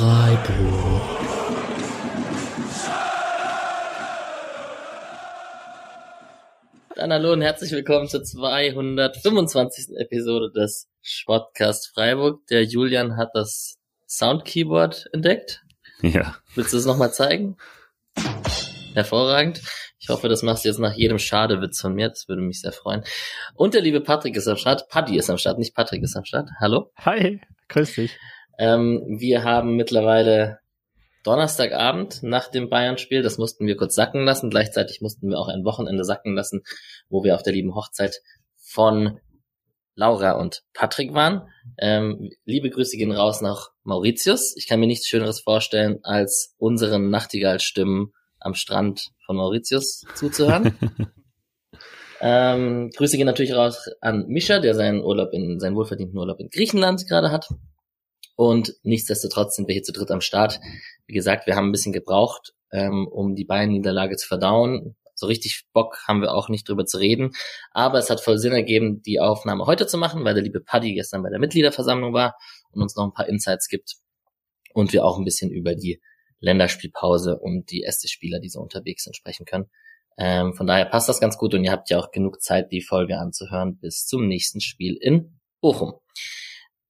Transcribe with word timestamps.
Freiburg. 0.00 1.02
Dann 6.96 7.12
hallo 7.12 7.34
und 7.34 7.42
herzlich 7.42 7.70
willkommen 7.72 8.08
zur 8.08 8.24
225. 8.24 9.98
Episode 9.98 10.50
des 10.52 10.88
Sportcast 11.02 11.92
Freiburg. 11.92 12.46
Der 12.46 12.64
Julian 12.64 13.18
hat 13.18 13.32
das 13.34 13.76
Soundkeyboard 14.06 15.10
entdeckt. 15.12 15.66
Ja. 16.00 16.36
Willst 16.54 16.72
du 16.72 16.78
es 16.78 16.86
nochmal 16.86 17.12
zeigen? 17.12 17.58
Hervorragend. 18.94 19.60
Ich 19.98 20.08
hoffe, 20.08 20.30
das 20.30 20.42
machst 20.42 20.64
du 20.64 20.70
jetzt 20.70 20.78
nach 20.78 20.94
jedem 20.94 21.18
Schadewitz 21.18 21.78
von 21.78 21.92
mir. 21.92 22.08
Das 22.08 22.26
würde 22.26 22.40
mich 22.40 22.62
sehr 22.62 22.72
freuen. 22.72 23.04
Und 23.54 23.74
der 23.74 23.82
liebe 23.82 24.00
Patrick 24.00 24.34
ist 24.34 24.48
am 24.48 24.56
Start. 24.56 24.88
Paddy 24.88 25.18
ist 25.18 25.28
am 25.28 25.36
Start, 25.36 25.58
nicht 25.58 25.74
Patrick 25.74 26.02
ist 26.02 26.16
am 26.16 26.24
Start. 26.24 26.48
Hallo. 26.58 26.90
Hi, 26.96 27.42
grüß 27.68 27.96
dich. 27.96 28.18
Ähm, 28.60 29.16
wir 29.18 29.42
haben 29.42 29.74
mittlerweile 29.76 30.58
Donnerstagabend 31.24 32.22
nach 32.22 32.48
dem 32.48 32.68
Bayern-Spiel. 32.68 33.22
Das 33.22 33.38
mussten 33.38 33.66
wir 33.66 33.76
kurz 33.76 33.94
sacken 33.94 34.24
lassen. 34.24 34.50
Gleichzeitig 34.50 35.00
mussten 35.00 35.30
wir 35.30 35.38
auch 35.38 35.48
ein 35.48 35.64
Wochenende 35.64 36.04
sacken 36.04 36.34
lassen, 36.34 36.62
wo 37.08 37.24
wir 37.24 37.34
auf 37.34 37.42
der 37.42 37.54
lieben 37.54 37.74
Hochzeit 37.74 38.20
von 38.58 39.18
Laura 39.94 40.32
und 40.32 40.62
Patrick 40.74 41.14
waren. 41.14 41.48
Ähm, 41.78 42.30
liebe 42.44 42.68
Grüße 42.68 42.98
gehen 42.98 43.12
raus 43.12 43.40
nach 43.40 43.70
Mauritius. 43.82 44.54
Ich 44.58 44.68
kann 44.68 44.78
mir 44.78 44.86
nichts 44.86 45.08
Schöneres 45.08 45.40
vorstellen, 45.40 46.00
als 46.02 46.54
unseren 46.58 47.08
Nachtigallstimmen 47.08 48.12
am 48.40 48.54
Strand 48.54 49.08
von 49.24 49.36
Mauritius 49.36 50.04
zuzuhören. 50.14 50.74
ähm, 52.20 52.90
Grüße 52.94 53.16
gehen 53.16 53.26
natürlich 53.26 53.54
raus 53.54 53.88
an 54.02 54.26
Mischa, 54.28 54.58
der 54.58 54.74
seinen 54.74 55.02
Urlaub 55.02 55.32
in, 55.32 55.58
seinen 55.60 55.76
wohlverdienten 55.76 56.18
Urlaub 56.18 56.40
in 56.40 56.50
Griechenland 56.50 57.06
gerade 57.08 57.30
hat. 57.30 57.48
Und 58.40 58.72
nichtsdestotrotz 58.84 59.56
sind 59.56 59.68
wir 59.68 59.74
hier 59.74 59.82
zu 59.82 59.92
dritt 59.92 60.10
am 60.10 60.22
Start. 60.22 60.60
Wie 61.06 61.12
gesagt, 61.12 61.46
wir 61.46 61.56
haben 61.56 61.68
ein 61.68 61.72
bisschen 61.72 61.92
gebraucht, 61.92 62.54
ähm, 62.72 63.06
um 63.06 63.34
die 63.34 63.44
Bayern-Niederlage 63.44 64.16
zu 64.16 64.26
verdauen. 64.26 64.96
So 65.14 65.26
richtig 65.26 65.66
Bock 65.74 65.98
haben 66.08 66.22
wir 66.22 66.32
auch 66.32 66.48
nicht 66.48 66.66
drüber 66.66 66.86
zu 66.86 66.96
reden. 66.96 67.32
Aber 67.72 67.98
es 67.98 68.08
hat 68.08 68.22
voll 68.22 68.38
Sinn 68.38 68.54
ergeben, 68.54 69.02
die 69.02 69.20
Aufnahme 69.20 69.66
heute 69.66 69.86
zu 69.86 69.98
machen, 69.98 70.24
weil 70.24 70.32
der 70.32 70.42
liebe 70.42 70.62
Paddy 70.62 70.94
gestern 70.94 71.22
bei 71.22 71.28
der 71.28 71.38
Mitgliederversammlung 71.38 72.14
war 72.14 72.34
und 72.72 72.80
uns 72.80 72.96
noch 72.96 73.04
ein 73.04 73.12
paar 73.12 73.28
Insights 73.28 73.68
gibt. 73.68 73.96
Und 74.72 74.94
wir 74.94 75.04
auch 75.04 75.18
ein 75.18 75.24
bisschen 75.26 75.50
über 75.50 75.74
die 75.74 76.00
Länderspielpause 76.38 77.38
und 77.38 77.70
die 77.70 77.84
SC-Spieler, 77.86 78.40
die 78.40 78.48
so 78.48 78.60
unterwegs 78.60 79.04
sind, 79.04 79.16
sprechen 79.16 79.44
können. 79.44 79.66
Ähm, 80.16 80.54
von 80.54 80.66
daher 80.66 80.86
passt 80.86 81.10
das 81.10 81.20
ganz 81.20 81.36
gut 81.36 81.52
und 81.52 81.62
ihr 81.62 81.72
habt 81.72 81.90
ja 81.90 81.98
auch 81.98 82.10
genug 82.10 82.40
Zeit, 82.40 82.72
die 82.72 82.80
Folge 82.80 83.18
anzuhören 83.18 83.76
bis 83.76 84.06
zum 84.06 84.26
nächsten 84.26 84.62
Spiel 84.62 84.96
in 84.98 85.38
Bochum. 85.60 85.92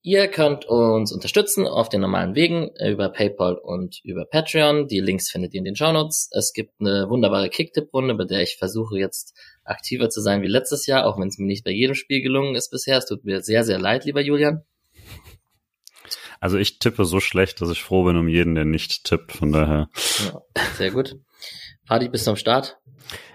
Ihr 0.03 0.29
könnt 0.29 0.65
uns 0.65 1.13
unterstützen 1.13 1.67
auf 1.67 1.91
den 1.91 2.01
normalen 2.01 2.35
Wegen 2.35 2.75
äh, 2.77 2.91
über 2.91 3.11
PayPal 3.11 3.57
und 3.57 4.01
über 4.03 4.25
Patreon. 4.25 4.89
Die 4.89 5.01
Links 5.01 5.31
findet 5.31 5.53
ihr 5.53 5.59
in 5.59 5.67
den 5.67 5.77
Show 5.77 5.93
Notes. 5.93 6.31
Es 6.33 6.55
gibt 6.55 6.81
eine 6.81 7.11
wunderbare 7.11 7.51
Kicktipp-Runde, 7.51 8.15
bei 8.15 8.25
der 8.25 8.43
ich 8.43 8.57
versuche 8.57 8.99
jetzt 8.99 9.37
aktiver 9.63 10.09
zu 10.09 10.23
sein 10.23 10.41
wie 10.41 10.47
letztes 10.47 10.87
Jahr, 10.87 11.07
auch 11.07 11.19
wenn 11.19 11.29
es 11.29 11.37
mir 11.37 11.47
nicht 11.47 11.65
bei 11.65 11.71
jedem 11.71 11.95
Spiel 11.95 12.23
gelungen 12.23 12.55
ist 12.55 12.71
bisher. 12.71 12.97
Es 12.97 13.05
tut 13.05 13.25
mir 13.25 13.43
sehr, 13.43 13.63
sehr 13.63 13.79
leid, 13.79 14.07
lieber 14.07 14.23
Julian. 14.23 14.65
Also 16.41 16.57
ich 16.57 16.79
tippe 16.79 17.05
so 17.05 17.21
schlecht, 17.21 17.61
dass 17.61 17.69
ich 17.69 17.83
froh 17.83 18.05
bin 18.05 18.17
um 18.17 18.27
jeden, 18.27 18.55
der 18.55 18.65
nicht 18.65 19.05
tippt. 19.05 19.33
Von 19.33 19.53
daher. 19.53 19.91
Ja, 20.25 20.41
sehr 20.79 20.93
gut. 20.93 21.17
Party, 21.87 22.09
bist 22.09 22.27
du 22.27 22.31
am 22.31 22.37
Start? 22.37 22.79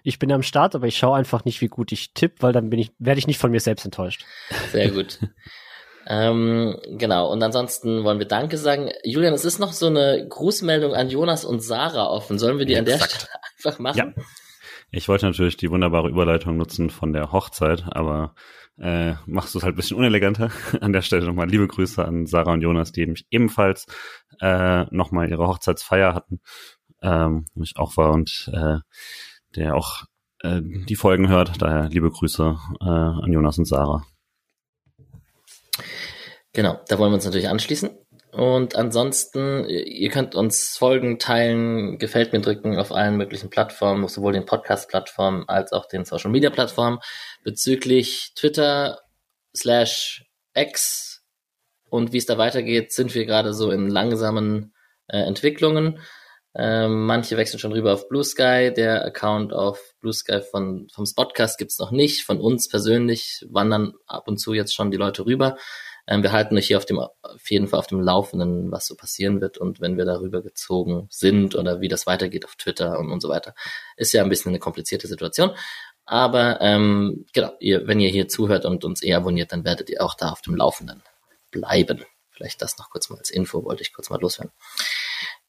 Ich 0.02 0.18
bin 0.18 0.32
am 0.32 0.42
Start, 0.42 0.74
aber 0.74 0.88
ich 0.88 0.98
schaue 0.98 1.16
einfach 1.16 1.46
nicht, 1.46 1.62
wie 1.62 1.68
gut 1.68 1.92
ich 1.92 2.14
tippe, 2.14 2.42
weil 2.42 2.54
dann 2.54 2.72
bin 2.72 2.80
ich, 2.80 2.92
werde 2.98 3.20
ich 3.20 3.28
nicht 3.28 3.40
von 3.40 3.52
mir 3.52 3.60
selbst 3.60 3.86
enttäuscht. 3.86 4.26
Sehr 4.72 4.90
gut. 4.90 5.20
Ähm, 6.08 6.78
genau, 6.98 7.32
und 7.32 7.42
ansonsten 7.42 8.04
wollen 8.04 8.20
wir 8.20 8.28
Danke 8.28 8.58
sagen. 8.58 8.92
Julian, 9.04 9.34
es 9.34 9.46
ist 9.46 9.60
noch 9.60 9.74
so 9.74 9.88
eine 9.88 10.28
Grußmeldung 10.28 10.94
an 10.94 11.10
Jonas 11.10 11.46
und 11.46 11.62
Sarah 11.62 12.08
offen. 12.08 12.38
Sollen 12.38 12.60
wir 12.60 12.66
die 12.66 12.78
an 12.78 12.86
der 12.86 13.00
Stelle 13.00 13.30
einfach 13.58 13.80
machen? 13.80 13.98
Ja. 13.98 14.24
Ich 14.92 15.10
wollte 15.10 15.26
natürlich 15.26 15.58
die 15.58 15.70
wunderbare 15.72 16.10
Überleitung 16.10 16.58
nutzen 16.58 16.90
von 16.90 17.12
der 17.12 17.32
Hochzeit, 17.32 17.84
aber 17.90 18.36
äh, 18.78 19.14
machst 19.26 19.54
du 19.54 19.60
es 19.60 19.64
halt 19.64 19.74
ein 19.74 19.78
bisschen 19.78 19.98
uneleganter. 19.98 20.52
An 20.82 20.94
der 20.94 21.02
Stelle 21.02 21.26
nochmal 21.26 21.50
liebe 21.50 21.68
Grüße 21.68 22.04
an 22.04 22.26
Sarah 22.26 22.54
und 22.54 22.62
Jonas, 22.62 22.92
die 22.92 23.02
eben 23.02 23.16
ebenfalls 23.30 23.88
äh, 24.42 24.86
nochmal 24.96 25.30
ihre 25.30 25.48
Hochzeitsfeier 25.48 26.14
hatten, 26.14 26.40
ähm, 27.02 27.46
wo 27.56 27.64
ich 27.64 27.78
auch 27.78 27.98
war 27.98 28.12
und 28.12 28.50
äh, 28.54 28.78
der 29.56 29.76
auch 29.76 30.04
äh, 30.42 30.62
die 30.62 30.96
Folgen 30.96 31.30
hört. 31.30 31.62
Daher 31.62 31.90
liebe 31.90 32.10
Grüße 32.10 32.58
äh, 32.82 32.86
an 32.86 33.32
Jonas 33.32 33.58
und 33.58 33.66
Sarah. 33.66 34.04
Genau, 36.54 36.80
da 36.88 36.98
wollen 36.98 37.12
wir 37.12 37.16
uns 37.16 37.26
natürlich 37.26 37.50
anschließen. 37.50 37.90
Und 38.32 38.76
ansonsten, 38.76 39.66
ihr 39.70 40.10
könnt 40.10 40.36
uns 40.36 40.78
folgen, 40.78 41.20
teilen, 41.20 41.98
gefällt 42.00 42.34
mir 42.34 42.42
drücken 42.42 42.78
auf 42.78 42.92
allen 42.92 43.16
möglichen 43.16 43.50
Plattformen, 43.50 44.08
sowohl 44.10 44.34
den 44.34 44.46
Podcast-Plattformen 44.46 45.48
als 45.48 45.72
auch 45.72 45.86
den 45.86 46.04
Social-Media-Plattformen. 46.04 47.00
Bezüglich 47.44 48.34
Twitter 48.36 49.00
slash 49.56 50.26
X 50.54 51.24
und 51.90 52.12
wie 52.12 52.18
es 52.18 52.26
da 52.26 52.38
weitergeht, 52.38 52.92
sind 52.92 53.16
wir 53.16 53.26
gerade 53.26 53.54
so 53.54 53.72
in 53.72 53.88
langsamen 53.90 54.74
äh, 55.08 55.20
Entwicklungen. 55.20 56.00
Ähm, 56.58 57.06
manche 57.06 57.36
wechseln 57.36 57.60
schon 57.60 57.74
rüber 57.74 57.94
auf 57.94 58.08
Blue 58.08 58.24
Sky. 58.24 58.72
Der 58.76 59.04
Account 59.04 59.54
auf 59.54 59.94
Blue 60.00 60.14
Sky 60.14 60.42
von, 60.42 60.88
vom 60.94 61.06
Spotcast 61.06 61.58
gibt's 61.58 61.80
noch 61.80 61.92
nicht. 61.92 62.24
Von 62.24 62.40
uns 62.40 62.70
persönlich 62.70 63.46
wandern 63.50 63.94
ab 64.08 64.28
und 64.28 64.38
zu 64.38 64.54
jetzt 64.54 64.74
schon 64.74 64.90
die 64.90 64.98
Leute 64.98 65.26
rüber. 65.26 65.58
Ähm, 66.08 66.24
wir 66.24 66.32
halten 66.32 66.58
euch 66.58 66.68
hier 66.68 66.78
auf 66.78 66.86
dem, 66.86 67.00
auf 67.00 67.50
jeden 67.50 67.68
Fall 67.68 67.80
auf 67.80 67.88
dem 67.88 68.00
Laufenden, 68.00 68.72
was 68.72 68.86
so 68.86 68.96
passieren 68.96 69.42
wird 69.42 69.58
und 69.58 69.82
wenn 69.82 69.98
wir 69.98 70.06
darüber 70.06 70.42
gezogen 70.42 71.08
sind 71.10 71.56
oder 71.56 71.82
wie 71.82 71.88
das 71.88 72.06
weitergeht 72.06 72.46
auf 72.46 72.56
Twitter 72.56 73.00
und, 73.00 73.12
und 73.12 73.22
so 73.22 73.30
weiter. 73.30 73.54
Ist 73.98 74.14
ja 74.14 74.24
ein 74.24 74.30
bisschen 74.30 74.50
eine 74.50 74.60
komplizierte 74.60 75.08
Situation. 75.08 75.52
Aber 76.06 76.62
ähm, 76.62 77.26
genau, 77.34 77.52
ihr, 77.60 77.88
wenn 77.88 78.00
ihr 78.00 78.10
hier 78.10 78.28
zuhört 78.28 78.66
und 78.66 78.86
uns 78.86 79.04
eh 79.04 79.14
abonniert, 79.14 79.52
dann 79.52 79.66
werdet 79.66 79.90
ihr 79.90 80.04
auch 80.04 80.14
da 80.14 80.30
auf 80.30 80.42
dem 80.42 80.56
Laufenden 80.56 81.02
bleiben. 81.52 82.06
Vielleicht 82.30 82.62
das 82.62 82.78
noch 82.78 82.90
kurz 82.90 83.10
mal 83.10 83.18
als 83.18 83.32
Info, 83.32 83.64
wollte 83.64 83.82
ich 83.82 83.94
kurz 83.94 84.10
mal 84.10 84.22
loswerden. 84.22 84.52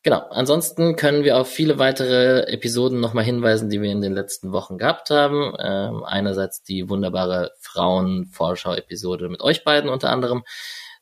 Genau, 0.07 0.21
ansonsten 0.31 0.95
können 0.95 1.25
wir 1.25 1.37
auf 1.37 1.49
viele 1.49 1.81
weitere 1.81 2.43
Episoden 2.43 3.01
nochmal 3.01 3.25
hinweisen, 3.25 3.71
die 3.71 3.83
wir 3.83 3.91
in 3.91 4.01
den 4.01 4.15
letzten 4.15 4.53
Wochen 4.53 4.79
gehabt 4.79 5.11
haben. 5.11 5.53
Ähm, 5.59 6.05
einerseits 6.05 6.63
die 6.63 6.89
wunderbare 6.89 7.51
Frauen-Vorschau-Episode 7.59 9.29
mit 9.29 9.41
euch 9.41 9.65
beiden 9.65 9.91
unter 9.91 10.11
anderem. 10.11 10.45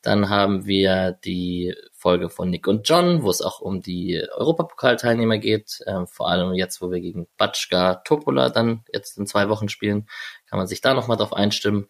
Dann 0.01 0.29
haben 0.29 0.65
wir 0.65 1.19
die 1.23 1.75
Folge 1.93 2.29
von 2.31 2.49
Nick 2.49 2.65
und 2.65 2.89
John, 2.89 3.21
wo 3.21 3.29
es 3.29 3.43
auch 3.43 3.61
um 3.61 3.83
die 3.83 4.25
Europapokalteilnehmer 4.37 5.37
geht. 5.37 5.81
Ähm, 5.85 6.07
vor 6.07 6.27
allem 6.27 6.55
jetzt, 6.55 6.81
wo 6.81 6.89
wir 6.89 6.99
gegen 6.99 7.27
Batschka 7.37 8.01
Topola 8.05 8.49
dann 8.49 8.85
jetzt 8.91 9.19
in 9.19 9.27
zwei 9.27 9.49
Wochen 9.49 9.69
spielen, 9.69 10.07
kann 10.49 10.57
man 10.57 10.65
sich 10.65 10.81
da 10.81 10.95
nochmal 10.95 11.17
drauf 11.17 11.33
einstimmen. 11.33 11.89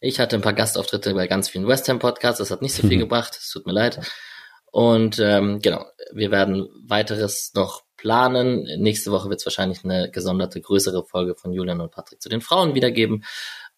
Ich 0.00 0.20
hatte 0.20 0.36
ein 0.36 0.42
paar 0.42 0.52
Gastauftritte 0.52 1.12
bei 1.12 1.26
ganz 1.26 1.48
vielen 1.48 1.66
West 1.66 1.88
Ham 1.88 1.98
Podcasts, 1.98 2.38
das 2.38 2.52
hat 2.52 2.62
nicht 2.62 2.76
so 2.76 2.82
viel 2.82 2.98
mhm. 2.98 3.00
gebracht, 3.08 3.36
es 3.36 3.50
tut 3.50 3.66
mir 3.66 3.72
leid. 3.72 3.98
Und 4.70 5.18
ähm, 5.18 5.60
genau, 5.60 5.84
wir 6.12 6.30
werden 6.30 6.68
weiteres 6.86 7.52
noch 7.54 7.82
planen. 7.96 8.62
Nächste 8.78 9.10
Woche 9.10 9.28
wird 9.28 9.40
es 9.40 9.46
wahrscheinlich 9.46 9.84
eine 9.84 10.10
gesonderte, 10.10 10.60
größere 10.60 11.04
Folge 11.04 11.34
von 11.34 11.52
Julian 11.52 11.80
und 11.80 11.90
Patrick 11.90 12.22
zu 12.22 12.28
den 12.28 12.40
Frauen 12.40 12.74
wiedergeben. 12.74 13.24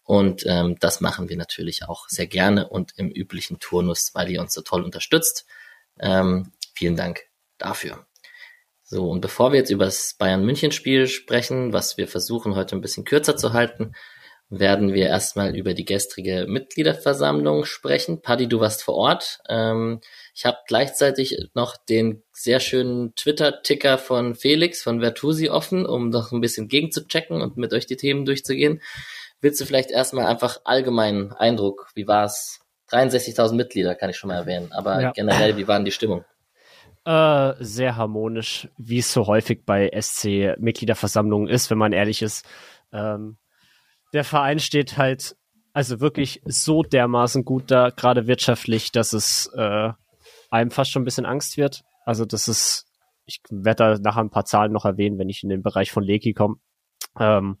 Und 0.03 0.43
ähm, 0.45 0.77
das 0.79 1.01
machen 1.01 1.29
wir 1.29 1.37
natürlich 1.37 1.87
auch 1.87 2.07
sehr 2.09 2.27
gerne 2.27 2.69
und 2.69 2.91
im 2.97 3.09
üblichen 3.09 3.59
Turnus, 3.59 4.11
weil 4.13 4.29
ihr 4.29 4.41
uns 4.41 4.53
so 4.53 4.61
toll 4.61 4.83
unterstützt. 4.83 5.45
Ähm, 5.99 6.51
vielen 6.73 6.95
Dank 6.95 7.21
dafür. 7.57 8.05
So, 8.83 9.09
und 9.09 9.21
bevor 9.21 9.51
wir 9.51 9.59
jetzt 9.59 9.71
über 9.71 9.85
das 9.85 10.15
Bayern-München-Spiel 10.19 11.07
sprechen, 11.07 11.73
was 11.73 11.97
wir 11.97 12.07
versuchen 12.07 12.55
heute 12.55 12.75
ein 12.75 12.81
bisschen 12.81 13.05
kürzer 13.05 13.35
zu 13.37 13.53
halten, 13.53 13.93
werden 14.49 14.93
wir 14.93 15.07
erstmal 15.07 15.55
über 15.55 15.73
die 15.73 15.85
gestrige 15.85 16.45
Mitgliederversammlung 16.47 17.65
sprechen. 17.65 18.21
Paddy, 18.21 18.47
du 18.47 18.59
warst 18.59 18.83
vor 18.83 18.95
Ort. 18.95 19.39
Ähm, 19.49 20.01
ich 20.33 20.45
habe 20.45 20.57
gleichzeitig 20.67 21.37
noch 21.53 21.77
den 21.77 22.23
sehr 22.31 22.59
schönen 22.59 23.13
Twitter-Ticker 23.15 23.99
von 23.99 24.33
Felix 24.33 24.81
von 24.81 24.99
Vertusi 24.99 25.49
offen, 25.49 25.85
um 25.85 26.09
noch 26.09 26.31
ein 26.31 26.41
bisschen 26.41 26.67
gegenzuchecken 26.67 27.41
und 27.41 27.55
mit 27.57 27.71
euch 27.71 27.85
die 27.85 27.97
Themen 27.97 28.25
durchzugehen. 28.25 28.81
Willst 29.41 29.61
du 29.61 29.65
vielleicht 29.65 29.91
erstmal 29.91 30.25
einfach 30.25 30.61
allgemeinen 30.63 31.33
Eindruck, 31.33 31.91
wie 31.93 32.07
war's? 32.07 32.59
63.000 32.89 33.55
Mitglieder 33.55 33.95
kann 33.95 34.09
ich 34.09 34.17
schon 34.17 34.27
mal 34.27 34.35
erwähnen, 34.35 34.71
aber 34.71 35.01
ja. 35.01 35.11
generell, 35.11 35.57
wie 35.57 35.67
waren 35.67 35.85
die 35.85 35.91
Stimmung? 35.91 36.25
Äh, 37.05 37.53
sehr 37.59 37.95
harmonisch, 37.95 38.69
wie 38.77 38.99
es 38.99 39.11
so 39.11 39.27
häufig 39.27 39.65
bei 39.65 39.89
SC-Mitgliederversammlungen 39.89 41.49
ist, 41.49 41.69
wenn 41.69 41.77
man 41.77 41.91
ehrlich 41.91 42.21
ist. 42.21 42.45
Ähm, 42.91 43.37
der 44.13 44.23
Verein 44.23 44.59
steht 44.59 44.97
halt 44.97 45.35
also 45.73 45.99
wirklich 45.99 46.41
so 46.45 46.83
dermaßen 46.83 47.45
gut 47.45 47.71
da, 47.71 47.89
gerade 47.89 48.27
wirtschaftlich, 48.27 48.91
dass 48.91 49.13
es 49.13 49.47
äh, 49.55 49.91
einem 50.53 50.69
fast 50.69 50.91
schon 50.91 51.01
ein 51.01 51.05
bisschen 51.05 51.25
Angst 51.25 51.57
wird. 51.57 51.83
Also 52.05 52.25
das 52.25 52.47
ist, 52.47 52.85
ich 53.25 53.41
werde 53.49 53.95
da 53.95 53.99
nachher 53.99 54.21
ein 54.21 54.29
paar 54.29 54.45
Zahlen 54.45 54.71
noch 54.71 54.85
erwähnen, 54.85 55.17
wenn 55.17 55.29
ich 55.29 55.43
in 55.43 55.49
den 55.49 55.63
Bereich 55.63 55.91
von 55.91 56.03
Leki 56.03 56.33
komme. 56.33 56.57
Ähm, 57.19 57.57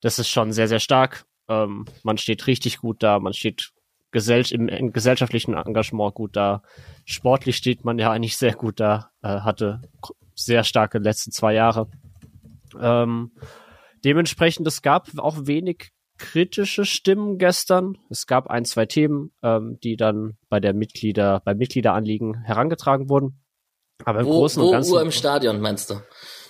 das 0.00 0.18
ist 0.18 0.28
schon 0.28 0.52
sehr, 0.52 0.66
sehr 0.66 0.80
stark. 0.80 1.24
Ähm, 1.48 1.84
man 2.02 2.18
steht 2.18 2.46
richtig 2.48 2.78
gut 2.78 3.02
da, 3.02 3.20
man 3.20 3.32
steht 3.32 3.70
gesell 4.10 4.44
im, 4.50 4.68
im, 4.68 4.92
gesellschaftlichen 4.92 5.54
Engagement 5.54 6.14
gut 6.14 6.34
da. 6.34 6.62
Sportlich 7.04 7.56
steht 7.56 7.84
man 7.84 7.98
ja 7.98 8.10
eigentlich 8.10 8.36
sehr 8.36 8.54
gut 8.54 8.80
da, 8.80 9.10
äh, 9.22 9.40
hatte 9.40 9.82
sehr 10.34 10.64
starke 10.64 10.98
letzten 10.98 11.30
zwei 11.30 11.54
Jahre. 11.54 11.88
Ähm, 12.80 13.30
dementsprechend, 14.04 14.66
es 14.66 14.82
gab 14.82 15.16
auch 15.18 15.46
wenig 15.46 15.92
kritische 16.18 16.84
Stimmen 16.84 17.38
gestern. 17.38 17.98
Es 18.10 18.26
gab 18.26 18.48
ein, 18.48 18.64
zwei 18.64 18.86
Themen, 18.86 19.32
ähm, 19.42 19.78
die 19.82 19.96
dann 19.96 20.36
bei 20.48 20.60
der 20.60 20.74
Mitglieder, 20.74 21.40
bei 21.44 21.54
Mitgliederanliegen 21.54 22.42
herangetragen 22.42 23.08
wurden. 23.08 23.40
Aber 24.04 24.20
im 24.20 24.26
wo, 24.26 24.32
Großen 24.32 24.62
und 24.62 24.72
Ganzen. 24.72 24.92
Uhr 24.92 25.02
im 25.02 25.10
Stadion, 25.10 25.60
meinst 25.60 25.90
du? 25.90 26.00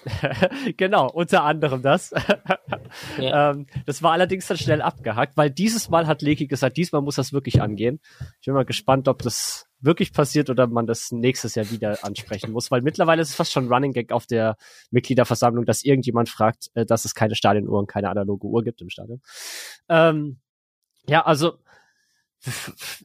genau, 0.76 1.10
unter 1.10 1.44
anderem 1.44 1.82
das. 1.82 2.10
ja. 3.18 3.50
ähm, 3.50 3.66
das 3.86 4.02
war 4.02 4.12
allerdings 4.12 4.46
dann 4.46 4.56
schnell 4.56 4.82
abgehakt, 4.82 5.36
weil 5.36 5.50
dieses 5.50 5.88
Mal 5.88 6.06
hat 6.06 6.22
Leki 6.22 6.46
gesagt, 6.46 6.76
diesmal 6.76 7.02
muss 7.02 7.16
das 7.16 7.32
wirklich 7.32 7.62
angehen. 7.62 8.00
Ich 8.40 8.46
bin 8.46 8.54
mal 8.54 8.64
gespannt, 8.64 9.08
ob 9.08 9.22
das 9.22 9.65
wirklich 9.80 10.12
passiert 10.12 10.50
oder 10.50 10.66
man 10.66 10.86
das 10.86 11.12
nächstes 11.12 11.54
Jahr 11.54 11.70
wieder 11.70 12.02
ansprechen 12.04 12.52
muss, 12.52 12.70
weil 12.70 12.82
mittlerweile 12.82 13.22
ist 13.22 13.30
es 13.30 13.34
fast 13.34 13.52
schon 13.52 13.72
Running 13.72 13.92
Gag 13.92 14.12
auf 14.12 14.26
der 14.26 14.56
Mitgliederversammlung, 14.90 15.64
dass 15.64 15.84
irgendjemand 15.84 16.28
fragt, 16.28 16.70
äh, 16.74 16.86
dass 16.86 17.04
es 17.04 17.14
keine 17.14 17.34
Stadionuhr 17.34 17.78
und 17.78 17.86
keine 17.86 18.08
analoge 18.08 18.46
Uhr 18.46 18.62
gibt 18.62 18.80
im 18.80 18.90
Stadion. 18.90 19.20
Ähm, 19.88 20.40
ja, 21.06 21.24
also 21.24 21.58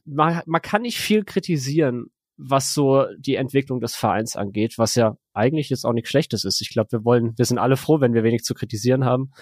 man, 0.04 0.42
man 0.46 0.62
kann 0.62 0.82
nicht 0.82 0.98
viel 0.98 1.24
kritisieren, 1.24 2.06
was 2.36 2.74
so 2.74 3.06
die 3.18 3.36
Entwicklung 3.36 3.80
des 3.80 3.94
Vereins 3.94 4.36
angeht, 4.36 4.78
was 4.78 4.94
ja 4.94 5.16
eigentlich 5.32 5.70
jetzt 5.70 5.84
auch 5.84 5.92
nichts 5.92 6.10
Schlechtes 6.10 6.44
ist. 6.44 6.60
Ich 6.60 6.70
glaube, 6.70 6.92
wir 6.92 7.04
wollen, 7.04 7.36
wir 7.36 7.44
sind 7.44 7.58
alle 7.58 7.76
froh, 7.76 8.00
wenn 8.00 8.14
wir 8.14 8.24
wenig 8.24 8.42
zu 8.42 8.54
kritisieren 8.54 9.04
haben. 9.04 9.32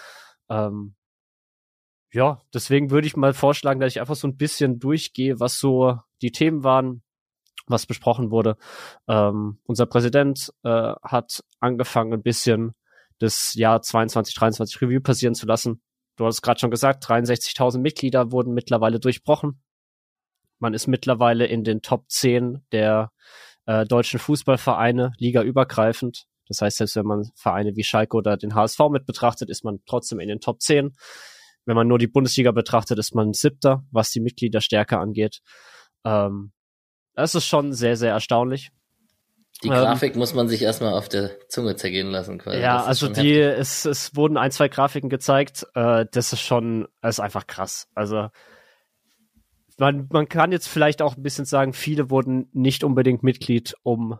Ähm, 0.48 0.94
ja, 2.12 2.42
deswegen 2.52 2.90
würde 2.90 3.06
ich 3.06 3.16
mal 3.16 3.32
vorschlagen, 3.34 3.80
dass 3.80 3.92
ich 3.92 4.00
einfach 4.00 4.16
so 4.16 4.26
ein 4.26 4.36
bisschen 4.36 4.80
durchgehe, 4.80 5.38
was 5.38 5.58
so 5.58 5.98
die 6.22 6.32
Themen 6.32 6.64
waren, 6.64 7.02
was 7.70 7.86
besprochen 7.86 8.30
wurde. 8.30 8.56
Ähm, 9.08 9.58
unser 9.64 9.86
Präsident 9.86 10.52
äh, 10.62 10.94
hat 11.02 11.44
angefangen, 11.60 12.12
ein 12.12 12.22
bisschen 12.22 12.74
das 13.18 13.54
Jahr 13.54 13.82
22, 13.82 14.34
23 14.34 14.82
Review 14.82 15.00
passieren 15.00 15.34
zu 15.34 15.46
lassen. 15.46 15.82
Du 16.16 16.26
hast 16.26 16.42
gerade 16.42 16.60
schon 16.60 16.70
gesagt, 16.70 17.04
63.000 17.04 17.78
Mitglieder 17.78 18.32
wurden 18.32 18.52
mittlerweile 18.52 19.00
durchbrochen. 19.00 19.62
Man 20.58 20.74
ist 20.74 20.86
mittlerweile 20.86 21.46
in 21.46 21.64
den 21.64 21.80
Top 21.80 22.10
10 22.10 22.64
der 22.72 23.12
äh, 23.66 23.84
deutschen 23.84 24.18
Fußballvereine, 24.18 25.12
ligaübergreifend. 25.18 26.26
Das 26.48 26.60
heißt, 26.60 26.78
selbst 26.78 26.96
wenn 26.96 27.06
man 27.06 27.30
Vereine 27.34 27.76
wie 27.76 27.84
Schalke 27.84 28.16
oder 28.16 28.36
den 28.36 28.54
HSV 28.54 28.80
mit 28.90 29.06
betrachtet, 29.06 29.48
ist 29.48 29.64
man 29.64 29.80
trotzdem 29.86 30.18
in 30.20 30.28
den 30.28 30.40
Top 30.40 30.60
10. 30.60 30.92
Wenn 31.64 31.76
man 31.76 31.88
nur 31.88 31.98
die 31.98 32.08
Bundesliga 32.08 32.50
betrachtet, 32.52 32.98
ist 32.98 33.14
man 33.14 33.32
siebter, 33.32 33.84
was 33.90 34.10
die 34.10 34.20
Mitgliederstärke 34.20 34.98
angeht. 34.98 35.40
Ähm, 36.04 36.52
das 37.14 37.34
ist 37.34 37.46
schon 37.46 37.72
sehr, 37.72 37.96
sehr 37.96 38.12
erstaunlich. 38.12 38.70
Die 39.62 39.68
ähm, 39.68 39.74
Grafik 39.74 40.16
muss 40.16 40.34
man 40.34 40.48
sich 40.48 40.62
erstmal 40.62 40.94
auf 40.94 41.08
der 41.08 41.30
Zunge 41.48 41.76
zergehen 41.76 42.10
lassen. 42.10 42.38
Quasi. 42.38 42.60
Ja, 42.60 42.82
also 42.82 43.08
die, 43.08 43.34
es, 43.38 43.84
es 43.84 44.16
wurden 44.16 44.36
ein, 44.36 44.50
zwei 44.50 44.68
Grafiken 44.68 45.10
gezeigt. 45.10 45.66
Äh, 45.74 46.06
das 46.10 46.32
ist 46.32 46.40
schon, 46.40 46.88
das 47.02 47.16
ist 47.16 47.20
einfach 47.20 47.46
krass. 47.46 47.88
Also 47.94 48.28
man, 49.78 50.08
man 50.10 50.28
kann 50.28 50.52
jetzt 50.52 50.68
vielleicht 50.68 51.02
auch 51.02 51.16
ein 51.16 51.22
bisschen 51.22 51.44
sagen, 51.44 51.72
viele 51.72 52.10
wurden 52.10 52.48
nicht 52.52 52.84
unbedingt 52.84 53.22
Mitglied, 53.22 53.74
um 53.82 54.18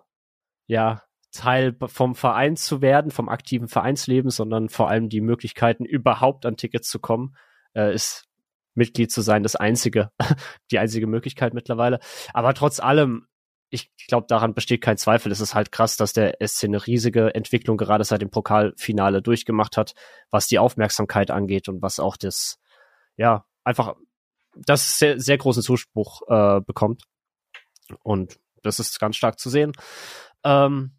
ja 0.66 1.02
Teil 1.32 1.76
vom 1.86 2.14
Verein 2.14 2.56
zu 2.56 2.82
werden, 2.82 3.10
vom 3.10 3.28
aktiven 3.28 3.68
Vereinsleben, 3.68 4.30
sondern 4.30 4.68
vor 4.68 4.88
allem 4.88 5.08
die 5.08 5.20
Möglichkeiten, 5.20 5.84
überhaupt 5.84 6.44
an 6.44 6.56
Tickets 6.56 6.88
zu 6.88 6.98
kommen, 6.98 7.36
äh, 7.74 7.94
ist 7.94 8.26
Mitglied 8.74 9.10
zu 9.10 9.20
sein 9.20 9.42
das 9.42 9.56
einzige, 9.56 10.10
die 10.70 10.78
einzige 10.78 11.06
Möglichkeit 11.06 11.54
mittlerweile. 11.54 12.00
Aber 12.32 12.54
trotz 12.54 12.80
allem, 12.80 13.26
ich 13.70 13.90
glaube, 14.08 14.26
daran 14.28 14.54
besteht 14.54 14.80
kein 14.80 14.96
Zweifel. 14.96 15.30
Es 15.30 15.40
ist 15.40 15.54
halt 15.54 15.70
krass, 15.70 15.96
dass 15.96 16.12
der 16.12 16.36
SC 16.44 16.64
eine 16.64 16.86
riesige 16.86 17.34
Entwicklung 17.34 17.76
gerade 17.76 18.04
seit 18.04 18.22
dem 18.22 18.30
Pokalfinale 18.30 19.22
durchgemacht 19.22 19.76
hat, 19.76 19.94
was 20.30 20.48
die 20.48 20.58
Aufmerksamkeit 20.58 21.30
angeht 21.30 21.68
und 21.68 21.80
was 21.80 22.00
auch 22.00 22.16
das, 22.16 22.58
ja, 23.16 23.44
einfach 23.64 23.94
das 24.56 24.98
sehr, 24.98 25.20
sehr 25.20 25.38
großen 25.38 25.62
Zuspruch 25.62 26.22
äh, 26.28 26.60
bekommt. 26.60 27.04
Und 28.02 28.38
das 28.62 28.80
ist 28.80 28.98
ganz 28.98 29.16
stark 29.16 29.38
zu 29.38 29.50
sehen. 29.50 29.72
Ähm, 30.44 30.92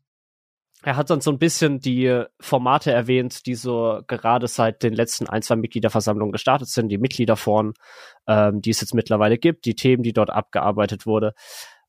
er 0.84 0.96
hat 0.96 1.10
dann 1.10 1.22
so 1.22 1.32
ein 1.32 1.38
bisschen 1.38 1.80
die 1.80 2.24
Formate 2.40 2.92
erwähnt, 2.92 3.46
die 3.46 3.56
so 3.56 4.02
gerade 4.08 4.48
seit 4.48 4.84
den 4.84 4.94
letzten 4.94 5.30
ein, 5.30 5.42
zwei 5.42 5.56
Mitgliederversammlungen 5.56 6.32
gestartet 6.32 6.70
sind, 6.70 6.90
die 6.90 6.98
Mitgliederforen, 6.98 7.74
ähm, 8.28 8.62
die 8.62 8.72
es 8.72 8.82
jetzt 8.82 8.96
mittlerweile 8.96 9.38
gibt, 9.38 9.66
die 9.66 9.76
Themen, 9.76 10.04
die 10.04 10.14
dort 10.14 10.32
abgearbeitet 10.32 11.06
wurde, 11.06 11.34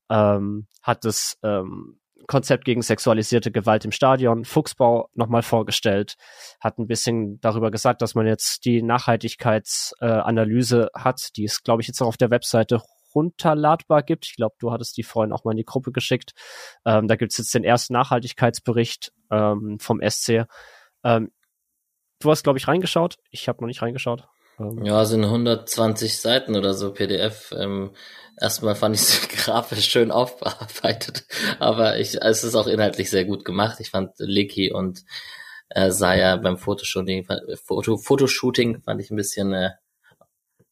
ähm, 0.09 0.67
hat 0.83 1.05
das 1.05 1.37
ähm, 1.43 1.99
Konzept 2.27 2.65
gegen 2.65 2.81
sexualisierte 2.81 3.51
Gewalt 3.51 3.85
im 3.85 3.91
Stadion, 3.91 4.45
Fuchsbau, 4.45 5.09
nochmal 5.13 5.41
vorgestellt, 5.41 6.15
hat 6.61 6.77
ein 6.77 6.87
bisschen 6.87 7.39
darüber 7.41 7.71
gesagt, 7.71 8.01
dass 8.01 8.15
man 8.15 8.27
jetzt 8.27 8.65
die 8.65 8.81
Nachhaltigkeitsanalyse 8.81 10.89
äh, 10.93 10.99
hat, 10.99 11.35
die 11.35 11.45
ist, 11.45 11.63
glaube 11.63 11.81
ich, 11.81 11.87
jetzt 11.87 12.01
auch 12.01 12.07
auf 12.07 12.17
der 12.17 12.29
Webseite 12.29 12.81
runterladbar 13.15 14.03
gibt. 14.03 14.25
Ich 14.25 14.35
glaube, 14.35 14.55
du 14.59 14.71
hattest 14.71 14.97
die 14.97 15.03
vorhin 15.03 15.33
auch 15.33 15.43
mal 15.43 15.51
in 15.51 15.57
die 15.57 15.65
Gruppe 15.65 15.91
geschickt. 15.91 16.33
Ähm, 16.85 17.07
da 17.07 17.15
gibt's 17.15 17.37
jetzt 17.37 17.53
den 17.53 17.63
ersten 17.63 17.93
Nachhaltigkeitsbericht 17.93 19.11
ähm, 19.31 19.77
vom 19.79 20.01
SC. 20.07 20.45
Ähm, 21.03 21.31
du 22.19 22.31
hast, 22.31 22.43
glaube 22.43 22.59
ich, 22.59 22.67
reingeschaut. 22.67 23.17
Ich 23.29 23.47
habe 23.47 23.61
noch 23.61 23.67
nicht 23.67 23.81
reingeschaut. 23.81 24.27
Ähm, 24.59 24.83
ja, 24.83 25.05
sind 25.05 25.23
120 25.23 26.19
Seiten 26.19 26.55
oder 26.55 26.73
so 26.73 26.93
PDF. 26.93 27.53
Ähm, 27.57 27.91
erstmal 28.39 28.75
fand 28.75 28.95
ich 28.95 29.01
es 29.01 29.27
grafisch 29.45 29.85
schön 29.85 30.11
aufbearbeitet, 30.11 31.25
aber 31.59 31.97
ich, 31.99 32.21
es 32.21 32.43
ist 32.43 32.55
auch 32.55 32.67
inhaltlich 32.67 33.09
sehr 33.09 33.25
gut 33.25 33.45
gemacht. 33.45 33.79
Ich 33.79 33.89
fand 33.89 34.11
Licky 34.17 34.71
und 34.71 35.03
äh, 35.69 35.91
Saya 35.91 36.37
beim 36.37 36.57
Fotoshooting, 36.57 37.27
Foto, 37.63 37.97
Fotoshooting 37.97 38.81
fand 38.81 39.01
ich 39.01 39.11
ein 39.11 39.15
bisschen 39.15 39.53
äh, 39.53 39.71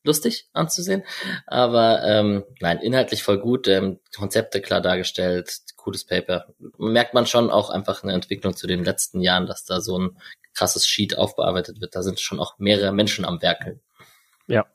lustig 0.04 0.48
anzusehen. 0.54 1.04
Aber 1.48 2.04
ähm, 2.04 2.44
nein, 2.60 2.80
inhaltlich 2.80 3.24
voll 3.24 3.40
gut, 3.40 3.68
ähm, 3.68 4.00
Konzepte 4.16 4.62
klar 4.62 4.82
dargestellt, 4.82 5.60
cooles 5.76 6.06
Paper. 6.06 6.48
Merkt 6.78 7.14
man 7.14 7.26
schon 7.26 7.52
auch 7.52 7.70
einfach 7.70 8.04
eine 8.04 8.14
Entwicklung 8.14 8.56
zu 8.56 8.68
den 8.68 8.84
letzten 8.84 9.22
Jahren, 9.22 9.48
dass 9.48 9.66
da 9.66 9.82
so 9.82 9.98
ein 9.98 10.18
krasses 10.54 10.88
Sheet 10.88 11.18
aufbearbeitet 11.18 11.82
wird. 11.82 11.96
Da 11.96 12.04
sind 12.04 12.20
schon 12.20 12.40
auch 12.40 12.58
mehrere 12.58 12.92
Menschen 12.92 13.26
am 13.26 13.42
Werkeln. 13.42 13.82
Ja, 14.48 14.66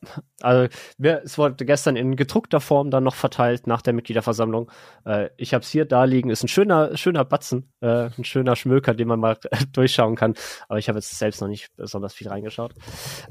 also 0.41 0.69
es 0.99 1.39
wurde 1.39 1.65
gestern 1.65 1.97
in 1.97 2.17
gedruckter 2.17 2.61
Form 2.61 2.91
dann 2.91 3.05
noch 3.05 3.15
verteilt 3.15 3.67
nach 3.67 3.83
der 3.83 3.93
Mitgliederversammlung. 3.93 4.71
Äh, 5.05 5.31
ich 5.37 5.55
habe 5.55 5.63
es 5.63 5.71
hier 5.71 5.85
da 5.85 6.05
liegen, 6.05 6.31
ist 6.31 6.45
ein 6.45 6.49
schöner, 6.49 6.97
schöner 6.97 7.25
Batzen, 7.25 7.73
äh, 7.81 8.11
ein 8.17 8.25
schöner 8.25 8.57
Schmöker, 8.57 8.95
den 8.95 9.09
man 9.09 9.21
mal 9.21 9.39
durchschauen 9.73 10.15
kann. 10.15 10.35
Aber 10.69 10.79
ich 10.79 10.89
habe 10.89 10.99
jetzt 10.99 11.19
selbst 11.19 11.41
noch 11.41 11.49
nicht 11.49 11.75
besonders 11.77 12.15
viel 12.15 12.29
reingeschaut. 12.29 12.75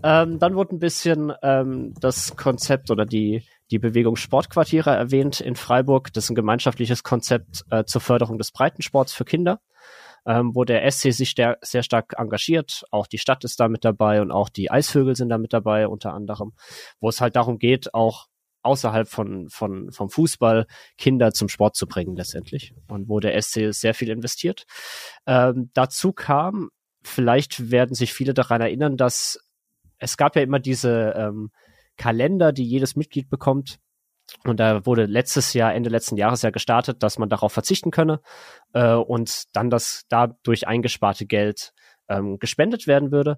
Ähm, 0.04 0.40
dann 0.40 0.56
wurde 0.56 0.76
ein 0.76 0.80
bisschen 0.80 1.34
ähm, 1.42 1.94
das 2.00 2.36
Konzept 2.36 2.92
oder 2.92 3.06
die 3.06 3.44
die 3.72 3.80
Bewegung 3.80 4.16
Sportquartiere 4.16 4.92
erwähnt 4.92 5.40
in 5.40 5.56
Freiburg. 5.56 6.14
Das 6.14 6.26
ist 6.26 6.30
ein 6.30 6.36
gemeinschaftliches 6.36 7.02
Konzept 7.02 7.66
äh, 7.72 7.84
zur 7.86 8.00
Förderung 8.00 8.38
des 8.38 8.52
Breitensports 8.52 9.14
für 9.14 9.26
Kinder 9.26 9.60
ähm, 10.26 10.52
wo 10.54 10.64
der 10.64 10.90
SC 10.90 11.12
sich 11.14 11.36
der, 11.36 11.58
sehr 11.62 11.84
stark 11.84 12.14
engagiert. 12.18 12.84
Auch 12.92 13.08
die 13.08 13.18
Stadt 13.18 13.44
ist 13.44 13.60
da 13.60 13.68
mit 13.68 13.86
dabei 13.86 14.22
und 14.22 14.32
auch 14.32 14.50
die 14.50 14.72
Eisvögel 14.72 15.16
sind 15.16 15.30
da 15.30 15.38
mit 15.38 15.54
dabei 15.54 15.88
unter 15.88 16.14
anderem, 16.14 16.54
wo 17.00 17.10
es 17.10 17.22
halt 17.22 17.36
darum 17.36 17.60
geht, 17.60 17.94
auch 17.94 18.28
außerhalb 18.64 19.08
von, 19.08 19.48
von, 19.50 19.92
vom 19.92 20.10
Fußball 20.10 20.66
Kinder 20.98 21.32
zum 21.32 21.50
Sport 21.50 21.76
zu 21.76 21.86
bringen 21.86 22.16
letztendlich 22.16 22.74
und 22.88 23.08
wo 23.08 23.20
der 23.20 23.40
SC 23.40 23.72
sehr 23.72 23.94
viel 23.94 24.10
investiert. 24.10 24.66
Ähm, 25.28 25.70
dazu 25.74 26.12
kam, 26.14 26.70
vielleicht 27.04 27.70
werden 27.70 27.94
sich 27.94 28.12
viele 28.12 28.34
daran 28.34 28.62
erinnern, 28.62 28.98
dass 28.98 29.40
es 30.00 30.18
gab 30.18 30.36
ja 30.36 30.42
immer 30.42 30.60
diese 30.60 31.14
ähm, 31.16 31.52
Kalender, 31.98 32.52
die 32.52 32.66
jedes 32.66 32.96
Mitglied 32.96 33.30
bekommt, 33.30 33.78
und 34.44 34.60
da 34.60 34.86
wurde 34.86 35.06
letztes 35.06 35.54
Jahr, 35.54 35.74
Ende 35.74 35.90
letzten 35.90 36.18
Jahres 36.18 36.42
ja 36.42 36.50
gestartet, 36.50 37.04
dass 37.04 37.18
man 37.18 37.30
darauf 37.30 37.54
verzichten 37.54 37.92
könne 37.92 38.22
äh, 38.74 38.94
und 38.94 39.46
dann 39.54 39.70
das 39.70 40.04
dadurch 40.10 40.68
eingesparte 40.68 41.26
Geld 41.26 41.74
ähm, 42.08 42.38
gespendet 42.40 42.88
werden 42.88 43.12
würde. 43.12 43.38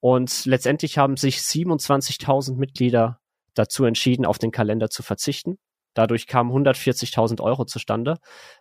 Und 0.00 0.44
letztendlich 0.44 0.98
haben 0.98 1.16
sich 1.16 1.38
27.000 1.38 2.56
Mitglieder 2.56 3.20
dazu 3.54 3.84
entschieden, 3.84 4.26
auf 4.26 4.38
den 4.38 4.50
Kalender 4.50 4.90
zu 4.90 5.02
verzichten. 5.02 5.58
Dadurch 5.94 6.26
kamen 6.26 6.50
140.000 6.50 7.40
Euro 7.40 7.64
zustande, 7.64 8.18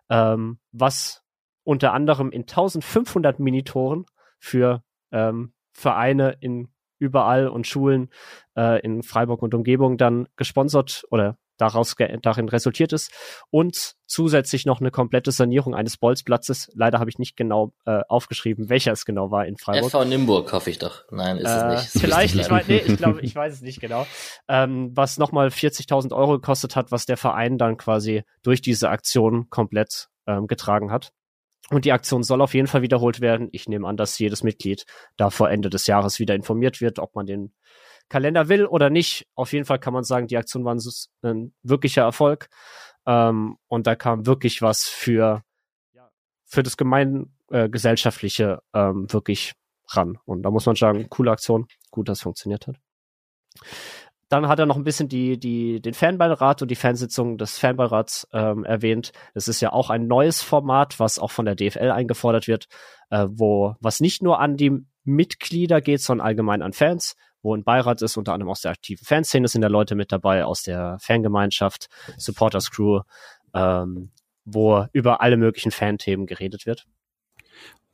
ähm, 0.10 0.60
was 0.72 1.24
unter 1.64 1.94
anderem 1.94 2.32
in 2.32 2.42
1500 2.42 3.40
Minitoren 3.40 4.06
für 4.40 4.84
ähm, 5.12 5.54
Vereine 5.72 6.38
in 6.40 6.70
überall 7.00 7.48
und 7.48 7.68
Schulen 7.68 8.10
äh, 8.56 8.80
in 8.82 9.04
Freiburg 9.04 9.42
und 9.42 9.54
Umgebung 9.54 9.98
dann 9.98 10.28
gesponsert 10.36 11.06
oder 11.10 11.38
daraus 11.58 11.96
darin 12.22 12.50
resultiert 12.50 12.94
ist 12.94 13.12
und 13.50 13.96
zusätzlich 14.06 14.66
noch 14.66 14.80
eine 14.80 14.92
komplette 14.92 15.32
Sanierung 15.32 15.74
eines 15.76 15.98
Bolzplatzes. 15.98 16.72
Leider 16.76 17.00
habe 17.00 17.10
ich 17.10 17.20
nicht 17.20 17.36
genau 17.36 17.74
äh, 17.86 18.02
aufgeschrieben, 18.08 18.70
welcher 18.70 18.92
es 18.92 19.06
genau 19.06 19.32
war 19.32 19.46
in 19.46 19.58
Freiburg. 19.58 19.92
FV 19.92 20.06
Nimburg 20.06 20.52
hoffe 20.52 20.70
ich 20.70 20.80
doch. 20.80 21.04
Nein, 21.12 21.38
ist 21.38 21.50
äh, 21.50 21.74
es 21.74 21.96
nicht. 21.96 22.04
vielleicht, 22.04 22.36
ich, 22.36 22.50
weiß, 22.50 22.68
nee, 22.68 22.78
ich 22.78 22.98
glaube, 22.98 23.22
ich 23.22 23.36
weiß 23.36 23.54
es 23.54 23.62
nicht 23.62 23.80
genau. 23.80 24.06
Ähm, 24.48 24.92
was 24.94 25.18
nochmal 25.18 25.48
40.000 25.48 26.14
Euro 26.14 26.34
gekostet 26.34 26.76
hat, 26.76 26.92
was 26.92 27.06
der 27.06 27.18
Verein 27.18 27.58
dann 27.58 27.78
quasi 27.78 28.24
durch 28.44 28.62
diese 28.62 28.90
Aktion 28.90 29.50
komplett 29.50 30.10
ähm, 30.28 30.48
getragen 30.48 30.92
hat. 30.92 31.12
Und 31.70 31.86
die 31.86 31.94
Aktion 31.94 32.24
soll 32.24 32.42
auf 32.42 32.54
jeden 32.54 32.68
Fall 32.68 32.82
wiederholt 32.82 33.22
werden. 33.22 33.48
Ich 33.52 33.68
nehme 33.70 33.88
an, 33.88 33.96
dass 33.96 34.20
jedes 34.20 34.44
Mitglied 34.44 34.86
da 35.16 35.30
vor 35.30 35.50
Ende 35.50 35.70
des 35.70 35.88
Jahres 35.88 36.20
wieder 36.20 36.36
informiert 36.36 36.82
wird, 36.82 37.00
ob 37.00 37.16
man 37.16 37.26
den 37.26 37.54
Kalender 38.10 38.50
will 38.50 38.66
oder 38.66 38.90
nicht. 38.90 39.28
Auf 39.36 39.54
jeden 39.54 39.66
Fall 39.66 39.80
kann 39.80 39.94
man 39.94 40.04
sagen, 40.04 40.28
die 40.28 40.38
Aktion 40.38 40.66
war 40.66 40.76
ein, 40.76 41.54
wirklicher 41.64 42.04
Erfolg. 42.04 42.50
Ähm, 43.06 43.58
und 43.68 43.88
da 43.88 43.96
kam 43.96 44.26
wirklich 44.26 44.62
was 44.62 44.84
für, 44.84 45.44
für 46.46 46.64
das 46.64 46.78
Gemeingesellschaftliche 46.78 48.62
äh, 48.74 48.80
ähm, 48.80 49.12
wirklich 49.12 49.54
ran. 49.90 50.18
Und 50.26 50.44
da 50.44 50.52
muss 50.52 50.66
man 50.66 50.76
sagen, 50.76 51.10
coole 51.10 51.32
Aktion, 51.32 51.68
gut, 51.92 52.10
dass 52.10 52.20
es 52.20 52.24
funktioniert 52.24 52.68
hat. 52.68 52.76
Dann 54.30 54.48
hat 54.48 54.58
er 54.58 54.66
noch 54.66 54.78
ein 54.78 54.84
bisschen 54.84 55.10
die, 55.10 55.40
die, 55.40 55.80
den 55.80 55.94
Fanbeirat 55.94 56.64
und 56.64 56.72
die 56.72 56.76
Fansitzung 56.76 57.38
des 57.38 57.60
Fanbeirats 57.60 58.28
ähm, 58.34 58.64
erwähnt. 58.64 59.12
Es 59.36 59.48
ist 59.48 59.62
ja 59.62 59.72
auch 59.72 59.92
ein 59.92 60.08
neues 60.08 60.42
Format, 60.42 61.00
was 61.00 61.20
auch 61.20 61.30
von 61.30 61.46
der 61.46 61.56
DFL 61.56 61.92
eingefordert 61.92 62.48
wird, 62.48 62.66
äh, 63.12 63.28
wo 63.30 63.76
was 63.80 64.00
nicht 64.00 64.24
nur 64.24 64.40
an 64.40 64.58
die 64.58 64.72
Mitglieder 65.04 65.82
geht, 65.82 66.02
sondern 66.02 66.26
allgemein 66.26 66.64
an 66.64 66.74
Fans, 66.74 67.16
wo 67.44 67.56
ein 67.56 67.64
Beirat 67.64 68.02
ist, 68.02 68.18
unter 68.18 68.34
anderem 68.34 68.50
aus 68.50 68.62
der 68.62 68.72
aktiven 68.72 69.06
Fanszene 69.06 69.48
sind 69.48 69.62
da 69.62 69.68
Leute 69.68 69.96
mit 69.96 70.12
dabei, 70.12 70.46
aus 70.46 70.64
der 70.64 70.98
Fangemeinschaft, 71.00 71.88
Supporters 72.18 72.72
Crew, 72.72 73.02
ähm, 73.54 74.12
wo 74.46 74.86
über 74.94 75.22
alle 75.22 75.38
möglichen 75.38 75.72
Fanthemen 75.72 76.26
geredet 76.26 76.66
wird. 76.66 76.86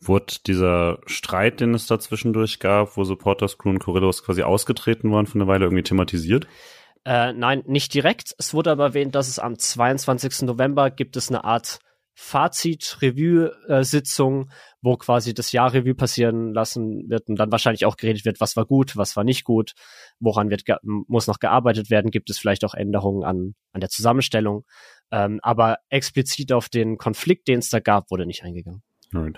Wurde 0.02 0.36
dieser 0.48 1.00
Streit, 1.08 1.60
den 1.60 1.74
es 1.74 1.88
da 1.88 2.00
zwischendurch 2.00 2.60
gab, 2.60 2.96
wo 2.96 3.04
Supporters 3.04 3.58
Crew 3.58 3.72
und 3.72 3.80
Corellos 3.80 4.24
quasi 4.24 4.44
ausgetreten 4.44 5.12
waren, 5.12 5.26
von 5.26 5.40
der 5.40 5.48
Weile 5.48 5.66
irgendwie 5.66 5.84
thematisiert? 5.84 6.48
Äh, 7.04 7.34
nein, 7.34 7.64
nicht 7.66 7.94
direkt. 7.94 8.34
Es 8.38 8.54
wurde 8.54 8.72
aber 8.72 8.86
erwähnt, 8.86 9.16
dass 9.16 9.28
es 9.28 9.40
am 9.40 9.58
22. 9.58 10.44
November 10.44 10.90
gibt 10.90 11.18
es 11.18 11.30
eine 11.30 11.44
Art 11.44 11.80
Fazit-Review-Sitzung, 12.22 14.52
wo 14.82 14.98
quasi 14.98 15.34
das 15.34 15.54
Jahr 15.54 15.74
Review 15.74 15.96
passieren 15.96 16.54
lassen 16.54 17.10
wird 17.10 17.30
und 17.30 17.38
dann 17.38 17.50
wahrscheinlich 17.50 17.86
auch 17.86 17.96
geredet 17.96 18.26
wird, 18.26 18.42
was 18.42 18.58
war 18.58 18.66
gut, 18.66 18.98
was 18.98 19.16
war 19.16 19.24
nicht 19.24 19.46
gut, 19.46 19.72
woran 20.20 20.50
wird 20.50 20.64
muss 20.84 21.28
noch 21.28 21.40
gearbeitet 21.40 21.90
werden, 21.90 22.12
gibt 22.12 22.30
es 22.30 22.38
vielleicht 22.38 22.66
auch 22.66 22.74
Änderungen 22.74 23.24
an, 23.24 23.56
an 23.72 23.80
der 23.80 23.90
Zusammenstellung. 23.90 24.66
Ähm, 25.12 25.40
aber 25.44 25.78
explizit 25.88 26.52
auf 26.52 26.68
den 26.68 26.98
Konflikt, 26.98 27.48
den 27.48 27.60
es 27.60 27.70
da 27.70 27.80
gab, 27.80 28.12
wurde 28.12 28.26
nicht 28.26 28.44
eingegangen. 28.44 28.84
Right. 29.14 29.38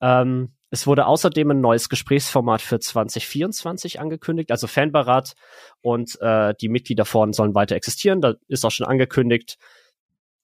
Ähm, 0.00 0.54
es 0.70 0.86
wurde 0.86 1.04
außerdem 1.06 1.50
ein 1.50 1.60
neues 1.60 1.90
Gesprächsformat 1.90 2.62
für 2.62 2.80
2024 2.80 4.00
angekündigt, 4.00 4.50
also 4.50 4.66
Fanberat 4.66 5.34
und 5.82 6.18
äh, 6.22 6.54
die 6.60 6.70
Mitglieder 6.70 7.04
vorn 7.04 7.34
sollen 7.34 7.54
weiter 7.54 7.76
existieren. 7.76 8.22
Da 8.22 8.36
ist 8.48 8.64
auch 8.64 8.70
schon 8.70 8.86
angekündigt, 8.86 9.58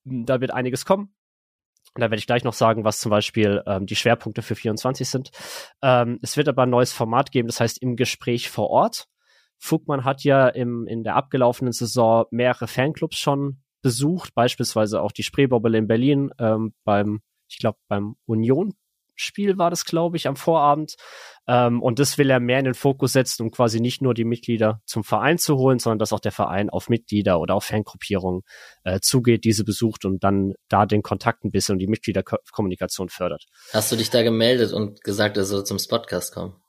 da 0.04 0.42
wird 0.42 0.52
einiges 0.52 0.84
kommen. 0.84 1.14
Da 1.94 2.02
werde 2.02 2.16
ich 2.16 2.26
gleich 2.26 2.44
noch 2.44 2.52
sagen, 2.52 2.84
was 2.84 3.00
zum 3.00 3.10
Beispiel 3.10 3.62
ähm, 3.66 3.86
die 3.86 3.96
Schwerpunkte 3.96 4.42
für 4.42 4.54
24 4.54 5.08
sind. 5.08 5.30
Ähm, 5.82 6.18
es 6.22 6.36
wird 6.36 6.48
aber 6.48 6.62
ein 6.62 6.70
neues 6.70 6.92
Format 6.92 7.32
geben, 7.32 7.48
das 7.48 7.60
heißt 7.60 7.82
im 7.82 7.96
Gespräch 7.96 8.48
vor 8.48 8.70
Ort. 8.70 9.06
Fugmann 9.58 10.04
hat 10.04 10.24
ja 10.24 10.48
im, 10.48 10.86
in 10.86 11.04
der 11.04 11.16
abgelaufenen 11.16 11.72
Saison 11.72 12.26
mehrere 12.30 12.66
Fanclubs 12.66 13.18
schon 13.18 13.62
besucht, 13.82 14.34
beispielsweise 14.34 15.02
auch 15.02 15.12
die 15.12 15.22
Spreebobbel 15.22 15.74
in 15.74 15.86
Berlin 15.86 16.30
ähm, 16.38 16.74
beim, 16.84 17.20
ich 17.48 17.58
glaube, 17.58 17.78
beim 17.88 18.16
Union 18.24 18.74
Spiel 19.20 19.58
war 19.58 19.70
das, 19.70 19.84
glaube 19.84 20.16
ich, 20.16 20.26
am 20.26 20.36
Vorabend. 20.36 20.96
Ähm, 21.46 21.82
und 21.82 21.98
das 21.98 22.18
will 22.18 22.30
er 22.30 22.40
mehr 22.40 22.58
in 22.58 22.64
den 22.64 22.74
Fokus 22.74 23.12
setzen, 23.12 23.42
um 23.42 23.50
quasi 23.50 23.80
nicht 23.80 24.02
nur 24.02 24.14
die 24.14 24.24
Mitglieder 24.24 24.80
zum 24.84 25.04
Verein 25.04 25.38
zu 25.38 25.56
holen, 25.56 25.78
sondern 25.78 25.98
dass 25.98 26.12
auch 26.12 26.20
der 26.20 26.32
Verein 26.32 26.70
auf 26.70 26.88
Mitglieder 26.88 27.40
oder 27.40 27.54
auf 27.54 27.64
Fangruppierungen 27.64 28.42
äh, 28.84 29.00
zugeht, 29.00 29.44
diese 29.44 29.64
besucht 29.64 30.04
und 30.04 30.22
dann 30.22 30.54
da 30.68 30.86
den 30.86 31.02
Kontakt 31.02 31.44
ein 31.44 31.50
bisschen 31.50 31.74
und 31.74 31.78
die 31.80 31.86
Mitgliederkommunikation 31.86 33.08
fördert. 33.08 33.46
Hast 33.72 33.90
du 33.90 33.96
dich 33.96 34.10
da 34.10 34.22
gemeldet 34.22 34.72
und 34.72 35.02
gesagt, 35.02 35.36
er 35.36 35.44
soll 35.44 35.64
zum 35.64 35.78
Spotcast 35.78 36.34
kommen? 36.34 36.59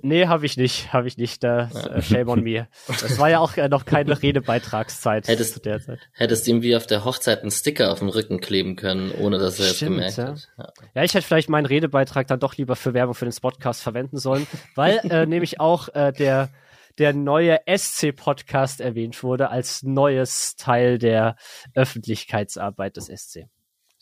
Nee, 0.00 0.26
habe 0.26 0.46
ich 0.46 0.56
nicht, 0.56 0.92
habe 0.92 1.08
ich 1.08 1.16
nicht. 1.16 1.42
Das, 1.42 1.72
ja. 1.74 1.86
äh, 1.96 2.02
shame 2.02 2.28
on 2.28 2.42
me. 2.42 2.68
Das 2.86 3.18
war 3.18 3.30
ja 3.30 3.40
auch 3.40 3.56
äh, 3.56 3.68
noch 3.68 3.84
keine 3.84 4.20
Redebeitragszeit 4.22 5.26
hättest, 5.26 5.54
zu 5.54 5.60
der 5.60 5.80
Zeit. 5.80 5.98
Hättest 6.12 6.46
ihm 6.48 6.62
wie 6.62 6.76
auf 6.76 6.86
der 6.86 7.04
Hochzeit 7.04 7.42
einen 7.42 7.50
Sticker 7.50 7.90
auf 7.92 7.98
dem 7.98 8.08
Rücken 8.08 8.40
kleben 8.40 8.76
können, 8.76 9.10
ohne 9.10 9.38
dass 9.38 9.58
er 9.58 9.66
es 9.66 9.80
gemerkt 9.80 10.16
ja. 10.16 10.28
hat. 10.28 10.48
Ja. 10.56 10.72
ja. 10.94 11.02
ich 11.02 11.14
hätte 11.14 11.26
vielleicht 11.26 11.48
meinen 11.48 11.66
Redebeitrag 11.66 12.26
dann 12.28 12.40
doch 12.40 12.56
lieber 12.56 12.76
für 12.76 12.94
Werbung 12.94 13.14
für 13.14 13.24
den 13.24 13.34
Podcast 13.40 13.82
verwenden 13.82 14.18
sollen, 14.18 14.46
weil 14.74 14.98
äh, 15.10 15.26
nämlich 15.26 15.60
auch 15.60 15.88
äh, 15.94 16.12
der 16.12 16.50
der 16.98 17.12
neue 17.12 17.60
SC-Podcast 17.64 18.80
erwähnt 18.80 19.22
wurde 19.22 19.50
als 19.50 19.84
neues 19.84 20.56
Teil 20.56 20.98
der 20.98 21.36
Öffentlichkeitsarbeit 21.74 22.96
des 22.96 23.06
SC. 23.06 23.46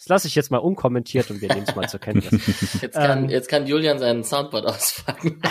Das 0.06 0.22
lasse 0.22 0.28
ich 0.28 0.36
jetzt 0.36 0.52
mal 0.52 0.58
unkommentiert 0.58 1.32
und 1.32 1.40
wir 1.40 1.48
nehmen 1.48 1.64
es 1.66 1.74
mal 1.74 1.88
zur 1.88 1.98
Kenntnis. 1.98 2.30
Jetzt 2.80 2.94
kann, 2.94 3.24
ähm, 3.24 3.28
jetzt 3.28 3.48
kann 3.48 3.66
Julian 3.66 3.98
seinen 3.98 4.22
Soundboard 4.22 4.64
auspacken 4.66 5.42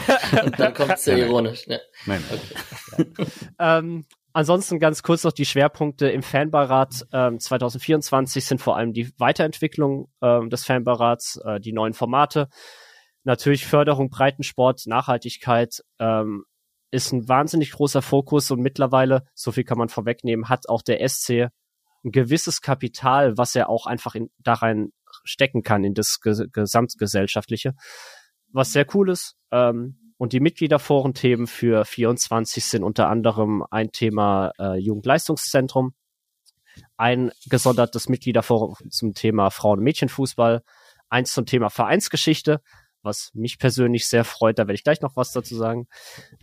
und 0.46 0.58
dann 0.58 0.74
kommt 0.74 0.94
es 0.94 1.04
sehr 1.04 1.18
ironisch. 1.18 1.68
Ne? 1.68 1.82
Nein. 2.06 2.24
Okay. 2.32 3.06
Ja. 3.60 3.80
ähm, 3.80 4.06
ansonsten 4.32 4.80
ganz 4.80 5.04
kurz 5.04 5.26
noch 5.26 5.34
die 5.34 5.44
Schwerpunkte 5.46 6.08
im 6.08 6.24
Fanbeirat 6.24 7.06
ähm, 7.12 7.38
2024 7.38 8.46
sind 8.46 8.62
vor 8.62 8.78
allem 8.78 8.94
die 8.94 9.12
Weiterentwicklung 9.18 10.10
ähm, 10.22 10.50
des 10.50 10.64
Fanbeirats, 10.64 11.38
äh, 11.44 11.60
die 11.60 11.74
neuen 11.74 11.94
Formate, 11.94 12.48
natürlich 13.26 13.66
Förderung 13.66 14.10
Breitensport, 14.10 14.84
Nachhaltigkeit 14.86 15.82
ähm, 16.00 16.46
ist 16.92 17.12
ein 17.12 17.28
wahnsinnig 17.28 17.72
großer 17.72 18.02
Fokus 18.02 18.52
und 18.52 18.62
mittlerweile, 18.62 19.26
so 19.34 19.52
viel 19.52 19.66
kann 19.66 19.78
man 19.78 19.90
vorwegnehmen, 19.90 20.48
hat 20.48 20.70
auch 20.70 20.82
der 20.82 21.06
SC 21.06 21.50
ein 22.06 22.12
gewisses 22.12 22.62
Kapital, 22.62 23.38
was 23.38 23.56
er 23.56 23.70
auch 23.70 23.88
einfach 23.88 24.16
in, 24.16 24.30
da 24.40 24.54
rein 24.54 24.94
stecken 25.24 25.64
kann 25.64 25.84
in 25.84 25.94
das 25.94 26.20
Ge 26.22 26.48
Gesamtgesellschaftliche. 26.52 27.74
Was 28.52 28.72
sehr 28.72 28.86
cool 28.94 29.10
ist. 29.10 29.36
Ähm, 29.52 30.14
und 30.18 30.32
die 30.32 30.40
Mitgliederforenthemen 30.40 31.48
für 31.48 31.84
24 31.84 32.64
sind 32.64 32.84
unter 32.84 33.10
anderem 33.10 33.66
ein 33.70 33.92
Thema 33.92 34.52
äh, 34.58 34.78
Jugendleistungszentrum, 34.78 35.94
ein 36.96 37.32
gesondertes 37.50 38.08
Mitgliederforum 38.08 38.76
zum 38.90 39.14
Thema 39.14 39.50
Frauen- 39.50 39.80
und 39.80 39.84
Mädchenfußball, 39.84 40.64
eins 41.10 41.34
zum 41.34 41.46
Thema 41.46 41.70
Vereinsgeschichte, 41.70 42.62
was 43.02 43.32
mich 43.34 43.60
persönlich 43.60 44.08
sehr 44.08 44.24
freut, 44.24 44.58
da 44.58 44.64
werde 44.64 44.76
ich 44.76 44.84
gleich 44.84 45.02
noch 45.02 45.16
was 45.16 45.32
dazu 45.32 45.56
sagen. 45.56 45.88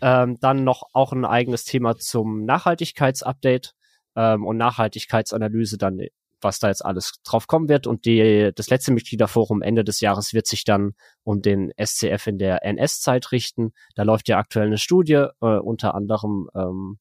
Ähm, 0.00 0.38
dann 0.40 0.64
noch 0.64 0.84
auch 0.92 1.12
ein 1.12 1.24
eigenes 1.24 1.64
Thema 1.64 1.96
zum 1.96 2.44
Nachhaltigkeitsupdate, 2.44 3.74
ähm, 4.16 4.44
und 4.44 4.56
Nachhaltigkeitsanalyse 4.56 5.78
dann, 5.78 6.00
was 6.40 6.58
da 6.58 6.68
jetzt 6.68 6.84
alles 6.84 7.14
drauf 7.24 7.46
kommen 7.46 7.68
wird. 7.68 7.86
Und 7.86 8.04
die, 8.04 8.50
das 8.54 8.70
letzte 8.70 8.92
Mitgliederforum 8.92 9.62
Ende 9.62 9.84
des 9.84 10.00
Jahres 10.00 10.34
wird 10.34 10.46
sich 10.46 10.64
dann 10.64 10.92
um 11.22 11.42
den 11.42 11.72
SCF 11.82 12.26
in 12.26 12.38
der 12.38 12.64
NS-Zeit 12.64 13.32
richten. 13.32 13.72
Da 13.94 14.02
läuft 14.02 14.28
ja 14.28 14.38
aktuell 14.38 14.66
eine 14.66 14.78
Studie, 14.78 15.26
äh, 15.40 15.58
unter 15.58 15.94
anderem 15.94 16.48
ähm, 16.54 16.98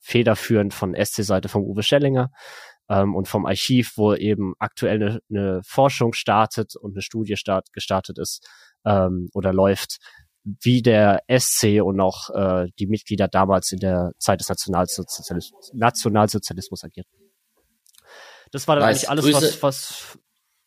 federführend 0.00 0.74
von 0.74 0.94
SC-Seite 0.94 1.48
von 1.48 1.62
Uwe 1.62 1.82
Schellinger 1.82 2.30
ähm, 2.88 3.14
und 3.14 3.28
vom 3.28 3.46
Archiv, 3.46 3.92
wo 3.96 4.14
eben 4.14 4.54
aktuell 4.58 4.96
eine, 4.96 5.20
eine 5.30 5.60
Forschung 5.64 6.12
startet 6.12 6.74
und 6.76 6.94
eine 6.94 7.02
Studie 7.02 7.36
start, 7.36 7.72
gestartet 7.72 8.18
ist 8.18 8.46
ähm, 8.84 9.28
oder 9.32 9.52
läuft, 9.52 9.98
wie 10.44 10.82
der 10.82 11.22
SC 11.28 11.82
und 11.82 12.00
auch 12.00 12.30
äh, 12.30 12.66
die 12.78 12.86
Mitglieder 12.86 13.28
damals 13.28 13.72
in 13.72 13.78
der 13.78 14.12
Zeit 14.18 14.40
des 14.40 14.48
Nationalsozialismus, 14.48 15.70
Nationalsozialismus 15.74 16.84
agierten. 16.84 17.12
Das 18.50 18.68
war 18.68 18.76
dann 18.76 18.84
weiß, 18.84 19.08
eigentlich 19.08 19.10
alles, 19.10 19.24
Grüße, 19.24 19.62
was, 19.62 19.62
was. 19.62 20.18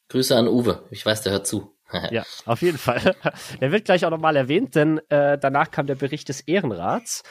Grüße 0.10 0.36
an 0.36 0.48
Uwe. 0.48 0.84
Ich 0.92 1.06
weiß, 1.06 1.22
der 1.22 1.34
hört 1.34 1.48
zu. 1.48 1.75
ja, 2.12 2.24
auf 2.46 2.62
jeden 2.62 2.78
Fall. 2.78 3.16
Der 3.62 3.72
wird 3.72 3.86
gleich 3.86 4.06
auch 4.06 4.10
nochmal 4.10 4.36
erwähnt, 4.36 4.76
denn 4.76 5.00
äh, 5.10 5.38
danach 5.38 5.72
kam 5.72 5.88
der 5.88 5.96
Bericht 5.96 6.30
des 6.30 6.42
Ehrenrats. 6.42 7.24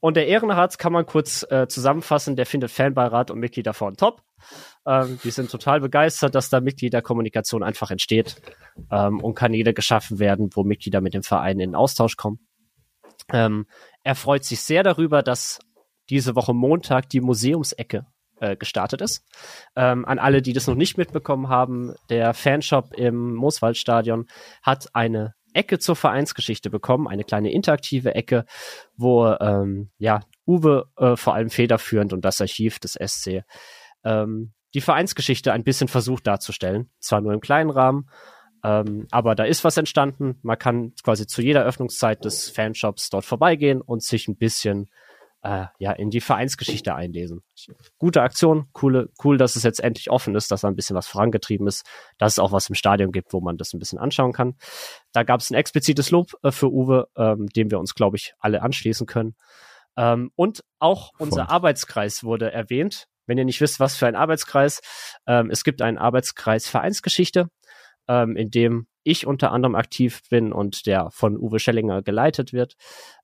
Und 0.00 0.16
der 0.16 0.26
Ehrenrat 0.26 0.78
kann 0.78 0.92
man 0.92 1.06
kurz 1.06 1.46
äh, 1.50 1.66
zusammenfassen, 1.68 2.36
der 2.36 2.46
findet 2.46 2.70
Fanbeirat 2.70 3.30
und 3.30 3.38
Mitglieder 3.38 3.74
von 3.74 3.96
top. 3.96 4.22
Ähm, 4.86 5.18
die 5.24 5.30
sind 5.30 5.50
total 5.50 5.80
begeistert, 5.80 6.34
dass 6.34 6.50
da 6.50 6.60
Mitgliederkommunikation 6.60 7.62
einfach 7.62 7.90
entsteht 7.90 8.36
ähm, 8.90 9.20
und 9.20 9.34
Kanäle 9.34 9.74
geschaffen 9.74 10.18
werden, 10.18 10.50
wo 10.52 10.64
Mitglieder 10.64 11.00
mit 11.00 11.14
dem 11.14 11.22
Verein 11.22 11.60
in 11.60 11.74
Austausch 11.74 12.16
kommen. 12.16 12.38
Ähm, 13.32 13.66
er 14.02 14.14
freut 14.14 14.44
sich 14.44 14.60
sehr 14.60 14.82
darüber, 14.82 15.22
dass 15.22 15.58
diese 16.10 16.34
Woche 16.34 16.54
Montag 16.54 17.08
die 17.10 17.20
Museumsecke 17.20 18.06
äh, 18.40 18.56
gestartet 18.56 19.00
ist. 19.00 19.24
Ähm, 19.76 20.04
an 20.04 20.18
alle, 20.18 20.42
die 20.42 20.52
das 20.52 20.66
noch 20.66 20.74
nicht 20.74 20.98
mitbekommen 20.98 21.48
haben, 21.48 21.94
der 22.10 22.34
Fanshop 22.34 22.92
im 22.94 23.34
Mooswaldstadion 23.34 24.26
hat 24.62 24.94
eine 24.94 25.34
Ecke 25.54 25.78
zur 25.78 25.96
Vereinsgeschichte 25.96 26.70
bekommen, 26.70 27.08
eine 27.08 27.24
kleine 27.24 27.50
interaktive 27.50 28.14
Ecke, 28.14 28.44
wo 28.96 29.26
ähm, 29.26 29.90
ja 29.98 30.20
Uwe 30.46 30.90
äh, 30.96 31.16
vor 31.16 31.34
allem 31.34 31.50
federführend 31.50 32.12
und 32.12 32.24
das 32.24 32.40
Archiv 32.40 32.78
des 32.78 32.92
SC 32.92 33.44
ähm, 34.04 34.52
die 34.74 34.80
Vereinsgeschichte 34.80 35.52
ein 35.52 35.64
bisschen 35.64 35.88
versucht 35.88 36.26
darzustellen. 36.26 36.90
Zwar 37.00 37.20
nur 37.20 37.32
im 37.32 37.40
kleinen 37.40 37.70
Rahmen, 37.70 38.08
ähm, 38.64 39.06
aber 39.10 39.34
da 39.34 39.44
ist 39.44 39.64
was 39.64 39.76
entstanden. 39.76 40.38
Man 40.42 40.58
kann 40.58 40.92
quasi 41.02 41.26
zu 41.26 41.42
jeder 41.42 41.64
Öffnungszeit 41.64 42.24
des 42.24 42.50
Fanshops 42.50 43.08
dort 43.10 43.24
vorbeigehen 43.24 43.80
und 43.80 44.02
sich 44.02 44.28
ein 44.28 44.36
bisschen 44.36 44.88
äh, 45.48 45.66
ja 45.78 45.92
in 45.92 46.10
die 46.10 46.20
Vereinsgeschichte 46.20 46.94
einlesen. 46.94 47.42
Gute 47.98 48.22
Aktion, 48.22 48.68
coole, 48.72 49.08
cool, 49.24 49.38
dass 49.38 49.56
es 49.56 49.62
jetzt 49.62 49.80
endlich 49.80 50.10
offen 50.10 50.34
ist, 50.34 50.50
dass 50.50 50.60
da 50.60 50.68
ein 50.68 50.76
bisschen 50.76 50.96
was 50.96 51.06
vorangetrieben 51.06 51.66
ist, 51.66 51.86
dass 52.18 52.34
es 52.34 52.38
auch 52.38 52.52
was 52.52 52.68
im 52.68 52.74
Stadion 52.74 53.12
gibt, 53.12 53.32
wo 53.32 53.40
man 53.40 53.56
das 53.56 53.72
ein 53.72 53.78
bisschen 53.78 53.98
anschauen 53.98 54.32
kann. 54.32 54.56
Da 55.12 55.22
gab 55.22 55.40
es 55.40 55.50
ein 55.50 55.54
explizites 55.54 56.10
Lob 56.10 56.32
äh, 56.42 56.50
für 56.50 56.70
Uwe, 56.70 57.08
ähm, 57.16 57.46
dem 57.48 57.70
wir 57.70 57.78
uns, 57.78 57.94
glaube 57.94 58.16
ich, 58.16 58.34
alle 58.38 58.62
anschließen 58.62 59.06
können. 59.06 59.34
Ähm, 59.96 60.30
und 60.36 60.62
auch 60.78 61.12
unser 61.18 61.46
Voll. 61.46 61.54
Arbeitskreis 61.54 62.24
wurde 62.24 62.52
erwähnt. 62.52 63.06
Wenn 63.26 63.38
ihr 63.38 63.44
nicht 63.44 63.60
wisst, 63.60 63.80
was 63.80 63.96
für 63.96 64.06
ein 64.06 64.16
Arbeitskreis, 64.16 64.80
ähm, 65.26 65.50
es 65.50 65.64
gibt 65.64 65.82
einen 65.82 65.98
Arbeitskreis 65.98 66.68
Vereinsgeschichte 66.68 67.48
ähm, 68.08 68.36
in 68.36 68.50
dem 68.50 68.86
ich 69.04 69.26
unter 69.26 69.52
anderem 69.52 69.74
aktiv 69.74 70.22
bin 70.28 70.52
und 70.52 70.86
der 70.86 71.10
von 71.10 71.36
Uwe 71.36 71.58
Schellinger 71.58 72.02
geleitet 72.02 72.52
wird. 72.52 72.74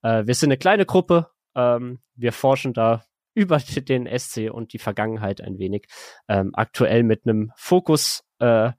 Äh, 0.03 0.27
wir 0.27 0.35
sind 0.35 0.49
eine 0.49 0.59
kleine 0.59 0.87
Gruppe. 0.87 1.29
Ähm, 1.55 2.01
wir 2.15 2.33
forschen 2.33 2.73
da 2.73 3.05
über 3.35 3.59
den 3.59 4.07
SC 4.07 4.51
und 4.51 4.73
die 4.73 4.79
Vergangenheit 4.79 5.41
ein 5.41 5.59
wenig. 5.59 5.87
Ähm, 6.29 6.51
aktuell 6.55 7.03
mit 7.03 7.27
einem 7.27 7.53
Fokus 7.57 8.23
äh, 8.39 8.71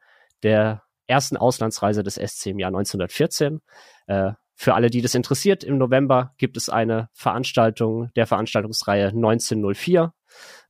der 0.44 0.84
ersten 1.08 1.38
Auslandsreise 1.38 2.03
des 2.03 2.15
SC 2.15 2.48
im 2.48 2.60
Jahr 2.60 2.70
1914. 2.70 3.62
Äh, 4.08 4.32
für 4.53 4.74
alle, 4.74 4.89
die 4.89 5.01
das 5.01 5.15
interessiert, 5.15 5.63
im 5.65 5.77
November 5.77 6.34
gibt 6.38 6.55
es 6.55 6.70
eine 6.70 7.10
Veranstaltung 7.13 8.10
der 8.15 8.25
Veranstaltungsreihe 8.25 9.08
1904, 9.08 10.13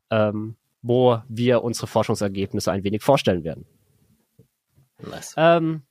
ähm, 0.10 0.58
wo 0.82 1.20
wir 1.30 1.64
unsere 1.64 1.86
Forschungsergebnisse 1.86 2.72
ein 2.72 2.84
wenig 2.84 3.04
vorstellen 3.04 3.44
werden. 3.44 3.68
Nice. 5.00 5.36
Ähm, 5.38 5.84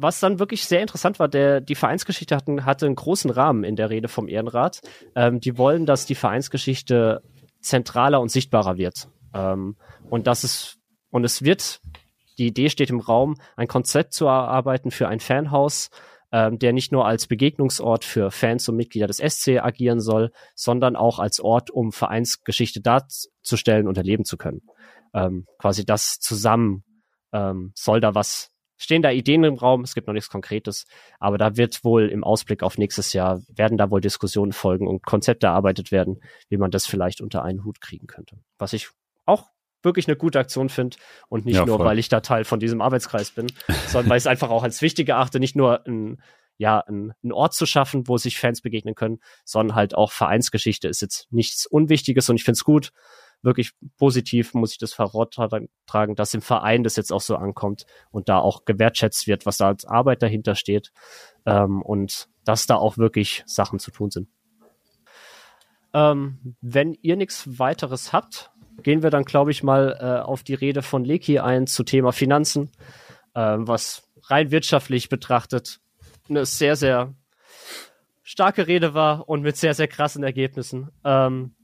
was 0.00 0.20
dann 0.20 0.38
wirklich 0.38 0.64
sehr 0.64 0.80
interessant 0.80 1.18
war, 1.18 1.28
der, 1.28 1.60
die 1.60 1.74
Vereinsgeschichte 1.74 2.36
hatten, 2.36 2.64
hatte 2.64 2.86
einen 2.86 2.94
großen 2.94 3.30
Rahmen 3.30 3.64
in 3.64 3.76
der 3.76 3.90
Rede 3.90 4.08
vom 4.08 4.28
Ehrenrat. 4.28 4.80
Ähm, 5.16 5.40
die 5.40 5.58
wollen, 5.58 5.86
dass 5.86 6.06
die 6.06 6.14
Vereinsgeschichte 6.14 7.22
zentraler 7.60 8.20
und 8.20 8.30
sichtbarer 8.30 8.78
wird. 8.78 9.08
Ähm, 9.34 9.76
und 10.08 10.26
das 10.28 10.44
ist, 10.44 10.78
und 11.10 11.24
es 11.24 11.42
wird, 11.42 11.80
die 12.38 12.46
Idee 12.46 12.70
steht 12.70 12.90
im 12.90 13.00
Raum, 13.00 13.34
ein 13.56 13.66
Konzept 13.66 14.14
zu 14.14 14.26
erarbeiten 14.26 14.92
für 14.92 15.08
ein 15.08 15.18
Fanhaus, 15.18 15.90
ähm, 16.30 16.58
der 16.58 16.72
nicht 16.72 16.92
nur 16.92 17.06
als 17.06 17.26
Begegnungsort 17.26 18.04
für 18.04 18.30
Fans 18.30 18.68
und 18.68 18.76
Mitglieder 18.76 19.08
des 19.08 19.18
SC 19.18 19.58
agieren 19.58 20.00
soll, 20.00 20.30
sondern 20.54 20.94
auch 20.94 21.18
als 21.18 21.40
Ort, 21.40 21.70
um 21.70 21.90
Vereinsgeschichte 21.90 22.80
darzustellen 22.80 23.88
und 23.88 23.98
erleben 23.98 24.24
zu 24.24 24.36
können. 24.36 24.62
Ähm, 25.12 25.46
quasi 25.58 25.84
das 25.84 26.20
zusammen 26.20 26.84
ähm, 27.32 27.72
soll 27.74 28.00
da 28.00 28.14
was, 28.14 28.50
stehen 28.78 29.02
da 29.02 29.10
Ideen 29.10 29.44
im 29.44 29.54
Raum, 29.54 29.82
es 29.82 29.94
gibt 29.94 30.06
noch 30.06 30.14
nichts 30.14 30.30
Konkretes, 30.30 30.86
aber 31.18 31.36
da 31.36 31.56
wird 31.56 31.84
wohl 31.84 32.08
im 32.08 32.24
Ausblick 32.24 32.62
auf 32.62 32.78
nächstes 32.78 33.12
Jahr, 33.12 33.42
werden 33.48 33.76
da 33.76 33.90
wohl 33.90 34.00
Diskussionen 34.00 34.52
folgen 34.52 34.86
und 34.86 35.04
Konzepte 35.04 35.48
erarbeitet 35.48 35.92
werden, 35.92 36.20
wie 36.48 36.56
man 36.56 36.70
das 36.70 36.86
vielleicht 36.86 37.20
unter 37.20 37.42
einen 37.42 37.64
Hut 37.64 37.80
kriegen 37.80 38.06
könnte. 38.06 38.38
Was 38.56 38.72
ich 38.72 38.88
auch 39.26 39.46
wirklich 39.82 40.08
eine 40.08 40.16
gute 40.16 40.38
Aktion 40.38 40.68
finde 40.68 40.96
und 41.28 41.44
nicht 41.44 41.56
ja, 41.56 41.66
nur, 41.66 41.78
weil 41.80 41.98
ich 41.98 42.08
da 42.08 42.20
Teil 42.20 42.44
von 42.44 42.60
diesem 42.60 42.80
Arbeitskreis 42.80 43.30
bin, 43.30 43.48
sondern 43.86 44.10
weil 44.10 44.18
ich 44.18 44.22
es 44.22 44.26
einfach 44.28 44.50
auch 44.50 44.62
als 44.62 44.80
wichtig 44.82 45.08
erachte, 45.08 45.40
nicht 45.40 45.56
nur 45.56 45.86
ein, 45.86 46.20
ja, 46.56 46.80
ein, 46.80 47.12
ein 47.22 47.32
Ort 47.32 47.54
zu 47.54 47.66
schaffen, 47.66 48.08
wo 48.08 48.16
sich 48.16 48.38
Fans 48.38 48.60
begegnen 48.60 48.94
können, 48.94 49.18
sondern 49.44 49.76
halt 49.76 49.94
auch 49.94 50.10
Vereinsgeschichte 50.10 50.88
ist 50.88 51.02
jetzt 51.02 51.28
nichts 51.30 51.66
Unwichtiges 51.66 52.28
und 52.28 52.36
ich 52.36 52.44
finde 52.44 52.56
es 52.56 52.64
gut, 52.64 52.92
wirklich 53.42 53.72
positiv 53.96 54.54
muss 54.54 54.72
ich 54.72 54.78
das 54.78 54.92
tragen, 54.94 56.14
dass 56.16 56.34
im 56.34 56.42
Verein 56.42 56.82
das 56.82 56.96
jetzt 56.96 57.12
auch 57.12 57.20
so 57.20 57.36
ankommt 57.36 57.86
und 58.10 58.28
da 58.28 58.38
auch 58.38 58.64
gewertschätzt 58.64 59.26
wird, 59.26 59.46
was 59.46 59.58
da 59.58 59.68
als 59.68 59.84
Arbeit 59.84 60.22
dahinter 60.22 60.54
steht 60.54 60.92
ähm, 61.46 61.82
und 61.82 62.28
dass 62.44 62.66
da 62.66 62.76
auch 62.76 62.98
wirklich 62.98 63.42
Sachen 63.46 63.78
zu 63.78 63.90
tun 63.90 64.10
sind. 64.10 64.28
Ähm, 65.94 66.56
wenn 66.60 66.94
ihr 67.00 67.16
nichts 67.16 67.58
weiteres 67.58 68.12
habt, 68.12 68.50
gehen 68.82 69.02
wir 69.02 69.10
dann, 69.10 69.24
glaube 69.24 69.50
ich, 69.50 69.62
mal 69.62 69.96
äh, 70.00 70.24
auf 70.24 70.42
die 70.42 70.54
Rede 70.54 70.82
von 70.82 71.04
Leki 71.04 71.38
ein 71.38 71.66
zu 71.66 71.82
Thema 71.82 72.12
Finanzen, 72.12 72.70
äh, 73.34 73.56
was 73.58 74.08
rein 74.24 74.50
wirtschaftlich 74.50 75.08
betrachtet 75.08 75.80
eine 76.28 76.46
sehr, 76.46 76.76
sehr 76.76 77.14
starke 78.22 78.66
Rede 78.66 78.94
war 78.94 79.28
und 79.28 79.42
mit 79.42 79.56
sehr, 79.56 79.74
sehr 79.74 79.88
krassen 79.88 80.22
Ergebnissen. 80.22 80.90
Ähm, 81.04 81.54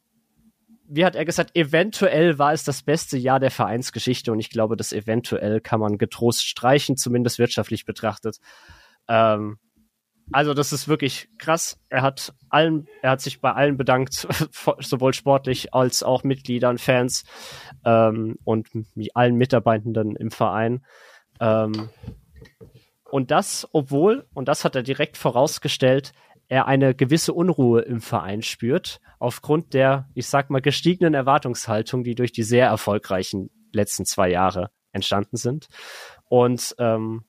wie 0.87 1.05
hat 1.05 1.17
er 1.17 1.25
gesagt, 1.25 1.57
eventuell 1.57 2.39
war 2.39 2.53
es 2.53 2.65
das 2.65 2.83
beste 2.83 3.17
Jahr 3.17 3.41
der 3.41 3.51
Vereinsgeschichte 3.51 4.33
und 4.33 4.41
ich 4.41 4.51
glaube, 4.51 4.77
das 4.77 4.93
eventuell 4.93 5.61
kann 5.61 5.81
man 5.81 5.99
getrost 5.99 6.47
streichen, 6.47 6.97
zumindest 6.97 7.39
wirtschaftlich 7.39 7.85
betrachtet. 7.85 8.39
Ähm, 9.09 9.59
also 10.33 10.55
das 10.55 10.73
ist 10.73 10.89
wirklich 10.89 11.29
krass. 11.39 11.79
Er 11.91 12.03
hat 12.03 12.33
allen, 12.49 12.87
er 13.03 13.13
hat 13.13 13.21
sich 13.21 13.41
bei 13.41 13.53
allen 13.53 13.77
bedankt, 13.77 14.27
sowohl 14.81 15.15
sportlich 15.15 15.75
als 15.75 16.03
auch 16.03 16.25
Mitgliedern, 16.25 16.79
Fans 16.79 17.25
ähm, 17.85 18.39
und 18.45 18.69
allen 19.15 19.37
Mitarbeitenden 19.37 20.17
im 20.17 20.31
Verein. 20.31 20.85
Ähm, 21.41 21.91
und 23.11 23.31
das, 23.31 23.69
obwohl, 23.73 24.27
und 24.35 24.49
das 24.49 24.65
hat 24.65 24.75
er 24.75 24.83
direkt 24.83 25.17
vorausgestellt, 25.17 26.13
er 26.49 26.67
eine 26.67 26.95
gewisse 26.95 27.33
Unruhe 27.33 27.83
im 27.83 28.01
Verein 28.01 28.43
spürt, 28.43 29.01
aufgrund 29.19 29.75
der, 29.75 30.09
ich 30.15 30.27
sag 30.27 30.51
mal, 30.51 30.61
gestiegenen 30.61 31.15
Erwartungshaltung, 31.15 32.05
die 32.05 32.15
durch 32.15 32.33
die 32.33 32.43
sehr 32.43 32.67
erfolgreichen 32.67 33.51
letzten 33.73 34.05
zwei 34.05 34.31
Jahre 34.31 34.71
entstanden 34.93 35.37
sind. 35.37 35.69
Und 36.29 36.75
ähm, 36.79 37.25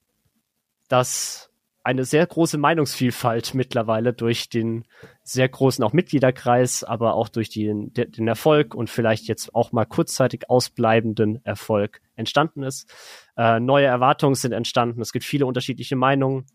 dass 0.87 1.49
eine 1.85 2.03
sehr 2.03 2.25
große 2.25 2.57
Meinungsvielfalt 2.57 3.53
mittlerweile 3.53 4.11
durch 4.11 4.49
den 4.49 4.85
sehr 5.21 5.47
großen 5.47 5.83
auch 5.83 5.93
Mitgliederkreis, 5.93 6.83
aber 6.83 7.13
auch 7.13 7.29
durch 7.29 7.49
den, 7.49 7.93
den 7.93 8.27
Erfolg 8.27 8.73
und 8.73 8.89
vielleicht 8.89 9.27
jetzt 9.27 9.53
auch 9.53 9.71
mal 9.71 9.85
kurzzeitig 9.85 10.49
ausbleibenden 10.49 11.45
Erfolg 11.45 12.01
entstanden 12.15 12.63
ist. 12.63 12.91
Äh, 13.37 13.59
neue 13.59 13.85
Erwartungen 13.85 14.33
sind 14.33 14.51
entstanden. 14.51 14.99
Es 14.99 15.11
gibt 15.11 15.25
viele 15.25 15.45
unterschiedliche 15.45 15.95
Meinungen, 15.95 16.47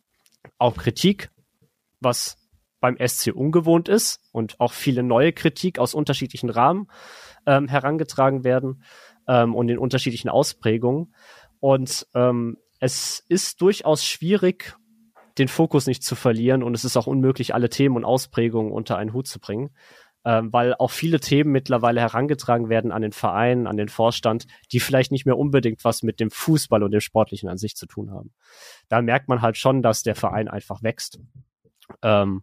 auch 0.58 0.76
Kritik, 0.76 1.30
was 2.00 2.39
beim 2.80 2.96
SC 2.98 3.32
ungewohnt 3.34 3.88
ist 3.88 4.20
und 4.32 4.58
auch 4.60 4.72
viele 4.72 5.02
neue 5.02 5.32
Kritik 5.32 5.78
aus 5.78 5.94
unterschiedlichen 5.94 6.50
Rahmen 6.50 6.88
ähm, 7.46 7.68
herangetragen 7.68 8.44
werden 8.44 8.82
ähm, 9.28 9.54
und 9.54 9.68
in 9.68 9.78
unterschiedlichen 9.78 10.28
Ausprägungen. 10.28 11.14
Und 11.60 12.06
ähm, 12.14 12.56
es 12.80 13.22
ist 13.28 13.60
durchaus 13.60 14.04
schwierig, 14.04 14.76
den 15.38 15.48
Fokus 15.48 15.86
nicht 15.86 16.02
zu 16.02 16.14
verlieren 16.16 16.62
und 16.62 16.74
es 16.74 16.84
ist 16.84 16.96
auch 16.96 17.06
unmöglich, 17.06 17.54
alle 17.54 17.70
Themen 17.70 17.96
und 17.96 18.04
Ausprägungen 18.04 18.72
unter 18.72 18.96
einen 18.96 19.12
Hut 19.12 19.26
zu 19.26 19.38
bringen, 19.38 19.70
ähm, 20.24 20.52
weil 20.52 20.74
auch 20.74 20.90
viele 20.90 21.20
Themen 21.20 21.52
mittlerweile 21.52 22.00
herangetragen 22.00 22.68
werden 22.68 22.92
an 22.92 23.02
den 23.02 23.12
Verein, 23.12 23.66
an 23.66 23.76
den 23.76 23.88
Vorstand, 23.88 24.46
die 24.72 24.80
vielleicht 24.80 25.12
nicht 25.12 25.26
mehr 25.26 25.38
unbedingt 25.38 25.84
was 25.84 26.02
mit 26.02 26.20
dem 26.20 26.30
Fußball 26.30 26.82
und 26.82 26.90
dem 26.90 27.00
Sportlichen 27.00 27.48
an 27.48 27.58
sich 27.58 27.76
zu 27.76 27.86
tun 27.86 28.10
haben. 28.10 28.32
Da 28.88 29.00
merkt 29.02 29.28
man 29.28 29.40
halt 29.40 29.56
schon, 29.56 29.82
dass 29.82 30.02
der 30.02 30.14
Verein 30.14 30.48
einfach 30.48 30.82
wächst. 30.82 31.20
Ähm, 32.02 32.42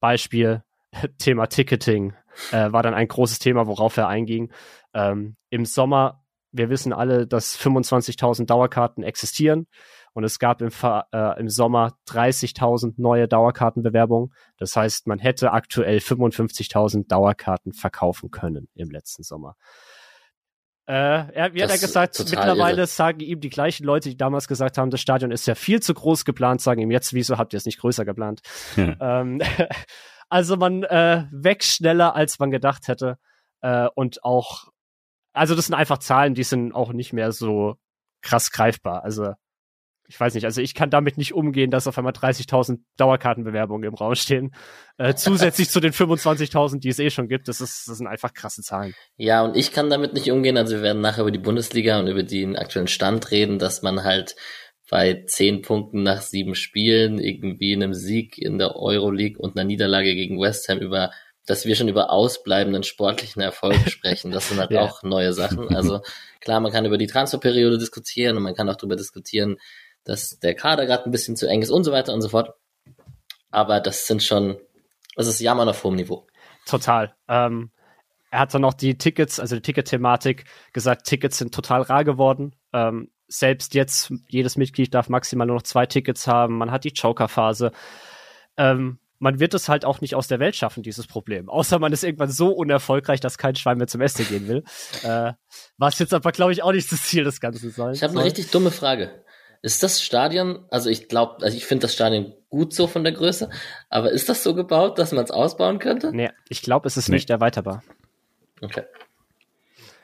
Beispiel 0.00 0.62
Thema 1.18 1.46
Ticketing 1.46 2.14
äh, 2.52 2.72
war 2.72 2.82
dann 2.82 2.94
ein 2.94 3.08
großes 3.08 3.38
Thema, 3.38 3.66
worauf 3.66 3.96
er 3.96 4.08
einging. 4.08 4.52
Ähm, 4.94 5.36
Im 5.50 5.64
Sommer, 5.64 6.24
wir 6.52 6.70
wissen 6.70 6.92
alle, 6.92 7.26
dass 7.26 7.58
25.000 7.58 8.46
Dauerkarten 8.46 9.02
existieren 9.02 9.66
und 10.14 10.24
es 10.24 10.38
gab 10.38 10.62
im, 10.62 10.70
äh, 11.12 11.40
im 11.40 11.48
Sommer 11.48 11.96
30.000 12.08 12.94
neue 12.96 13.28
Dauerkartenbewerbungen. 13.28 14.32
Das 14.56 14.74
heißt, 14.74 15.06
man 15.06 15.18
hätte 15.18 15.52
aktuell 15.52 15.98
55.000 15.98 17.06
Dauerkarten 17.08 17.72
verkaufen 17.72 18.30
können 18.30 18.68
im 18.74 18.90
letzten 18.90 19.22
Sommer. 19.22 19.56
Äh, 20.88 21.34
er, 21.34 21.52
wie 21.52 21.62
hat 21.62 21.68
er 21.70 21.76
gesagt, 21.76 22.18
mittlerweile 22.18 22.78
irre. 22.78 22.86
sagen 22.86 23.20
ihm 23.20 23.40
die 23.40 23.50
gleichen 23.50 23.84
Leute, 23.84 24.08
die 24.08 24.16
damals 24.16 24.48
gesagt 24.48 24.78
haben, 24.78 24.90
das 24.90 25.02
Stadion 25.02 25.30
ist 25.30 25.46
ja 25.46 25.54
viel 25.54 25.80
zu 25.80 25.92
groß 25.92 26.24
geplant, 26.24 26.62
sagen 26.62 26.80
ihm 26.80 26.90
jetzt, 26.90 27.12
wieso 27.12 27.36
habt 27.36 27.52
ihr 27.52 27.58
es 27.58 27.66
nicht 27.66 27.78
größer 27.78 28.06
geplant? 28.06 28.40
ähm, 28.76 29.42
also 30.30 30.56
man 30.56 30.84
äh, 30.84 31.26
wächst 31.30 31.76
schneller, 31.76 32.16
als 32.16 32.38
man 32.38 32.50
gedacht 32.50 32.88
hätte. 32.88 33.18
Äh, 33.60 33.88
und 33.96 34.24
auch, 34.24 34.68
also 35.34 35.54
das 35.54 35.66
sind 35.66 35.74
einfach 35.74 35.98
Zahlen, 35.98 36.32
die 36.32 36.42
sind 36.42 36.74
auch 36.74 36.94
nicht 36.94 37.12
mehr 37.12 37.32
so 37.32 37.76
krass 38.22 38.50
greifbar. 38.50 39.04
Also 39.04 39.34
ich 40.08 40.18
weiß 40.18 40.34
nicht, 40.34 40.44
also 40.44 40.62
ich 40.62 40.74
kann 40.74 40.88
damit 40.88 41.18
nicht 41.18 41.34
umgehen, 41.34 41.70
dass 41.70 41.86
auf 41.86 41.98
einmal 41.98 42.14
30.000 42.14 42.78
Dauerkartenbewerbungen 42.96 43.86
im 43.86 43.94
Raum 43.94 44.14
stehen. 44.14 44.54
Äh, 44.96 45.14
zusätzlich 45.14 45.68
zu 45.68 45.80
den 45.80 45.92
25.000, 45.92 46.80
die 46.80 46.88
es 46.88 46.98
eh 46.98 47.10
schon 47.10 47.28
gibt. 47.28 47.46
Das, 47.46 47.60
ist, 47.60 47.86
das 47.86 47.98
sind 47.98 48.06
einfach 48.06 48.32
krasse 48.32 48.62
Zahlen. 48.62 48.94
Ja, 49.18 49.42
und 49.42 49.54
ich 49.54 49.70
kann 49.70 49.90
damit 49.90 50.14
nicht 50.14 50.32
umgehen. 50.32 50.56
Also 50.56 50.76
wir 50.76 50.82
werden 50.82 51.02
nachher 51.02 51.20
über 51.20 51.30
die 51.30 51.38
Bundesliga 51.38 52.00
und 52.00 52.06
über 52.06 52.22
den 52.22 52.56
aktuellen 52.56 52.88
Stand 52.88 53.30
reden, 53.30 53.58
dass 53.58 53.82
man 53.82 54.02
halt 54.02 54.34
bei 54.90 55.24
zehn 55.26 55.60
Punkten 55.60 56.02
nach 56.02 56.22
sieben 56.22 56.54
Spielen 56.54 57.18
irgendwie 57.18 57.74
einem 57.74 57.92
Sieg 57.92 58.38
in 58.38 58.56
der 58.56 58.76
Euroleague 58.76 59.38
und 59.38 59.56
einer 59.56 59.66
Niederlage 59.66 60.14
gegen 60.14 60.40
West 60.40 60.70
Ham 60.70 60.78
über 60.78 61.10
dass 61.48 61.64
wir 61.64 61.74
schon 61.76 61.88
über 61.88 62.10
ausbleibenden 62.10 62.82
sportlichen 62.82 63.40
Erfolg 63.40 63.76
sprechen. 63.88 64.30
Das 64.30 64.48
sind 64.48 64.58
halt 64.58 64.70
ja. 64.70 64.82
auch 64.82 65.02
neue 65.02 65.32
Sachen. 65.32 65.74
Also 65.74 66.02
klar, 66.40 66.60
man 66.60 66.70
kann 66.70 66.84
über 66.84 66.98
die 66.98 67.06
Transferperiode 67.06 67.78
diskutieren 67.78 68.36
und 68.36 68.42
man 68.42 68.54
kann 68.54 68.68
auch 68.68 68.76
darüber 68.76 68.96
diskutieren, 68.96 69.56
dass 70.08 70.38
der 70.38 70.54
Kader 70.54 70.86
gerade 70.86 71.04
ein 71.04 71.10
bisschen 71.10 71.36
zu 71.36 71.46
eng 71.46 71.60
ist 71.60 71.70
und 71.70 71.84
so 71.84 71.92
weiter 71.92 72.14
und 72.14 72.22
so 72.22 72.30
fort. 72.30 72.54
Aber 73.50 73.78
das 73.80 74.06
sind 74.06 74.22
schon, 74.22 74.58
das 75.16 75.26
ist 75.26 75.38
Jammern 75.38 75.68
auf 75.68 75.84
hohem 75.84 75.96
Niveau. 75.96 76.26
Total. 76.66 77.14
Ähm, 77.28 77.70
er 78.30 78.40
hat 78.40 78.54
dann 78.54 78.62
noch 78.62 78.74
die 78.74 78.96
Tickets, 78.96 79.38
also 79.38 79.56
die 79.56 79.62
Ticket-Thematik 79.62 80.44
gesagt, 80.72 81.06
Tickets 81.06 81.38
sind 81.38 81.54
total 81.54 81.82
rar 81.82 82.04
geworden. 82.04 82.56
Ähm, 82.72 83.10
selbst 83.26 83.74
jetzt, 83.74 84.12
jedes 84.28 84.56
Mitglied 84.56 84.94
darf 84.94 85.10
maximal 85.10 85.46
nur 85.46 85.56
noch 85.56 85.62
zwei 85.62 85.84
Tickets 85.84 86.26
haben. 86.26 86.56
Man 86.56 86.70
hat 86.70 86.84
die 86.84 86.92
Joker-Phase. 86.94 87.72
Ähm, 88.56 89.00
man 89.18 89.40
wird 89.40 89.52
es 89.52 89.68
halt 89.68 89.84
auch 89.84 90.00
nicht 90.00 90.14
aus 90.14 90.28
der 90.28 90.40
Welt 90.40 90.56
schaffen, 90.56 90.82
dieses 90.82 91.06
Problem. 91.06 91.48
Außer 91.50 91.78
man 91.78 91.92
ist 91.92 92.02
irgendwann 92.02 92.30
so 92.30 92.50
unerfolgreich, 92.50 93.20
dass 93.20 93.36
kein 93.36 93.56
Schwein 93.56 93.76
mehr 93.76 93.88
zum 93.88 94.00
Essen 94.00 94.26
gehen 94.26 94.48
will. 94.48 94.64
Äh, 95.02 95.34
was 95.76 95.98
jetzt 95.98 96.14
aber, 96.14 96.32
glaube 96.32 96.52
ich, 96.52 96.62
auch 96.62 96.72
nicht 96.72 96.90
das 96.90 97.02
Ziel 97.02 97.24
des 97.24 97.40
Ganzen 97.40 97.70
soll. 97.70 97.92
Ich 97.92 98.02
habe 98.02 98.14
eine 98.14 98.24
richtig 98.24 98.50
dumme 98.50 98.70
Frage. 98.70 99.22
Ist 99.62 99.82
das 99.82 100.02
Stadion, 100.02 100.64
also 100.70 100.88
ich 100.88 101.08
glaube, 101.08 101.42
also 101.42 101.56
ich 101.56 101.66
finde 101.66 101.82
das 101.82 101.94
Stadion 101.94 102.32
gut 102.48 102.72
so 102.72 102.86
von 102.86 103.04
der 103.04 103.12
Größe, 103.12 103.50
aber 103.90 104.10
ist 104.12 104.28
das 104.28 104.42
so 104.42 104.54
gebaut, 104.54 104.98
dass 104.98 105.12
man 105.12 105.24
es 105.24 105.30
ausbauen 105.30 105.78
könnte? 105.78 106.12
Nee, 106.12 106.30
ich 106.48 106.62
glaube, 106.62 106.86
es 106.86 106.96
ist 106.96 107.08
nee. 107.08 107.16
nicht 107.16 107.30
erweiterbar. 107.30 107.82
Okay. 108.62 108.84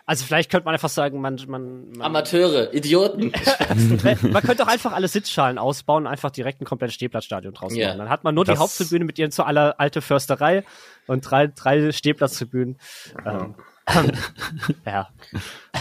Also 0.06 0.26
vielleicht 0.26 0.50
könnte 0.50 0.66
man 0.66 0.74
einfach 0.74 0.90
sagen, 0.90 1.20
man, 1.20 1.40
man, 1.48 1.90
man 1.92 2.02
Amateure, 2.02 2.74
Idioten. 2.74 3.32
man 4.22 4.42
könnte 4.42 4.64
auch 4.64 4.68
einfach 4.68 4.92
alle 4.92 5.08
Sitzschalen 5.08 5.56
ausbauen 5.56 6.04
und 6.04 6.12
einfach 6.12 6.30
direkt 6.30 6.60
ein 6.60 6.66
komplettes 6.66 6.94
Stehplatzstadion 6.94 7.54
draus 7.54 7.74
yeah. 7.74 7.88
machen. 7.88 8.00
Dann 8.00 8.08
hat 8.10 8.22
man 8.22 8.34
nur 8.34 8.44
das 8.44 8.56
die 8.56 8.60
Haupttribüne 8.60 9.06
mit 9.06 9.18
ihren 9.18 9.30
zu 9.30 9.44
aller 9.44 9.80
alte 9.80 10.02
Försterei 10.02 10.64
und 11.06 11.22
drei, 11.22 11.46
drei 11.46 11.90
Stehplatztribünen. 11.90 12.76
Ähm, 13.24 13.54
ja. 14.84 15.08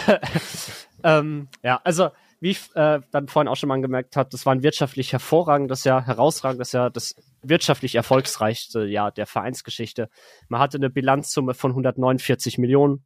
ähm, 1.03 1.49
ja, 1.61 1.81
also 1.83 2.11
wie 2.43 2.51
ich 2.51 2.75
äh, 2.75 2.99
dann 3.11 3.27
vorhin 3.27 3.47
auch 3.47 3.55
schon 3.55 3.69
mal 3.69 3.75
angemerkt 3.75 4.15
habe, 4.15 4.29
das 4.29 4.45
war 4.45 4.53
ein 4.53 4.63
wirtschaftlich 4.63 5.13
hervorragendes 5.13 5.83
Jahr, 5.83 6.05
herausragendes 6.05 6.73
Jahr, 6.73 6.91
das 6.91 7.15
wirtschaftlich 7.41 7.95
erfolgsreichste 7.95 8.85
Jahr 8.85 9.11
der 9.11 9.25
Vereinsgeschichte. 9.25 10.09
Man 10.49 10.61
hatte 10.61 10.77
eine 10.77 10.89
Bilanzsumme 10.89 11.53
von 11.53 11.71
149 11.71 12.57
Millionen 12.57 13.05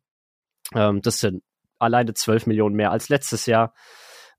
ähm, 0.73 1.01
das 1.01 1.19
sind 1.19 1.43
alleine 1.79 2.13
12 2.13 2.45
Millionen 2.47 2.75
mehr 2.75 2.91
als 2.91 3.07
letztes 3.09 3.45
Jahr. 3.45 3.73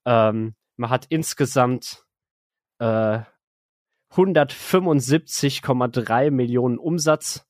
Ähm, 0.04 0.54
man 0.76 0.90
hat 0.90 1.06
insgesamt 1.08 2.04
äh, 2.78 3.20
175,3 4.12 6.30
Millionen 6.30 6.78
Umsatz. 6.78 7.46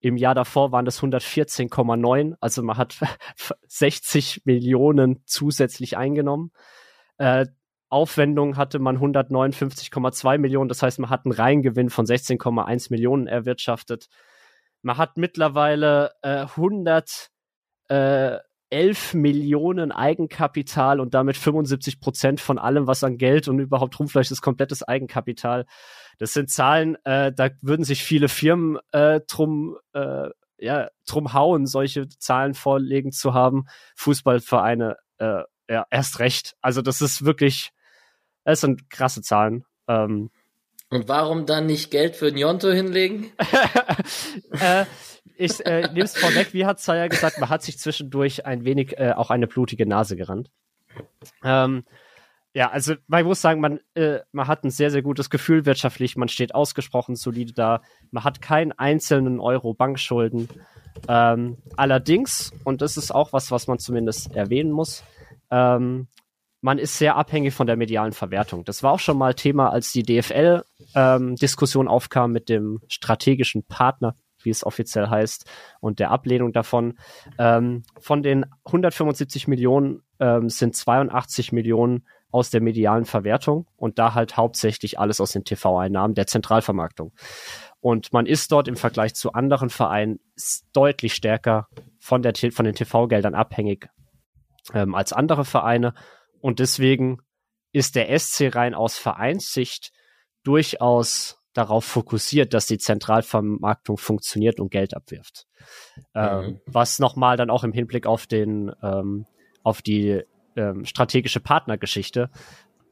Im 0.00 0.16
Jahr 0.16 0.34
davor 0.34 0.72
waren 0.72 0.84
das 0.84 1.00
114,9. 1.00 2.34
Also 2.40 2.62
man 2.62 2.76
hat 2.76 2.98
60 3.68 4.42
Millionen 4.44 5.22
zusätzlich 5.26 5.96
eingenommen. 5.96 6.50
Äh, 7.22 7.46
Aufwendung 7.88 8.56
hatte 8.56 8.80
man 8.80 8.98
159,2 8.98 10.38
Millionen. 10.38 10.68
Das 10.68 10.82
heißt, 10.82 10.98
man 10.98 11.08
hat 11.08 11.24
einen 11.24 11.32
Reingewinn 11.32 11.88
von 11.88 12.04
16,1 12.04 12.90
Millionen 12.90 13.28
erwirtschaftet. 13.28 14.08
Man 14.80 14.96
hat 14.98 15.18
mittlerweile 15.18 16.10
äh, 16.22 16.46
100 16.56 17.30
äh, 17.90 18.38
11 18.70 19.14
Millionen 19.14 19.92
Eigenkapital 19.92 20.98
und 20.98 21.14
damit 21.14 21.36
75 21.36 22.00
Prozent 22.00 22.40
von 22.40 22.58
allem, 22.58 22.88
was 22.88 23.04
an 23.04 23.18
Geld 23.18 23.46
und 23.46 23.60
überhaupt 23.60 24.00
rumfleisch 24.00 24.32
ist, 24.32 24.40
komplettes 24.40 24.82
Eigenkapital. 24.82 25.66
Das 26.18 26.32
sind 26.32 26.50
Zahlen, 26.50 26.96
äh, 27.04 27.30
da 27.32 27.50
würden 27.60 27.84
sich 27.84 28.02
viele 28.02 28.28
Firmen 28.28 28.78
äh, 28.90 29.20
drum, 29.28 29.76
äh, 29.92 30.28
ja, 30.58 30.88
drum 31.06 31.34
hauen, 31.34 31.66
solche 31.66 32.08
Zahlen 32.08 32.54
vorlegen 32.54 33.12
zu 33.12 33.32
haben. 33.32 33.66
Fußballvereine, 33.94 34.96
äh, 35.18 35.42
ja, 35.72 35.86
erst 35.90 36.18
recht. 36.18 36.54
Also 36.60 36.82
das 36.82 37.00
ist 37.00 37.24
wirklich, 37.24 37.72
das 38.44 38.60
sind 38.60 38.90
krasse 38.90 39.22
Zahlen. 39.22 39.64
Ähm, 39.88 40.30
und 40.90 41.08
warum 41.08 41.46
dann 41.46 41.64
nicht 41.64 41.90
Geld 41.90 42.14
für 42.14 42.30
Njonto 42.30 42.70
hinlegen? 42.70 43.32
äh, 44.60 44.84
ich 45.36 45.64
äh, 45.64 45.88
nehme 45.88 46.04
es 46.04 46.18
vorweg, 46.18 46.52
wie 46.52 46.66
hat 46.66 46.78
Zaya 46.78 47.08
gesagt, 47.08 47.40
man 47.40 47.48
hat 47.48 47.62
sich 47.62 47.78
zwischendurch 47.78 48.44
ein 48.44 48.66
wenig 48.66 48.98
äh, 48.98 49.12
auch 49.12 49.30
eine 49.30 49.46
blutige 49.46 49.86
Nase 49.86 50.16
gerannt. 50.16 50.50
Ähm, 51.42 51.84
ja, 52.52 52.70
also 52.70 52.94
man 53.06 53.24
muss 53.24 53.40
sagen, 53.40 53.62
man, 53.62 53.80
äh, 53.94 54.18
man 54.32 54.46
hat 54.46 54.64
ein 54.64 54.70
sehr, 54.70 54.90
sehr 54.90 55.00
gutes 55.00 55.30
Gefühl 55.30 55.64
wirtschaftlich, 55.64 56.16
man 56.16 56.28
steht 56.28 56.54
ausgesprochen 56.54 57.16
solide 57.16 57.54
da, 57.54 57.80
man 58.10 58.24
hat 58.24 58.42
keinen 58.42 58.72
einzelnen 58.72 59.40
Euro 59.40 59.72
Bankschulden. 59.72 60.50
Ähm, 61.08 61.56
allerdings, 61.78 62.52
und 62.64 62.82
das 62.82 62.98
ist 62.98 63.10
auch 63.10 63.32
was, 63.32 63.50
was 63.50 63.68
man 63.68 63.78
zumindest 63.78 64.36
erwähnen 64.36 64.70
muss, 64.70 65.02
ähm, 65.52 66.08
man 66.60 66.78
ist 66.78 66.98
sehr 66.98 67.16
abhängig 67.16 67.54
von 67.54 67.66
der 67.66 67.76
medialen 67.76 68.12
Verwertung. 68.12 68.64
Das 68.64 68.82
war 68.82 68.92
auch 68.92 69.00
schon 69.00 69.18
mal 69.18 69.34
Thema, 69.34 69.70
als 69.70 69.92
die 69.92 70.02
DFL-Diskussion 70.02 71.86
ähm, 71.86 71.90
aufkam 71.90 72.32
mit 72.32 72.48
dem 72.48 72.80
strategischen 72.88 73.64
Partner 73.64 74.16
wie 74.44 74.50
es 74.50 74.64
offiziell 74.64 75.08
heißt, 75.08 75.48
und 75.80 75.98
der 75.98 76.10
Ablehnung 76.10 76.52
davon. 76.52 76.98
Ähm, 77.38 77.82
von 78.00 78.22
den 78.22 78.46
175 78.64 79.48
Millionen 79.48 80.02
ähm, 80.20 80.48
sind 80.48 80.76
82 80.76 81.52
Millionen 81.52 82.06
aus 82.30 82.50
der 82.50 82.62
medialen 82.62 83.04
Verwertung 83.04 83.66
und 83.76 83.98
da 83.98 84.14
halt 84.14 84.36
hauptsächlich 84.36 84.98
alles 84.98 85.20
aus 85.20 85.32
den 85.32 85.44
TV-Einnahmen 85.44 86.14
der 86.14 86.26
Zentralvermarktung. 86.26 87.12
Und 87.80 88.12
man 88.12 88.26
ist 88.26 88.52
dort 88.52 88.68
im 88.68 88.76
Vergleich 88.76 89.14
zu 89.14 89.32
anderen 89.32 89.68
Vereinen 89.68 90.20
deutlich 90.72 91.14
stärker 91.14 91.68
von, 91.98 92.22
der, 92.22 92.32
von 92.52 92.64
den 92.64 92.74
TV-Geldern 92.74 93.34
abhängig 93.34 93.90
ähm, 94.72 94.94
als 94.94 95.12
andere 95.12 95.44
Vereine. 95.44 95.94
Und 96.40 96.58
deswegen 96.58 97.18
ist 97.72 97.96
der 97.96 98.16
SC 98.18 98.54
rein 98.54 98.74
aus 98.74 98.98
Vereinssicht 98.98 99.92
durchaus 100.44 101.38
darauf 101.52 101.84
fokussiert, 101.84 102.54
dass 102.54 102.66
die 102.66 102.78
Zentralvermarktung 102.78 103.98
funktioniert 103.98 104.58
und 104.58 104.70
Geld 104.70 104.94
abwirft. 104.94 105.46
Ähm, 106.14 106.44
mhm. 106.44 106.60
Was 106.66 106.98
nochmal 106.98 107.36
dann 107.36 107.50
auch 107.50 107.64
im 107.64 107.72
Hinblick 107.72 108.06
auf 108.06 108.26
den, 108.26 108.72
ähm, 108.82 109.26
auf 109.62 109.82
die 109.82 110.22
ähm, 110.56 110.84
strategische 110.84 111.40
Partnergeschichte 111.40 112.30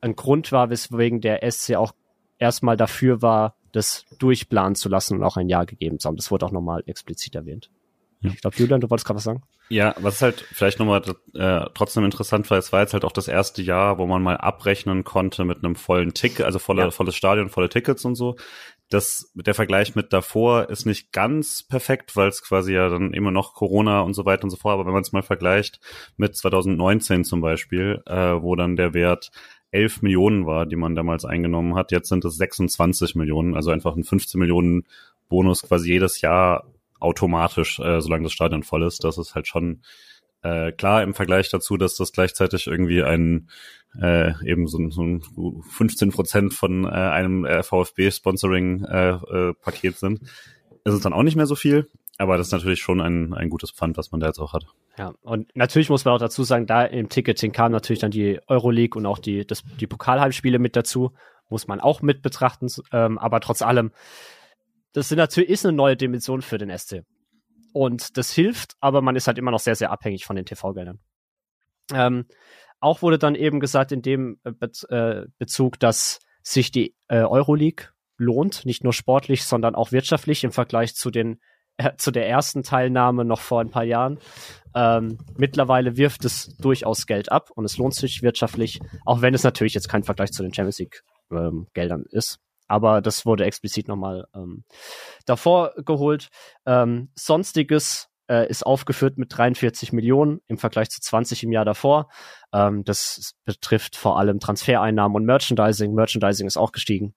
ein 0.00 0.16
Grund 0.16 0.52
war, 0.52 0.70
weswegen 0.70 1.20
der 1.20 1.50
SC 1.50 1.74
auch 1.74 1.92
erstmal 2.38 2.76
dafür 2.76 3.22
war, 3.22 3.56
das 3.72 4.04
durchplanen 4.18 4.74
zu 4.74 4.88
lassen 4.88 5.18
und 5.18 5.24
auch 5.24 5.36
ein 5.36 5.48
Ja 5.48 5.64
gegeben 5.64 5.98
zu 5.98 6.08
haben. 6.08 6.16
Das 6.16 6.30
wurde 6.30 6.46
auch 6.46 6.52
nochmal 6.52 6.82
explizit 6.86 7.34
erwähnt. 7.34 7.70
Ja. 8.22 8.30
Ich 8.34 8.40
glaube, 8.42 8.56
Julian, 8.56 8.80
du 8.80 8.90
wolltest 8.90 9.06
gerade 9.06 9.16
was 9.16 9.24
sagen? 9.24 9.42
Ja, 9.70 9.94
was 9.98 10.20
halt 10.20 10.44
vielleicht 10.52 10.78
nochmal 10.78 11.02
äh, 11.34 11.66
trotzdem 11.74 12.04
interessant 12.04 12.50
war, 12.50 12.58
es 12.58 12.72
war 12.72 12.80
jetzt 12.80 12.92
halt 12.92 13.04
auch 13.04 13.12
das 13.12 13.28
erste 13.28 13.62
Jahr, 13.62 13.98
wo 13.98 14.06
man 14.06 14.22
mal 14.22 14.36
abrechnen 14.36 15.04
konnte 15.04 15.44
mit 15.44 15.58
einem 15.58 15.74
vollen 15.74 16.12
Tick, 16.12 16.40
also 16.40 16.58
volle, 16.58 16.82
ja. 16.82 16.90
volles 16.90 17.14
Stadion, 17.14 17.48
volle 17.48 17.70
Tickets 17.70 18.04
und 18.04 18.16
so. 18.16 18.36
Das, 18.90 19.30
der 19.34 19.54
Vergleich 19.54 19.94
mit 19.94 20.12
davor 20.12 20.68
ist 20.68 20.84
nicht 20.84 21.12
ganz 21.12 21.62
perfekt, 21.62 22.16
weil 22.16 22.28
es 22.28 22.42
quasi 22.42 22.74
ja 22.74 22.88
dann 22.88 23.14
immer 23.14 23.30
noch 23.30 23.54
Corona 23.54 24.00
und 24.00 24.14
so 24.14 24.26
weiter 24.26 24.44
und 24.44 24.50
so 24.50 24.56
fort, 24.56 24.74
aber 24.74 24.86
wenn 24.86 24.92
man 24.92 25.02
es 25.02 25.12
mal 25.12 25.22
vergleicht 25.22 25.80
mit 26.16 26.36
2019 26.36 27.24
zum 27.24 27.40
Beispiel, 27.40 28.02
äh, 28.06 28.42
wo 28.42 28.54
dann 28.56 28.76
der 28.76 28.92
Wert 28.92 29.30
11 29.70 30.02
Millionen 30.02 30.46
war, 30.46 30.66
die 30.66 30.76
man 30.76 30.94
damals 30.94 31.24
eingenommen 31.24 31.76
hat, 31.76 31.92
jetzt 31.92 32.08
sind 32.08 32.24
es 32.24 32.36
26 32.36 33.14
Millionen, 33.14 33.54
also 33.54 33.70
einfach 33.70 33.96
ein 33.96 34.04
15 34.04 34.38
Millionen 34.38 34.84
Bonus 35.28 35.62
quasi 35.62 35.92
jedes 35.92 36.20
Jahr 36.20 36.64
automatisch, 37.00 37.78
äh, 37.80 38.00
solange 38.00 38.24
das 38.24 38.32
Stadion 38.32 38.62
voll 38.62 38.84
ist. 38.84 39.04
Das 39.04 39.18
ist 39.18 39.34
halt 39.34 39.46
schon 39.46 39.82
äh, 40.42 40.72
klar 40.72 41.02
im 41.02 41.12
Vergleich 41.14 41.50
dazu, 41.50 41.76
dass 41.76 41.96
das 41.96 42.12
gleichzeitig 42.12 42.66
irgendwie 42.66 43.02
ein 43.02 43.50
äh, 44.00 44.32
eben 44.48 44.68
so, 44.68 44.78
so 44.90 45.02
ein 45.02 45.22
15 45.68 46.12
Prozent 46.12 46.54
von 46.54 46.84
äh, 46.84 46.88
einem 46.88 47.44
äh, 47.44 47.62
VfB-Sponsoring-Paket 47.62 49.84
äh, 49.84 49.88
äh, 49.88 49.92
sind. 49.92 50.22
Ist 50.84 50.94
es 50.94 51.00
dann 51.00 51.12
auch 51.12 51.24
nicht 51.24 51.36
mehr 51.36 51.46
so 51.46 51.56
viel, 51.56 51.90
aber 52.18 52.36
das 52.36 52.48
ist 52.48 52.52
natürlich 52.52 52.80
schon 52.80 53.00
ein, 53.00 53.32
ein 53.34 53.50
gutes 53.50 53.70
Pfand, 53.70 53.96
was 53.96 54.10
man 54.12 54.20
da 54.20 54.26
jetzt 54.28 54.38
auch 54.38 54.52
hat. 54.52 54.66
Ja, 54.96 55.14
und 55.22 55.54
natürlich 55.56 55.90
muss 55.90 56.04
man 56.04 56.14
auch 56.14 56.18
dazu 56.18 56.44
sagen, 56.44 56.66
da 56.66 56.84
im 56.84 57.08
Ticketing 57.08 57.52
kam 57.52 57.72
natürlich 57.72 58.00
dann 58.00 58.10
die 58.10 58.38
Euroleague 58.46 58.98
und 58.98 59.06
auch 59.06 59.18
die, 59.18 59.46
das, 59.46 59.64
die 59.80 59.86
Pokalheimspiele 59.86 60.58
mit 60.58 60.76
dazu, 60.76 61.12
muss 61.48 61.66
man 61.66 61.80
auch 61.80 62.02
mit 62.02 62.20
betrachten, 62.22 62.68
ähm, 62.92 63.18
aber 63.18 63.40
trotz 63.40 63.62
allem 63.62 63.92
das 64.92 65.10
natürlich, 65.10 65.50
ist 65.50 65.64
eine 65.64 65.76
neue 65.76 65.96
Dimension 65.96 66.42
für 66.42 66.58
den 66.58 66.76
SC. 66.76 67.02
Und 67.72 68.16
das 68.16 68.32
hilft, 68.32 68.74
aber 68.80 69.00
man 69.00 69.16
ist 69.16 69.26
halt 69.26 69.38
immer 69.38 69.50
noch 69.50 69.60
sehr, 69.60 69.76
sehr 69.76 69.90
abhängig 69.90 70.24
von 70.24 70.36
den 70.36 70.44
TV-Geldern. 70.44 70.98
Ähm, 71.92 72.26
auch 72.80 73.02
wurde 73.02 73.18
dann 73.18 73.34
eben 73.34 73.60
gesagt 73.60 73.92
in 73.92 74.02
dem 74.02 74.40
äh, 74.44 74.52
äh, 74.94 75.26
Bezug, 75.38 75.78
dass 75.78 76.18
sich 76.42 76.70
die 76.70 76.94
äh, 77.08 77.22
Euroleague 77.22 77.88
lohnt, 78.16 78.64
nicht 78.64 78.84
nur 78.84 78.92
sportlich, 78.92 79.44
sondern 79.44 79.74
auch 79.74 79.92
wirtschaftlich 79.92 80.44
im 80.44 80.52
Vergleich 80.52 80.94
zu 80.94 81.10
den 81.10 81.40
zu 81.96 82.10
der 82.10 82.28
ersten 82.28 82.62
Teilnahme 82.62 83.24
noch 83.24 83.40
vor 83.40 83.60
ein 83.60 83.70
paar 83.70 83.84
Jahren. 83.84 84.18
Ähm, 84.74 85.18
mittlerweile 85.36 85.96
wirft 85.96 86.24
es 86.24 86.54
durchaus 86.58 87.06
Geld 87.06 87.32
ab 87.32 87.50
und 87.54 87.64
es 87.64 87.78
lohnt 87.78 87.94
sich 87.94 88.22
wirtschaftlich, 88.22 88.80
auch 89.04 89.22
wenn 89.22 89.34
es 89.34 89.44
natürlich 89.44 89.74
jetzt 89.74 89.88
kein 89.88 90.02
Vergleich 90.02 90.30
zu 90.30 90.42
den 90.42 90.52
Champions 90.52 90.78
League 90.78 91.02
ähm, 91.30 91.66
Geldern 91.74 92.04
ist. 92.10 92.38
Aber 92.70 93.00
das 93.00 93.26
wurde 93.26 93.44
explizit 93.44 93.88
nochmal 93.88 94.26
ähm, 94.34 94.64
davor 95.26 95.74
geholt. 95.84 96.28
Ähm, 96.66 97.10
Sonstiges 97.18 98.08
äh, 98.30 98.48
ist 98.48 98.64
aufgeführt 98.64 99.18
mit 99.18 99.36
43 99.36 99.92
Millionen 99.92 100.40
im 100.46 100.56
Vergleich 100.56 100.88
zu 100.88 101.00
20 101.00 101.42
im 101.42 101.52
Jahr 101.52 101.64
davor. 101.64 102.08
Ähm, 102.52 102.84
das 102.84 103.34
betrifft 103.44 103.96
vor 103.96 104.18
allem 104.18 104.38
Transfereinnahmen 104.38 105.16
und 105.16 105.24
Merchandising. 105.24 105.92
Merchandising 105.94 106.46
ist 106.46 106.56
auch 106.56 106.70
gestiegen. 106.70 107.14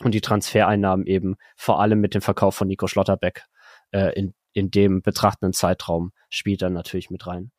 Und 0.00 0.14
die 0.14 0.20
Transfereinnahmen 0.20 1.06
eben 1.06 1.36
vor 1.56 1.80
allem 1.80 2.00
mit 2.00 2.14
dem 2.14 2.22
Verkauf 2.22 2.56
von 2.56 2.66
Nico 2.66 2.88
Schlotterbeck 2.88 3.44
äh, 3.92 4.12
in, 4.18 4.34
in 4.52 4.70
dem 4.70 5.00
betrachtenden 5.00 5.52
Zeitraum 5.52 6.12
spielt 6.28 6.62
dann 6.62 6.72
natürlich 6.72 7.08
mit 7.08 7.26
rein. 7.26 7.52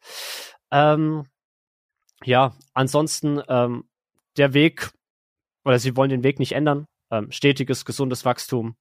Ähm, 0.71 1.25
ja, 2.25 2.53
ansonsten 2.73 3.41
ähm, 3.47 3.85
der 4.37 4.53
Weg, 4.53 4.91
oder 5.63 5.79
sie 5.79 5.95
wollen 5.95 6.09
den 6.09 6.23
Weg 6.23 6.39
nicht 6.39 6.51
ändern. 6.51 6.85
Ähm, 7.11 7.31
stetiges, 7.31 7.85
gesundes 7.85 8.25
Wachstum. 8.25 8.75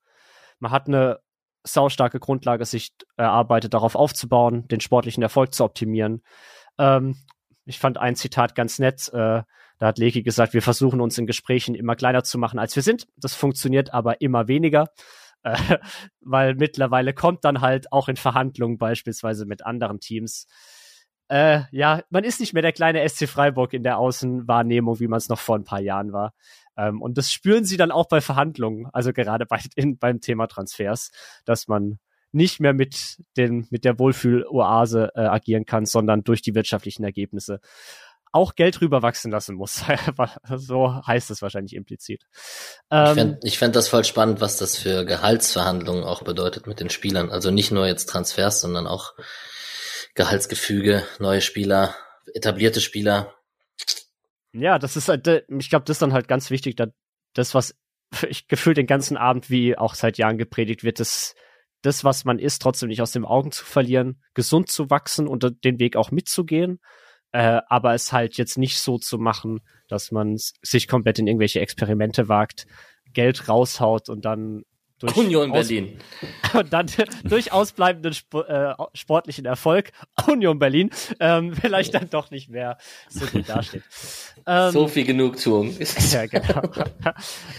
Man 0.58 0.70
hat 0.70 0.86
eine 0.86 1.20
saustarke 1.64 2.20
Grundlage 2.20 2.64
sich 2.64 2.92
erarbeitet, 3.16 3.74
darauf 3.74 3.94
aufzubauen, 3.94 4.66
den 4.68 4.80
sportlichen 4.80 5.22
Erfolg 5.22 5.54
zu 5.54 5.64
optimieren. 5.64 6.22
Ähm, 6.78 7.16
ich 7.64 7.78
fand 7.78 7.98
ein 7.98 8.16
Zitat 8.16 8.54
ganz 8.54 8.78
nett. 8.78 9.08
Äh, 9.12 9.42
da 9.78 9.86
hat 9.86 9.98
Leki 9.98 10.22
gesagt, 10.22 10.54
wir 10.54 10.62
versuchen 10.62 11.00
uns 11.00 11.18
in 11.18 11.26
Gesprächen 11.26 11.74
immer 11.74 11.96
kleiner 11.96 12.24
zu 12.24 12.38
machen, 12.38 12.58
als 12.58 12.74
wir 12.74 12.82
sind. 12.82 13.06
Das 13.16 13.34
funktioniert 13.34 13.92
aber 13.94 14.20
immer 14.20 14.48
weniger, 14.48 14.88
äh, 15.42 15.56
weil 16.20 16.54
mittlerweile 16.54 17.12
kommt 17.12 17.44
dann 17.44 17.60
halt 17.60 17.92
auch 17.92 18.08
in 18.08 18.16
Verhandlungen 18.16 18.78
beispielsweise 18.78 19.46
mit 19.46 19.64
anderen 19.64 20.00
Teams 20.00 20.46
äh, 21.28 21.60
ja, 21.72 22.02
man 22.08 22.24
ist 22.24 22.40
nicht 22.40 22.54
mehr 22.54 22.62
der 22.62 22.72
kleine 22.72 23.06
SC 23.06 23.28
Freiburg 23.28 23.74
in 23.74 23.82
der 23.82 23.98
Außenwahrnehmung, 23.98 24.98
wie 24.98 25.08
man 25.08 25.18
es 25.18 25.28
noch 25.28 25.38
vor 25.38 25.56
ein 25.56 25.64
paar 25.64 25.80
Jahren 25.80 26.12
war. 26.12 26.32
Ähm, 26.78 27.02
und 27.02 27.18
das 27.18 27.30
spüren 27.30 27.64
sie 27.64 27.76
dann 27.76 27.90
auch 27.90 28.08
bei 28.08 28.20
Verhandlungen, 28.20 28.86
also 28.92 29.12
gerade 29.12 29.44
bei, 29.44 29.60
in, 29.74 29.98
beim 29.98 30.20
Thema 30.20 30.46
Transfers, 30.46 31.10
dass 31.44 31.68
man 31.68 31.98
nicht 32.30 32.60
mehr 32.60 32.74
mit 32.74 33.16
den 33.36 33.66
mit 33.70 33.84
der 33.84 33.98
Wohlfühl-Oase 33.98 35.10
äh, 35.14 35.20
agieren 35.20 35.64
kann, 35.64 35.86
sondern 35.86 36.24
durch 36.24 36.42
die 36.42 36.54
wirtschaftlichen 36.54 37.02
Ergebnisse 37.02 37.60
auch 38.32 38.54
Geld 38.54 38.80
rüberwachsen 38.80 39.30
lassen 39.30 39.54
muss. 39.54 39.82
so 40.56 41.00
heißt 41.06 41.30
es 41.30 41.42
wahrscheinlich 41.42 41.74
implizit. 41.74 42.26
Ähm, 42.90 43.38
ich 43.42 43.58
fände 43.58 43.74
das 43.78 43.88
voll 43.88 44.04
spannend, 44.04 44.40
was 44.40 44.58
das 44.58 44.76
für 44.76 45.04
Gehaltsverhandlungen 45.04 46.04
auch 46.04 46.22
bedeutet 46.22 46.66
mit 46.66 46.80
den 46.80 46.90
Spielern. 46.90 47.30
Also 47.30 47.50
nicht 47.50 47.70
nur 47.70 47.86
jetzt 47.86 48.10
Transfers, 48.10 48.60
sondern 48.60 48.86
auch 48.86 49.14
Gehaltsgefüge, 50.14 51.04
neue 51.18 51.40
Spieler, 51.40 51.94
etablierte 52.34 52.80
Spieler. 52.80 53.34
Ja, 54.60 54.78
das 54.78 54.96
ist 54.96 55.08
halt, 55.08 55.26
ich 55.48 55.70
glaube, 55.70 55.84
das 55.84 55.96
ist 55.96 56.02
dann 56.02 56.12
halt 56.12 56.28
ganz 56.28 56.50
wichtig, 56.50 56.76
dass 56.76 56.90
das, 57.34 57.54
was 57.54 57.74
ich 58.28 58.48
gefühlt 58.48 58.76
den 58.76 58.86
ganzen 58.86 59.16
Abend, 59.16 59.50
wie 59.50 59.76
auch 59.76 59.94
seit 59.94 60.18
Jahren 60.18 60.38
gepredigt 60.38 60.84
wird, 60.84 61.00
das, 61.00 61.34
das, 61.82 62.04
was 62.04 62.24
man 62.24 62.38
ist, 62.38 62.60
trotzdem 62.60 62.88
nicht 62.88 63.02
aus 63.02 63.12
den 63.12 63.24
Augen 63.24 63.52
zu 63.52 63.64
verlieren, 63.64 64.22
gesund 64.34 64.68
zu 64.68 64.90
wachsen 64.90 65.28
und 65.28 65.64
den 65.64 65.78
Weg 65.78 65.96
auch 65.96 66.10
mitzugehen, 66.10 66.80
äh, 67.32 67.60
aber 67.68 67.94
es 67.94 68.12
halt 68.12 68.36
jetzt 68.36 68.58
nicht 68.58 68.78
so 68.78 68.98
zu 68.98 69.18
machen, 69.18 69.60
dass 69.88 70.10
man 70.10 70.36
sich 70.36 70.88
komplett 70.88 71.18
in 71.18 71.26
irgendwelche 71.26 71.60
Experimente 71.60 72.28
wagt, 72.28 72.66
Geld 73.12 73.48
raushaut 73.48 74.08
und 74.08 74.24
dann 74.24 74.62
durch 74.98 75.16
Union 75.16 75.52
Berlin. 75.52 75.98
Und 76.54 76.72
dann 76.72 76.86
durch 77.24 77.52
ausbleibenden 77.52 78.12
Sp 78.12 78.42
äh, 78.48 78.74
sportlichen 78.94 79.44
Erfolg 79.44 79.92
Union 80.26 80.58
Berlin 80.58 80.90
ähm, 81.20 81.54
vielleicht 81.54 81.94
dann 81.94 82.10
doch 82.10 82.30
nicht 82.30 82.48
mehr 82.48 82.78
so 83.08 83.26
gut 83.26 83.48
dasteht. 83.48 83.82
Ähm, 84.46 84.70
so 84.70 84.88
viel 84.88 85.04
Genugtuung. 85.04 85.76
ja, 86.10 86.24
genau. 86.24 86.62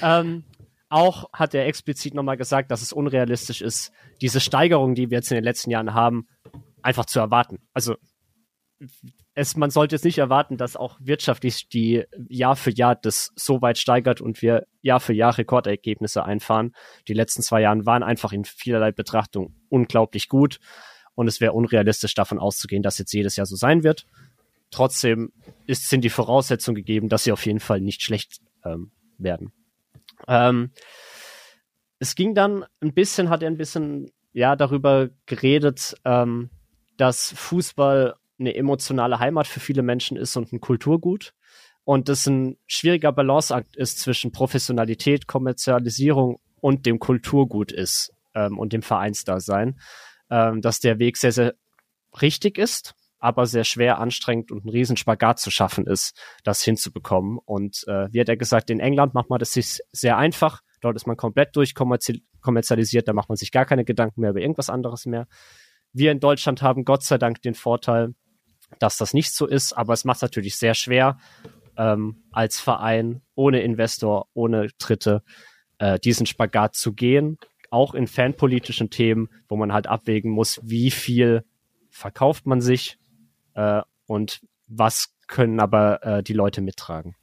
ähm, 0.02 0.44
auch 0.88 1.32
hat 1.34 1.54
er 1.54 1.68
explizit 1.68 2.16
nochmal 2.16 2.38
gesagt, 2.38 2.72
dass 2.72 2.82
es 2.82 2.92
unrealistisch 2.92 3.62
ist, 3.62 3.92
diese 4.22 4.40
Steigerung, 4.40 4.96
die 4.96 5.12
wir 5.12 5.18
jetzt 5.18 5.30
in 5.30 5.36
den 5.36 5.44
letzten 5.44 5.70
Jahren 5.70 5.94
haben, 5.94 6.28
einfach 6.82 7.06
zu 7.06 7.20
erwarten. 7.20 7.60
Also 7.74 7.96
es, 9.40 9.56
man 9.56 9.70
sollte 9.70 9.96
jetzt 9.96 10.04
nicht 10.04 10.18
erwarten, 10.18 10.58
dass 10.58 10.76
auch 10.76 10.98
wirtschaftlich 11.00 11.70
die 11.70 12.04
Jahr 12.28 12.58
für 12.58 12.72
Jahr 12.72 12.96
das 12.96 13.32
so 13.38 13.62
weit 13.62 13.78
steigert 13.78 14.20
und 14.20 14.42
wir 14.42 14.68
Jahr 14.82 15.00
für 15.00 15.14
Jahr 15.14 15.38
Rekordergebnisse 15.38 16.26
einfahren. 16.26 16.74
Die 17.08 17.14
letzten 17.14 17.42
zwei 17.42 17.62
Jahren 17.62 17.86
waren 17.86 18.04
einfach 18.04 18.34
in 18.34 18.44
vielerlei 18.44 18.92
Betrachtung 18.92 19.56
unglaublich 19.70 20.28
gut 20.28 20.60
und 21.16 21.30
es 21.30 21.40
wäre 21.40 21.54
unrealistisch 21.54 22.14
davon 22.16 22.38
auszugehen, 22.38 22.84
dass 22.84 22.98
jetzt 22.98 23.14
jedes 23.14 23.38
Jahr 23.38 23.46
so 23.46 23.56
sein 23.56 23.84
wird. 23.84 24.06
Trotzdem 24.72 25.32
ist, 25.66 25.90
sind 25.90 26.04
die 26.04 26.10
Voraussetzungen 26.10 26.76
gegeben, 26.76 27.08
dass 27.08 27.24
sie 27.24 27.32
auf 27.32 27.46
jeden 27.46 27.62
Fall 27.62 27.80
nicht 27.80 28.04
schlecht 28.04 28.42
ähm, 28.66 28.92
werden. 29.18 29.54
Ähm, 30.28 30.72
es 32.00 32.16
ging 32.16 32.36
dann 32.36 32.66
ein 32.82 32.94
bisschen, 32.94 33.30
hat 33.30 33.42
er 33.42 33.48
ein 33.48 33.58
bisschen 33.58 34.12
ja 34.34 34.58
darüber 34.58 35.10
geredet, 35.28 35.96
ähm, 36.04 36.50
dass 36.98 37.32
Fußball 37.32 38.16
eine 38.40 38.56
emotionale 38.56 39.20
Heimat 39.20 39.48
für 39.48 39.60
viele 39.60 39.82
Menschen 39.82 40.18
ist 40.18 40.36
und 40.38 40.54
ein 40.54 40.62
Kulturgut. 40.62 41.34
Und 41.84 42.08
das 42.08 42.28
ein 42.28 42.58
schwieriger 42.68 43.12
Balanceakt 43.12 43.76
ist 43.76 44.00
zwischen 44.00 44.32
Professionalität, 44.32 45.28
Kommerzialisierung 45.28 46.40
und 46.62 46.86
dem 46.86 47.00
Kulturgut 47.00 47.72
ist 47.72 48.14
ähm, 48.36 48.60
und 48.60 48.74
dem 48.74 48.82
Vereinsdasein. 48.82 49.80
Ähm, 50.30 50.62
dass 50.62 50.80
der 50.80 51.00
Weg 51.00 51.18
sehr, 51.18 51.32
sehr 51.32 51.56
richtig 52.22 52.60
ist, 52.60 52.94
aber 53.18 53.48
sehr 53.48 53.64
schwer, 53.64 53.98
anstrengend 53.98 54.52
und 54.52 54.66
ein 54.66 54.70
Riesenspagat 54.70 55.40
zu 55.40 55.50
schaffen 55.50 55.88
ist, 55.88 56.16
das 56.44 56.62
hinzubekommen. 56.62 57.40
Und 57.44 57.84
äh, 57.88 58.08
wie 58.12 58.20
hat 58.20 58.30
er 58.30 58.38
gesagt, 58.38 58.70
in 58.70 58.80
England 58.80 59.16
macht 59.16 59.32
man 59.32 59.40
das 59.40 59.54
sich 59.54 59.80
sehr 59.92 60.18
einfach. 60.18 60.62
Dort 60.82 60.96
ist 60.96 61.08
man 61.08 61.18
komplett 61.18 61.56
durchkommerzialisiert, 61.56 63.08
da 63.08 63.14
macht 63.14 63.30
man 63.30 63.38
sich 63.38 63.52
gar 63.52 63.66
keine 63.66 63.84
Gedanken 63.84 64.22
mehr 64.22 64.30
über 64.30 64.40
irgendwas 64.40 64.70
anderes 64.70 65.08
mehr. 65.08 65.28
Wir 65.92 66.12
in 66.12 66.20
Deutschland 66.20 66.62
haben 66.62 66.86
Gott 66.86 67.04
sei 67.04 67.18
Dank 67.18 67.42
den 67.42 67.56
Vorteil, 67.56 68.14
dass 68.78 68.98
das 68.98 69.14
nicht 69.14 69.34
so 69.34 69.48
ist, 69.48 69.74
aber 69.74 69.94
es 69.94 70.06
macht 70.06 70.22
natürlich 70.22 70.58
sehr 70.58 70.74
schwer, 70.74 71.18
ähm, 71.78 72.24
als 72.32 72.60
Verein 72.60 73.22
ohne 73.36 73.62
Investor, 73.62 74.28
ohne 74.34 74.68
Dritte 74.78 75.24
äh, 75.80 75.98
diesen 76.00 76.26
Spagat 76.26 76.76
zu 76.76 76.94
gehen, 76.94 77.38
auch 77.72 77.94
in 77.94 78.08
fanpolitischen 78.08 78.90
Themen, 78.90 79.30
wo 79.48 79.56
man 79.56 79.74
halt 79.74 79.88
abwägen 79.88 80.32
muss, 80.32 80.60
wie 80.64 80.92
viel 80.92 81.46
verkauft 81.90 82.46
man 82.46 82.62
sich 82.62 82.98
äh, 83.56 83.82
und 84.06 84.42
was 84.68 85.16
können 85.28 85.60
aber 85.60 86.04
äh, 86.04 86.24
die 86.24 86.34
Leute 86.34 86.62
mittragen. 86.62 87.16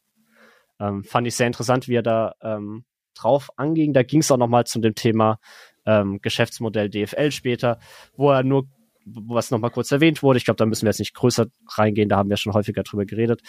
Ähm, 0.81 1.05
fand 1.05 1.27
ich 1.27 1.35
sehr 1.35 1.47
interessant, 1.47 1.89
wie 1.89 1.95
er 1.95 2.03
da 2.03 2.35
ähm, 2.43 2.85
drauf 3.15 3.51
anging. 3.57 3.93
Da 3.93 4.03
ging 4.03 4.21
es 4.21 4.31
auch 4.31 4.37
nochmal 4.37 4.65
zu 4.65 4.81
dem 4.81 4.95
Thema 4.95 5.39
ähm, 5.85 6.21
Geschäftsmodell 6.21 6.91
DFL 6.91 7.31
später, 7.31 7.79
wo 8.17 8.31
er 8.31 8.43
nur 8.43 8.69
was 9.07 9.51
nochmal 9.51 9.71
kurz 9.71 9.91
erwähnt 9.93 10.23
wurde. 10.23 10.39
Ich 10.39 10.45
glaube, 10.45 10.57
da 10.57 10.67
müssen 10.67 10.83
wir 10.83 10.91
jetzt 10.91 10.99
nicht 10.99 11.15
größer 11.15 11.47
reingehen, 11.69 12.09
da 12.09 12.17
haben 12.17 12.29
wir 12.29 12.37
schon 12.37 12.53
häufiger 12.53 12.83
drüber 12.83 13.07
geredet. 13.07 13.43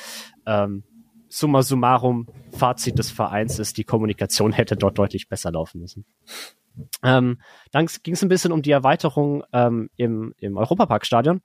Ähm, 0.45 0.83
summa 1.27 1.61
summarum, 1.63 2.27
Fazit 2.51 2.97
des 2.97 3.11
Vereins 3.11 3.59
ist, 3.59 3.77
die 3.77 3.83
Kommunikation 3.83 4.53
hätte 4.53 4.75
dort 4.75 4.97
deutlich 4.97 5.27
besser 5.27 5.51
laufen 5.51 5.81
müssen. 5.81 6.05
Ähm, 7.03 7.41
dann 7.71 7.87
ging 8.03 8.13
es 8.13 8.21
ein 8.21 8.29
bisschen 8.29 8.51
um 8.51 8.61
die 8.61 8.71
Erweiterung 8.71 9.43
ähm, 9.51 9.89
im, 9.97 10.33
im 10.37 10.57
Europaparkstadion. 10.57 11.41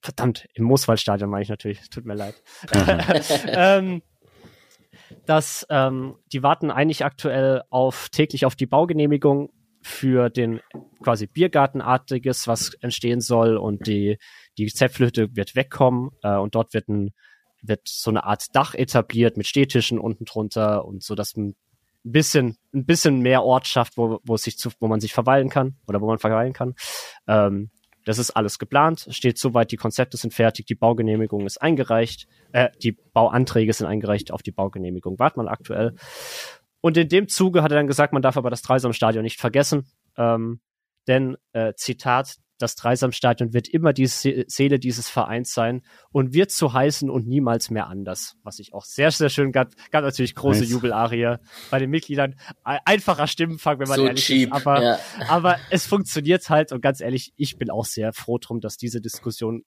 Verdammt, 0.00 0.46
im 0.52 0.64
Mooswaldstadion 0.64 1.30
meine 1.30 1.42
ich 1.42 1.48
natürlich, 1.48 1.88
tut 1.88 2.04
mir 2.04 2.14
leid. 2.14 2.42
ähm, 3.46 4.02
dass 5.24 5.66
ähm, 5.70 6.16
die 6.32 6.42
warten 6.42 6.70
eigentlich 6.70 7.04
aktuell 7.04 7.62
auf 7.70 8.10
täglich 8.10 8.44
auf 8.44 8.54
die 8.54 8.66
Baugenehmigung 8.66 9.50
für 9.84 10.30
den 10.30 10.60
quasi 11.02 11.26
Biergartenartiges, 11.26 12.48
was 12.48 12.74
entstehen 12.80 13.20
soll 13.20 13.56
und 13.56 13.86
die, 13.86 14.18
die 14.58 14.66
Zäpflehütte 14.66 15.36
wird 15.36 15.54
wegkommen 15.54 16.10
äh, 16.22 16.36
und 16.36 16.54
dort 16.54 16.74
wird 16.74 16.88
ein 16.88 17.12
wird 17.66 17.88
so 17.88 18.10
eine 18.10 18.24
Art 18.24 18.54
Dach 18.54 18.74
etabliert 18.74 19.36
mit 19.36 19.46
Stehtischen 19.46 19.98
unten 19.98 20.24
drunter 20.24 20.84
und 20.84 21.02
so, 21.02 21.14
dass 21.14 21.36
ein 21.36 21.56
bisschen, 22.02 22.58
ein 22.72 22.84
bisschen 22.84 23.20
mehr 23.20 23.42
Ortschaft, 23.42 23.96
wo, 23.96 24.20
wo 24.24 24.36
sich 24.36 24.58
zu, 24.58 24.70
wo 24.80 24.88
man 24.88 25.00
sich 25.00 25.12
verweilen 25.12 25.48
kann 25.48 25.76
oder 25.88 26.00
wo 26.00 26.06
man 26.06 26.18
verweilen 26.18 26.52
kann. 26.52 26.74
Ähm, 27.26 27.70
das 28.04 28.18
ist 28.18 28.32
alles 28.32 28.58
geplant, 28.58 29.06
steht 29.10 29.38
soweit, 29.38 29.72
die 29.72 29.78
Konzepte 29.78 30.18
sind 30.18 30.34
fertig, 30.34 30.66
die 30.66 30.74
Baugenehmigung 30.74 31.46
ist 31.46 31.62
eingereicht, 31.62 32.28
äh, 32.52 32.68
die 32.82 32.92
Bauanträge 32.92 33.72
sind 33.72 33.86
eingereicht, 33.86 34.30
auf 34.30 34.42
die 34.42 34.52
Baugenehmigung 34.52 35.18
wartet 35.18 35.38
man 35.38 35.48
aktuell. 35.48 35.94
Und 36.84 36.98
in 36.98 37.08
dem 37.08 37.28
Zuge 37.28 37.62
hat 37.62 37.72
er 37.72 37.78
dann 37.78 37.86
gesagt, 37.86 38.12
man 38.12 38.20
darf 38.20 38.36
aber 38.36 38.50
das 38.50 38.60
Dreisamstadion 38.60 39.22
nicht 39.22 39.40
vergessen. 39.40 39.86
Ähm, 40.18 40.60
denn, 41.08 41.38
äh, 41.54 41.72
Zitat, 41.76 42.36
das 42.58 42.74
Dreisamstadion 42.74 43.54
wird 43.54 43.68
immer 43.68 43.94
die 43.94 44.06
Seele 44.06 44.78
dieses 44.78 45.08
Vereins 45.08 45.54
sein 45.54 45.80
und 46.12 46.34
wird 46.34 46.50
so 46.50 46.74
heißen 46.74 47.08
und 47.08 47.26
niemals 47.26 47.70
mehr 47.70 47.86
anders. 47.86 48.36
Was 48.42 48.58
ich 48.58 48.74
auch 48.74 48.84
sehr, 48.84 49.10
sehr 49.10 49.30
schön 49.30 49.50
gab. 49.50 49.72
Gab 49.92 50.04
natürlich 50.04 50.34
große 50.34 50.60
nice. 50.60 50.72
Jubelarie 50.72 51.36
bei 51.70 51.78
den 51.78 51.88
Mitgliedern. 51.88 52.38
Einfacher 52.64 53.28
Stimmenfang, 53.28 53.78
wenn 53.78 53.88
man 53.88 53.96
so 53.96 54.06
ehrlich 54.06 54.26
cheap, 54.26 54.48
ist. 54.48 54.52
Aber, 54.52 54.82
ja. 54.82 54.98
aber 55.28 55.56
es 55.70 55.86
funktioniert 55.86 56.50
halt 56.50 56.70
und 56.70 56.82
ganz 56.82 57.00
ehrlich, 57.00 57.32
ich 57.36 57.56
bin 57.56 57.70
auch 57.70 57.86
sehr 57.86 58.12
froh 58.12 58.36
drum, 58.36 58.60
dass 58.60 58.76
diese 58.76 59.00
Diskussion 59.00 59.64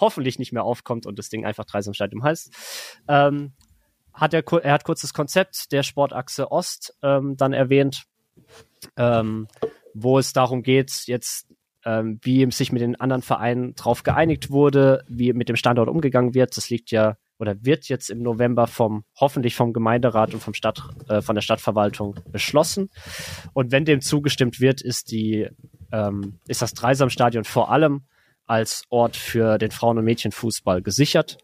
hoffentlich 0.00 0.38
nicht 0.38 0.52
mehr 0.54 0.64
aufkommt 0.64 1.04
und 1.04 1.18
das 1.18 1.28
Ding 1.28 1.44
einfach 1.44 1.66
Dreisamstadion 1.66 2.22
heißt. 2.22 2.50
Ähm, 3.06 3.52
hat 4.14 4.32
er, 4.32 4.44
er 4.62 4.72
hat 4.72 4.84
kurz 4.84 5.02
das 5.02 5.12
Konzept 5.12 5.72
der 5.72 5.82
Sportachse 5.82 6.50
Ost 6.50 6.96
ähm, 7.02 7.36
dann 7.36 7.52
erwähnt, 7.52 8.04
ähm, 8.96 9.48
wo 9.92 10.18
es 10.18 10.32
darum 10.32 10.62
geht, 10.62 11.04
jetzt 11.06 11.48
ähm, 11.84 12.18
wie 12.22 12.50
sich 12.50 12.72
mit 12.72 12.80
den 12.80 12.98
anderen 12.98 13.22
Vereinen 13.22 13.74
drauf 13.74 14.02
geeinigt 14.02 14.50
wurde, 14.50 15.04
wie 15.08 15.32
mit 15.32 15.48
dem 15.48 15.56
Standort 15.56 15.88
umgegangen 15.88 16.34
wird. 16.34 16.56
Das 16.56 16.70
liegt 16.70 16.90
ja 16.90 17.16
oder 17.38 17.64
wird 17.64 17.88
jetzt 17.88 18.10
im 18.10 18.22
November 18.22 18.66
vom 18.66 19.04
hoffentlich 19.16 19.56
vom 19.56 19.72
Gemeinderat 19.72 20.32
und 20.32 20.40
vom 20.40 20.54
Stadt 20.54 20.82
äh, 21.08 21.20
von 21.20 21.34
der 21.34 21.42
Stadtverwaltung 21.42 22.14
beschlossen. 22.30 22.90
Und 23.52 23.72
wenn 23.72 23.84
dem 23.84 24.00
zugestimmt 24.00 24.60
wird, 24.60 24.80
ist 24.80 25.10
die 25.10 25.48
ähm, 25.92 26.38
ist 26.46 26.62
das 26.62 26.74
Dreisamstadion 26.74 27.44
vor 27.44 27.70
allem 27.70 28.04
als 28.46 28.84
Ort 28.88 29.16
für 29.16 29.58
den 29.58 29.70
Frauen- 29.70 29.98
und 29.98 30.04
Mädchenfußball 30.04 30.82
gesichert. 30.82 31.38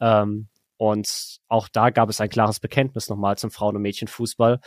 Ähm, 0.00 0.48
und 0.78 1.40
auch 1.48 1.68
da 1.68 1.90
gab 1.90 2.08
es 2.08 2.20
ein 2.20 2.30
klares 2.30 2.60
Bekenntnis 2.60 3.08
nochmal 3.08 3.36
zum 3.36 3.50
Frauen- 3.50 3.76
und 3.76 3.82
Mädchenfußball. 3.82 4.60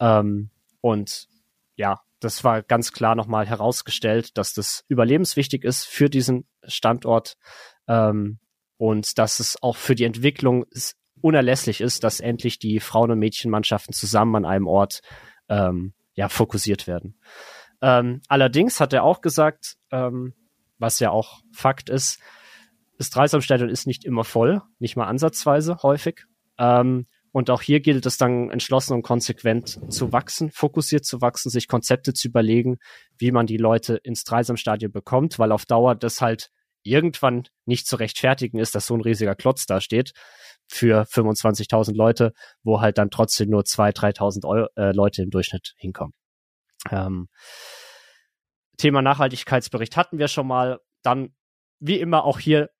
Ähm, 0.00 0.50
und 0.80 1.28
ja, 1.76 2.00
das 2.20 2.44
war 2.44 2.62
ganz 2.62 2.92
klar 2.92 3.14
nochmal 3.14 3.46
herausgestellt, 3.46 4.38
dass 4.38 4.54
das 4.54 4.84
überlebenswichtig 4.88 5.64
ist 5.64 5.84
für 5.84 6.08
diesen 6.08 6.46
Standort 6.64 7.36
ähm, 7.86 8.38
und 8.76 9.18
dass 9.18 9.40
es 9.40 9.60
auch 9.62 9.76
für 9.76 9.94
die 9.94 10.04
Entwicklung 10.04 10.64
unerlässlich 11.20 11.80
ist, 11.80 12.04
dass 12.04 12.20
endlich 12.20 12.60
die 12.60 12.78
Frauen- 12.78 13.10
und 13.10 13.18
Mädchenmannschaften 13.18 13.92
zusammen 13.92 14.36
an 14.36 14.44
einem 14.44 14.68
Ort 14.68 15.00
ähm, 15.48 15.92
ja, 16.14 16.28
fokussiert 16.28 16.86
werden. 16.86 17.20
Ähm, 17.82 18.22
allerdings 18.28 18.80
hat 18.80 18.92
er 18.92 19.02
auch 19.02 19.20
gesagt, 19.20 19.76
ähm, 19.90 20.34
was 20.78 21.00
ja 21.00 21.10
auch 21.10 21.40
Fakt 21.52 21.90
ist, 21.90 22.20
das 22.98 23.10
Dreisamstadion 23.10 23.68
ist 23.70 23.86
nicht 23.86 24.04
immer 24.04 24.24
voll, 24.24 24.60
nicht 24.78 24.96
mal 24.96 25.06
ansatzweise 25.06 25.78
häufig. 25.82 26.24
Ähm, 26.58 27.06
und 27.30 27.50
auch 27.50 27.62
hier 27.62 27.80
gilt 27.80 28.04
es 28.06 28.18
dann 28.18 28.50
entschlossen 28.50 28.94
und 28.94 29.02
konsequent 29.02 29.78
zu 29.92 30.12
wachsen, 30.12 30.50
fokussiert 30.50 31.04
zu 31.04 31.20
wachsen, 31.20 31.50
sich 31.50 31.68
Konzepte 31.68 32.12
zu 32.12 32.28
überlegen, 32.28 32.78
wie 33.16 33.30
man 33.30 33.46
die 33.46 33.58
Leute 33.58 33.96
ins 34.02 34.24
Dreisamstadion 34.24 34.90
bekommt, 34.90 35.38
weil 35.38 35.52
auf 35.52 35.64
Dauer 35.64 35.94
das 35.94 36.20
halt 36.20 36.50
irgendwann 36.82 37.44
nicht 37.66 37.86
zu 37.86 37.96
rechtfertigen 37.96 38.58
ist, 38.58 38.74
dass 38.74 38.86
so 38.86 38.94
ein 38.94 39.02
riesiger 39.02 39.34
Klotz 39.34 39.66
da 39.66 39.80
steht 39.80 40.12
für 40.66 41.02
25.000 41.02 41.94
Leute, 41.94 42.32
wo 42.62 42.80
halt 42.80 42.98
dann 42.98 43.10
trotzdem 43.10 43.50
nur 43.50 43.62
2.000, 43.62 44.42
3.000 44.42 44.68
äh, 44.76 44.92
Leute 44.92 45.22
im 45.22 45.30
Durchschnitt 45.30 45.74
hinkommen. 45.76 46.14
Ähm, 46.90 47.28
Thema 48.76 49.02
Nachhaltigkeitsbericht 49.02 49.96
hatten 49.96 50.18
wir 50.18 50.28
schon 50.28 50.46
mal. 50.46 50.80
Dann, 51.02 51.34
wie 51.78 52.00
immer, 52.00 52.24
auch 52.24 52.38
hier 52.38 52.70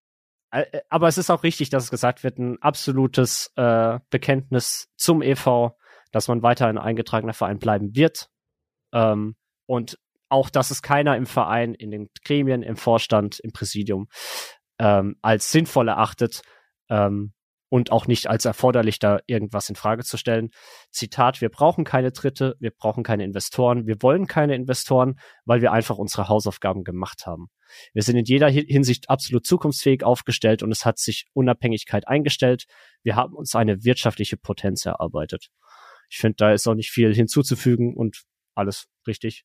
aber 0.50 1.08
es 1.08 1.18
ist 1.18 1.30
auch 1.30 1.42
richtig, 1.42 1.70
dass 1.70 1.84
es 1.84 1.90
gesagt 1.90 2.24
wird, 2.24 2.38
ein 2.38 2.61
absolutes 2.62 3.52
äh, 3.56 3.98
Bekenntnis 4.11 4.88
zum 4.96 5.22
EV, 5.22 5.72
dass 6.11 6.28
man 6.28 6.42
weiter 6.42 6.66
ein 6.66 6.78
eingetragener 6.78 7.34
Verein 7.34 7.58
bleiben 7.58 7.94
wird. 7.94 8.30
Ähm, 8.92 9.37
und 9.66 9.98
auch, 10.30 10.50
dass 10.50 10.70
es 10.70 10.82
keiner 10.82 11.16
im 11.16 11.26
Verein, 11.26 11.74
in 11.74 11.90
den 11.90 12.08
Gremien, 12.24 12.62
im 12.62 12.76
Vorstand, 12.76 13.40
im 13.40 13.52
Präsidium 13.52 14.08
ähm, 14.78 15.16
als 15.22 15.50
sinnvoll 15.50 15.88
erachtet, 15.88 16.42
ähm, 16.88 17.32
und 17.68 17.92
auch 17.92 18.07
nicht 18.07 18.28
als 18.28 18.44
erforderlich, 18.44 18.98
da 18.98 19.18
irgendwas 19.26 19.68
in 19.68 19.76
Frage 19.76 20.04
zu 20.04 20.16
stellen. 20.16 20.50
Zitat, 20.90 21.40
wir 21.40 21.50
brauchen 21.50 21.85
keine 21.85 22.12
Dritte, 22.12 22.57
wir 22.61 22.70
brauchen 22.70 23.02
keine 23.02 23.24
Investoren, 23.24 23.87
wir 23.87 24.00
wollen 24.00 24.26
keine 24.26 24.54
Investoren, 24.54 25.18
weil 25.44 25.61
wir 25.61 25.72
einfach 25.72 25.98
unsere 25.98 26.28
Hausaufgaben 26.28 26.85
gemacht 26.85 27.26
haben. 27.26 27.48
Wir 27.92 28.02
sind 28.02 28.16
in 28.16 28.24
jeder 28.24 28.48
Hinsicht 28.48 29.11
absolut 29.11 29.44
zukunftsfähig 29.46 30.02
aufgestellt 30.02 30.62
und 30.62 30.72
es 30.72 30.87
hat 30.87 30.98
sich 30.98 31.26
Unabhängigkeit 31.35 32.09
eingestellt. 32.09 32.64
Wir 33.02 33.16
haben 33.16 33.35
uns 33.35 33.54
eine 33.54 33.85
wirtschaftliche 33.85 34.38
Potenz 34.38 34.87
erarbeitet. 34.87 35.50
Ich 36.09 36.16
finde, 36.16 36.37
da 36.37 36.52
ist 36.52 36.66
auch 36.66 36.74
nicht 36.74 36.90
viel 36.90 37.14
hinzuzufügen 37.14 37.94
und 37.94 38.22
alles 38.54 38.88
richtig. 39.07 39.44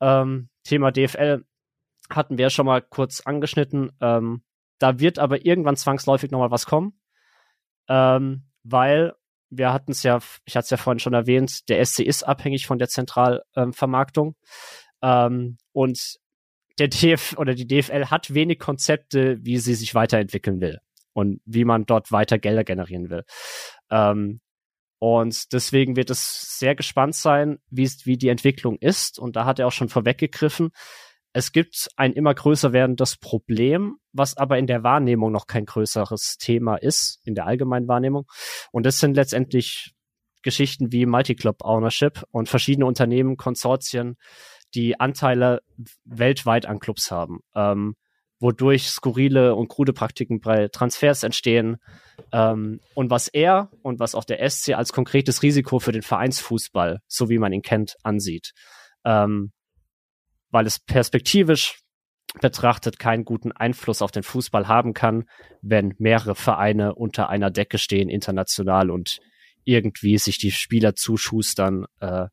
Ähm, 0.00 0.48
Thema 0.64 0.90
DFL 0.90 1.44
hatten 2.08 2.38
wir 2.38 2.48
schon 2.48 2.64
mal 2.64 2.80
kurz 2.80 3.20
angeschnitten. 3.20 3.92
Ähm, 4.00 4.42
da 4.78 4.98
wird 4.98 5.18
aber 5.18 5.44
irgendwann 5.44 5.76
zwangsläufig 5.76 6.30
nochmal 6.30 6.50
was 6.50 6.64
kommen 6.64 6.99
ähm, 7.88 8.44
weil 8.62 9.14
wir 9.50 9.72
hatten 9.72 9.90
es 9.90 10.02
ja, 10.02 10.20
ich 10.44 10.56
hatte 10.56 10.64
es 10.64 10.70
ja 10.70 10.76
vorhin 10.76 11.00
schon 11.00 11.14
erwähnt, 11.14 11.68
der 11.68 11.84
SC 11.84 12.00
ist 12.00 12.22
abhängig 12.22 12.66
von 12.66 12.78
der 12.78 12.88
Zentralvermarktung 12.88 14.36
ähm, 15.02 15.58
und 15.72 16.18
der 16.78 16.88
DF 16.88 17.36
oder 17.36 17.54
die 17.54 17.66
DFL 17.66 18.06
hat 18.06 18.32
wenig 18.32 18.58
Konzepte, 18.58 19.38
wie 19.42 19.58
sie 19.58 19.74
sich 19.74 19.94
weiterentwickeln 19.94 20.60
will 20.60 20.78
und 21.12 21.40
wie 21.44 21.64
man 21.64 21.84
dort 21.84 22.12
weiter 22.12 22.38
Gelder 22.38 22.64
generieren 22.64 23.10
will. 23.10 23.24
Ähm, 23.90 24.40
und 24.98 25.52
deswegen 25.52 25.96
wird 25.96 26.10
es 26.10 26.58
sehr 26.58 26.74
gespannt 26.74 27.14
sein, 27.14 27.58
wie, 27.70 27.90
wie 28.04 28.18
die 28.18 28.28
Entwicklung 28.28 28.76
ist. 28.78 29.18
Und 29.18 29.34
da 29.34 29.46
hat 29.46 29.58
er 29.58 29.66
auch 29.66 29.72
schon 29.72 29.88
vorweggegriffen, 29.88 30.70
es 31.32 31.52
gibt 31.52 31.88
ein 31.96 32.12
immer 32.12 32.34
größer 32.34 32.72
werdendes 32.72 33.16
Problem, 33.16 33.98
was 34.12 34.36
aber 34.36 34.58
in 34.58 34.66
der 34.66 34.82
Wahrnehmung 34.82 35.30
noch 35.30 35.46
kein 35.46 35.64
größeres 35.64 36.36
Thema 36.38 36.76
ist, 36.76 37.20
in 37.24 37.34
der 37.34 37.46
allgemeinen 37.46 37.88
Wahrnehmung. 37.88 38.26
Und 38.72 38.84
das 38.84 38.98
sind 38.98 39.14
letztendlich 39.14 39.92
Geschichten 40.42 40.92
wie 40.92 41.06
Multiclub 41.06 41.62
Ownership 41.62 42.24
und 42.30 42.48
verschiedene 42.48 42.86
Unternehmen, 42.86 43.36
Konsortien, 43.36 44.16
die 44.74 44.98
Anteile 44.98 45.60
weltweit 46.04 46.66
an 46.66 46.78
Clubs 46.80 47.10
haben, 47.10 47.40
ähm, 47.54 47.94
wodurch 48.40 48.88
skurrile 48.88 49.54
und 49.54 49.68
krude 49.68 49.92
Praktiken 49.92 50.40
bei 50.40 50.68
Transfers 50.68 51.22
entstehen. 51.22 51.76
Ähm, 52.32 52.80
und 52.94 53.10
was 53.10 53.28
er 53.28 53.70
und 53.82 54.00
was 54.00 54.14
auch 54.14 54.24
der 54.24 54.48
SC 54.48 54.70
als 54.74 54.92
konkretes 54.92 55.42
Risiko 55.42 55.78
für 55.78 55.92
den 55.92 56.02
Vereinsfußball, 56.02 57.00
so 57.06 57.28
wie 57.28 57.38
man 57.38 57.52
ihn 57.52 57.62
kennt, 57.62 57.96
ansieht. 58.02 58.52
Ähm, 59.04 59.52
weil 60.50 60.66
es 60.66 60.78
perspektivisch 60.78 61.80
betrachtet 62.40 62.98
keinen 62.98 63.24
guten 63.24 63.50
Einfluss 63.52 64.02
auf 64.02 64.12
den 64.12 64.22
Fußball 64.22 64.68
haben 64.68 64.94
kann, 64.94 65.24
wenn 65.62 65.94
mehrere 65.98 66.34
Vereine 66.34 66.94
unter 66.94 67.28
einer 67.28 67.50
Decke 67.50 67.78
stehen, 67.78 68.08
international 68.08 68.90
und 68.90 69.18
irgendwie 69.64 70.16
sich 70.18 70.38
die 70.38 70.52
Spieler 70.52 70.94
zuschustern. 70.94 71.86
Äh, 72.00 72.26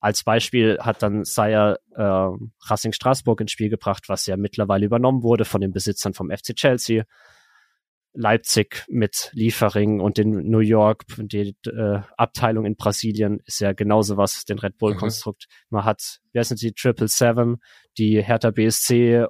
als 0.00 0.24
Beispiel 0.24 0.78
hat 0.80 1.02
dann 1.02 1.24
Sayer 1.24 1.78
äh, 1.94 2.02
Racing 2.02 2.92
Straßburg 2.92 3.40
ins 3.40 3.52
Spiel 3.52 3.68
gebracht, 3.68 4.04
was 4.08 4.26
ja 4.26 4.36
mittlerweile 4.36 4.86
übernommen 4.86 5.22
wurde 5.22 5.44
von 5.44 5.60
den 5.60 5.72
Besitzern 5.72 6.14
vom 6.14 6.30
FC 6.30 6.54
Chelsea. 6.54 7.04
Leipzig 8.18 8.84
mit 8.88 9.30
Liefering 9.32 10.00
und 10.00 10.18
den 10.18 10.30
New 10.50 10.58
York, 10.58 11.04
die 11.18 11.56
äh, 11.66 12.00
Abteilung 12.16 12.64
in 12.64 12.74
Brasilien 12.74 13.38
ist 13.46 13.60
ja 13.60 13.72
genauso 13.72 14.16
was, 14.16 14.44
den 14.44 14.58
Red 14.58 14.76
Bull-Konstrukt. 14.76 15.46
Mhm. 15.48 15.76
Man 15.76 15.84
hat, 15.84 16.18
wie 16.32 16.40
heißen 16.40 16.56
die, 16.56 16.72
Triple 16.72 17.06
Seven, 17.06 17.58
die 17.96 18.20
Hertha 18.20 18.50
BSC, 18.50 19.26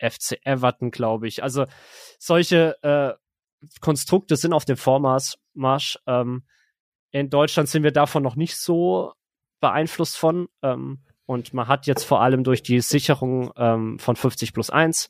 FC 0.00 0.38
Everton, 0.44 0.90
glaube 0.90 1.28
ich. 1.28 1.44
Also 1.44 1.66
solche 2.18 2.76
äh, 2.82 3.12
Konstrukte 3.80 4.34
sind 4.34 4.52
auf 4.52 4.64
dem 4.64 4.76
Vormarsch. 4.76 5.36
Marsch. 5.54 5.98
Ähm, 6.08 6.42
in 7.12 7.30
Deutschland 7.30 7.68
sind 7.68 7.84
wir 7.84 7.92
davon 7.92 8.24
noch 8.24 8.34
nicht 8.34 8.56
so 8.56 9.12
beeinflusst 9.60 10.16
von. 10.16 10.48
Ähm, 10.62 11.04
und 11.26 11.54
man 11.54 11.68
hat 11.68 11.86
jetzt 11.86 12.02
vor 12.02 12.20
allem 12.20 12.42
durch 12.42 12.64
die 12.64 12.80
Sicherung 12.80 13.52
ähm, 13.56 14.00
von 14.00 14.16
50 14.16 14.52
plus 14.52 14.70
1, 14.70 15.08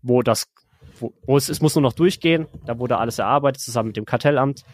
wo 0.00 0.22
das 0.22 0.52
wo, 0.98 1.14
wo 1.26 1.36
es, 1.36 1.48
es 1.48 1.60
muss 1.60 1.74
nur 1.74 1.82
noch 1.82 1.92
durchgehen. 1.92 2.46
Da 2.66 2.78
wurde 2.78 2.98
alles 2.98 3.18
erarbeitet 3.18 3.62
zusammen 3.62 3.88
mit 3.88 3.96
dem 3.96 4.04
Kartellamt, 4.04 4.64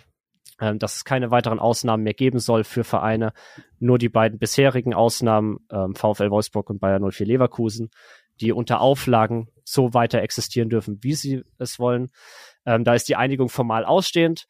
ähm, 0.60 0.78
dass 0.78 0.96
es 0.96 1.04
keine 1.04 1.30
weiteren 1.30 1.58
Ausnahmen 1.58 2.02
mehr 2.02 2.14
geben 2.14 2.38
soll 2.38 2.64
für 2.64 2.84
Vereine. 2.84 3.32
Nur 3.78 3.98
die 3.98 4.08
beiden 4.08 4.38
bisherigen 4.38 4.94
Ausnahmen, 4.94 5.58
ähm, 5.70 5.94
VfL 5.94 6.30
Wolfsburg 6.30 6.70
und 6.70 6.80
Bayer 6.80 7.00
04 7.00 7.26
Leverkusen, 7.26 7.90
die 8.40 8.52
unter 8.52 8.80
Auflagen 8.80 9.48
so 9.64 9.94
weiter 9.94 10.22
existieren 10.22 10.68
dürfen, 10.68 10.98
wie 11.02 11.14
sie 11.14 11.42
es 11.58 11.78
wollen. 11.78 12.08
Ähm, 12.66 12.84
da 12.84 12.94
ist 12.94 13.08
die 13.08 13.16
Einigung 13.16 13.48
formal 13.48 13.84
ausstehend. 13.84 14.46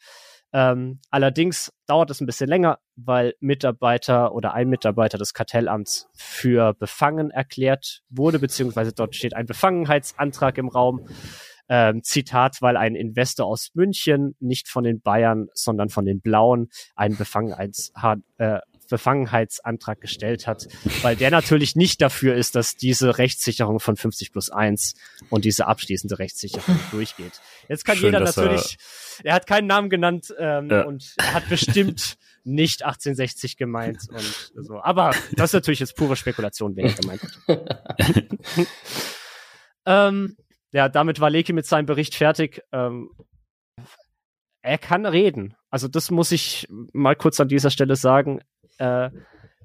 Ähm, 0.53 0.99
allerdings 1.11 1.73
dauert 1.87 2.11
es 2.11 2.21
ein 2.21 2.27
bisschen 2.27 2.49
länger, 2.49 2.81
weil 2.97 3.35
Mitarbeiter 3.39 4.35
oder 4.35 4.53
ein 4.53 4.69
Mitarbeiter 4.69 5.17
des 5.17 5.33
Kartellamts 5.33 6.09
für 6.13 6.75
befangen 6.75 7.31
erklärt 7.31 8.03
wurde, 8.09 8.41
beziehungsweise 8.41 8.93
dort 8.93 9.15
steht 9.15 9.35
ein 9.35 9.47
Befangenheitsantrag 9.47 10.59
im 10.59 10.69
Raum. 10.69 11.07
Ähm, 11.73 12.03
Zitat, 12.03 12.61
weil 12.63 12.77
ein 12.77 12.97
Investor 12.97 13.47
aus 13.47 13.71
München, 13.75 14.35
nicht 14.41 14.69
von 14.69 14.83
den 14.83 15.01
Bayern, 15.01 15.47
sondern 15.55 15.89
von 15.89 16.05
den 16.05 16.21
Blauen, 16.21 16.69
einen 16.97 17.17
Befangenheits 17.17 17.93
äh, 18.39 18.59
Befangenheitsantrag 18.91 20.01
gestellt 20.01 20.47
hat, 20.47 20.67
weil 21.03 21.17
der 21.17 21.31
natürlich 21.31 21.77
nicht 21.77 22.03
dafür 22.03 22.35
ist, 22.35 22.57
dass 22.57 22.77
diese 22.77 23.17
Rechtssicherung 23.17 23.81
von 23.81 23.97
50 23.97 24.33
plus 24.33 24.51
1 24.51 24.95
und 25.31 25.47
diese 25.47 25.67
abschließende 25.67 26.19
Rechtssicherung 26.19 26.79
durchgeht. 26.91 27.41
Jetzt 27.69 27.85
kann 27.85 27.97
Schön, 27.97 28.07
jeder 28.07 28.21
natürlich, 28.21 28.77
er, 29.23 29.27
er, 29.27 29.35
hat 29.35 29.47
keinen 29.47 29.69
Namen 29.69 29.89
genannt 29.89 30.35
ähm, 30.39 30.69
ja. 30.69 30.83
und 30.83 31.15
hat 31.23 31.49
bestimmt 31.49 32.19
nicht 32.45 32.83
1860 32.83 33.57
gemeint 33.57 33.99
und 34.11 34.65
so. 34.65 34.83
Aber 34.83 35.15
das 35.33 35.51
ist 35.51 35.55
natürlich 35.55 35.81
jetzt 35.81 35.97
pure 35.97 36.17
Spekulation, 36.17 36.75
wen 36.77 36.87
er 36.87 36.95
gemeint 36.95 37.23
hat. 37.23 38.27
ähm, 39.87 40.37
ja, 40.73 40.89
damit 40.89 41.21
war 41.21 41.31
Leki 41.31 41.53
mit 41.53 41.67
seinem 41.67 41.87
Bericht 41.87 42.15
fertig. 42.15 42.63
Ähm, 42.73 43.11
er 44.63 44.79
kann 44.79 45.07
reden. 45.07 45.55
Also 45.71 45.89
das 45.89 46.11
muss 46.11 46.33
ich 46.33 46.67
mal 46.93 47.17
kurz 47.17 47.41
an 47.41 47.49
dieser 47.49 47.71
Stelle 47.71 47.97
sagen. 47.97 48.41
Äh, 48.79 49.11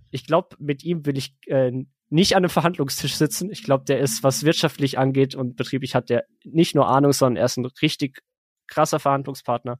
ich 0.09 0.25
glaube, 0.25 0.55
mit 0.59 0.83
ihm 0.83 1.05
will 1.05 1.17
ich 1.17 1.35
äh, 1.47 1.71
nicht 2.09 2.35
an 2.35 2.43
einem 2.43 2.49
Verhandlungstisch 2.49 3.15
sitzen. 3.15 3.51
Ich 3.51 3.63
glaube, 3.63 3.83
der 3.85 3.99
ist, 3.99 4.23
was 4.23 4.43
wirtschaftlich 4.43 4.97
angeht 4.97 5.35
und 5.35 5.55
betrieblich 5.55 5.95
hat 5.95 6.09
der 6.09 6.25
nicht 6.43 6.75
nur 6.75 6.87
Ahnung, 6.87 7.11
sondern 7.11 7.37
er 7.37 7.45
ist 7.45 7.57
ein 7.57 7.65
richtig 7.81 8.21
krasser 8.67 8.99
Verhandlungspartner. 8.99 9.77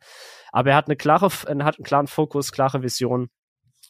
Aber 0.51 0.71
er 0.71 0.75
hat 0.75 0.87
eine 0.87 0.95
klare, 0.95 1.29
er 1.47 1.65
hat 1.65 1.77
einen 1.77 1.85
klaren 1.85 2.07
Fokus, 2.07 2.51
klare 2.51 2.83
Vision, 2.83 3.29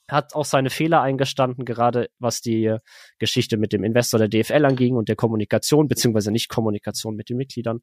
hat 0.08 0.36
auch 0.36 0.46
seine 0.46 0.70
Fehler 0.70 1.02
eingestanden, 1.02 1.66
gerade 1.66 2.10
was 2.20 2.42
die 2.42 2.78
Geschichte 3.18 3.58
mit 3.58 3.74
dem 3.74 3.84
Investor 3.84 4.20
der 4.20 4.28
DFL 4.28 4.66
anging 4.66 4.96
und 4.96 5.10
der 5.10 5.16
Kommunikation, 5.16 5.88
beziehungsweise 5.88 6.32
nicht 6.32 6.50
Kommunikation 6.50 7.16
mit 7.16 7.30
den 7.30 7.38
Mitgliedern. 7.38 7.82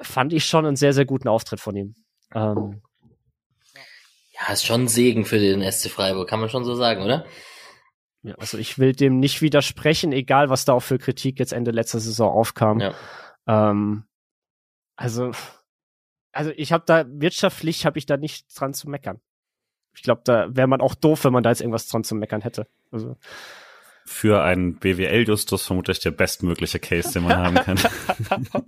Fand 0.00 0.32
ich 0.32 0.46
schon 0.46 0.64
einen 0.64 0.76
sehr, 0.76 0.94
sehr 0.94 1.04
guten 1.04 1.28
Auftritt 1.28 1.60
von 1.60 1.76
ihm. 1.76 1.94
Ähm, 2.34 2.82
ja, 4.32 4.52
ist 4.52 4.64
schon 4.64 4.84
ein 4.84 4.88
Segen 4.88 5.24
für 5.24 5.38
den 5.38 5.62
SC 5.70 5.90
Freiburg, 5.90 6.28
kann 6.28 6.40
man 6.40 6.48
schon 6.48 6.64
so 6.64 6.74
sagen, 6.74 7.02
oder? 7.02 7.26
Ja, 8.22 8.34
also 8.34 8.58
ich 8.58 8.78
will 8.78 8.92
dem 8.92 9.18
nicht 9.18 9.42
widersprechen, 9.42 10.12
egal 10.12 10.50
was 10.50 10.64
da 10.64 10.74
auch 10.74 10.80
für 10.80 10.98
Kritik 10.98 11.38
jetzt 11.38 11.52
Ende 11.52 11.70
letzter 11.70 12.00
Saison 12.00 12.30
aufkam. 12.30 12.80
Ja. 12.80 12.94
Ähm, 13.46 14.04
also, 14.96 15.32
also 16.32 16.52
ich 16.56 16.72
habe 16.72 16.84
da 16.86 17.04
wirtschaftlich 17.08 17.86
habe 17.86 17.98
ich 17.98 18.06
da 18.06 18.16
nicht 18.16 18.46
dran 18.58 18.74
zu 18.74 18.88
meckern. 18.88 19.20
Ich 19.94 20.02
glaube, 20.02 20.22
da 20.24 20.54
wäre 20.54 20.68
man 20.68 20.80
auch 20.80 20.94
doof, 20.94 21.24
wenn 21.24 21.32
man 21.32 21.42
da 21.42 21.50
jetzt 21.50 21.60
irgendwas 21.60 21.88
dran 21.88 22.04
zu 22.04 22.14
meckern 22.14 22.40
hätte. 22.40 22.66
Also 22.90 23.16
für 24.10 24.42
einen 24.42 24.74
BWL-Justus 24.74 25.66
vermutlich 25.66 26.00
der 26.00 26.10
bestmögliche 26.10 26.80
Case, 26.80 27.12
den 27.12 27.22
man 27.22 27.36
haben 27.36 27.54
kann. 27.54 27.78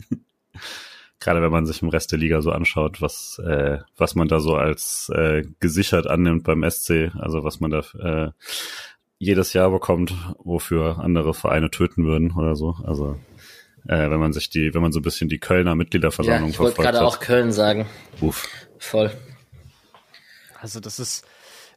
Gerade 1.20 1.42
wenn 1.42 1.50
man 1.50 1.66
sich 1.66 1.82
im 1.82 1.88
Rest 1.88 2.12
der 2.12 2.18
Liga 2.18 2.40
so 2.42 2.52
anschaut, 2.52 3.02
was, 3.02 3.40
äh, 3.44 3.78
was 3.96 4.14
man 4.14 4.28
da 4.28 4.38
so 4.38 4.54
als 4.54 5.10
äh, 5.14 5.42
gesichert 5.58 6.06
annimmt 6.06 6.44
beim 6.44 6.68
SC, 6.68 7.10
also 7.18 7.42
was 7.42 7.60
man 7.60 7.70
da 7.72 7.80
äh, 7.98 8.30
jedes 9.18 9.52
Jahr 9.52 9.70
bekommt, 9.70 10.14
wofür 10.38 10.98
andere 11.00 11.34
Vereine 11.34 11.70
töten 11.70 12.04
würden 12.04 12.32
oder 12.32 12.54
so. 12.54 12.76
Also 12.84 13.18
äh, 13.86 14.10
wenn 14.10 14.20
man 14.20 14.32
sich 14.32 14.48
die, 14.48 14.74
wenn 14.74 14.82
man 14.82 14.92
so 14.92 15.00
ein 15.00 15.04
bisschen 15.04 15.28
die 15.28 15.38
Kölner 15.38 15.74
Mitgliederversammlung 15.74 16.50
ja, 16.50 16.54
ich 16.54 16.58
wollte 16.60 16.82
gerade 16.82 17.02
auch 17.02 17.18
Köln 17.18 17.52
sagen. 17.52 17.86
Uff. 18.20 18.48
Voll. 18.78 19.10
Also 20.62 20.78
das 20.78 21.00
ist, 21.00 21.26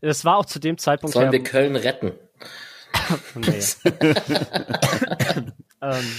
das 0.02 0.24
war 0.26 0.38
auch 0.38 0.46
zu 0.46 0.60
dem 0.60 0.78
Zeitpunkt. 0.78 1.14
Sollen 1.14 1.32
wir 1.32 1.44
Köln 1.44 1.76
retten? 1.76 2.12
ähm, 5.82 6.12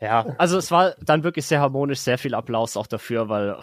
ja, 0.00 0.34
also 0.38 0.56
es 0.56 0.70
war 0.70 0.96
dann 1.00 1.22
wirklich 1.22 1.44
sehr 1.44 1.60
harmonisch, 1.60 2.00
sehr 2.00 2.18
viel 2.18 2.34
Applaus 2.34 2.76
auch 2.76 2.86
dafür, 2.86 3.28
weil 3.28 3.56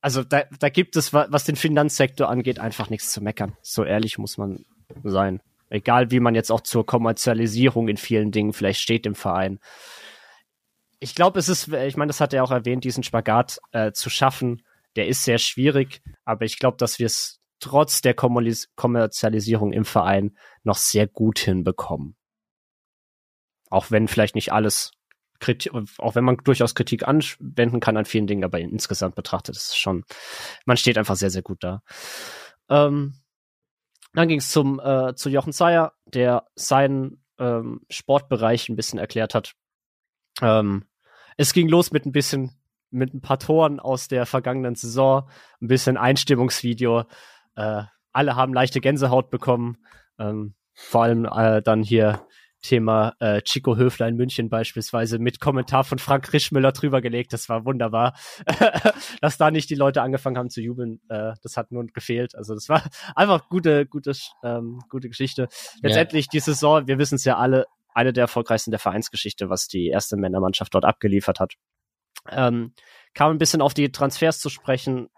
also 0.00 0.22
da, 0.22 0.42
da 0.58 0.68
gibt 0.68 0.96
es, 0.96 1.12
was 1.12 1.44
den 1.44 1.56
Finanzsektor 1.56 2.28
angeht, 2.28 2.58
einfach 2.58 2.90
nichts 2.90 3.12
zu 3.12 3.22
meckern. 3.22 3.56
So 3.62 3.84
ehrlich 3.84 4.18
muss 4.18 4.38
man 4.38 4.64
sein. 5.04 5.40
Egal 5.70 6.10
wie 6.10 6.20
man 6.20 6.34
jetzt 6.34 6.50
auch 6.50 6.60
zur 6.60 6.84
Kommerzialisierung 6.84 7.88
in 7.88 7.96
vielen 7.96 8.32
Dingen 8.32 8.52
vielleicht 8.52 8.80
steht 8.80 9.06
im 9.06 9.14
Verein. 9.14 9.58
Ich 10.98 11.14
glaube, 11.14 11.38
es 11.38 11.48
ist, 11.48 11.68
ich 11.68 11.96
meine, 11.96 12.10
das 12.10 12.20
hat 12.20 12.32
er 12.32 12.44
auch 12.44 12.50
erwähnt, 12.50 12.84
diesen 12.84 13.02
Spagat 13.02 13.58
äh, 13.72 13.92
zu 13.92 14.10
schaffen, 14.10 14.62
der 14.96 15.06
ist 15.08 15.24
sehr 15.24 15.38
schwierig, 15.38 16.02
aber 16.24 16.44
ich 16.44 16.58
glaube, 16.58 16.76
dass 16.78 16.98
wir 16.98 17.06
es 17.06 17.40
trotz 17.60 18.00
der 18.02 18.14
Kommerzialisierung 18.14 19.72
im 19.72 19.84
Verein 19.84 20.36
noch 20.62 20.76
sehr 20.76 21.06
gut 21.06 21.38
hinbekommen. 21.38 22.16
Auch 23.70 23.90
wenn 23.90 24.08
vielleicht 24.08 24.34
nicht 24.34 24.52
alles 24.52 24.92
Kritik, 25.38 25.72
auch 25.98 26.14
wenn 26.14 26.24
man 26.24 26.38
durchaus 26.38 26.74
Kritik 26.74 27.06
anwenden 27.06 27.80
kann 27.80 27.96
an 27.96 28.04
vielen 28.04 28.26
Dingen, 28.26 28.44
aber 28.44 28.58
insgesamt 28.58 29.14
betrachtet 29.14 29.56
ist 29.56 29.70
es 29.70 29.76
schon, 29.76 30.04
man 30.64 30.76
steht 30.76 30.98
einfach 30.98 31.16
sehr, 31.16 31.30
sehr 31.30 31.42
gut 31.42 31.62
da. 31.62 31.82
Ähm, 32.68 33.20
dann 34.14 34.28
ging 34.28 34.38
es 34.38 34.50
zum 34.50 34.80
äh, 34.80 35.14
zu 35.14 35.28
Jochen 35.28 35.52
Zeyer, 35.52 35.92
der 36.06 36.46
seinen 36.54 37.22
ähm, 37.38 37.82
Sportbereich 37.90 38.68
ein 38.68 38.76
bisschen 38.76 38.98
erklärt 38.98 39.34
hat. 39.34 39.54
Ähm, 40.40 40.86
es 41.36 41.52
ging 41.52 41.68
los 41.68 41.92
mit 41.92 42.06
ein 42.06 42.12
bisschen 42.12 42.58
mit 42.90 43.14
ein 43.14 43.20
paar 43.20 43.38
Toren 43.38 43.80
aus 43.80 44.08
der 44.08 44.26
vergangenen 44.26 44.74
Saison, 44.74 45.28
ein 45.60 45.68
bisschen 45.68 45.96
Einstimmungsvideo. 45.96 47.04
Äh, 47.56 47.82
alle 48.12 48.36
haben 48.36 48.54
leichte 48.54 48.80
Gänsehaut 48.80 49.30
bekommen. 49.30 49.78
Ähm, 50.18 50.54
vor 50.74 51.04
allem 51.04 51.24
äh, 51.24 51.62
dann 51.62 51.82
hier 51.82 52.26
Thema 52.62 53.14
äh, 53.20 53.42
Chico 53.42 53.76
Höfler 53.76 54.08
in 54.08 54.16
München 54.16 54.48
beispielsweise 54.48 55.18
mit 55.18 55.40
Kommentar 55.40 55.84
von 55.84 55.98
Frank 55.98 56.32
Rischmüller 56.32 56.72
drüber 56.72 57.00
gelegt. 57.00 57.32
Das 57.32 57.48
war 57.48 57.64
wunderbar. 57.64 58.16
Dass 59.20 59.38
da 59.38 59.50
nicht 59.50 59.70
die 59.70 59.74
Leute 59.74 60.02
angefangen 60.02 60.36
haben 60.36 60.50
zu 60.50 60.60
jubeln, 60.60 61.00
äh, 61.08 61.34
das 61.42 61.56
hat 61.56 61.70
nun 61.70 61.88
gefehlt. 61.88 62.34
Also 62.34 62.54
das 62.54 62.68
war 62.68 62.82
einfach 63.14 63.48
gute, 63.48 63.86
gute, 63.86 64.12
ähm, 64.42 64.80
gute 64.88 65.08
Geschichte. 65.08 65.48
Letztendlich 65.82 66.26
ja. 66.26 66.30
die 66.32 66.40
Saison, 66.40 66.86
wir 66.86 66.98
wissen 66.98 67.16
es 67.16 67.24
ja 67.24 67.36
alle, 67.36 67.66
eine 67.94 68.12
der 68.12 68.22
erfolgreichsten 68.22 68.72
der 68.72 68.80
Vereinsgeschichte, 68.80 69.48
was 69.48 69.68
die 69.68 69.88
erste 69.88 70.16
Männermannschaft 70.16 70.74
dort 70.74 70.84
abgeliefert 70.84 71.40
hat. 71.40 71.54
Ähm, 72.30 72.72
kam 73.14 73.30
ein 73.32 73.38
bisschen 73.38 73.62
auf 73.62 73.74
die 73.74 73.90
Transfers 73.92 74.40
zu 74.40 74.48
sprechen 74.48 75.08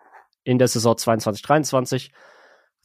in 0.45 0.59
der 0.59 0.69
Saison 0.69 0.97
22, 0.97 1.43
23. 1.43 2.13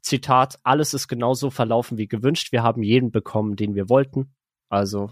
Zitat, 0.01 0.59
alles 0.63 0.93
ist 0.93 1.07
genauso 1.07 1.49
verlaufen 1.49 1.97
wie 1.97 2.07
gewünscht. 2.07 2.51
Wir 2.51 2.61
haben 2.61 2.83
jeden 2.83 3.11
bekommen, 3.11 3.55
den 3.55 3.73
wir 3.73 3.89
wollten. 3.89 4.35
Also 4.69 5.11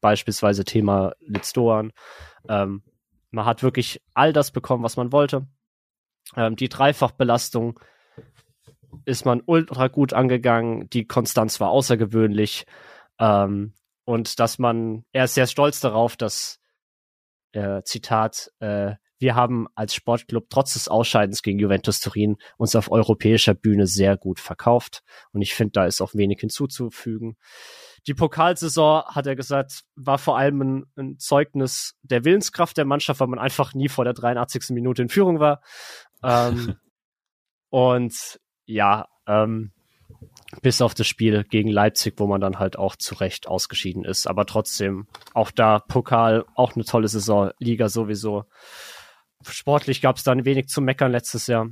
beispielsweise 0.00 0.64
Thema 0.64 1.12
Litzdoan. 1.20 1.92
Ähm, 2.48 2.82
man 3.30 3.46
hat 3.46 3.62
wirklich 3.62 4.02
all 4.14 4.32
das 4.32 4.50
bekommen, 4.50 4.82
was 4.82 4.96
man 4.96 5.12
wollte. 5.12 5.46
Ähm, 6.36 6.56
die 6.56 6.68
Dreifachbelastung 6.68 7.78
ist 9.04 9.24
man 9.24 9.42
ultra 9.46 9.88
gut 9.88 10.12
angegangen. 10.12 10.90
Die 10.90 11.06
Konstanz 11.06 11.60
war 11.60 11.70
außergewöhnlich. 11.70 12.66
Ähm, 13.18 13.74
und 14.04 14.40
dass 14.40 14.58
man, 14.58 15.04
er 15.12 15.24
ist 15.24 15.34
sehr 15.34 15.46
stolz 15.46 15.80
darauf, 15.80 16.16
dass, 16.16 16.58
äh, 17.52 17.82
Zitat, 17.84 18.50
äh, 18.60 18.94
wir 19.22 19.36
haben 19.36 19.68
als 19.76 19.94
Sportclub 19.94 20.50
trotz 20.50 20.72
des 20.72 20.88
Ausscheidens 20.88 21.42
gegen 21.42 21.60
Juventus 21.60 22.00
Turin 22.00 22.38
uns 22.56 22.74
auf 22.74 22.90
europäischer 22.90 23.54
Bühne 23.54 23.86
sehr 23.86 24.16
gut 24.16 24.40
verkauft. 24.40 25.04
Und 25.32 25.42
ich 25.42 25.54
finde, 25.54 25.72
da 25.74 25.86
ist 25.86 26.00
auch 26.00 26.12
wenig 26.14 26.40
hinzuzufügen. 26.40 27.36
Die 28.08 28.14
Pokalsaison, 28.14 29.04
hat 29.04 29.28
er 29.28 29.36
gesagt, 29.36 29.84
war 29.94 30.18
vor 30.18 30.36
allem 30.36 30.60
ein, 30.60 30.84
ein, 30.96 31.18
Zeugnis 31.20 31.94
der 32.02 32.24
Willenskraft 32.24 32.76
der 32.76 32.84
Mannschaft, 32.84 33.20
weil 33.20 33.28
man 33.28 33.38
einfach 33.38 33.74
nie 33.74 33.88
vor 33.88 34.04
der 34.04 34.14
83. 34.14 34.70
Minute 34.70 35.02
in 35.02 35.08
Führung 35.08 35.38
war. 35.38 35.62
Ähm, 36.24 36.74
und 37.70 38.40
ja, 38.66 39.06
ähm, 39.28 39.72
bis 40.60 40.82
auf 40.82 40.94
das 40.94 41.06
Spiel 41.06 41.44
gegen 41.44 41.70
Leipzig, 41.70 42.14
wo 42.18 42.26
man 42.26 42.40
dann 42.40 42.58
halt 42.58 42.76
auch 42.76 42.96
zu 42.96 43.14
Recht 43.14 43.48
ausgeschieden 43.48 44.04
ist. 44.04 44.26
Aber 44.26 44.44
trotzdem, 44.44 45.06
auch 45.32 45.50
da 45.50 45.78
Pokal, 45.78 46.44
auch 46.54 46.74
eine 46.74 46.84
tolle 46.84 47.08
Saison, 47.08 47.50
Liga 47.58 47.88
sowieso. 47.88 48.44
Sportlich 49.48 50.02
gab 50.02 50.16
es 50.16 50.24
dann 50.24 50.44
wenig 50.44 50.68
zu 50.68 50.80
meckern 50.80 51.12
letztes 51.12 51.46
Jahr. 51.46 51.68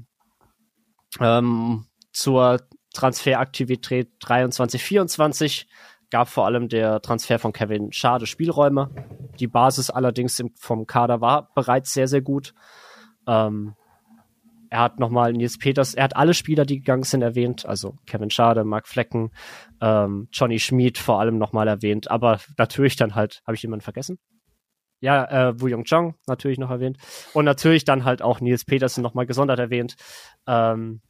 Ähm, 1.21 1.87
zur 2.13 2.61
Transferaktivität 2.95 4.11
23, 4.21 4.83
24 4.83 5.69
gab 6.11 6.29
vor 6.29 6.47
allem 6.47 6.69
der 6.69 7.01
Transfer 7.03 7.39
von 7.39 7.53
Kevin 7.53 7.93
Schade 7.93 8.27
Spielräume. 8.27 8.91
Die 9.39 9.47
Basis 9.47 9.91
allerdings 9.91 10.43
vom 10.57 10.87
Kader 10.87 11.21
war 11.21 11.53
bereits 11.55 11.93
sehr, 11.93 12.09
sehr 12.09 12.21
gut. 12.21 12.55
Ähm, 13.27 13.75
er 14.71 14.81
hat 14.81 15.01
nochmal 15.01 15.33
Nils 15.33 15.59
Peters, 15.59 15.95
er 15.95 16.05
hat 16.05 16.17
alle 16.17 16.33
Spieler, 16.33 16.65
die 16.65 16.79
gegangen 16.79 17.03
sind, 17.03 17.23
erwähnt. 17.23 17.67
Also 17.67 17.97
Kevin 18.07 18.31
Schade, 18.31 18.65
Mark 18.65 18.87
Flecken, 18.87 19.33
ähm, 19.81 20.29
Johnny 20.33 20.61
Schmid 20.61 20.97
vor 20.97 21.19
allem 21.19 21.39
nochmal 21.39 21.67
erwähnt. 21.67 22.11
Aber 22.11 22.39
natürlich 22.57 22.95
dann 22.95 23.17
halt, 23.17 23.43
habe 23.47 23.57
ich 23.57 23.63
jemanden 23.63 23.83
vergessen? 23.83 24.19
Ja, 25.01 25.25
äh, 25.49 25.61
Wu 25.61 25.67
Yong 25.67 25.85
Chong 25.85 26.15
natürlich 26.29 26.59
noch 26.59 26.71
erwähnt. 26.71 26.99
Und 27.35 27.47
natürlich 27.47 27.85
dann 27.85 28.05
halt 28.05 28.23
auch 28.23 28.41
Nils 28.41 28.65
Petersen 28.65 29.03
nochmal 29.03 29.27
gesondert 29.27 29.59
erwähnt. 29.59 29.97
Ähm, 30.47 31.01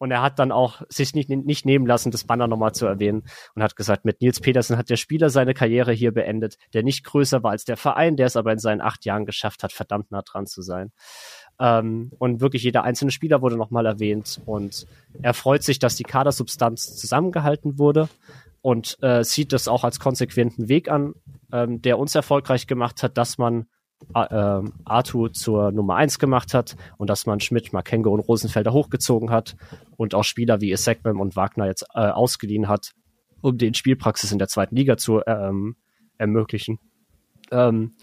und 0.00 0.10
er 0.10 0.22
hat 0.22 0.38
dann 0.38 0.50
auch 0.50 0.80
sich 0.88 1.14
nicht, 1.14 1.28
nicht 1.28 1.66
nehmen 1.66 1.86
lassen, 1.86 2.10
das 2.10 2.24
Banner 2.24 2.48
nochmal 2.48 2.72
zu 2.72 2.86
erwähnen 2.86 3.24
und 3.54 3.62
hat 3.62 3.76
gesagt, 3.76 4.06
mit 4.06 4.22
Nils 4.22 4.40
Petersen 4.40 4.78
hat 4.78 4.88
der 4.88 4.96
Spieler 4.96 5.28
seine 5.28 5.52
Karriere 5.52 5.92
hier 5.92 6.12
beendet, 6.12 6.56
der 6.72 6.82
nicht 6.82 7.04
größer 7.04 7.42
war 7.42 7.50
als 7.50 7.64
der 7.64 7.76
Verein, 7.76 8.16
der 8.16 8.26
es 8.26 8.36
aber 8.36 8.50
in 8.50 8.58
seinen 8.58 8.80
acht 8.80 9.04
Jahren 9.04 9.26
geschafft 9.26 9.62
hat, 9.62 9.72
verdammt 9.72 10.10
nah 10.10 10.22
dran 10.22 10.46
zu 10.46 10.62
sein. 10.62 10.90
Ähm, 11.60 12.10
und 12.18 12.40
wirklich 12.40 12.62
jeder 12.62 12.84
einzelne 12.84 13.10
Spieler 13.10 13.42
wurde 13.42 13.56
nochmal 13.56 13.84
erwähnt 13.84 14.40
und 14.46 14.86
er 15.20 15.34
freut 15.34 15.62
sich, 15.62 15.78
dass 15.78 15.94
die 15.94 16.04
Kadersubstanz 16.04 16.96
zusammengehalten 16.96 17.78
wurde 17.78 18.08
und 18.62 18.96
äh, 19.02 19.22
sieht 19.24 19.52
das 19.52 19.68
auch 19.68 19.84
als 19.84 20.00
konsequenten 20.00 20.68
Weg 20.68 20.90
an, 20.90 21.14
ähm, 21.52 21.82
der 21.82 21.98
uns 21.98 22.14
erfolgreich 22.14 22.66
gemacht 22.66 23.02
hat, 23.02 23.18
dass 23.18 23.36
man 23.36 23.66
äh, 24.14 24.62
Artu 24.84 25.28
zur 25.28 25.72
Nummer 25.72 25.96
eins 25.96 26.18
gemacht 26.18 26.54
hat 26.54 26.76
und 26.96 27.10
dass 27.10 27.26
man 27.26 27.40
Schmidt, 27.40 27.74
Makengo 27.74 28.10
und 28.10 28.20
Rosenfelder 28.20 28.72
hochgezogen 28.72 29.30
hat 29.30 29.56
und 29.96 30.14
auch 30.14 30.24
Spieler 30.24 30.62
wie 30.62 30.72
Esekbem 30.72 31.20
und 31.20 31.36
Wagner 31.36 31.66
jetzt 31.66 31.84
äh, 31.94 32.08
ausgeliehen 32.08 32.68
hat, 32.68 32.92
um 33.42 33.58
den 33.58 33.74
Spielpraxis 33.74 34.32
in 34.32 34.38
der 34.38 34.48
zweiten 34.48 34.76
Liga 34.76 34.96
zu 34.96 35.20
ähm, 35.26 35.76
ermöglichen. 36.16 36.78
Ähm, 37.50 37.94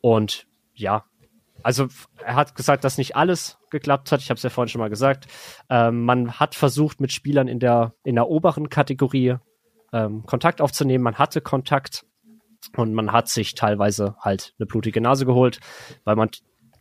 und 0.00 0.46
ja, 0.74 1.04
also 1.62 1.88
er 2.24 2.34
hat 2.34 2.54
gesagt, 2.54 2.84
dass 2.84 2.98
nicht 2.98 3.16
alles 3.16 3.58
geklappt 3.70 4.12
hat. 4.12 4.20
Ich 4.20 4.30
habe 4.30 4.36
es 4.36 4.42
ja 4.42 4.50
vorhin 4.50 4.68
schon 4.68 4.80
mal 4.80 4.90
gesagt. 4.90 5.26
Ähm, 5.68 6.04
man 6.04 6.32
hat 6.32 6.54
versucht, 6.54 7.00
mit 7.00 7.12
Spielern 7.12 7.48
in 7.48 7.58
der, 7.58 7.94
in 8.04 8.14
der 8.14 8.28
oberen 8.28 8.68
Kategorie 8.68 9.36
ähm, 9.92 10.24
Kontakt 10.26 10.60
aufzunehmen. 10.60 11.04
Man 11.04 11.16
hatte 11.16 11.40
Kontakt 11.40 12.04
und 12.76 12.94
man 12.94 13.12
hat 13.12 13.28
sich 13.28 13.54
teilweise 13.54 14.16
halt 14.20 14.54
eine 14.58 14.66
blutige 14.66 15.00
Nase 15.00 15.26
geholt, 15.26 15.60
weil 16.04 16.16
man 16.16 16.30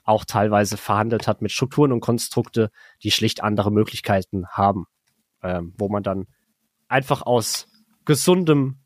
auch 0.03 0.25
teilweise 0.25 0.77
verhandelt 0.77 1.27
hat 1.27 1.41
mit 1.41 1.51
Strukturen 1.51 1.91
und 1.91 1.99
Konstrukte, 1.99 2.71
die 3.03 3.11
schlicht 3.11 3.43
andere 3.43 3.71
Möglichkeiten 3.71 4.47
haben, 4.47 4.85
ähm, 5.43 5.73
wo 5.77 5.87
man 5.87 6.03
dann 6.03 6.25
einfach 6.87 7.21
aus 7.21 7.67
gesundem 8.05 8.79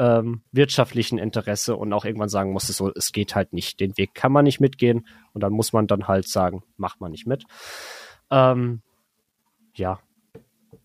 ähm, 0.00 0.40
wirtschaftlichen 0.50 1.18
Interesse 1.18 1.76
und 1.76 1.92
auch 1.92 2.06
irgendwann 2.06 2.30
sagen 2.30 2.52
musste, 2.52 2.72
so, 2.72 2.90
es 2.90 3.12
geht 3.12 3.34
halt 3.34 3.52
nicht, 3.52 3.80
den 3.80 3.98
Weg 3.98 4.14
kann 4.14 4.32
man 4.32 4.44
nicht 4.46 4.58
mitgehen 4.58 5.06
und 5.34 5.42
dann 5.42 5.52
muss 5.52 5.74
man 5.74 5.86
dann 5.86 6.08
halt 6.08 6.26
sagen, 6.26 6.62
macht 6.78 7.02
man 7.02 7.10
nicht 7.10 7.26
mit. 7.26 7.44
Ähm, 8.30 8.80
ja. 9.74 10.00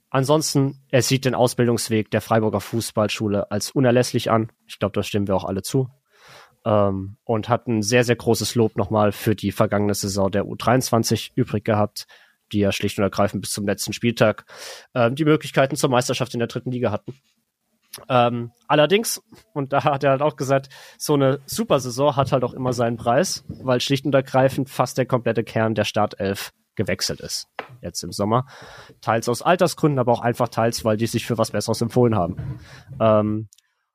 Ansonsten, 0.10 0.82
er 0.92 1.02
sieht 1.02 1.24
den 1.24 1.34
Ausbildungsweg 1.34 2.12
der 2.12 2.20
Freiburger 2.20 2.60
Fußballschule 2.60 3.52
als 3.52 3.72
unerlässlich 3.72 4.32
an. 4.32 4.52
Ich 4.68 4.80
glaube, 4.80 4.94
da 4.94 5.02
stimmen 5.02 5.28
wir 5.28 5.36
auch 5.36 5.46
alle 5.46 5.62
zu. 5.62 5.90
Ähm, 6.66 7.16
und 7.24 7.48
hat 7.48 7.68
ein 7.68 7.84
sehr, 7.84 8.04
sehr 8.04 8.18
großes 8.18 8.56
Lob 8.56 8.76
nochmal 8.76 9.14
für 9.14 9.36
die 9.36 9.54
vergangene 9.54 9.94
Saison 9.94 10.30
der 10.30 10.44
U23 10.44 11.32
übrig 11.36 11.64
gehabt, 11.64 12.06
die 12.52 12.60
ja 12.60 12.74
schlicht 12.74 12.98
und 12.98 13.04
ergreifend 13.04 13.42
bis 13.42 13.52
zum 13.52 13.66
letzten 13.66 13.94
Spieltag 13.94 14.46
ähm, 14.94 15.16
die 15.16 15.26
Möglichkeiten 15.26 15.78
zur 15.78 15.90
Meisterschaft 15.90 16.34
in 16.34 16.40
der 16.40 16.48
dritten 16.48 16.72
Liga 16.72 16.92
hatten. 16.92 17.14
Ähm, 18.10 18.52
allerdings, 18.68 19.22
und 19.54 19.74
da 19.74 19.84
hat 19.84 20.04
er 20.04 20.12
halt 20.12 20.22
auch 20.22 20.36
gesagt, 20.36 20.70
so 20.98 21.14
eine 21.14 21.40
Supersaison 21.46 22.16
hat 22.16 22.32
halt 22.32 22.44
auch 22.44 22.54
immer 22.54 22.74
seinen 22.74 22.98
Preis, 22.98 23.46
weil 23.48 23.80
schlicht 23.80 24.06
und 24.06 24.14
ergreifend 24.14 24.70
fast 24.70 24.98
der 24.98 25.06
komplette 25.06 25.44
Kern 25.44 25.76
der 25.76 25.86
Startelf 25.86 26.52
gewechselt 26.76 27.22
ist. 27.22 27.48
Jetzt 27.82 28.04
im 28.04 28.12
Sommer. 28.12 28.46
Teils 29.02 29.30
aus 29.30 29.42
Altersgründen, 29.42 30.00
aber 30.00 30.12
auch 30.12 30.22
einfach 30.22 30.50
teils, 30.50 30.84
weil 30.84 30.98
die 30.98 31.08
sich 31.08 31.26
für 31.26 31.38
was 31.38 31.52
Besseres 31.52 31.82
empfohlen 31.82 32.16
haben. 32.16 32.60
Ähm, 33.00 33.48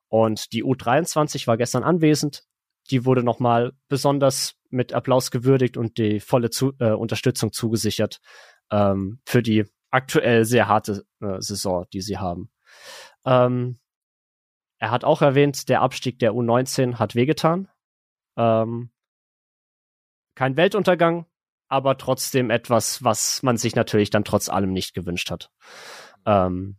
und 0.09 0.53
die 0.53 0.65
U23 0.65 1.47
war 1.47 1.57
gestern 1.57 1.85
anwesend. 1.85 2.43
Die 2.91 3.05
wurde 3.05 3.23
nochmal 3.23 3.73
besonders 3.89 4.55
mit 4.71 4.93
Applaus 4.93 5.31
gewürdigt 5.31 5.77
und 5.77 5.99
die 5.99 6.21
volle 6.21 6.51
zu 6.51 6.73
äh, 6.79 6.93
Unterstützung 6.93 7.53
zugesichert 7.53 8.21
ähm, 8.71 9.21
für 9.27 9.43
die 9.43 9.65
aktuell 9.91 10.45
sehr 10.45 10.69
harte 10.69 11.05
äh, 11.21 11.41
Saison, 11.41 11.87
die 11.93 12.01
sie 12.01 12.19
haben. 12.19 12.51
Ähm, 13.25 13.79
er 14.81 14.91
hat 14.91 15.05
auch 15.05 15.23
erwähnt, 15.23 15.69
der 15.69 15.83
Abstieg 15.83 16.19
der 16.19 16.33
U19 16.33 16.99
hat 16.99 17.15
wehgetan. 17.15 17.69
Ähm, 18.37 18.91
kein 20.35 20.57
Weltuntergang, 20.57 21.27
aber 21.69 21.99
trotzdem 21.99 22.51
etwas, 22.51 23.05
was 23.05 23.43
man 23.43 23.59
sich 23.59 23.77
natürlich 23.77 24.09
dann 24.09 24.25
trotz 24.25 24.49
allem 24.49 24.73
nicht 24.73 24.95
gewünscht 24.95 25.31
hat. 25.31 25.51
Ähm, 26.25 26.79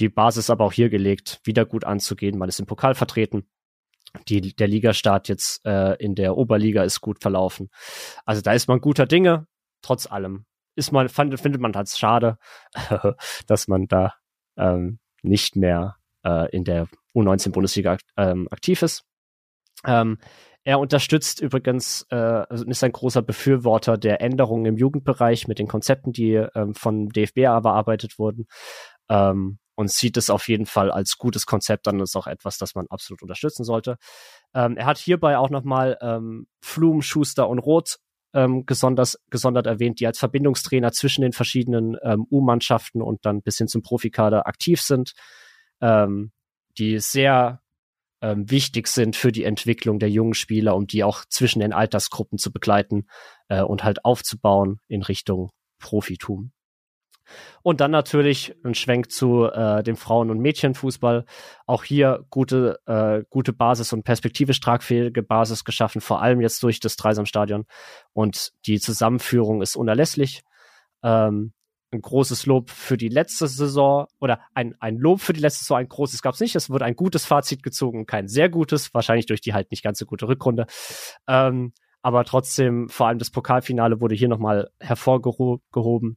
die 0.00 0.08
Basis 0.08 0.50
aber 0.50 0.64
auch 0.64 0.72
hier 0.72 0.90
gelegt, 0.90 1.40
wieder 1.44 1.64
gut 1.64 1.84
anzugehen. 1.84 2.38
Man 2.38 2.48
ist 2.48 2.58
im 2.58 2.66
Pokal 2.66 2.96
vertreten. 2.96 3.48
Die, 4.28 4.54
der 4.54 4.66
Ligastart 4.66 5.28
jetzt 5.28 5.64
äh, 5.64 5.94
in 6.02 6.16
der 6.16 6.36
Oberliga 6.36 6.82
ist 6.82 7.00
gut 7.00 7.22
verlaufen. 7.22 7.70
Also 8.24 8.42
da 8.42 8.52
ist 8.52 8.66
man 8.66 8.80
guter 8.80 9.06
Dinge. 9.06 9.46
Trotz 9.80 10.06
allem 10.06 10.44
ist 10.74 10.90
man, 10.90 11.08
fand, 11.08 11.38
findet 11.38 11.60
man 11.60 11.72
es 11.72 11.98
schade, 11.98 12.38
dass 13.46 13.68
man 13.68 13.86
da 13.86 14.14
ähm, 14.56 14.98
nicht 15.22 15.54
mehr 15.54 15.96
äh, 16.24 16.50
in 16.50 16.64
der 16.64 16.88
U19-Bundesliga 17.14 17.98
ähm, 18.16 18.48
aktiv 18.50 18.82
ist. 18.82 19.04
Ähm, 19.86 20.18
er 20.64 20.78
unterstützt 20.78 21.40
übrigens, 21.40 22.06
äh, 22.10 22.14
also 22.14 22.64
ist 22.64 22.84
ein 22.84 22.92
großer 22.92 23.22
Befürworter 23.22 23.98
der 23.98 24.20
Änderungen 24.20 24.66
im 24.66 24.76
Jugendbereich 24.76 25.48
mit 25.48 25.58
den 25.58 25.66
Konzepten, 25.66 26.12
die 26.12 26.34
ähm, 26.34 26.74
von 26.74 27.08
DFB 27.08 27.34
bearbeitet 27.34 28.18
wurden. 28.18 28.46
Ähm, 29.08 29.58
und 29.74 29.90
sieht 29.90 30.16
es 30.16 30.30
auf 30.30 30.48
jeden 30.48 30.66
Fall 30.66 30.90
als 30.90 31.16
gutes 31.16 31.46
Konzept 31.46 31.88
an. 31.88 31.98
Das 31.98 32.10
ist 32.10 32.16
auch 32.16 32.26
etwas, 32.26 32.58
das 32.58 32.74
man 32.74 32.86
absolut 32.88 33.22
unterstützen 33.22 33.64
sollte. 33.64 33.96
Ähm, 34.54 34.76
er 34.76 34.86
hat 34.86 34.98
hierbei 34.98 35.38
auch 35.38 35.50
nochmal 35.50 35.98
ähm, 36.00 36.46
Flum, 36.60 37.02
Schuster 37.02 37.48
und 37.48 37.58
Roth 37.58 37.98
ähm, 38.34 38.64
gesonders, 38.66 39.18
gesondert 39.30 39.66
erwähnt, 39.66 39.98
die 39.98 40.06
als 40.06 40.18
Verbindungstrainer 40.18 40.92
zwischen 40.92 41.22
den 41.22 41.32
verschiedenen 41.32 41.96
ähm, 42.02 42.26
U-Mannschaften 42.30 43.02
und 43.02 43.24
dann 43.24 43.42
bis 43.42 43.58
hin 43.58 43.66
zum 43.66 43.82
Profikader 43.82 44.46
aktiv 44.46 44.80
sind 44.80 45.14
ähm, 45.80 46.32
die 46.78 46.98
sehr 46.98 47.62
ähm, 48.20 48.50
wichtig 48.50 48.86
sind 48.88 49.16
für 49.16 49.32
die 49.32 49.44
Entwicklung 49.44 49.98
der 49.98 50.10
jungen 50.10 50.34
Spieler, 50.34 50.76
um 50.76 50.86
die 50.86 51.04
auch 51.04 51.24
zwischen 51.28 51.60
den 51.60 51.72
Altersgruppen 51.72 52.38
zu 52.38 52.52
begleiten 52.52 53.06
äh, 53.48 53.62
und 53.62 53.84
halt 53.84 54.04
aufzubauen 54.04 54.80
in 54.88 55.02
Richtung 55.02 55.50
Profitum. 55.78 56.52
Und 57.62 57.80
dann 57.80 57.90
natürlich 57.90 58.54
ein 58.64 58.74
Schwenk 58.74 59.10
zu 59.10 59.46
äh, 59.46 59.82
dem 59.82 59.96
Frauen- 59.96 60.30
und 60.30 60.40
Mädchenfußball. 60.40 61.24
Auch 61.66 61.84
hier 61.84 62.26
gute, 62.30 62.80
äh, 62.86 63.24
gute 63.30 63.52
Basis 63.52 63.92
und 63.92 64.02
perspektivisch 64.02 64.60
tragfähige 64.60 65.22
Basis 65.22 65.64
geschaffen, 65.64 66.00
vor 66.00 66.20
allem 66.20 66.40
jetzt 66.40 66.62
durch 66.62 66.80
das 66.80 66.96
Dreisamstadion. 66.96 67.64
Und 68.12 68.52
die 68.66 68.80
Zusammenführung 68.80 69.62
ist 69.62 69.76
unerlässlich. 69.76 70.42
Ähm, 71.02 71.52
ein 71.92 72.00
großes 72.00 72.46
Lob 72.46 72.70
für 72.70 72.96
die 72.96 73.08
letzte 73.08 73.46
Saison 73.46 74.06
oder 74.18 74.40
ein, 74.54 74.74
ein 74.80 74.96
Lob 74.96 75.20
für 75.20 75.32
die 75.32 75.40
letzte 75.40 75.64
Saison, 75.64 75.78
ein 75.78 75.88
großes 75.88 76.22
gab 76.22 76.34
es 76.34 76.40
nicht. 76.40 76.56
Es 76.56 76.70
wurde 76.70 76.86
ein 76.86 76.96
gutes 76.96 77.26
Fazit 77.26 77.62
gezogen, 77.62 78.06
kein 78.06 78.28
sehr 78.28 78.48
gutes, 78.48 78.94
wahrscheinlich 78.94 79.26
durch 79.26 79.40
die 79.40 79.52
halt 79.52 79.70
nicht 79.70 79.84
ganz 79.84 79.98
so 79.98 80.06
gute 80.06 80.26
Rückrunde. 80.26 80.66
Ähm, 81.28 81.72
aber 82.00 82.24
trotzdem, 82.24 82.88
vor 82.88 83.08
allem 83.08 83.18
das 83.18 83.30
Pokalfinale 83.30 84.00
wurde 84.00 84.14
hier 84.14 84.28
nochmal 84.28 84.70
hervorgehoben 84.80 86.16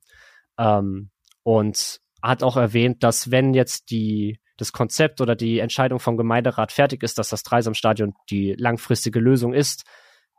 ähm, 0.57 1.11
und 1.43 1.99
hat 2.21 2.41
auch 2.41 2.57
erwähnt, 2.57 3.03
dass 3.03 3.29
wenn 3.29 3.53
jetzt 3.53 3.91
die 3.91 4.39
das 4.57 4.71
Konzept 4.71 5.19
oder 5.19 5.35
die 5.35 5.59
Entscheidung 5.59 5.99
vom 5.99 6.15
Gemeinderat 6.15 6.71
fertig 6.71 7.03
ist, 7.03 7.17
dass 7.17 7.27
das 7.27 7.43
Dreisamstadion 7.43 8.13
die 8.29 8.53
langfristige 8.57 9.19
Lösung 9.19 9.53
ist, 9.53 9.83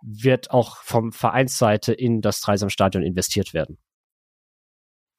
wird 0.03 0.51
auch 0.51 0.78
vom 0.78 1.12
Vereinsseite 1.12 1.93
in 1.93 2.22
das 2.22 2.41
Dreisamstadion 2.41 3.03
investiert 3.05 3.53
werden 3.53 3.78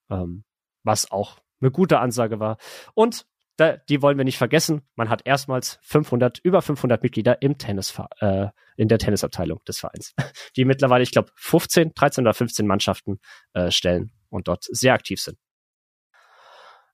ähm, 0.10 0.44
was 0.84 1.12
auch 1.12 1.40
eine 1.62 1.72
gute 1.72 2.00
Ansage 2.00 2.40
war. 2.40 2.58
Und 2.94 3.26
da, 3.58 3.76
die 3.76 4.02
wollen 4.04 4.18
wir 4.18 4.26
nicht 4.26 4.38
vergessen. 4.38 4.84
Man 4.96 5.10
hat 5.10 5.26
erstmals 5.26 5.80
500, 5.82 6.40
über 6.40 6.62
500 6.62 7.02
Mitglieder 7.02 7.42
im 7.42 7.58
Tennis, 7.58 8.00
äh, 8.20 8.48
in 8.78 8.88
der 8.88 9.00
Tennisabteilung 9.00 9.64
des 9.66 9.80
Vereins, 9.80 10.14
die 10.56 10.66
mittlerweile, 10.66 11.04
ich 11.04 11.12
glaube, 11.12 11.32
15, 11.36 11.94
13 11.94 12.24
oder 12.24 12.34
15 12.34 12.68
Mannschaften 12.68 13.20
äh, 13.54 13.72
stellen 13.72 14.12
und 14.30 14.48
dort 14.48 14.64
sehr 14.64 14.94
aktiv 14.94 15.20
sind. 15.20 15.38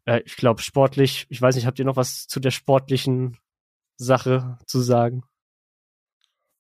Äh, 0.06 0.22
ich 0.26 0.38
glaube, 0.38 0.62
sportlich, 0.62 1.28
ich 1.30 1.42
weiß 1.42 1.56
nicht, 1.56 1.66
habt 1.66 1.80
ihr 1.80 1.86
noch 1.86 1.98
was 1.98 2.28
zu 2.28 2.40
der 2.40 2.52
sportlichen 2.52 3.38
Sache 3.98 4.58
zu 4.66 4.80
sagen? 4.80 5.24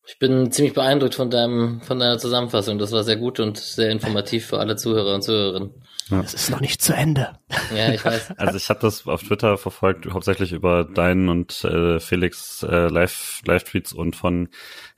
Ich 0.06 0.20
bin 0.20 0.51
ziemlich 0.51 0.74
beeindruckt 0.74 1.16
von 1.16 1.30
deinem, 1.30 1.82
von 1.82 1.97
deiner 1.97 2.18
Zusammenfassung. 2.18 2.78
Das 2.78 2.91
war 2.91 3.04
sehr 3.04 3.16
gut 3.16 3.39
und 3.39 3.58
sehr 3.58 3.89
informativ 3.89 4.47
für 4.47 4.60
alle 4.60 4.76
Zuhörer 4.76 5.16
und 5.16 5.24
Zuhörerinnen. 5.24 5.72
Ja. 6.10 6.20
Es 6.20 6.34
ist 6.34 6.49
noch 6.49 6.60
nicht 6.60 6.82
zu 6.82 6.93
Ende. 6.93 7.39
Ja, 7.74 7.93
ich 7.93 8.04
weiß. 8.04 8.34
Also 8.38 8.58
ich 8.58 8.70
habe 8.70 8.82
das 8.82 9.08
auf 9.08 9.24
Twitter 9.24 9.58
verfolgt, 9.58 10.06
hauptsächlich 10.12 10.51
über 10.51 10.84
deinen 10.84 11.30
und 11.30 11.64
äh, 11.64 12.01
Felix 12.01 12.64
äh, 12.64 12.88
Live 12.88 13.41
Live 13.45 13.64
Tweets 13.64 13.93
und 13.93 14.18
von 14.18 14.49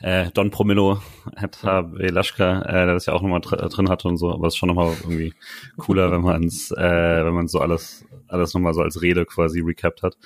äh, 0.01 0.31
Don 0.31 0.49
Promillo, 0.49 1.01
HB 1.35 2.09
Laschka, 2.09 2.63
äh, 2.63 2.85
der 2.85 2.93
das 2.93 3.05
ja 3.05 3.13
auch 3.13 3.21
nochmal 3.21 3.41
dr 3.41 3.69
drin 3.69 3.89
hatte 3.89 4.07
und 4.07 4.17
so. 4.17 4.31
Aber 4.31 4.47
es 4.47 4.55
ist 4.55 4.57
schon 4.57 4.69
nochmal 4.69 4.95
irgendwie 5.01 5.35
cooler, 5.77 6.11
wenn 6.11 6.21
man 6.21 6.45
es, 6.45 6.71
äh, 6.71 7.25
wenn 7.25 7.33
man 7.33 7.47
so 7.47 7.59
alles 7.59 8.03
alles 8.27 8.55
nochmal 8.55 8.73
so 8.73 8.81
als 8.81 9.01
Rede 9.03 9.25
quasi 9.25 9.61
recapped 9.61 10.01
hat 10.01 10.17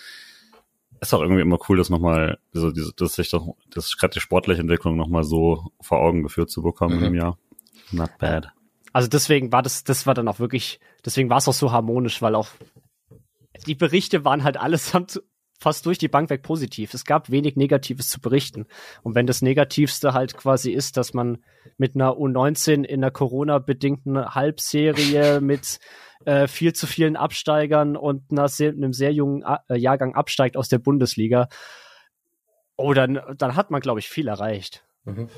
ist 1.01 1.13
auch 1.13 1.21
irgendwie 1.21 1.41
immer 1.41 1.57
cool, 1.67 1.77
das 1.77 1.89
nochmal, 1.89 2.39
also 2.53 2.71
diese, 2.71 2.93
dass 2.93 3.15
sich 3.15 3.29
doch, 3.29 3.55
das 3.69 3.97
gerade 3.97 4.13
die 4.13 4.19
sportliche 4.19 4.61
Entwicklung 4.61 4.95
nochmal 4.95 5.23
so 5.23 5.71
vor 5.81 5.99
Augen 5.99 6.23
geführt 6.23 6.49
zu 6.49 6.61
bekommen 6.61 6.99
mhm. 6.99 7.05
im 7.05 7.15
Jahr. 7.15 7.37
Not 7.91 8.17
bad. 8.19 8.49
Also 8.93 9.07
deswegen 9.07 9.51
war 9.51 9.61
das, 9.61 9.83
das 9.83 10.07
war 10.07 10.13
dann 10.13 10.27
auch 10.27 10.39
wirklich, 10.39 10.79
deswegen 11.05 11.29
war 11.29 11.37
es 11.37 11.47
auch 11.47 11.53
so 11.53 11.71
harmonisch, 11.71 12.21
weil 12.21 12.35
auch 12.35 12.49
die 13.65 13.75
Berichte 13.75 14.25
waren 14.25 14.43
halt 14.43 14.57
allesamt 14.61 15.21
fast 15.59 15.85
durch 15.85 15.97
die 15.97 16.07
Bank 16.07 16.29
weg 16.29 16.41
positiv. 16.41 16.93
Es 16.93 17.05
gab 17.05 17.29
wenig 17.29 17.55
Negatives 17.55 18.09
zu 18.09 18.19
berichten. 18.21 18.65
Und 19.03 19.15
wenn 19.15 19.27
das 19.27 19.41
Negativste 19.41 20.13
halt 20.13 20.35
quasi 20.35 20.71
ist, 20.71 20.97
dass 20.97 21.13
man 21.13 21.43
mit 21.77 21.95
einer 21.95 22.13
U19 22.13 22.83
in 22.83 23.03
einer 23.03 23.11
Corona-bedingten 23.11 24.33
Halbserie 24.33 25.41
mit 25.41 25.79
äh, 26.25 26.47
viel 26.47 26.73
zu 26.73 26.87
vielen 26.87 27.15
Absteigern 27.15 27.97
und 27.97 28.31
einer 28.31 28.47
sehr, 28.47 28.71
einem 28.71 28.93
sehr 28.93 29.11
jungen 29.13 29.43
äh, 29.43 29.77
Jahrgang 29.77 30.15
absteigt 30.15 30.57
aus 30.57 30.69
der 30.69 30.79
Bundesliga, 30.79 31.49
oh, 32.77 32.93
dann, 32.93 33.19
dann 33.37 33.55
hat 33.55 33.71
man, 33.71 33.81
glaube 33.81 33.99
ich, 33.99 34.07
viel 34.07 34.27
erreicht. 34.27 34.85
Mhm. 35.03 35.29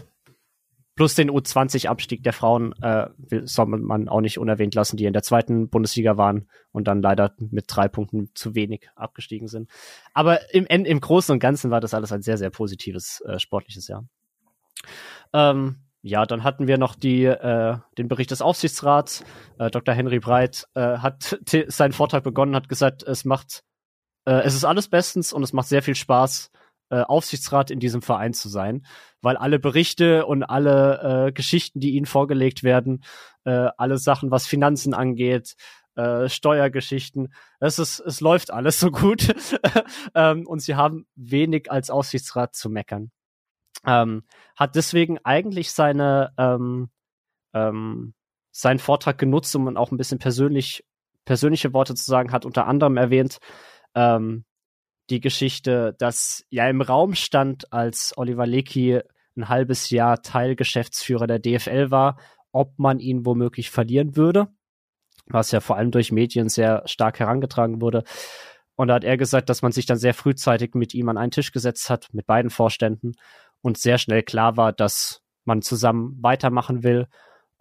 Plus 0.96 1.16
den 1.16 1.32
U20-Abstieg 1.32 2.22
der 2.24 2.34
Frauen 2.34 2.74
äh, 2.82 3.08
soll 3.44 3.66
man 3.66 4.10
auch 4.10 4.22
nicht 4.22 4.38
unerwähnt 4.38 4.76
lassen, 4.76 4.98
die 4.98 5.06
in 5.06 5.14
der 5.14 5.24
zweiten 5.24 5.70
Bundesliga 5.70 6.18
waren 6.18 6.50
und 6.72 6.88
dann 6.88 7.02
leider 7.02 7.34
mit 7.39 7.66
drei 7.68 7.88
Punkten 7.88 8.30
zu 8.36 8.56
wenig 8.56 8.89
abgestiegen 8.96 9.48
sind. 9.48 9.70
Aber 10.14 10.54
im, 10.54 10.66
im 10.66 11.00
Großen 11.00 11.32
und 11.32 11.39
Ganzen 11.39 11.72
war 11.72 11.80
das 11.80 11.94
alles 11.94 12.12
ein 12.12 12.22
sehr, 12.22 12.38
sehr 12.38 12.50
positives 12.50 13.22
äh, 13.22 13.39
sportliches 13.39 13.88
Jahr. 13.88 14.06
Ähm, 15.34 15.78
ja, 16.04 16.26
dann 16.26 16.44
hatten 16.44 16.68
wir 16.68 16.78
noch 16.78 16.96
die, 16.96 17.26
äh, 17.26 17.78
den 17.98 18.08
Bericht 18.08 18.32
des 18.32 18.42
Aufsichtsrats. 18.42 19.24
Äh, 19.60 19.70
Dr. 19.70 19.94
Henry 19.94 20.20
Breit 20.20 20.68
äh, 20.74 20.98
hat 20.98 21.39
seinen 21.68 21.94
Vortrag 21.94 22.24
begonnen, 22.24 22.56
hat 22.56 22.70
gesagt, 22.70 23.04
es 23.04 23.24
macht, 23.24 23.64
äh, 24.26 24.42
es 24.42 24.56
ist 24.56 24.66
alles 24.66 24.88
bestens 24.88 25.32
und 25.32 25.44
es 25.44 25.54
macht 25.54 25.68
sehr 25.68 25.84
viel 25.84 25.96
Spaß, 25.96 26.52
äh, 26.92 27.02
Aufsichtsrat 27.02 27.72
in 27.72 27.80
diesem 27.80 28.02
Verein 28.02 28.34
zu 28.34 28.50
sein, 28.50 28.86
weil 29.22 29.38
alle 29.38 29.60
Berichte 29.60 30.26
und 30.26 30.44
alle 30.44 31.28
äh, 31.28 31.32
Geschichten, 31.32 31.80
die 31.80 31.92
ihnen 31.92 32.06
vorgelegt 32.06 32.64
werden, 32.64 33.04
äh, 33.46 33.70
alle 33.78 33.98
Sachen, 33.98 34.30
was 34.30 34.46
Finanzen 34.46 34.94
angeht, 34.94 35.56
äh, 35.96 36.28
Steuergeschichten, 36.30 37.34
es 37.60 37.80
ist, 37.80 38.00
es 38.00 38.20
läuft 38.20 38.52
alles 38.52 38.80
so 38.80 38.92
gut 38.92 39.34
ähm, 40.16 40.46
und 40.46 40.60
sie 40.60 40.76
haben 40.76 41.08
wenig 41.16 41.72
als 41.72 41.89
Aufsichtsrat 41.89 42.56
zu 42.56 42.70
meckern. 42.70 43.12
Ähm, 43.86 44.24
hat 44.56 44.76
deswegen 44.76 45.18
eigentlich 45.24 45.72
seine 45.72 46.34
ähm, 46.38 46.89
ähm, 47.54 48.14
seinen 48.52 48.80
Vortrag 48.80 49.18
genutzt, 49.18 49.56
um 49.56 49.78
auch 49.78 49.92
ein 49.92 49.98
bisschen 49.98 50.20
persönlich 50.20 50.84
persönliche 51.24 51.74
Worte 51.74 51.96
zu 51.96 52.04
sagen, 52.04 52.34
hat 52.34 52.46
unter 52.46 52.68
anderem 52.68 52.98
erwähnt 52.98 53.38
ähm, 53.96 54.44
die 55.12 55.22
Geschichte, 55.22 55.95
dass 55.99 56.45
ja 56.49 56.68
im 56.68 56.82
Raum 56.82 57.14
stand, 57.14 57.72
als 57.72 58.18
Oliver 58.18 58.47
Lecky 58.47 58.99
ein 59.38 59.49
halbes 59.49 59.89
Jahr 59.89 60.22
Teilgeschäftsführer 60.22 61.28
der 61.28 61.39
DFL 61.39 61.91
war, 61.91 62.18
ob 62.51 62.80
man 62.80 62.99
ihn 62.99 63.26
womöglich 63.26 63.70
verlieren 63.70 64.16
würde, 64.16 64.47
was 65.28 65.51
ja 65.51 65.59
vor 65.59 65.78
allem 65.78 65.91
durch 65.91 66.12
Medien 66.12 66.49
sehr 66.49 66.84
stark 66.86 67.20
herangetragen 67.20 67.82
wurde. 67.82 68.03
Und 68.76 68.88
da 68.88 68.95
hat 68.95 69.03
er 69.03 69.18
gesagt, 69.18 69.49
dass 69.49 69.62
man 69.62 69.72
sich 69.72 69.86
dann 69.86 69.97
sehr 69.97 70.14
frühzeitig 70.14 70.74
mit 70.74 70.93
ihm 70.93 71.09
an 71.09 71.18
einen 71.18 71.32
Tisch 71.32 71.51
gesetzt 71.51 71.89
hat, 71.89 72.07
mit 72.14 72.26
beiden 72.26 72.49
Vorständen 72.49 73.14
und 73.62 73.78
sehr 73.78 73.97
schnell 73.97 74.24
klar 74.24 74.57
war, 74.57 74.74
dass 74.74 75.22
man 75.45 75.62
zusammen 75.62 76.18
weitermachen 76.22 76.84
will 76.84 77.07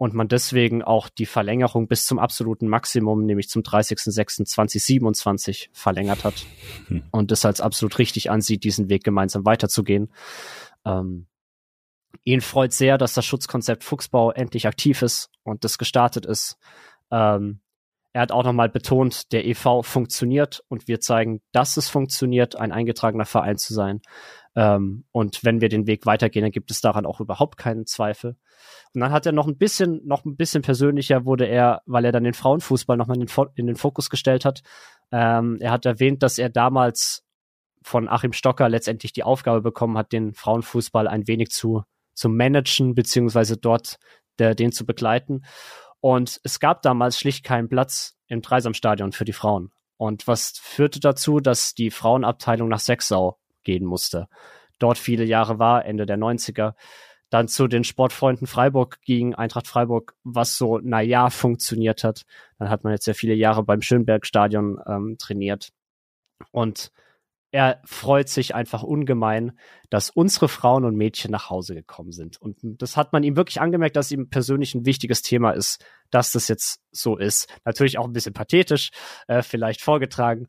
und 0.00 0.14
man 0.14 0.28
deswegen 0.28 0.82
auch 0.82 1.10
die 1.10 1.26
Verlängerung 1.26 1.86
bis 1.86 2.06
zum 2.06 2.18
absoluten 2.18 2.68
Maximum, 2.68 3.26
nämlich 3.26 3.50
zum 3.50 3.60
30.06.2027 3.60 5.68
verlängert 5.74 6.24
hat 6.24 6.46
hm. 6.86 7.02
und 7.10 7.30
das 7.30 7.44
als 7.44 7.60
absolut 7.60 7.98
richtig 7.98 8.30
ansieht, 8.30 8.64
diesen 8.64 8.88
Weg 8.88 9.04
gemeinsam 9.04 9.44
weiterzugehen. 9.44 10.10
Ähm, 10.86 11.26
ihn 12.24 12.40
freut 12.40 12.72
sehr, 12.72 12.96
dass 12.96 13.12
das 13.12 13.26
Schutzkonzept 13.26 13.84
Fuchsbau 13.84 14.30
endlich 14.30 14.66
aktiv 14.66 15.02
ist 15.02 15.28
und 15.42 15.64
das 15.64 15.76
gestartet 15.76 16.24
ist. 16.24 16.56
Ähm, 17.10 17.60
er 18.14 18.22
hat 18.22 18.32
auch 18.32 18.44
nochmal 18.44 18.70
betont, 18.70 19.30
der 19.32 19.46
EV 19.46 19.82
funktioniert 19.82 20.64
und 20.68 20.88
wir 20.88 21.00
zeigen, 21.00 21.42
dass 21.52 21.76
es 21.76 21.90
funktioniert, 21.90 22.56
ein 22.56 22.72
eingetragener 22.72 23.26
Verein 23.26 23.58
zu 23.58 23.74
sein. 23.74 24.00
Ähm, 24.56 25.04
und 25.12 25.44
wenn 25.44 25.60
wir 25.60 25.68
den 25.68 25.86
Weg 25.86 26.06
weitergehen, 26.06 26.42
dann 26.42 26.52
gibt 26.52 26.70
es 26.70 26.80
daran 26.80 27.06
auch 27.06 27.20
überhaupt 27.20 27.56
keinen 27.56 27.86
Zweifel. 27.86 28.36
Und 28.92 29.00
dann 29.00 29.12
hat 29.12 29.26
er 29.26 29.32
noch 29.32 29.46
ein 29.46 29.58
bisschen, 29.58 30.00
noch 30.04 30.24
ein 30.24 30.36
bisschen 30.36 30.62
persönlicher 30.62 31.24
wurde 31.24 31.46
er, 31.46 31.82
weil 31.86 32.04
er 32.04 32.12
dann 32.12 32.24
den 32.24 32.34
Frauenfußball 32.34 32.96
nochmal 32.96 33.20
in, 33.20 33.26
den, 33.26 33.46
in 33.54 33.66
den 33.66 33.76
Fokus 33.76 34.10
gestellt 34.10 34.44
hat. 34.44 34.62
Ähm, 35.12 35.58
er 35.60 35.70
hat 35.70 35.86
erwähnt, 35.86 36.22
dass 36.22 36.38
er 36.38 36.50
damals 36.50 37.24
von 37.82 38.08
Achim 38.08 38.32
Stocker 38.32 38.68
letztendlich 38.68 39.12
die 39.12 39.22
Aufgabe 39.22 39.62
bekommen 39.62 39.96
hat, 39.96 40.12
den 40.12 40.34
Frauenfußball 40.34 41.08
ein 41.08 41.26
wenig 41.26 41.50
zu, 41.50 41.84
zu 42.14 42.28
managen, 42.28 42.94
beziehungsweise 42.94 43.56
dort 43.56 43.98
der, 44.38 44.54
den 44.54 44.72
zu 44.72 44.84
begleiten. 44.84 45.44
Und 46.00 46.40
es 46.44 46.60
gab 46.60 46.82
damals 46.82 47.18
schlicht 47.18 47.44
keinen 47.44 47.68
Platz 47.68 48.16
im 48.26 48.42
Dreisamstadion 48.42 49.12
für 49.12 49.24
die 49.24 49.32
Frauen. 49.32 49.70
Und 49.96 50.26
was 50.26 50.58
führte 50.58 50.98
dazu, 50.98 51.40
dass 51.40 51.74
die 51.74 51.90
Frauenabteilung 51.90 52.68
nach 52.68 52.80
Sechsau 52.80 53.38
gehen 53.62 53.84
musste. 53.84 54.28
Dort 54.78 54.98
viele 54.98 55.24
Jahre 55.24 55.58
war, 55.58 55.84
Ende 55.84 56.06
der 56.06 56.18
90er. 56.18 56.74
Dann 57.28 57.46
zu 57.46 57.68
den 57.68 57.84
Sportfreunden 57.84 58.48
Freiburg 58.48 59.00
ging, 59.02 59.34
Eintracht 59.34 59.68
Freiburg, 59.68 60.14
was 60.24 60.56
so, 60.56 60.78
naja, 60.78 61.30
funktioniert 61.30 62.02
hat. 62.02 62.24
Dann 62.58 62.70
hat 62.70 62.82
man 62.82 62.92
jetzt 62.92 63.04
sehr 63.04 63.14
viele 63.14 63.34
Jahre 63.34 63.62
beim 63.62 63.82
Schönberg-Stadion 63.82 64.80
ähm, 64.86 65.16
trainiert. 65.16 65.70
Und 66.50 66.90
er 67.52 67.80
freut 67.84 68.28
sich 68.28 68.54
einfach 68.54 68.82
ungemein, 68.82 69.58
dass 69.90 70.10
unsere 70.10 70.48
Frauen 70.48 70.84
und 70.84 70.96
Mädchen 70.96 71.32
nach 71.32 71.50
Hause 71.50 71.74
gekommen 71.74 72.12
sind. 72.12 72.40
Und 72.40 72.58
das 72.62 72.96
hat 72.96 73.12
man 73.12 73.24
ihm 73.24 73.36
wirklich 73.36 73.60
angemerkt, 73.60 73.96
dass 73.96 74.12
ihm 74.12 74.30
persönlich 74.30 74.74
ein 74.74 74.86
wichtiges 74.86 75.22
Thema 75.22 75.50
ist, 75.50 75.84
dass 76.10 76.30
das 76.30 76.46
jetzt 76.46 76.80
so 76.92 77.16
ist. 77.16 77.48
Natürlich 77.64 77.98
auch 77.98 78.04
ein 78.04 78.12
bisschen 78.12 78.34
pathetisch, 78.34 78.90
äh, 79.26 79.42
vielleicht 79.42 79.82
vorgetragen, 79.82 80.46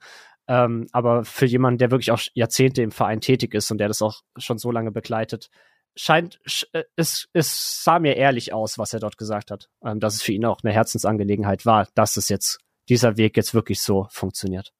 ähm, 0.48 0.88
aber 0.92 1.24
für 1.24 1.46
jemanden, 1.46 1.78
der 1.78 1.92
wirklich 1.92 2.12
auch 2.12 2.22
Jahrzehnte 2.34 2.82
im 2.82 2.92
Verein 2.92 3.22
tätig 3.22 3.54
ist 3.54 3.72
und 3.72 3.78
der 3.78 3.88
das 3.88 4.02
auch 4.02 4.22
schon 4.38 4.58
so 4.58 4.72
lange 4.72 4.92
begleitet, 4.92 5.50
scheint, 5.96 6.40
äh, 6.74 6.84
es, 6.96 7.28
es 7.34 7.84
sah 7.84 8.00
mir 8.00 8.16
ehrlich 8.16 8.54
aus, 8.54 8.78
was 8.78 8.94
er 8.94 9.00
dort 9.00 9.18
gesagt 9.18 9.52
hat, 9.52 9.70
ähm, 9.84 10.00
dass 10.00 10.16
es 10.16 10.22
für 10.22 10.32
ihn 10.32 10.46
auch 10.46 10.60
eine 10.64 10.74
Herzensangelegenheit 10.74 11.66
war, 11.66 11.88
dass 11.96 12.18
es 12.18 12.30
jetzt, 12.30 12.60
dieser 12.90 13.18
Weg 13.18 13.38
jetzt 13.38 13.54
wirklich 13.54 13.82
so 13.82 14.08
funktioniert. 14.10 14.74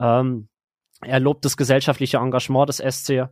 Ähm, 0.00 0.48
er 1.00 1.20
lobt 1.20 1.44
das 1.44 1.56
gesellschaftliche 1.56 2.18
Engagement 2.18 2.68
des 2.68 2.78
SC, 2.78 3.28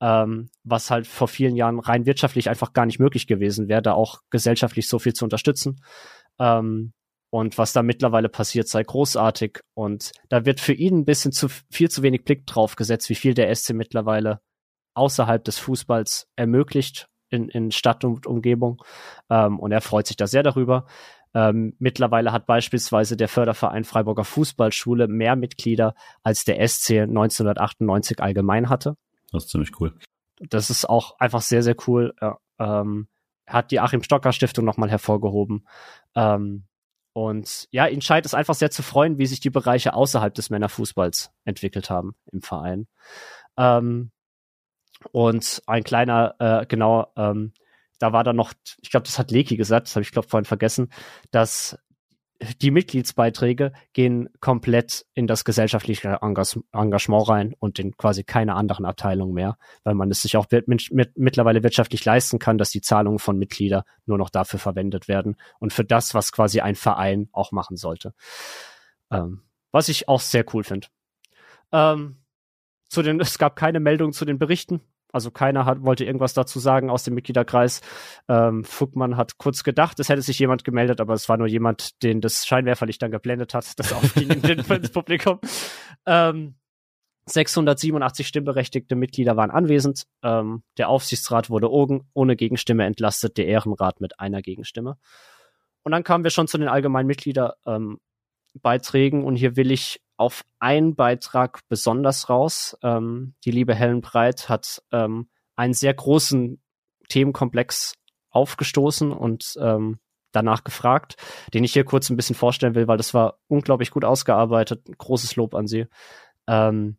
ähm, 0.00 0.50
was 0.62 0.90
halt 0.90 1.06
vor 1.06 1.28
vielen 1.28 1.56
Jahren 1.56 1.80
rein 1.80 2.06
wirtschaftlich 2.06 2.50
einfach 2.50 2.72
gar 2.72 2.86
nicht 2.86 2.98
möglich 2.98 3.26
gewesen 3.26 3.68
wäre, 3.68 3.82
da 3.82 3.92
auch 3.92 4.20
gesellschaftlich 4.30 4.88
so 4.88 4.98
viel 4.98 5.14
zu 5.14 5.24
unterstützen. 5.24 5.82
Ähm, 6.38 6.92
und 7.34 7.58
was 7.58 7.72
da 7.72 7.82
mittlerweile 7.82 8.28
passiert, 8.28 8.68
sei 8.68 8.84
großartig. 8.84 9.58
Und 9.74 10.12
da 10.28 10.46
wird 10.46 10.60
für 10.60 10.72
ihn 10.72 10.98
ein 10.98 11.04
bisschen 11.04 11.32
zu 11.32 11.48
viel 11.68 11.90
zu 11.90 12.04
wenig 12.04 12.22
Blick 12.22 12.46
drauf 12.46 12.76
gesetzt, 12.76 13.10
wie 13.10 13.16
viel 13.16 13.34
der 13.34 13.52
SC 13.52 13.72
mittlerweile 13.74 14.40
außerhalb 14.94 15.42
des 15.42 15.58
Fußballs 15.58 16.28
ermöglicht 16.36 17.08
in, 17.30 17.48
in 17.48 17.72
Stadt 17.72 18.04
und 18.04 18.28
Umgebung. 18.28 18.80
Ähm, 19.30 19.58
und 19.58 19.72
er 19.72 19.80
freut 19.80 20.06
sich 20.06 20.16
da 20.16 20.28
sehr 20.28 20.44
darüber. 20.44 20.86
Ähm, 21.34 21.74
mittlerweile 21.80 22.30
hat 22.30 22.46
beispielsweise 22.46 23.16
der 23.16 23.26
Förderverein 23.26 23.82
Freiburger 23.82 24.22
Fußballschule 24.22 25.08
mehr 25.08 25.34
Mitglieder 25.34 25.96
als 26.22 26.44
der 26.44 26.64
SC 26.68 27.00
1998 27.00 28.22
allgemein 28.22 28.68
hatte. 28.68 28.94
Das 29.32 29.46
ist 29.46 29.50
ziemlich 29.50 29.72
cool. 29.80 29.92
Das 30.38 30.70
ist 30.70 30.88
auch 30.88 31.18
einfach 31.18 31.42
sehr, 31.42 31.64
sehr 31.64 31.74
cool. 31.88 32.14
Ja, 32.20 32.38
ähm, 32.60 33.08
hat 33.48 33.72
die 33.72 33.80
Achim 33.80 34.04
Stocker 34.04 34.30
Stiftung 34.30 34.64
nochmal 34.64 34.88
hervorgehoben. 34.88 35.66
Ähm, 36.14 36.66
und 37.14 37.68
ja, 37.70 37.86
ihn 37.86 38.02
scheint 38.02 38.26
es 38.26 38.34
einfach 38.34 38.54
sehr 38.54 38.72
zu 38.72 38.82
freuen, 38.82 39.18
wie 39.18 39.26
sich 39.26 39.38
die 39.38 39.50
Bereiche 39.50 39.94
außerhalb 39.94 40.34
des 40.34 40.50
Männerfußballs 40.50 41.30
entwickelt 41.44 41.88
haben 41.88 42.16
im 42.32 42.42
Verein. 42.42 42.88
Ähm, 43.56 44.10
und 45.12 45.62
ein 45.66 45.84
kleiner, 45.84 46.34
äh, 46.40 46.66
genau, 46.66 47.12
ähm, 47.16 47.52
da 48.00 48.12
war 48.12 48.24
dann 48.24 48.34
noch, 48.34 48.52
ich 48.82 48.90
glaube, 48.90 49.06
das 49.06 49.18
hat 49.18 49.30
Leki 49.30 49.56
gesagt, 49.56 49.86
das 49.86 49.94
habe 49.94 50.02
ich 50.02 50.10
glaube 50.10 50.28
vorhin 50.28 50.44
vergessen, 50.44 50.90
dass 51.30 51.78
die 52.60 52.70
Mitgliedsbeiträge 52.70 53.72
gehen 53.92 54.28
komplett 54.40 55.06
in 55.14 55.26
das 55.26 55.44
gesellschaftliche 55.44 56.18
Engagement 56.22 57.28
rein 57.28 57.54
und 57.58 57.78
in 57.78 57.96
quasi 57.96 58.24
keine 58.24 58.54
anderen 58.54 58.84
Abteilungen 58.84 59.34
mehr, 59.34 59.56
weil 59.82 59.94
man 59.94 60.10
es 60.10 60.22
sich 60.22 60.36
auch 60.36 60.46
mit, 60.50 60.90
mit, 60.90 61.12
mittlerweile 61.16 61.62
wirtschaftlich 61.62 62.04
leisten 62.04 62.38
kann, 62.38 62.58
dass 62.58 62.70
die 62.70 62.80
Zahlungen 62.80 63.18
von 63.18 63.38
Mitgliedern 63.38 63.82
nur 64.06 64.18
noch 64.18 64.30
dafür 64.30 64.58
verwendet 64.58 65.08
werden 65.08 65.36
und 65.60 65.72
für 65.72 65.84
das, 65.84 66.14
was 66.14 66.32
quasi 66.32 66.60
ein 66.60 66.74
Verein 66.74 67.28
auch 67.32 67.52
machen 67.52 67.76
sollte. 67.76 68.14
Ähm, 69.10 69.42
was 69.70 69.88
ich 69.88 70.08
auch 70.08 70.20
sehr 70.20 70.44
cool 70.54 70.64
finde. 70.64 70.88
Ähm, 71.72 72.16
zu 72.88 73.02
den, 73.02 73.20
es 73.20 73.38
gab 73.38 73.56
keine 73.56 73.80
Meldung 73.80 74.12
zu 74.12 74.24
den 74.24 74.38
Berichten. 74.38 74.80
Also 75.14 75.30
keiner 75.30 75.64
hat, 75.64 75.82
wollte 75.82 76.04
irgendwas 76.04 76.34
dazu 76.34 76.58
sagen 76.58 76.90
aus 76.90 77.04
dem 77.04 77.14
Mitgliederkreis. 77.14 77.80
Ähm, 78.28 78.64
Fuckmann 78.64 79.16
hat 79.16 79.38
kurz 79.38 79.62
gedacht, 79.62 80.00
es 80.00 80.08
hätte 80.08 80.22
sich 80.22 80.40
jemand 80.40 80.64
gemeldet, 80.64 81.00
aber 81.00 81.14
es 81.14 81.28
war 81.28 81.36
nur 81.36 81.46
jemand, 81.46 82.02
den 82.02 82.20
das 82.20 82.46
Scheinwerferlicht 82.46 83.00
dann 83.00 83.12
geblendet 83.12 83.54
hat, 83.54 83.78
das 83.78 83.92
aufging 83.92 84.30
ins 84.30 84.90
Publikum. 84.90 85.38
Ähm, 86.04 86.56
687 87.26 88.26
stimmberechtigte 88.26 88.96
Mitglieder 88.96 89.36
waren 89.36 89.50
anwesend. 89.50 90.04
Ähm, 90.22 90.64
der 90.78 90.88
Aufsichtsrat 90.88 91.48
wurde 91.48 91.70
ohne 91.70 92.36
Gegenstimme 92.36 92.84
entlastet, 92.84 93.38
der 93.38 93.46
Ehrenrat 93.46 94.00
mit 94.00 94.18
einer 94.18 94.42
Gegenstimme. 94.42 94.98
Und 95.84 95.92
dann 95.92 96.02
kamen 96.02 96.24
wir 96.24 96.30
schon 96.30 96.48
zu 96.48 96.58
den 96.58 96.68
allgemeinen 96.68 97.06
Mitgliederbeiträgen 97.06 99.20
ähm, 99.20 99.26
und 99.26 99.36
hier 99.36 99.56
will 99.56 99.70
ich 99.70 100.00
auf 100.16 100.44
einen 100.58 100.94
Beitrag 100.94 101.60
besonders 101.68 102.28
raus. 102.28 102.76
Ähm, 102.82 103.34
die 103.44 103.50
liebe 103.50 103.74
Helen 103.74 104.00
Breit 104.00 104.48
hat 104.48 104.82
ähm, 104.92 105.28
einen 105.56 105.74
sehr 105.74 105.94
großen 105.94 106.62
Themenkomplex 107.08 107.94
aufgestoßen 108.30 109.12
und 109.12 109.54
ähm, 109.60 109.98
danach 110.32 110.64
gefragt, 110.64 111.16
den 111.52 111.64
ich 111.64 111.72
hier 111.72 111.84
kurz 111.84 112.10
ein 112.10 112.16
bisschen 112.16 112.36
vorstellen 112.36 112.74
will, 112.74 112.88
weil 112.88 112.96
das 112.96 113.14
war 113.14 113.38
unglaublich 113.46 113.90
gut 113.90 114.04
ausgearbeitet. 114.04 114.86
Großes 114.98 115.36
Lob 115.36 115.54
an 115.54 115.66
sie. 115.66 115.86
Ähm, 116.46 116.96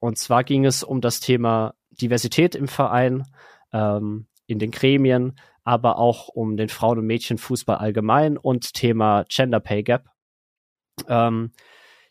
und 0.00 0.18
zwar 0.18 0.44
ging 0.44 0.64
es 0.64 0.82
um 0.82 1.00
das 1.00 1.20
Thema 1.20 1.74
Diversität 1.90 2.54
im 2.54 2.68
Verein, 2.68 3.24
ähm, 3.72 4.26
in 4.46 4.58
den 4.58 4.70
Gremien, 4.70 5.38
aber 5.64 5.98
auch 5.98 6.28
um 6.28 6.56
den 6.56 6.68
Frauen- 6.68 6.98
und 6.98 7.06
Mädchenfußball 7.06 7.76
allgemein 7.76 8.36
und 8.36 8.74
Thema 8.74 9.24
Gender 9.28 9.60
Pay 9.60 9.82
Gap. 9.82 10.08
Ähm, 11.08 11.52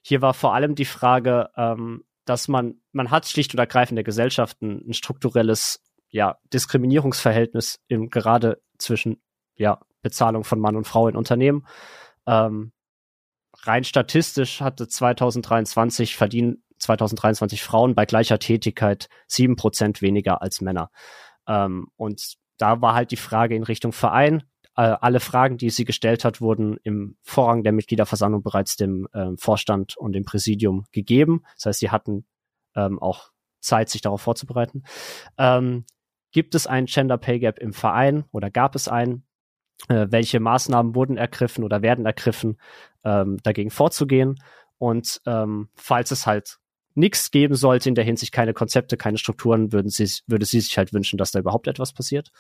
hier 0.02 0.22
war 0.22 0.34
vor 0.34 0.54
allem 0.54 0.76
die 0.76 0.86
Frage, 0.86 1.50
ähm, 1.56 2.04
dass 2.26 2.48
man, 2.48 2.76
man 2.92 3.12
hat 3.12 3.28
schlicht 3.28 3.54
und 3.54 3.60
ergreifend 3.60 3.98
der 3.98 4.04
Gesellschaft 4.04 4.62
ein, 4.62 4.94
strukturelles 4.94 5.84
ja, 6.10 6.38
Diskriminierungsverhältnis 6.54 7.80
im, 7.88 8.10
gerade 8.10 8.62
zwischen 8.78 9.22
ja, 9.56 9.80
Bezahlung 10.02 10.44
von 10.44 10.60
Mann 10.60 10.76
und 10.76 10.88
Frau 10.88 11.08
in 11.08 11.16
Unternehmen. 11.16 11.66
Ähm, 12.26 12.74
rein 13.64 13.84
statistisch 13.84 14.62
hatte 14.62 14.88
2023 14.88 16.16
verdienen 16.16 16.64
2023 16.80 17.62
Frauen 17.62 17.96
bei 17.96 18.06
gleicher 18.06 18.40
Tätigkeit 18.40 19.08
sieben 19.28 19.56
Prozent 19.56 20.02
weniger 20.02 20.42
als 20.42 20.62
Männer. 20.62 20.90
Ähm, 21.48 21.88
und 21.96 22.36
da 22.58 22.82
war 22.82 22.94
halt 22.94 23.12
die 23.12 23.18
Frage 23.18 23.56
in 23.56 23.64
Richtung 23.64 23.92
Verein. 23.92 24.44
Äh, 24.76 24.96
alle 25.02 25.20
Fragen, 25.20 25.58
die 25.58 25.70
sie 25.70 25.86
gestellt 25.86 26.24
hat, 26.24 26.42
wurden 26.42 26.78
im 26.84 27.18
Vorrang 27.22 27.64
der 27.64 27.74
Mitgliederversammlung 27.74 28.42
bereits 28.42 28.76
dem 28.78 29.08
äh, 29.14 29.32
Vorstand 29.38 29.98
und 29.98 30.14
dem 30.14 30.24
Präsidium 30.24 30.86
gegeben. 30.92 31.44
Das 31.56 31.66
heißt, 31.66 31.80
sie 31.80 31.90
hatten 31.90 32.26
ähm, 32.76 33.00
auch 33.00 33.32
Zeit, 33.60 33.90
sich 33.90 34.02
darauf 34.02 34.22
vorzubereiten. 34.22 34.84
Ähm, 35.38 35.86
gibt 36.32 36.56
es 36.56 36.68
einen 36.68 36.88
Gender 36.88 37.18
Pay 37.18 37.40
Gap 37.40 37.60
im 37.60 37.74
Verein 37.74 38.26
oder 38.32 38.50
gab 38.50 38.76
es 38.76 38.88
einen? 38.88 39.26
Äh, 39.88 40.08
welche 40.10 40.40
Maßnahmen 40.40 40.96
wurden 40.96 41.18
ergriffen 41.18 41.64
oder 41.64 41.82
werden 41.82 42.06
ergriffen, 42.06 42.60
ähm, 43.04 43.38
dagegen 43.44 43.72
vorzugehen? 43.72 44.36
Und 44.78 45.22
ähm, 45.26 45.70
falls 45.76 46.12
es 46.12 46.26
halt 46.26 46.61
nichts 46.96 47.32
geben 47.32 47.56
sollte 47.56 47.90
in 47.90 47.96
der 47.96 48.04
Hinsicht, 48.04 48.32
keine 48.32 48.54
Konzepte, 48.54 48.98
keine 48.98 49.18
Strukturen, 49.18 49.72
würden 49.72 49.90
sie, 49.90 50.10
würde 50.28 50.46
sie 50.46 50.60
sich 50.60 50.78
halt 50.78 50.94
wünschen, 50.94 51.18
dass 51.18 51.32
da 51.32 51.40
überhaupt 51.40 51.68
etwas 51.68 51.94
passiert. 51.94 52.32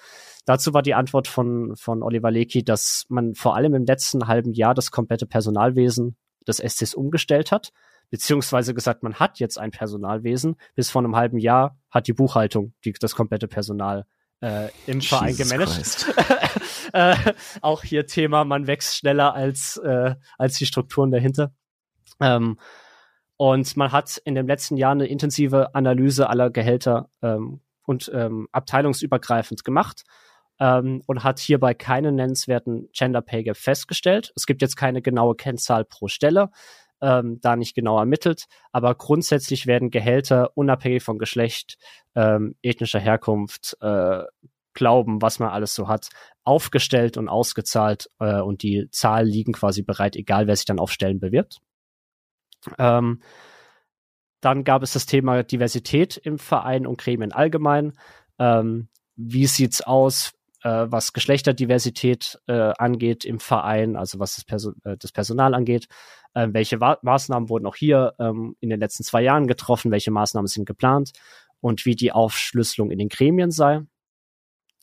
Dazu 0.45 0.73
war 0.73 0.81
die 0.81 0.93
Antwort 0.93 1.27
von, 1.27 1.75
von 1.75 2.03
Oliver 2.03 2.31
Lecky, 2.31 2.63
dass 2.63 3.05
man 3.09 3.35
vor 3.35 3.55
allem 3.55 3.73
im 3.73 3.85
letzten 3.85 4.27
halben 4.27 4.53
Jahr 4.53 4.73
das 4.73 4.91
komplette 4.91 5.25
Personalwesen 5.25 6.15
des 6.47 6.57
SCs 6.57 6.93
umgestellt 6.93 7.51
hat 7.51 7.71
beziehungsweise 8.11 8.75
gesagt, 8.75 9.01
man 9.01 9.15
hat 9.15 9.39
jetzt 9.39 9.57
ein 9.57 9.71
Personalwesen. 9.71 10.57
Bis 10.75 10.91
vor 10.91 11.01
einem 11.01 11.15
halben 11.15 11.39
Jahr 11.39 11.79
hat 11.89 12.07
die 12.07 12.13
Buchhaltung 12.13 12.73
die, 12.85 12.91
das 12.91 13.15
komplette 13.15 13.47
Personal 13.47 14.05
äh, 14.41 14.67
im 14.85 14.99
Jesus 14.99 15.17
Verein 15.17 15.35
gemanagt. 15.35 16.13
äh, 16.93 17.15
auch 17.61 17.83
hier 17.83 18.05
Thema, 18.05 18.43
man 18.43 18.67
wächst 18.67 18.97
schneller 18.97 19.33
als, 19.33 19.77
äh, 19.77 20.15
als 20.37 20.57
die 20.57 20.65
Strukturen 20.65 21.09
dahinter. 21.09 21.53
Ähm, 22.19 22.59
und 23.41 23.75
man 23.75 23.91
hat 23.91 24.17
in 24.23 24.35
dem 24.35 24.45
letzten 24.45 24.77
Jahr 24.77 24.91
eine 24.91 25.07
intensive 25.07 25.73
Analyse 25.73 26.29
aller 26.29 26.51
Gehälter 26.51 27.09
ähm, 27.23 27.61
und 27.87 28.11
ähm, 28.13 28.47
abteilungsübergreifend 28.51 29.63
gemacht 29.63 30.03
ähm, 30.59 31.01
und 31.07 31.23
hat 31.23 31.39
hierbei 31.39 31.73
keinen 31.73 32.13
nennenswerten 32.13 32.89
Gender 32.93 33.23
Pay 33.23 33.45
Gap 33.45 33.57
festgestellt. 33.57 34.31
Es 34.35 34.45
gibt 34.45 34.61
jetzt 34.61 34.75
keine 34.75 35.01
genaue 35.01 35.33
Kennzahl 35.33 35.85
pro 35.85 36.07
Stelle, 36.07 36.51
ähm, 37.01 37.39
da 37.41 37.55
nicht 37.55 37.73
genau 37.73 37.97
ermittelt. 37.97 38.45
Aber 38.73 38.93
grundsätzlich 38.93 39.65
werden 39.65 39.89
Gehälter 39.89 40.51
unabhängig 40.53 41.01
von 41.01 41.17
Geschlecht, 41.17 41.79
ähm, 42.13 42.53
ethnischer 42.61 42.99
Herkunft, 42.99 43.75
äh, 43.81 44.21
Glauben, 44.75 45.19
was 45.23 45.39
man 45.39 45.49
alles 45.49 45.73
so 45.73 45.87
hat, 45.87 46.09
aufgestellt 46.43 47.17
und 47.17 47.27
ausgezahlt 47.27 48.07
äh, 48.19 48.39
und 48.39 48.61
die 48.61 48.87
Zahlen 48.91 49.27
liegen 49.27 49.53
quasi 49.53 49.81
bereit, 49.81 50.15
egal 50.15 50.45
wer 50.45 50.55
sich 50.55 50.65
dann 50.65 50.79
auf 50.79 50.91
Stellen 50.91 51.19
bewirbt. 51.19 51.59
Ähm, 52.77 53.21
dann 54.41 54.63
gab 54.63 54.81
es 54.83 54.93
das 54.93 55.05
Thema 55.05 55.43
Diversität 55.43 56.17
im 56.17 56.39
Verein 56.39 56.87
und 56.87 56.99
Gremien 56.99 57.31
allgemein. 57.31 57.93
Ähm, 58.39 58.87
wie 59.15 59.45
sieht's 59.45 59.81
aus? 59.81 60.33
äh, 60.63 60.87
was 60.89 61.13
Geschlechterdiversität 61.13 62.39
äh, 62.47 62.73
angeht 62.77 63.25
im 63.25 63.39
Verein, 63.39 63.95
also 63.95 64.19
was 64.19 64.35
das, 64.35 64.45
Perso 64.45 64.73
äh, 64.83 64.97
das 64.97 65.11
Personal 65.11 65.53
angeht. 65.53 65.87
Äh, 66.33 66.49
welche 66.51 66.79
Wa 66.79 66.97
Maßnahmen 67.01 67.49
wurden 67.49 67.65
auch 67.65 67.75
hier 67.75 68.13
ähm, 68.19 68.55
in 68.59 68.69
den 68.69 68.79
letzten 68.79 69.03
zwei 69.03 69.21
Jahren 69.21 69.47
getroffen? 69.47 69.91
Welche 69.91 70.11
Maßnahmen 70.11 70.47
sind 70.47 70.65
geplant? 70.65 71.11
Und 71.59 71.85
wie 71.85 71.95
die 71.95 72.11
Aufschlüsselung 72.11 72.89
in 72.91 72.99
den 72.99 73.09
Gremien 73.09 73.51
sei. 73.51 73.81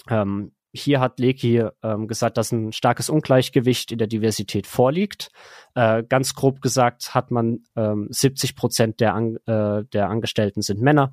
Ähm, 0.09 0.53
hier 0.73 1.01
hat 1.01 1.19
Leki 1.19 1.65
ähm, 1.83 2.09
gesagt, 2.09 2.37
dass 2.37 2.53
ein 2.53 2.73
starkes 2.73 3.09
Ungleichgewicht 3.09 3.93
in 3.93 3.99
der 3.99 4.07
Diversität 4.07 4.67
vorliegt. 4.67 5.31
Äh, 5.75 6.03
ganz 6.05 6.35
grob 6.35 6.61
gesagt 6.61 7.15
hat 7.15 7.31
man 7.31 7.65
ähm, 7.77 8.09
70 8.11 8.55
Prozent 8.55 9.01
der, 9.01 9.15
An 9.15 9.37
äh, 9.47 9.85
der 9.85 10.09
Angestellten 10.09 10.63
sind 10.63 10.81
Männer, 10.81 11.13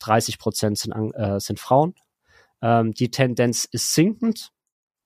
30 0.00 0.38
Prozent 0.38 0.78
sind, 0.78 0.92
äh, 1.14 1.38
sind 1.38 1.60
Frauen. 1.60 1.94
Ähm, 2.62 2.92
die 2.92 3.10
Tendenz 3.10 3.64
ist 3.64 3.94
sinkend, 3.94 4.50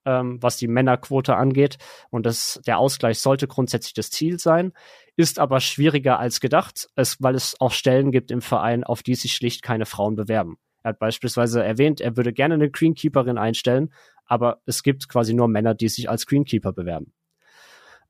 ähm, 0.05 0.41
was 0.41 0.57
die 0.57 0.67
Männerquote 0.67 1.35
angeht. 1.35 1.77
Und 2.09 2.25
das, 2.25 2.59
der 2.65 2.79
Ausgleich 2.79 3.19
sollte 3.19 3.47
grundsätzlich 3.47 3.93
das 3.93 4.09
Ziel 4.09 4.39
sein, 4.39 4.73
ist 5.15 5.39
aber 5.39 5.59
schwieriger 5.59 6.19
als 6.19 6.39
gedacht, 6.39 6.89
es, 6.95 7.21
weil 7.21 7.35
es 7.35 7.55
auch 7.59 7.71
Stellen 7.71 8.11
gibt 8.11 8.31
im 8.31 8.41
Verein, 8.41 8.83
auf 8.83 9.03
die 9.03 9.15
sich 9.15 9.33
schlicht 9.33 9.61
keine 9.61 9.85
Frauen 9.85 10.15
bewerben. 10.15 10.57
Er 10.83 10.89
hat 10.89 10.99
beispielsweise 10.99 11.63
erwähnt, 11.63 12.01
er 12.01 12.17
würde 12.17 12.33
gerne 12.33 12.55
eine 12.55 12.69
Greenkeeperin 12.69 13.37
einstellen, 13.37 13.93
aber 14.25 14.61
es 14.65 14.83
gibt 14.83 15.09
quasi 15.09 15.33
nur 15.33 15.47
Männer, 15.47 15.73
die 15.75 15.89
sich 15.89 16.09
als 16.09 16.25
Greenkeeper 16.25 16.73
bewerben. 16.73 17.13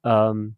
Ähm, 0.04 0.58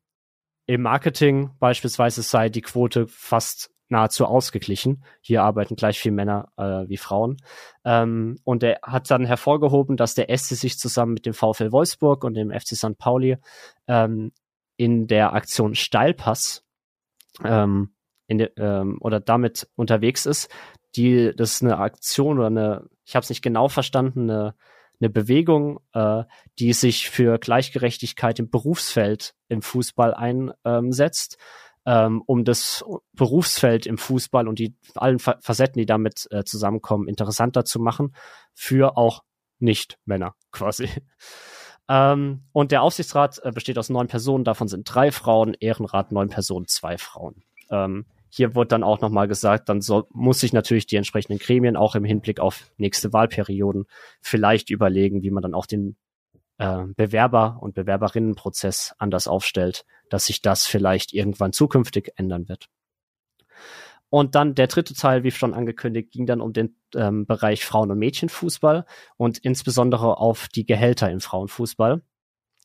Im 0.66 0.82
Marketing 0.82 1.52
beispielsweise 1.60 2.22
sei 2.22 2.50
die 2.50 2.62
Quote 2.62 3.08
fast 3.08 3.74
nahezu 3.90 4.26
ausgeglichen. 4.26 5.04
Hier 5.22 5.44
arbeiten 5.44 5.76
gleich 5.76 6.00
viel 6.00 6.12
Männer 6.12 6.52
äh, 6.58 6.90
wie 6.90 6.98
Frauen. 6.98 7.38
Ähm, 7.86 8.40
und 8.44 8.64
er 8.64 8.80
hat 8.84 9.10
dann 9.12 9.26
hervorgehoben, 9.26 9.98
dass 9.98 10.16
der 10.16 10.36
SC 10.36 10.56
sich 10.56 10.78
zusammen 10.80 11.14
mit 11.14 11.26
dem 11.26 11.34
VfL 11.34 11.72
Wolfsburg 11.72 12.24
und 12.24 12.34
dem 12.34 12.52
FC 12.52 12.76
St. 12.76 12.98
Pauli 12.98 13.38
ähm, 13.88 14.32
in 14.78 15.08
der 15.08 15.34
Aktion 15.34 15.76
Steilpass 15.76 16.66
ähm, 17.44 17.94
in 18.28 18.40
de, 18.40 18.52
ähm, 18.58 18.98
oder 19.00 19.20
damit 19.20 19.70
unterwegs 19.76 20.26
ist. 20.26 20.50
Die, 20.96 21.34
das 21.36 21.54
ist 21.54 21.64
eine 21.64 21.78
Aktion 21.78 22.38
oder 22.38 22.48
eine, 22.48 22.90
ich 23.06 23.16
habe 23.16 23.24
es 23.24 23.30
nicht 23.30 23.42
genau 23.42 23.68
verstanden, 23.68 24.30
eine, 24.30 24.56
eine 25.00 25.10
Bewegung, 25.10 25.80
äh, 25.94 26.24
die 26.60 26.74
sich 26.74 27.10
für 27.10 27.40
Gleichgerechtigkeit 27.40 28.40
im 28.40 28.50
Berufsfeld 28.50 29.34
im 29.48 29.62
Fußball 29.62 30.14
einsetzt 30.64 31.38
ähm, 31.86 32.24
um 32.26 32.46
das 32.46 32.84
Berufsfeld 33.14 33.86
im 33.86 33.98
Fußball 33.98 34.48
und 34.48 34.60
die 34.60 34.76
allen 34.96 35.20
Fa 35.20 35.38
Facetten, 35.42 35.80
die 35.80 35.86
damit 35.86 36.28
äh, 36.32 36.44
zusammenkommen, 36.44 37.08
interessanter 37.08 37.66
zu 37.66 37.80
machen 37.80 38.16
für 38.54 38.98
auch 38.98 39.24
Nicht-Männer 39.60 40.36
quasi. 40.52 40.90
Ähm, 41.90 42.46
und 42.54 42.72
der 42.72 42.82
Aufsichtsrat 42.82 43.42
äh, 43.44 43.52
besteht 43.52 43.78
aus 43.78 43.90
neun 43.90 44.08
Personen, 44.08 44.46
davon 44.46 44.70
sind 44.70 44.86
drei 44.86 45.12
Frauen, 45.12 45.54
Ehrenrat 45.60 46.14
neun 46.14 46.30
Personen, 46.30 46.66
zwei 46.66 46.98
Frauen. 46.98 47.44
Ähm, 47.70 48.06
hier 48.36 48.56
wird 48.56 48.72
dann 48.72 48.84
auch 48.84 49.00
nochmal 49.00 49.28
gesagt, 49.28 49.70
dann 49.70 49.80
soll, 49.80 50.06
muss 50.10 50.40
sich 50.40 50.54
natürlich 50.54 50.88
die 50.88 50.96
entsprechenden 50.96 51.38
Gremien 51.38 51.78
auch 51.78 51.94
im 51.94 52.04
Hinblick 52.04 52.40
auf 52.40 52.72
nächste 52.78 53.14
Wahlperioden 53.14 53.86
vielleicht 54.22 54.72
überlegen, 54.72 55.22
wie 55.22 55.30
man 55.30 55.44
dann 55.44 55.54
auch 55.54 55.68
den 55.68 55.98
äh, 56.58 56.86
Bewerber- 56.96 57.60
und 57.62 57.76
Bewerberinnenprozess 57.76 58.96
anders 58.98 59.28
aufstellt, 59.28 59.86
dass 60.10 60.26
sich 60.26 60.42
das 60.42 60.66
vielleicht 60.66 61.14
irgendwann 61.14 61.54
zukünftig 61.54 62.14
ändern 62.16 62.50
wird. 62.50 62.70
Und 64.10 64.34
dann 64.34 64.56
der 64.56 64.66
dritte 64.66 64.96
Teil, 64.96 65.24
wie 65.24 65.30
schon 65.30 65.54
angekündigt, 65.54 66.10
ging 66.10 66.26
dann 66.26 66.42
um 66.42 66.54
den 66.54 66.76
ähm, 66.96 67.28
Bereich 67.28 67.64
Frauen- 67.64 67.92
und 67.92 68.00
Mädchenfußball 68.00 68.88
und 69.16 69.38
insbesondere 69.38 70.18
auf 70.18 70.48
die 70.48 70.66
Gehälter 70.66 71.12
im 71.12 71.20
Frauenfußball. 71.20 72.02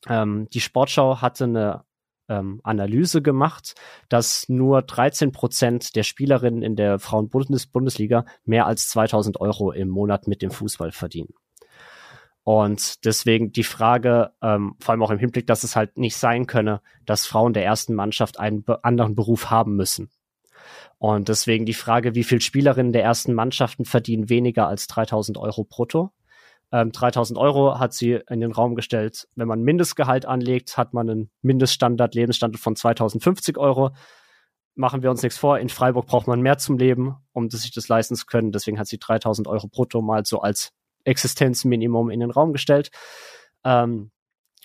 Ähm, 0.07 0.47
die 0.51 0.61
Sportschau 0.61 1.21
hatte 1.21 1.43
eine 1.43 1.83
ähm, 2.29 2.61
Analyse 2.63 3.21
gemacht, 3.21 3.75
dass 4.07 4.47
nur 4.47 4.81
13 4.81 5.31
Prozent 5.31 5.95
der 5.95 6.03
Spielerinnen 6.03 6.61
in 6.61 6.75
der 6.75 6.99
Frauen-Bundesliga 6.99 8.25
mehr 8.45 8.65
als 8.65 8.89
2000 8.89 9.41
Euro 9.41 9.71
im 9.71 9.89
Monat 9.89 10.27
mit 10.27 10.41
dem 10.41 10.51
Fußball 10.51 10.91
verdienen. 10.91 11.33
Und 12.43 13.05
deswegen 13.05 13.51
die 13.51 13.63
Frage, 13.63 14.31
ähm, 14.41 14.75
vor 14.79 14.93
allem 14.93 15.03
auch 15.03 15.11
im 15.11 15.19
Hinblick, 15.19 15.45
dass 15.45 15.63
es 15.63 15.75
halt 15.75 15.97
nicht 15.97 16.15
sein 16.15 16.47
könne, 16.47 16.81
dass 17.05 17.27
Frauen 17.27 17.53
der 17.53 17.65
ersten 17.65 17.93
Mannschaft 17.93 18.39
einen 18.39 18.65
anderen 18.81 19.13
Beruf 19.15 19.51
haben 19.51 19.75
müssen. 19.75 20.09
Und 20.97 21.29
deswegen 21.29 21.65
die 21.65 21.73
Frage, 21.73 22.15
wie 22.15 22.23
viele 22.23 22.41
Spielerinnen 22.41 22.91
der 22.91 23.03
ersten 23.03 23.33
Mannschaften 23.33 23.85
verdienen 23.85 24.29
weniger 24.29 24.67
als 24.67 24.87
3000 24.87 25.37
Euro 25.37 25.63
brutto? 25.63 26.11
Ähm, 26.71 26.91
3000 26.91 27.37
Euro 27.39 27.79
hat 27.79 27.93
sie 27.93 28.19
in 28.29 28.41
den 28.41 28.51
Raum 28.51 28.75
gestellt. 28.75 29.27
Wenn 29.35 29.47
man 29.47 29.61
Mindestgehalt 29.61 30.25
anlegt, 30.25 30.77
hat 30.77 30.93
man 30.93 31.09
einen 31.09 31.31
Mindeststandard, 31.41 32.15
Lebensstandard 32.15 32.61
von 32.61 32.75
2050 32.75 33.57
Euro. 33.57 33.91
Machen 34.75 35.01
wir 35.01 35.09
uns 35.09 35.23
nichts 35.23 35.37
vor. 35.37 35.59
In 35.59 35.69
Freiburg 35.69 36.05
braucht 36.05 36.27
man 36.27 36.41
mehr 36.41 36.57
zum 36.57 36.77
Leben, 36.77 37.15
um 37.33 37.49
sich 37.49 37.71
das 37.71 37.87
leisten 37.87 38.15
zu 38.15 38.25
können. 38.25 38.51
Deswegen 38.51 38.79
hat 38.79 38.87
sie 38.87 38.99
3000 38.99 39.47
Euro 39.47 39.67
brutto 39.67 40.01
mal 40.01 40.25
so 40.25 40.41
als 40.41 40.71
Existenzminimum 41.05 42.11
in 42.11 42.19
den 42.19 42.31
Raum 42.31 42.53
gestellt. 42.53 42.91
Ähm, 43.63 44.11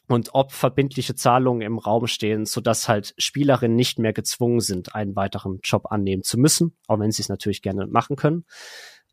und 0.07 0.31
ob 0.35 0.53
verbindliche 0.53 1.15
Zahlungen 1.15 1.63
im 1.63 1.79
Raum 1.79 2.07
stehen, 2.07 2.45
sodass 2.45 2.89
halt 2.89 3.15
Spielerinnen 3.17 3.75
nicht 3.75 3.99
mehr 3.99 4.13
gezwungen 4.13 4.61
sind, 4.61 4.95
einen 4.95 5.17
weiteren 5.17 5.61
Job 5.63 5.91
annehmen 5.91 6.23
zu 6.23 6.39
müssen, 6.39 6.77
auch 6.87 7.01
wenn 7.01 7.11
sie 7.11 7.23
es 7.23 7.31
natürlich 7.31 7.63
gerne 7.63 7.87
machen 7.87 8.17
können. 8.17 8.45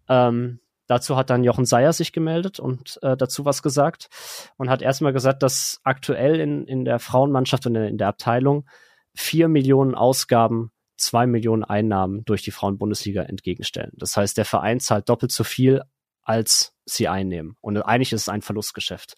Ähm, 0.10 0.60
dazu 0.92 1.16
hat 1.16 1.30
dann 1.30 1.46
Jochen 1.46 1.66
Seyer 1.66 1.94
sich 1.94 2.12
gemeldet 2.12 2.60
und 2.60 3.00
äh, 3.02 3.16
dazu 3.16 3.46
was 3.46 3.64
gesagt 3.64 4.10
und 4.58 4.70
hat 4.70 4.82
erstmal 4.82 5.14
gesagt, 5.14 5.42
dass 5.42 5.80
aktuell 5.84 6.40
in, 6.42 6.68
in 6.68 6.84
der 6.84 7.00
Frauenmannschaft 7.00 7.66
und 7.66 7.76
in 7.76 7.98
der 7.98 8.10
Abteilung 8.10 8.68
vier 9.16 9.48
Millionen 9.48 9.96
Ausgaben 9.96 10.72
zwei 10.98 11.28
Millionen 11.28 11.64
Einnahmen 11.64 12.26
durch 12.26 12.44
die 12.44 12.52
Frauenbundesliga 12.52 13.24
entgegenstellen. 13.24 13.94
Das 13.96 14.18
heißt, 14.18 14.38
der 14.38 14.44
Verein 14.44 14.82
zahlt 14.82 15.08
doppelt 15.08 15.32
so 15.32 15.46
viel 15.46 15.82
als 16.24 16.74
sie 16.86 17.08
einnehmen. 17.08 17.56
Und 17.62 17.78
eigentlich 17.78 18.12
ist 18.12 18.24
es 18.24 18.30
ein 18.30 18.42
Verlustgeschäft. 18.42 19.16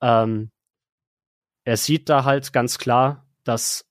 Ähm, 0.00 0.52
er 1.64 1.76
sieht 1.76 2.08
da 2.08 2.24
halt 2.24 2.52
ganz 2.52 2.78
klar, 2.78 3.26
dass 3.42 3.84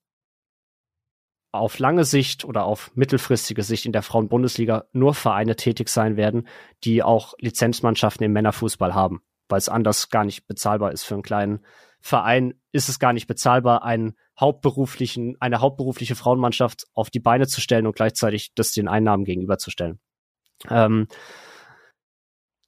auf 1.51 1.79
lange 1.79 2.03
Sicht 2.03 2.45
oder 2.45 2.65
auf 2.65 2.91
mittelfristige 2.95 3.63
Sicht 3.63 3.85
in 3.85 3.91
der 3.91 4.03
Frauenbundesliga 4.03 4.85
nur 4.91 5.13
Vereine 5.13 5.55
tätig 5.55 5.89
sein 5.89 6.17
werden, 6.17 6.47
die 6.83 7.03
auch 7.03 7.33
Lizenzmannschaften 7.39 8.25
im 8.25 8.33
Männerfußball 8.33 8.93
haben, 8.93 9.21
weil 9.49 9.59
es 9.59 9.69
anders 9.69 10.09
gar 10.09 10.25
nicht 10.25 10.47
bezahlbar 10.47 10.91
ist 10.91 11.03
für 11.03 11.15
einen 11.15 11.23
kleinen 11.23 11.65
Verein. 11.99 12.53
Ist 12.71 12.89
es 12.89 12.99
gar 12.99 13.13
nicht 13.13 13.27
bezahlbar, 13.27 13.83
einen 13.83 14.15
hauptberuflichen, 14.39 15.37
eine 15.39 15.61
hauptberufliche 15.61 16.15
Frauenmannschaft 16.15 16.85
auf 16.93 17.09
die 17.09 17.19
Beine 17.19 17.47
zu 17.47 17.61
stellen 17.61 17.87
und 17.87 17.95
gleichzeitig 17.95 18.53
das 18.53 18.71
den 18.71 18.87
Einnahmen 18.87 19.25
gegenüberzustellen. 19.25 19.99
Ähm, 20.69 21.07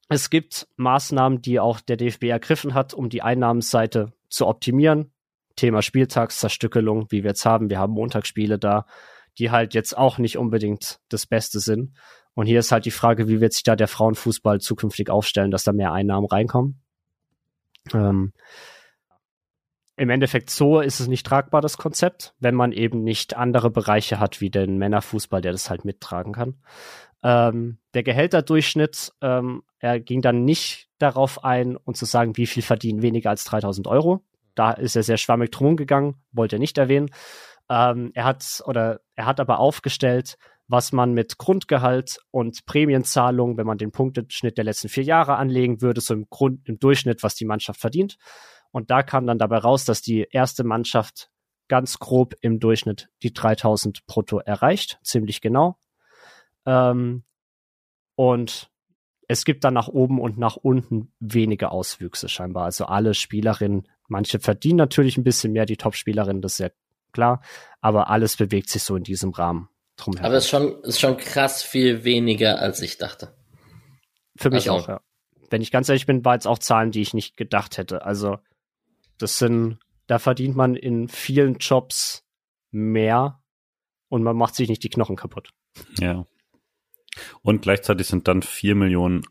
es 0.07 0.31
gibt 0.31 0.67
Maßnahmen, 0.77 1.41
die 1.41 1.59
auch 1.59 1.79
der 1.79 1.97
DFB 1.97 2.23
ergriffen 2.25 2.73
hat, 2.73 2.93
um 2.95 3.09
die 3.09 3.21
Einnahmenseite 3.21 4.13
zu 4.29 4.47
optimieren. 4.47 5.13
Thema 5.59 5.81
Spieltagszerstückelung, 5.81 7.07
wie 7.09 7.23
wir 7.23 7.31
jetzt 7.31 7.45
haben. 7.45 7.69
Wir 7.69 7.79
haben 7.79 7.93
Montagsspiele 7.93 8.57
da, 8.57 8.85
die 9.37 9.51
halt 9.51 9.73
jetzt 9.73 9.97
auch 9.97 10.17
nicht 10.17 10.37
unbedingt 10.37 10.99
das 11.09 11.25
Beste 11.25 11.59
sind. 11.59 11.97
Und 12.33 12.45
hier 12.45 12.59
ist 12.59 12.71
halt 12.71 12.85
die 12.85 12.91
Frage, 12.91 13.27
wie 13.27 13.41
wird 13.41 13.53
sich 13.53 13.63
da 13.63 13.75
der 13.75 13.87
Frauenfußball 13.87 14.59
zukünftig 14.61 15.09
aufstellen, 15.09 15.51
dass 15.51 15.63
da 15.63 15.73
mehr 15.73 15.91
Einnahmen 15.91 16.27
reinkommen. 16.27 16.81
Ähm, 17.93 18.31
Im 19.97 20.09
Endeffekt 20.09 20.49
so 20.49 20.79
ist 20.79 20.99
es 20.99 21.07
nicht 21.07 21.25
tragbar, 21.25 21.61
das 21.61 21.77
Konzept, 21.77 22.33
wenn 22.39 22.55
man 22.55 22.71
eben 22.71 23.03
nicht 23.03 23.35
andere 23.35 23.69
Bereiche 23.69 24.19
hat, 24.19 24.39
wie 24.39 24.49
den 24.49 24.77
Männerfußball, 24.77 25.41
der 25.41 25.51
das 25.51 25.69
halt 25.69 25.83
mittragen 25.83 26.33
kann. 26.33 26.55
Ähm, 27.21 27.79
der 27.93 28.03
Gehälterdurchschnitt, 28.03 29.11
ähm, 29.21 29.63
er 29.79 29.99
ging 29.99 30.21
dann 30.21 30.45
nicht 30.45 30.89
darauf 30.99 31.43
ein, 31.43 31.75
und 31.75 31.97
zu 31.97 32.05
sagen, 32.05 32.37
wie 32.37 32.47
viel 32.47 32.63
verdienen 32.63 33.01
weniger 33.01 33.29
als 33.29 33.43
3000 33.43 33.87
Euro. 33.87 34.23
Da 34.59 34.71
ist 34.71 34.97
er 34.97 35.03
sehr 35.03 35.15
schwammig 35.15 35.51
drum 35.51 35.77
gegangen, 35.77 36.21
wollte 36.33 36.57
er 36.57 36.59
nicht 36.59 36.77
erwähnen. 36.77 37.11
Ähm, 37.69 38.11
er 38.13 38.25
hat 38.25 38.61
oder 38.65 38.99
er 39.15 39.25
hat 39.25 39.39
aber 39.39 39.57
aufgestellt, 39.59 40.37
was 40.67 40.91
man 40.91 41.13
mit 41.13 41.37
Grundgehalt 41.37 42.19
und 42.29 42.65
Prämienzahlung, 42.65 43.55
wenn 43.55 43.65
man 43.65 43.77
den 43.77 43.93
Punkteschnitt 43.93 44.57
der 44.57 44.65
letzten 44.65 44.89
vier 44.89 45.03
Jahre 45.03 45.37
anlegen 45.37 45.81
würde, 45.81 46.01
so 46.01 46.13
im 46.13 46.27
Grund, 46.29 46.67
im 46.67 46.77
Durchschnitt, 46.77 47.23
was 47.23 47.35
die 47.35 47.45
Mannschaft 47.45 47.79
verdient. 47.79 48.17
Und 48.71 48.91
da 48.91 49.01
kam 49.01 49.25
dann 49.25 49.37
dabei 49.37 49.59
raus, 49.59 49.85
dass 49.85 50.01
die 50.01 50.27
erste 50.29 50.65
Mannschaft 50.65 51.31
ganz 51.69 51.97
grob 51.97 52.35
im 52.41 52.59
Durchschnitt 52.59 53.07
die 53.23 53.31
3000 53.31 54.05
brutto 54.07 54.39
erreicht, 54.39 54.99
ziemlich 55.03 55.39
genau. 55.39 55.79
Ähm, 56.65 57.23
und 58.15 58.69
es 59.29 59.45
gibt 59.45 59.63
dann 59.63 59.75
nach 59.75 59.87
oben 59.87 60.19
und 60.19 60.37
nach 60.37 60.57
unten 60.57 61.13
wenige 61.21 61.71
Auswüchse 61.71 62.27
scheinbar. 62.27 62.65
Also 62.65 62.87
alle 62.87 63.13
Spielerinnen 63.13 63.87
Manche 64.09 64.39
verdienen 64.39 64.77
natürlich 64.77 65.17
ein 65.17 65.23
bisschen 65.23 65.53
mehr, 65.53 65.65
die 65.65 65.77
Top-Spielerinnen, 65.77 66.41
das 66.41 66.53
ist 66.53 66.59
ja 66.59 66.69
klar, 67.11 67.41
aber 67.79 68.09
alles 68.09 68.35
bewegt 68.35 68.69
sich 68.69 68.83
so 68.83 68.95
in 68.95 69.03
diesem 69.03 69.29
Rahmen 69.31 69.69
drumherum. 69.95 70.25
Aber 70.25 70.35
es 70.35 70.45
ist 70.45 70.49
schon, 70.49 70.81
ist 70.83 70.99
schon 70.99 71.17
krass 71.17 71.63
viel 71.63 72.03
weniger, 72.03 72.59
als 72.59 72.81
ich 72.81 72.97
dachte. 72.97 73.35
Für 74.35 74.49
mich 74.49 74.69
also, 74.69 74.83
auch, 74.83 74.87
ja. 74.87 75.01
Wenn 75.49 75.61
ich 75.61 75.71
ganz 75.71 75.89
ehrlich 75.89 76.05
bin, 76.05 76.25
war 76.25 76.33
jetzt 76.33 76.47
auch 76.47 76.59
Zahlen, 76.59 76.91
die 76.91 77.01
ich 77.01 77.13
nicht 77.13 77.37
gedacht 77.37 77.77
hätte. 77.77 78.03
Also, 78.03 78.37
das 79.17 79.37
sind, 79.37 79.79
da 80.07 80.19
verdient 80.19 80.55
man 80.55 80.75
in 80.75 81.07
vielen 81.07 81.57
Jobs 81.57 82.25
mehr 82.71 83.41
und 84.07 84.23
man 84.23 84.35
macht 84.35 84.55
sich 84.55 84.69
nicht 84.69 84.83
die 84.83 84.89
Knochen 84.89 85.15
kaputt. 85.15 85.51
Ja. 85.99 86.25
Und 87.41 87.61
gleichzeitig 87.61 88.07
sind 88.07 88.27
dann 88.27 88.41
vier 88.41 88.75
Millionen 88.75 89.23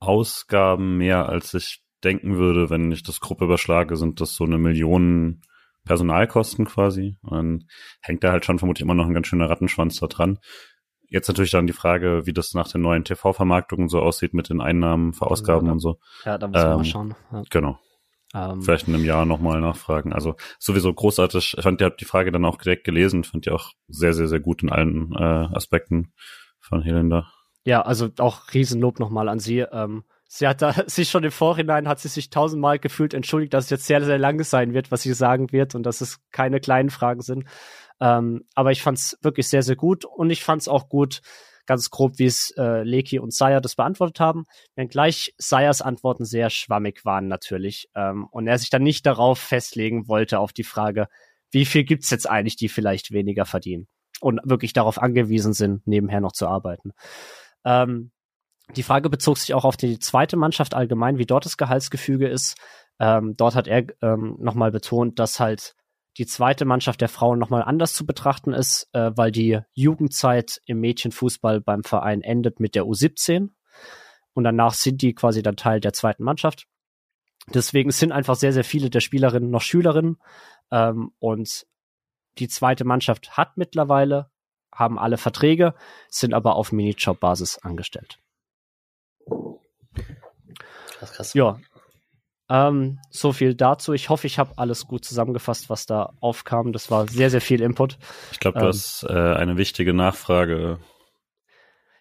Ausgaben 0.00 0.96
mehr, 0.96 1.28
als 1.28 1.54
ich 1.54 1.83
denken 2.04 2.36
würde, 2.36 2.70
wenn 2.70 2.92
ich 2.92 3.02
das 3.02 3.20
Gruppe 3.20 3.44
überschlage, 3.44 3.96
sind 3.96 4.20
das 4.20 4.34
so 4.34 4.44
eine 4.44 4.58
Million 4.58 5.40
Personalkosten 5.84 6.64
quasi. 6.64 7.16
Und 7.22 7.32
dann 7.32 7.64
hängt 8.00 8.24
da 8.24 8.32
halt 8.32 8.44
schon 8.44 8.58
vermutlich 8.58 8.82
immer 8.82 8.94
noch 8.94 9.06
ein 9.06 9.14
ganz 9.14 9.26
schöner 9.26 9.50
Rattenschwanz 9.50 9.98
da 10.00 10.06
dran. 10.06 10.38
Jetzt 11.08 11.28
natürlich 11.28 11.50
dann 11.50 11.66
die 11.66 11.72
Frage, 11.72 12.26
wie 12.26 12.32
das 12.32 12.54
nach 12.54 12.68
der 12.68 12.80
neuen 12.80 13.04
TV-Vermarktung 13.04 13.88
so 13.88 14.00
aussieht 14.00 14.34
mit 14.34 14.48
den 14.48 14.60
Einnahmen, 14.60 15.12
Verausgaben 15.12 15.66
ja, 15.66 15.72
und 15.72 15.78
so. 15.78 15.98
Ja, 16.24 16.38
da 16.38 16.48
muss 16.48 16.56
man 16.56 16.70
ähm, 16.70 16.76
mal 16.78 16.84
schauen. 16.84 17.14
Ja. 17.32 17.42
Genau. 17.50 17.78
Ähm, 18.34 18.62
Vielleicht 18.62 18.88
in 18.88 18.94
einem 18.94 19.04
Jahr 19.04 19.24
nochmal 19.26 19.60
nachfragen. 19.60 20.12
Also 20.12 20.34
sowieso 20.58 20.92
großartig. 20.92 21.54
Ich 21.56 21.62
fand, 21.62 21.80
ihr 21.80 21.86
habt 21.86 22.00
die 22.00 22.06
Frage 22.06 22.32
dann 22.32 22.44
auch 22.44 22.56
direkt 22.56 22.84
gelesen. 22.84 23.22
Fand 23.22 23.46
ihr 23.46 23.54
auch 23.54 23.72
sehr, 23.86 24.12
sehr, 24.12 24.26
sehr 24.26 24.40
gut 24.40 24.62
in 24.62 24.70
allen 24.70 25.12
äh, 25.12 25.22
Aspekten 25.54 26.12
von 26.58 26.82
Helenda. 26.82 27.30
Ja, 27.64 27.82
also 27.82 28.08
auch 28.18 28.52
Riesenlob 28.52 28.98
nochmal 28.98 29.28
an 29.28 29.38
Sie. 29.38 29.60
Ähm, 29.60 30.04
Sie 30.36 30.48
hat 30.48 30.62
da 30.62 30.74
sich 30.88 31.10
schon 31.10 31.22
im 31.22 31.30
Vorhinein 31.30 31.86
hat 31.86 32.00
sie 32.00 32.08
sich 32.08 32.28
tausendmal 32.28 32.80
gefühlt 32.80 33.14
entschuldigt, 33.14 33.54
dass 33.54 33.66
es 33.66 33.70
jetzt 33.70 33.86
sehr, 33.86 34.04
sehr 34.04 34.18
lang 34.18 34.42
sein 34.42 34.74
wird, 34.74 34.90
was 34.90 35.02
sie 35.02 35.14
sagen 35.14 35.52
wird 35.52 35.76
und 35.76 35.84
dass 35.84 36.00
es 36.00 36.18
keine 36.32 36.58
kleinen 36.58 36.90
Fragen 36.90 37.20
sind. 37.20 37.44
Ähm, 38.00 38.44
aber 38.56 38.72
ich 38.72 38.82
fand 38.82 38.98
es 38.98 39.16
wirklich 39.22 39.46
sehr, 39.46 39.62
sehr 39.62 39.76
gut 39.76 40.04
und 40.04 40.30
ich 40.30 40.42
fand 40.42 40.62
es 40.62 40.68
auch 40.68 40.88
gut, 40.88 41.20
ganz 41.66 41.88
grob, 41.88 42.18
wie 42.18 42.26
es 42.26 42.50
äh, 42.58 42.82
Leki 42.82 43.20
und 43.20 43.32
Saya 43.32 43.60
das 43.60 43.76
beantwortet 43.76 44.18
haben, 44.18 44.44
wenngleich 44.74 45.34
Sayas 45.38 45.80
Antworten 45.80 46.24
sehr 46.24 46.50
schwammig 46.50 47.04
waren 47.04 47.28
natürlich 47.28 47.88
ähm, 47.94 48.26
und 48.26 48.48
er 48.48 48.58
sich 48.58 48.70
dann 48.70 48.82
nicht 48.82 49.06
darauf 49.06 49.38
festlegen 49.38 50.08
wollte 50.08 50.40
auf 50.40 50.52
die 50.52 50.64
Frage, 50.64 51.06
wie 51.52 51.64
viel 51.64 51.84
gibt's 51.84 52.10
jetzt 52.10 52.28
eigentlich, 52.28 52.56
die 52.56 52.68
vielleicht 52.68 53.12
weniger 53.12 53.46
verdienen 53.46 53.86
und 54.20 54.40
wirklich 54.42 54.72
darauf 54.72 55.00
angewiesen 55.00 55.52
sind, 55.52 55.86
nebenher 55.86 56.20
noch 56.20 56.32
zu 56.32 56.48
arbeiten. 56.48 56.90
Ähm, 57.64 58.10
die 58.76 58.82
Frage 58.82 59.10
bezog 59.10 59.38
sich 59.38 59.54
auch 59.54 59.64
auf 59.64 59.76
die 59.76 59.98
zweite 59.98 60.36
Mannschaft 60.36 60.74
allgemein, 60.74 61.18
wie 61.18 61.26
dort 61.26 61.44
das 61.44 61.56
Gehaltsgefüge 61.56 62.28
ist. 62.28 62.56
Ähm, 62.98 63.34
dort 63.36 63.54
hat 63.54 63.68
er 63.68 63.86
ähm, 64.02 64.36
nochmal 64.38 64.70
betont, 64.70 65.18
dass 65.18 65.40
halt 65.40 65.74
die 66.16 66.26
zweite 66.26 66.64
Mannschaft 66.64 67.00
der 67.00 67.08
Frauen 67.08 67.38
nochmal 67.38 67.62
anders 67.62 67.92
zu 67.92 68.06
betrachten 68.06 68.52
ist, 68.52 68.88
äh, 68.92 69.10
weil 69.16 69.32
die 69.32 69.60
Jugendzeit 69.72 70.60
im 70.64 70.80
Mädchenfußball 70.80 71.60
beim 71.60 71.82
Verein 71.82 72.22
endet 72.22 72.60
mit 72.60 72.74
der 72.74 72.84
U17 72.84 73.50
und 74.32 74.44
danach 74.44 74.74
sind 74.74 75.02
die 75.02 75.14
quasi 75.14 75.42
dann 75.42 75.56
Teil 75.56 75.80
der 75.80 75.92
zweiten 75.92 76.22
Mannschaft. 76.22 76.66
Deswegen 77.52 77.90
sind 77.90 78.12
einfach 78.12 78.36
sehr, 78.36 78.52
sehr 78.52 78.64
viele 78.64 78.90
der 78.90 79.00
Spielerinnen 79.00 79.50
noch 79.50 79.60
Schülerinnen 79.60 80.18
ähm, 80.70 81.12
und 81.18 81.66
die 82.38 82.48
zweite 82.48 82.84
Mannschaft 82.84 83.36
hat 83.36 83.56
mittlerweile, 83.56 84.30
haben 84.72 84.98
alle 84.98 85.18
Verträge, 85.18 85.74
sind 86.08 86.32
aber 86.32 86.56
auf 86.56 86.72
Minijob-Basis 86.72 87.58
angestellt. 87.58 88.18
Krass, 91.04 91.12
krass. 91.12 91.34
Ja. 91.34 91.58
Ähm, 92.48 92.98
so 93.10 93.32
viel 93.32 93.54
dazu. 93.54 93.92
Ich 93.92 94.08
hoffe, 94.08 94.26
ich 94.26 94.38
habe 94.38 94.52
alles 94.56 94.86
gut 94.86 95.04
zusammengefasst, 95.04 95.70
was 95.70 95.86
da 95.86 96.12
aufkam. 96.20 96.72
Das 96.72 96.90
war 96.90 97.08
sehr, 97.08 97.30
sehr 97.30 97.40
viel 97.40 97.62
Input. 97.62 97.98
Ich 98.32 98.40
glaube, 98.40 98.58
du 98.58 98.64
ähm, 98.64 98.68
hast 98.68 99.04
äh, 99.04 99.12
eine 99.12 99.56
wichtige 99.56 99.94
Nachfrage. 99.94 100.78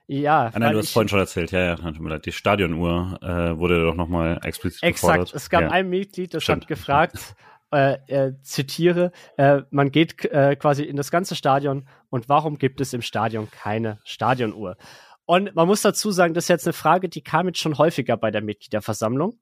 Ja. 0.08 0.52
Ah, 0.54 0.60
nein, 0.60 0.74
du 0.74 0.80
hast 0.80 0.92
vorhin 0.92 1.08
schon 1.08 1.20
erzählt. 1.20 1.52
Ja, 1.52 1.60
ja, 1.62 1.76
tut 1.76 2.00
mir 2.00 2.10
leid. 2.10 2.26
Die 2.26 2.34
Stadionuhr 2.34 3.20
äh, 3.22 3.58
wurde 3.58 3.84
doch 3.86 3.96
nochmal 3.96 4.40
explizit 4.44 4.84
Exakt. 4.84 5.14
Gefordert. 5.14 5.34
Es 5.34 5.50
gab 5.50 5.62
ja. 5.62 5.72
ein 5.72 5.90
Mitglied, 5.90 6.34
das 6.34 6.44
Stimmt. 6.44 6.64
hat 6.64 6.68
gefragt, 6.68 7.36
äh, 7.72 7.98
äh, 8.08 8.34
zitiere, 8.42 9.12
äh, 9.38 9.62
man 9.72 9.92
geht 9.92 10.26
äh, 10.26 10.58
quasi 10.58 10.84
in 10.84 10.98
das 10.98 11.10
ganze 11.10 11.36
Stadion 11.36 11.88
und 12.10 12.28
warum 12.28 12.58
gibt 12.58 12.82
es 12.82 12.94
im 12.94 13.02
Stadion 13.02 13.50
keine 13.50 14.00
Stadionuhr? 14.04 14.76
Und 15.26 15.56
man 15.56 15.68
muss 15.68 15.82
dazu 15.82 16.12
sagen, 16.12 16.34
das 16.34 16.46
ist 16.46 16.50
jetzt 16.50 16.68
eine 16.68 16.74
Frage, 16.74 17.10
die 17.10 17.22
kam 17.22 17.48
jetzt 17.48 17.60
schon 17.60 17.78
häufiger 17.78 18.18
bei 18.18 18.32
der 18.32 18.42
Mitgliederversammlung. 18.42 19.40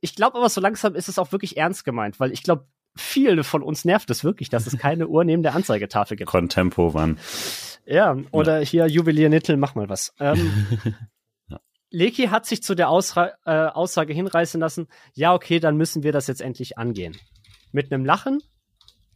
Ich 0.00 0.14
glaube 0.14 0.36
aber, 0.38 0.48
so 0.48 0.60
langsam 0.60 0.94
ist 0.94 1.08
es 1.08 1.18
auch 1.18 1.32
wirklich 1.32 1.56
ernst 1.56 1.84
gemeint, 1.84 2.20
weil 2.20 2.32
ich 2.32 2.42
glaube, 2.42 2.66
viele 2.96 3.44
von 3.44 3.62
uns 3.62 3.84
nervt 3.84 4.10
es 4.10 4.24
wirklich, 4.24 4.48
dass 4.50 4.66
es 4.66 4.78
keine 4.78 5.08
Uhr 5.08 5.24
neben 5.24 5.42
der 5.42 5.54
Anzeigetafel 5.54 6.16
gibt. 6.16 6.30
Contempo 6.30 6.94
wann? 6.94 7.18
Ja, 7.86 8.16
oder 8.30 8.60
ja. 8.60 8.66
hier 8.66 8.86
Juwelier 8.86 9.28
Nittel, 9.28 9.56
mach 9.56 9.74
mal 9.74 9.88
was. 9.88 10.14
Ähm, 10.18 10.66
ja. 11.48 11.60
Leki 11.90 12.26
hat 12.28 12.46
sich 12.46 12.62
zu 12.62 12.74
der 12.74 12.88
Ausra 12.88 13.32
äh, 13.44 13.68
Aussage 13.68 14.12
hinreißen 14.12 14.60
lassen, 14.60 14.88
ja, 15.14 15.34
okay, 15.34 15.60
dann 15.60 15.76
müssen 15.76 16.02
wir 16.02 16.12
das 16.12 16.26
jetzt 16.26 16.40
endlich 16.40 16.78
angehen. 16.78 17.16
Mit 17.72 17.92
einem 17.92 18.04
Lachen 18.04 18.40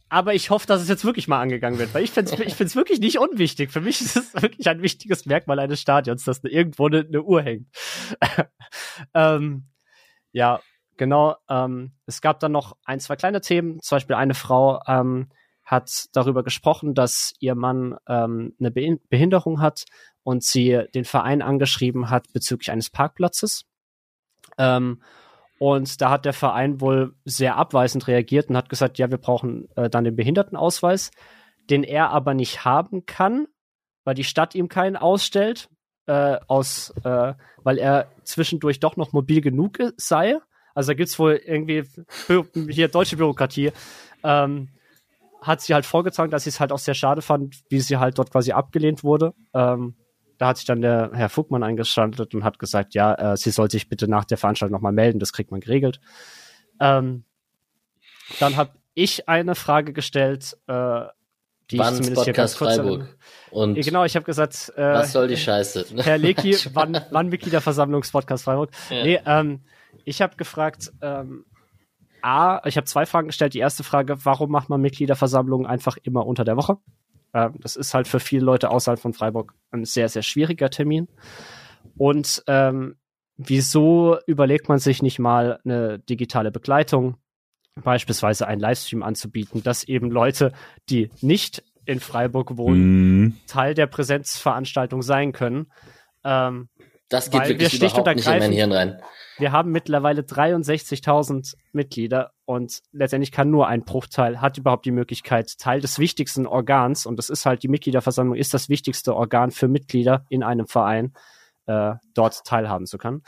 aber 0.09 0.33
ich 0.33 0.49
hoffe, 0.49 0.67
dass 0.67 0.81
es 0.81 0.89
jetzt 0.89 1.05
wirklich 1.05 1.27
mal 1.27 1.39
angegangen 1.39 1.79
wird, 1.79 1.93
weil 1.93 2.03
ich 2.03 2.11
finde 2.11 2.33
es 2.33 2.39
ich 2.39 2.75
wirklich 2.75 2.99
nicht 2.99 3.19
unwichtig. 3.19 3.71
Für 3.71 3.81
mich 3.81 4.01
ist 4.01 4.15
es 4.15 4.33
wirklich 4.41 4.67
ein 4.67 4.81
wichtiges 4.81 5.25
Merkmal 5.25 5.59
eines 5.59 5.79
Stadions, 5.79 6.23
dass 6.23 6.41
da 6.41 6.49
irgendwo 6.49 6.87
eine, 6.87 6.99
eine 6.99 7.23
Uhr 7.23 7.41
hängt. 7.41 7.67
ähm, 9.13 9.67
ja, 10.31 10.59
genau. 10.97 11.35
Ähm, 11.47 11.93
es 12.05 12.21
gab 12.21 12.39
dann 12.39 12.51
noch 12.51 12.75
ein, 12.85 12.99
zwei 12.99 13.15
kleine 13.15 13.41
Themen. 13.41 13.79
Zum 13.81 13.97
Beispiel 13.97 14.15
eine 14.15 14.33
Frau 14.33 14.81
ähm, 14.87 15.29
hat 15.63 16.07
darüber 16.13 16.43
gesprochen, 16.43 16.95
dass 16.95 17.33
ihr 17.39 17.53
Mann 17.53 17.95
ähm, 18.07 18.55
eine 18.59 18.71
Behinderung 18.71 19.61
hat 19.61 19.85
und 20.23 20.43
sie 20.43 20.85
den 20.95 21.05
Verein 21.05 21.43
angeschrieben 21.43 22.09
hat 22.09 22.33
bezüglich 22.33 22.71
eines 22.71 22.89
Parkplatzes. 22.89 23.65
Ähm, 24.57 25.01
und 25.59 26.01
da 26.01 26.09
hat 26.09 26.25
der 26.25 26.33
Verein 26.33 26.81
wohl 26.81 27.13
sehr 27.25 27.57
abweisend 27.57 28.07
reagiert 28.07 28.49
und 28.49 28.57
hat 28.57 28.69
gesagt, 28.69 28.97
ja, 28.97 29.11
wir 29.11 29.19
brauchen 29.19 29.69
äh, 29.75 29.89
dann 29.89 30.05
den 30.05 30.15
Behindertenausweis, 30.15 31.11
den 31.69 31.83
er 31.83 32.09
aber 32.09 32.33
nicht 32.33 32.65
haben 32.65 33.05
kann, 33.05 33.45
weil 34.03 34.15
die 34.15 34.23
Stadt 34.23 34.55
ihm 34.55 34.69
keinen 34.69 34.95
ausstellt. 34.95 35.69
äh, 36.09 36.39
aus, 36.47 36.91
äh, 37.03 37.33
weil 37.63 37.77
er 37.77 38.07
zwischendurch 38.23 38.79
doch 38.79 38.97
noch 38.97 39.13
mobil 39.13 39.41
genug 39.41 39.77
sei. 39.97 40.39
Also 40.73 40.91
da 40.91 40.93
gibt's 40.95 41.19
wohl 41.19 41.33
irgendwie 41.33 41.83
hier 42.69 42.87
deutsche 42.87 43.15
Bürokratie. 43.15 43.71
Ähm, 44.23 44.69
hat 45.41 45.61
sie 45.61 45.73
halt 45.73 45.85
vorgetragen, 45.85 46.31
dass 46.31 46.45
sie 46.45 46.49
es 46.49 46.59
halt 46.59 46.71
auch 46.71 46.79
sehr 46.79 46.95
schade 46.95 47.21
fand, 47.21 47.61
wie 47.69 47.79
sie 47.79 47.97
halt 47.97 48.17
dort 48.17 48.31
quasi 48.31 48.53
abgelehnt 48.53 49.03
wurde. 49.03 49.33
Ähm, 49.53 49.95
da 50.39 50.47
hat 50.47 50.57
sich 50.57 50.65
dann 50.65 50.81
der 50.81 51.11
Herr 51.13 51.29
Fugmann 51.29 51.63
eingeschaltet 51.63 52.33
und 52.33 52.43
hat 52.43 52.57
gesagt, 52.59 52.95
ja, 52.95 53.33
äh, 53.33 53.37
sie 53.37 53.51
soll 53.51 53.69
sich 53.69 53.89
bitte 53.89 54.07
nach 54.07 54.25
der 54.25 54.37
Veranstaltung 54.37 54.73
nochmal 54.73 54.93
melden, 54.93 55.19
das 55.19 55.33
kriegt 55.33 55.51
man 55.51 55.59
geregelt. 55.59 55.99
Ähm, 56.79 57.25
dann 58.39 58.55
habe 58.55 58.71
ich 58.93 59.27
eine 59.27 59.53
Frage 59.53 59.91
gestellt, 59.91 60.57
äh, 60.67 61.01
die 61.71 61.77
wann 61.77 61.93
ich 61.93 61.99
zumindest 61.99 62.23
hier 62.23 62.33
ganz 62.33 62.57
kurz 62.57 62.77
Freiburg. 62.77 63.17
Und 63.51 63.75
genau, 63.75 64.05
ich 64.05 64.15
habe 64.15 64.25
gesagt, 64.25 64.71
äh, 64.77 64.81
was 64.81 65.11
soll 65.11 65.27
die 65.27 65.37
Scheiße? 65.37 65.85
Herr 65.97 66.17
Leki, 66.17 66.57
wann, 66.73 66.99
wann 67.11 67.27
Mitgliederversammlungspodcast 67.27 68.45
Freiburg? 68.45 68.71
Ja. 68.89 69.03
Nee, 69.03 69.19
ähm, 69.25 69.61
ich 70.05 70.21
habe 70.21 70.37
gefragt, 70.37 70.93
ähm, 71.01 71.45
A, 72.21 72.65
ich 72.65 72.77
habe 72.77 72.85
zwei 72.85 73.05
Fragen 73.05 73.27
gestellt. 73.27 73.53
Die 73.53 73.59
erste 73.59 73.83
Frage, 73.83 74.25
warum 74.25 74.51
macht 74.51 74.69
man 74.69 74.79
Mitgliederversammlungen 74.79 75.67
einfach 75.67 75.97
immer 76.01 76.25
unter 76.25 76.45
der 76.45 76.55
Woche? 76.55 76.77
Ähm, 77.33 77.55
das 77.59 77.75
ist 77.75 77.93
halt 77.93 78.07
für 78.07 78.19
viele 78.19 78.43
Leute 78.45 78.69
außerhalb 78.71 78.99
von 78.99 79.13
Freiburg 79.13 79.53
ein 79.71 79.85
sehr, 79.85 80.09
sehr 80.09 80.23
schwieriger 80.23 80.69
Termin. 80.69 81.07
Und 81.97 82.43
ähm, 82.47 82.95
wieso 83.37 84.17
überlegt 84.27 84.69
man 84.69 84.79
sich 84.79 85.01
nicht 85.01 85.19
mal 85.19 85.59
eine 85.63 85.99
digitale 85.99 86.51
Begleitung, 86.51 87.17
beispielsweise 87.75 88.47
einen 88.47 88.59
Livestream 88.61 89.03
anzubieten, 89.03 89.63
dass 89.63 89.83
eben 89.83 90.11
Leute, 90.11 90.51
die 90.89 91.09
nicht 91.21 91.63
in 91.85 91.99
Freiburg 91.99 92.57
wohnen, 92.57 93.21
Mhm. 93.21 93.37
Teil 93.47 93.73
der 93.73 93.87
Präsenzveranstaltung 93.87 95.01
sein 95.01 95.31
können. 95.31 95.71
Ähm, 96.23 96.69
Das 97.09 97.31
geht 97.31 97.39
Weil 97.41 97.49
wir 97.49 97.55
wirklich 97.55 97.69
schlicht 97.79 97.97
überhaupt 97.97 98.15
nicht 98.17 98.27
in 98.27 98.39
mein 98.39 98.51
Hirn 98.51 98.71
rein. 98.71 99.01
wir 99.39 99.51
haben 99.51 99.71
mittlerweile 99.71 100.21
63.000 100.23 101.55
Mitglieder 101.71 102.31
und 102.49 102.81
letztendlich 102.91 103.31
kann 103.31 103.51
nur 103.51 103.67
ein 103.67 103.85
Bruchteil, 103.85 104.41
hat 104.41 104.57
überhaupt 104.57 104.83
die 104.83 104.91
Möglichkeit, 104.91 105.59
Teil 105.59 105.81
des 105.81 105.99
wichtigsten 105.99 106.47
Organs, 106.47 107.05
und 107.05 107.17
das 107.17 107.29
ist 107.29 107.45
halt 107.45 107.61
die 107.61 107.67
Mitgliederversammlung, 107.67 108.35
ist 108.35 108.55
das 108.55 108.69
wichtigste 108.69 109.15
Organ 109.15 109.51
für 109.51 109.67
Mitglieder 109.67 110.25
in 110.29 110.41
einem 110.41 110.65
Verein, 110.65 111.13
äh, 111.67 111.93
dort 112.15 112.43
teilhaben 112.45 112.87
zu 112.87 112.97
können. 112.97 113.21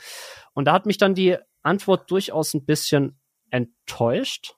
Und 0.54 0.64
da 0.64 0.72
hat 0.72 0.86
mich 0.86 0.98
dann 0.98 1.14
die 1.14 1.36
Antwort 1.62 2.10
durchaus 2.10 2.52
ein 2.52 2.64
bisschen 2.64 3.16
enttäuscht, 3.50 4.56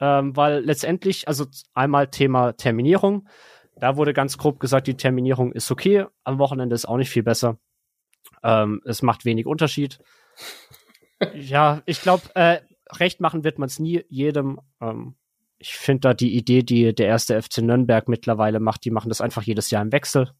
ähm, 0.00 0.34
weil 0.34 0.64
letztendlich, 0.64 1.28
also 1.28 1.44
einmal 1.74 2.06
Thema 2.06 2.54
Terminierung, 2.54 3.28
da 3.78 3.98
wurde 3.98 4.14
ganz 4.14 4.38
grob 4.38 4.60
gesagt, 4.60 4.86
die 4.86 4.96
Terminierung 4.96 5.52
ist 5.52 5.70
okay, 5.70 6.06
am 6.24 6.38
Wochenende 6.38 6.74
ist 6.74 6.88
auch 6.88 6.96
nicht 6.96 7.10
viel 7.10 7.22
besser. 7.22 7.58
Ähm, 8.42 8.80
es 8.86 9.02
macht 9.02 9.26
wenig 9.26 9.44
Unterschied. 9.44 9.98
ja, 11.34 11.82
ich 11.84 12.00
glaube, 12.00 12.22
äh, 12.34 12.60
recht 12.92 13.20
machen 13.20 13.44
wird 13.44 13.58
man 13.58 13.68
es 13.68 13.78
nie 13.78 14.04
jedem. 14.08 14.60
Ähm, 14.80 15.16
ich 15.58 15.74
finde 15.74 16.00
da 16.00 16.14
die 16.14 16.36
Idee, 16.36 16.62
die 16.62 16.94
der 16.94 17.06
erste 17.06 17.40
FC 17.40 17.58
Nürnberg 17.58 18.08
mittlerweile 18.08 18.60
macht, 18.60 18.84
die 18.84 18.90
machen 18.90 19.08
das 19.08 19.20
einfach 19.20 19.42
jedes 19.42 19.70
Jahr 19.70 19.82
im 19.82 19.92
Wechsel. 19.92 20.32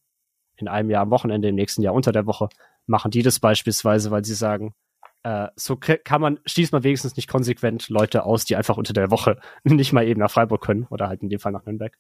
In 0.57 0.69
einem 0.69 0.91
Jahr 0.91 1.03
am 1.03 1.11
Wochenende, 1.11 1.49
im 1.49 1.55
nächsten 1.55 1.83
Jahr 1.83 1.95
unter 1.95 2.13
der 2.13 2.27
Woche. 2.27 2.49
Machen 2.87 3.11
die 3.11 3.23
das 3.23 3.41
beispielsweise, 3.41 4.11
weil 4.11 4.25
sie 4.25 4.35
sagen, 4.35 4.75
äh, 5.23 5.49
so 5.57 5.77
kann 5.77 6.21
man, 6.21 6.39
schließt 6.47 6.73
man 6.73 6.85
wenigstens 6.85 7.17
nicht 7.17 7.29
konsequent 7.29 7.89
Leute 7.89 8.25
aus, 8.25 8.45
die 8.45 8.57
einfach 8.57 8.77
unter 8.77 8.93
der 8.93 9.11
Woche 9.11 9.41
nicht 9.65 9.93
mal 9.93 10.07
eben 10.07 10.21
nach 10.21 10.31
Freiburg 10.31 10.63
können 10.63 10.87
oder 10.91 11.09
halt 11.09 11.23
in 11.23 11.29
dem 11.29 11.41
Fall 11.41 11.53
nach 11.53 11.65
Nürnberg. 11.65 11.99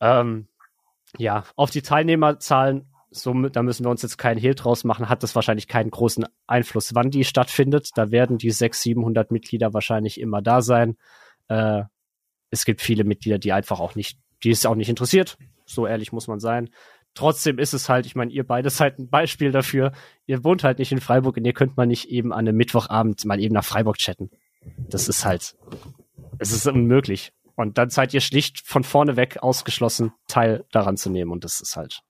Ähm, 0.00 0.48
ja, 1.18 1.44
auf 1.56 1.70
die 1.70 1.82
Teilnehmerzahlen, 1.82 2.89
so, 3.10 3.32
da 3.34 3.62
müssen 3.62 3.84
wir 3.84 3.90
uns 3.90 4.02
jetzt 4.02 4.18
keinen 4.18 4.38
Hehl 4.38 4.54
draus 4.54 4.84
machen, 4.84 5.08
hat 5.08 5.22
das 5.22 5.34
wahrscheinlich 5.34 5.66
keinen 5.66 5.90
großen 5.90 6.26
Einfluss, 6.46 6.94
wann 6.94 7.10
die 7.10 7.24
stattfindet. 7.24 7.90
Da 7.96 8.10
werden 8.10 8.38
die 8.38 8.50
600, 8.50 8.82
700 8.82 9.30
Mitglieder 9.32 9.74
wahrscheinlich 9.74 10.20
immer 10.20 10.42
da 10.42 10.62
sein. 10.62 10.96
Äh, 11.48 11.82
es 12.50 12.64
gibt 12.64 12.80
viele 12.80 13.04
Mitglieder, 13.04 13.38
die 13.38 13.52
einfach 13.52 13.80
auch 13.80 13.94
nicht, 13.94 14.18
die 14.44 14.50
es 14.50 14.66
auch 14.66 14.76
nicht 14.76 14.88
interessiert. 14.88 15.38
So 15.66 15.86
ehrlich 15.86 16.12
muss 16.12 16.28
man 16.28 16.40
sein. 16.40 16.70
Trotzdem 17.14 17.58
ist 17.58 17.72
es 17.72 17.88
halt, 17.88 18.06
ich 18.06 18.14
meine, 18.14 18.30
ihr 18.30 18.46
beide 18.46 18.70
seid 18.70 18.98
ein 18.98 19.08
Beispiel 19.08 19.50
dafür. 19.50 19.92
Ihr 20.26 20.44
wohnt 20.44 20.62
halt 20.62 20.78
nicht 20.78 20.92
in 20.92 21.00
Freiburg 21.00 21.36
und 21.36 21.44
ihr 21.44 21.52
könnt 21.52 21.76
mal 21.76 21.86
nicht 21.86 22.08
eben 22.08 22.32
an 22.32 22.40
einem 22.40 22.56
Mittwochabend 22.56 23.24
mal 23.24 23.40
eben 23.40 23.54
nach 23.54 23.64
Freiburg 23.64 23.98
chatten. 23.98 24.30
Das 24.88 25.08
ist 25.08 25.24
halt, 25.24 25.56
es 26.38 26.52
ist 26.52 26.66
unmöglich. 26.66 27.32
Und 27.56 27.78
dann 27.78 27.90
seid 27.90 28.14
ihr 28.14 28.20
schlicht 28.20 28.60
von 28.64 28.84
vorne 28.84 29.16
weg 29.16 29.38
ausgeschlossen, 29.42 30.12
Teil 30.28 30.64
daran 30.70 30.96
zu 30.96 31.10
nehmen. 31.10 31.32
Und 31.32 31.44
das 31.44 31.60
ist 31.60 31.76
halt, 31.76 32.02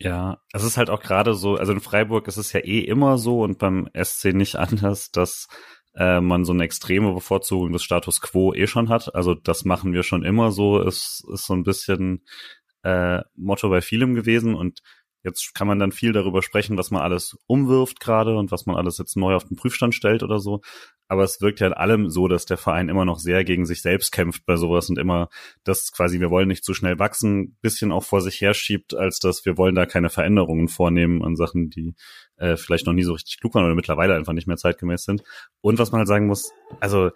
Ja, 0.00 0.40
es 0.52 0.62
ist 0.62 0.76
halt 0.76 0.90
auch 0.90 1.00
gerade 1.00 1.34
so, 1.34 1.56
also 1.56 1.72
in 1.72 1.80
Freiburg 1.80 2.28
ist 2.28 2.36
es 2.36 2.52
ja 2.52 2.60
eh 2.60 2.80
immer 2.80 3.18
so 3.18 3.42
und 3.42 3.58
beim 3.58 3.88
SC 3.94 4.32
nicht 4.32 4.56
anders, 4.56 5.10
dass 5.10 5.48
äh, 5.94 6.20
man 6.20 6.44
so 6.44 6.52
eine 6.52 6.64
extreme 6.64 7.12
Bevorzugung 7.12 7.72
des 7.72 7.82
Status 7.82 8.20
quo 8.20 8.54
eh 8.54 8.66
schon 8.68 8.88
hat. 8.88 9.14
Also 9.14 9.34
das 9.34 9.64
machen 9.64 9.92
wir 9.92 10.04
schon 10.04 10.24
immer 10.24 10.52
so, 10.52 10.80
ist, 10.80 11.24
ist 11.32 11.46
so 11.46 11.54
ein 11.54 11.64
bisschen 11.64 12.24
äh, 12.84 13.22
Motto 13.34 13.68
bei 13.68 13.80
vielem 13.80 14.14
gewesen 14.14 14.54
und 14.54 14.82
jetzt 15.24 15.54
kann 15.54 15.66
man 15.66 15.80
dann 15.80 15.90
viel 15.90 16.12
darüber 16.12 16.42
sprechen, 16.42 16.78
was 16.78 16.92
man 16.92 17.02
alles 17.02 17.36
umwirft 17.46 17.98
gerade 17.98 18.36
und 18.36 18.52
was 18.52 18.66
man 18.66 18.76
alles 18.76 18.98
jetzt 18.98 19.16
neu 19.16 19.34
auf 19.34 19.44
den 19.44 19.56
Prüfstand 19.56 19.94
stellt 19.94 20.22
oder 20.22 20.38
so. 20.38 20.60
Aber 21.08 21.24
es 21.24 21.40
wirkt 21.40 21.60
ja 21.60 21.66
in 21.66 21.72
allem 21.72 22.10
so, 22.10 22.28
dass 22.28 22.44
der 22.44 22.58
Verein 22.58 22.88
immer 22.88 23.04
noch 23.04 23.18
sehr 23.18 23.42
gegen 23.44 23.64
sich 23.64 23.82
selbst 23.82 24.12
kämpft 24.12 24.44
bei 24.44 24.56
sowas 24.56 24.90
und 24.90 24.98
immer 24.98 25.30
das 25.64 25.90
quasi, 25.90 26.20
wir 26.20 26.30
wollen 26.30 26.48
nicht 26.48 26.64
zu 26.64 26.74
schnell 26.74 26.98
wachsen, 26.98 27.56
bisschen 27.62 27.92
auch 27.92 28.04
vor 28.04 28.20
sich 28.20 28.40
herschiebt, 28.40 28.94
als 28.94 29.18
dass 29.18 29.44
wir 29.46 29.56
wollen 29.56 29.74
da 29.74 29.86
keine 29.86 30.10
Veränderungen 30.10 30.68
vornehmen 30.68 31.24
an 31.24 31.34
Sachen, 31.34 31.70
die 31.70 31.94
äh, 32.36 32.56
vielleicht 32.56 32.86
noch 32.86 32.92
nie 32.92 33.04
so 33.04 33.14
richtig 33.14 33.40
klug 33.40 33.54
waren 33.54 33.64
oder 33.64 33.74
mittlerweile 33.74 34.14
einfach 34.14 34.34
nicht 34.34 34.46
mehr 34.46 34.58
zeitgemäß 34.58 35.04
sind. 35.04 35.22
Und 35.62 35.78
was 35.78 35.92
man 35.92 36.00
halt 36.00 36.08
sagen 36.08 36.26
muss, 36.26 36.52
also 36.80 37.10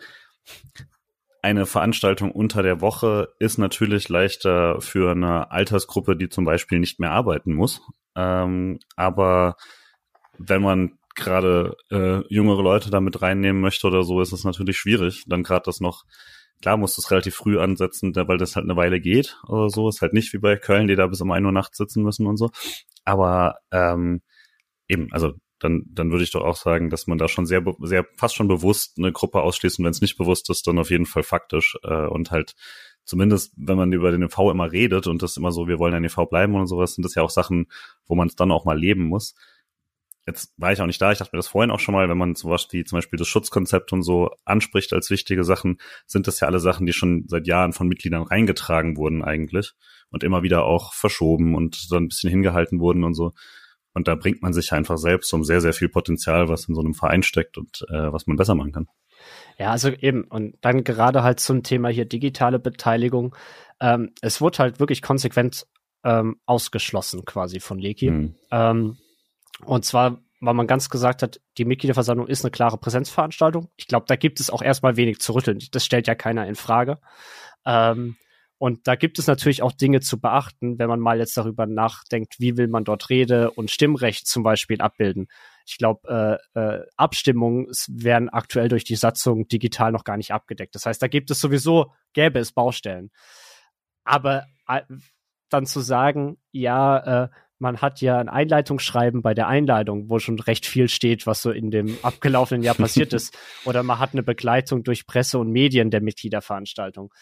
eine 1.43 1.67
Veranstaltung 1.67 2.31
unter 2.31 2.63
der 2.63 2.81
Woche 2.81 3.35
ist 3.41 3.59
natürlich 3.59 4.09
leichter 4.09 4.81
für 4.81 5.11
eine 5.11 5.51
Altersgruppe, 5.51 6.17
die 6.17 6.29
zum 6.29 6.45
Beispiel 6.45 6.79
nicht 6.79 7.01
mehr 7.01 7.11
arbeiten 7.11 7.53
muss. 7.53 7.83
Ähm, 8.15 8.79
aber 8.97 9.57
wenn 10.39 10.63
man 10.63 10.99
gerade 11.15 11.77
äh, 11.91 12.23
jüngere 12.29 12.63
Leute 12.63 12.91
damit 12.91 13.23
reinnehmen 13.23 13.61
möchte 13.61 13.87
oder 13.87 14.03
so, 14.03 14.21
ist 14.21 14.33
es 14.33 14.45
natürlich 14.45 14.77
schwierig. 14.79 15.25
Dann 15.27 15.43
gerade 15.43 15.65
das 15.67 15.81
noch, 15.81 16.05
klar 16.61 16.77
muss 16.77 16.97
das 16.97 17.11
relativ 17.11 17.35
früh 17.35 17.59
ansetzen, 17.59 18.15
weil 18.15 18.39
das 18.39 18.57
halt 18.57 18.65
eine 18.65 18.77
Weile 18.77 19.01
geht 19.01 19.39
oder 19.49 19.69
so. 19.71 19.89
Ist 19.89 20.03
halt 20.03 20.13
nicht 20.13 20.33
wie 20.33 20.39
bei 20.39 20.57
Köln, 20.57 20.89
die 20.89 20.97
da 20.97 21.07
bis 21.07 21.21
um 21.21 21.31
ein 21.31 21.45
Uhr 21.45 21.53
nachts 21.53 21.79
sitzen 21.79 22.03
müssen 22.03 22.27
und 22.27 22.37
so. 22.37 22.51
Aber 23.05 23.57
ähm, 23.71 24.23
eben, 24.89 25.13
also 25.13 25.33
dann, 25.59 25.85
dann 25.87 26.11
würde 26.11 26.25
ich 26.25 26.33
doch 26.33 26.43
auch 26.43 26.57
sagen, 26.57 26.91
dass 26.91 27.07
man 27.07 27.19
da 27.19 27.29
schon 27.29 27.47
sehr, 27.47 27.63
sehr 27.81 28.05
fast 28.17 28.35
schon 28.35 28.49
bewusst 28.49 28.99
eine 28.99 29.13
Gruppe 29.13 29.43
ausschließt 29.43 29.79
und 29.79 29.85
wenn 29.85 29.93
es 29.93 30.01
nicht 30.01 30.19
bewusst 30.19 30.51
ist, 30.51 30.67
dann 30.67 30.79
auf 30.79 30.91
jeden 30.91 31.07
Fall 31.07 31.23
faktisch 31.23 31.77
äh, 31.85 32.07
und 32.07 32.31
halt 32.31 32.55
zumindest, 33.05 33.53
wenn 33.57 33.77
man 33.77 33.93
über 33.93 34.11
den 34.11 34.23
EV 34.23 34.51
immer 34.51 34.71
redet 34.71 35.07
und 35.07 35.23
das 35.23 35.37
immer 35.37 35.53
so, 35.53 35.69
wir 35.69 35.79
wollen 35.79 35.95
ein 35.95 36.05
EV 36.05 36.27
bleiben 36.27 36.55
und 36.55 36.67
sowas, 36.67 36.95
sind 36.95 37.05
das 37.05 37.15
ja 37.15 37.23
auch 37.23 37.31
Sachen, 37.31 37.67
wo 38.07 38.15
man 38.15 38.29
es 38.29 38.37
dann 38.37 38.53
auch 38.53 38.65
mal 38.65 38.79
leben 38.79 39.05
muss. 39.05 39.35
Jetzt 40.27 40.53
war 40.57 40.73
ich 40.73 40.81
auch 40.81 40.87
nicht 40.87 41.03
da, 41.03 41.11
ich 41.11 41.19
dachte 41.19 41.31
mir 41.35 41.39
das 41.39 41.49
vorhin 41.49 41.73
auch 41.73 41.81
schon 41.81 41.95
mal, 41.95 42.09
wenn 42.09 42.19
man 42.19 42.37
sowas 42.37 42.69
wie 42.71 42.85
zum 42.85 42.99
Beispiel 42.99 43.19
das 43.19 43.27
Schutzkonzept 43.27 43.93
und 43.93 44.03
so 44.03 44.31
anspricht 44.45 44.93
als 44.93 45.11
wichtige 45.11 45.43
Sachen, 45.43 45.79
sind 46.07 46.29
das 46.29 46.39
ja 46.39 46.47
alle 46.47 46.61
Sachen, 46.61 46.87
die 46.87 46.93
schon 46.93 47.25
seit 47.27 47.49
Jahren 47.49 47.73
von 47.73 47.89
Mitgliedern 47.89 48.23
reingetragen 48.23 48.97
wurden 48.97 49.25
eigentlich 49.25 49.73
und 50.11 50.23
immer 50.23 50.43
wieder 50.43 50.65
auch 50.65 50.93
verschoben 50.93 51.57
und 51.57 51.91
dann 51.91 52.05
ein 52.05 52.09
bisschen 52.09 52.31
hingehalten 52.31 52.79
wurden 52.79 53.03
und 53.03 53.15
so. 53.15 53.33
Und 53.95 54.09
da 54.09 54.15
bringt 54.15 54.43
man 54.43 54.53
sich 54.53 54.73
einfach 54.73 54.97
selbst 54.97 55.33
um 55.35 55.45
sehr, 55.45 55.61
sehr 55.61 55.73
viel 55.73 55.89
Potenzial, 55.89 56.49
was 56.49 56.69
in 56.69 56.75
so 56.75 56.81
einem 56.81 56.95
Verein 56.95 57.23
steckt 57.23 57.59
und 57.59 57.85
äh, 57.91 58.13
was 58.13 58.27
man 58.27 58.37
besser 58.37 58.55
machen 58.55 58.73
kann. 58.73 58.89
Ja, 59.59 59.71
also 59.71 59.91
eben, 59.91 60.25
und 60.25 60.57
dann 60.61 60.85
gerade 60.85 61.23
halt 61.23 61.41
zum 61.41 61.63
Thema 61.63 61.89
hier 61.89 62.05
digitale 62.05 62.59
Beteiligung. 62.59 63.35
Ähm, 63.81 64.13
es 64.21 64.41
wurde 64.41 64.59
halt 64.59 64.81
wirklich 64.81 65.03
konsequent 65.03 65.67
ähm, 66.05 66.37
ausgeschlossen 66.47 67.25
quasi 67.25 67.61
von 67.61 67.79
Leki. 67.79 68.07
Hm. 68.07 68.35
Ähm, 68.51 68.97
und 69.65 69.85
zwar, 69.85 70.23
weil 70.41 70.55
man 70.55 70.67
ganz 70.67 70.89
gesagt 70.89 71.23
hat, 71.23 71.41
die 71.59 71.65
Mitgliederversammlung 71.65 72.27
ist 72.27 72.45
eine 72.45 72.51
klare 72.51 72.79
Präsenzveranstaltung. 72.79 73.69
Ich 73.77 73.87
glaube, 73.87 74.07
da 74.09 74.17
gibt 74.17 74.41
es 74.41 74.51
auch 74.51 74.63
erstmal 74.63 74.97
wenig 74.97 75.21
zu 75.21 75.35
rütteln. 75.35 75.61
Das 75.71 75.85
stellt 75.85 76.07
ja 76.07 76.15
keiner 76.15 76.47
in 76.47 76.55
Frage. 76.57 76.99
Ähm, 77.65 78.17
und 78.59 78.87
da 78.87 78.95
gibt 78.95 79.19
es 79.19 79.27
natürlich 79.27 79.61
auch 79.61 79.73
Dinge 79.73 79.99
zu 80.01 80.21
beachten, 80.21 80.79
wenn 80.79 80.89
man 80.89 81.01
mal 81.01 81.19
jetzt 81.19 81.37
darüber 81.37 81.67
nachdenkt, 81.67 82.37
wie 82.39 82.57
will 82.57 82.69
man 82.69 82.85
dort 82.85 83.11
Rede 83.11 83.51
und 83.51 83.73
Stimmrecht 83.73 84.29
zum 84.29 84.45
Beispiel 84.45 84.81
abbilden. 84.81 85.27
Ich 85.67 85.79
glaube, 85.79 86.39
äh, 86.55 86.61
äh, 86.61 86.87
Abstimmungen 86.97 87.67
werden 87.89 88.29
aktuell 88.29 88.69
durch 88.69 88.85
die 88.85 88.95
Satzung 88.95 89.49
digital 89.49 89.91
noch 89.91 90.05
gar 90.05 90.17
nicht 90.17 90.33
abgedeckt. 90.33 90.77
Das 90.77 90.87
heißt, 90.87 91.03
da 91.03 91.09
gibt 91.09 91.33
es 91.33 91.41
sowieso, 91.41 91.93
gäbe 92.13 92.39
es 92.39 92.53
Baustellen. 92.53 93.11
Aber 94.05 94.47
äh, 94.69 94.83
dann 95.49 95.67
zu 95.67 95.81
sagen, 95.81 96.39
ja, 96.53 97.25
äh, 97.25 97.29
man 97.63 97.81
hat 97.81 98.01
ja 98.01 98.19
ein 98.19 98.29
Einleitungsschreiben 98.29 99.23
bei 99.23 99.35
der 99.35 99.47
Einladung, 99.47 100.11
wo 100.11 100.19
schon 100.19 100.39
recht 100.41 100.67
viel 100.67 100.89
steht, 100.89 101.29
was 101.29 101.43
so 101.43 101.53
in 101.53 101.71
dem 101.71 101.97
abgelaufenen 102.03 102.65
Jahr 102.65 102.75
passiert 102.75 103.13
ist. 103.15 103.39
Oder 103.65 103.85
man 103.85 104.01
hat 104.01 104.13
eine 104.13 104.25
Begleitung 104.25 104.83
durch 104.83 105.07
Presse 105.07 105.39
und 105.39 105.51
Medien 105.51 105.91
der 105.91 106.03
Mitgliederveranstaltung. 106.03 107.15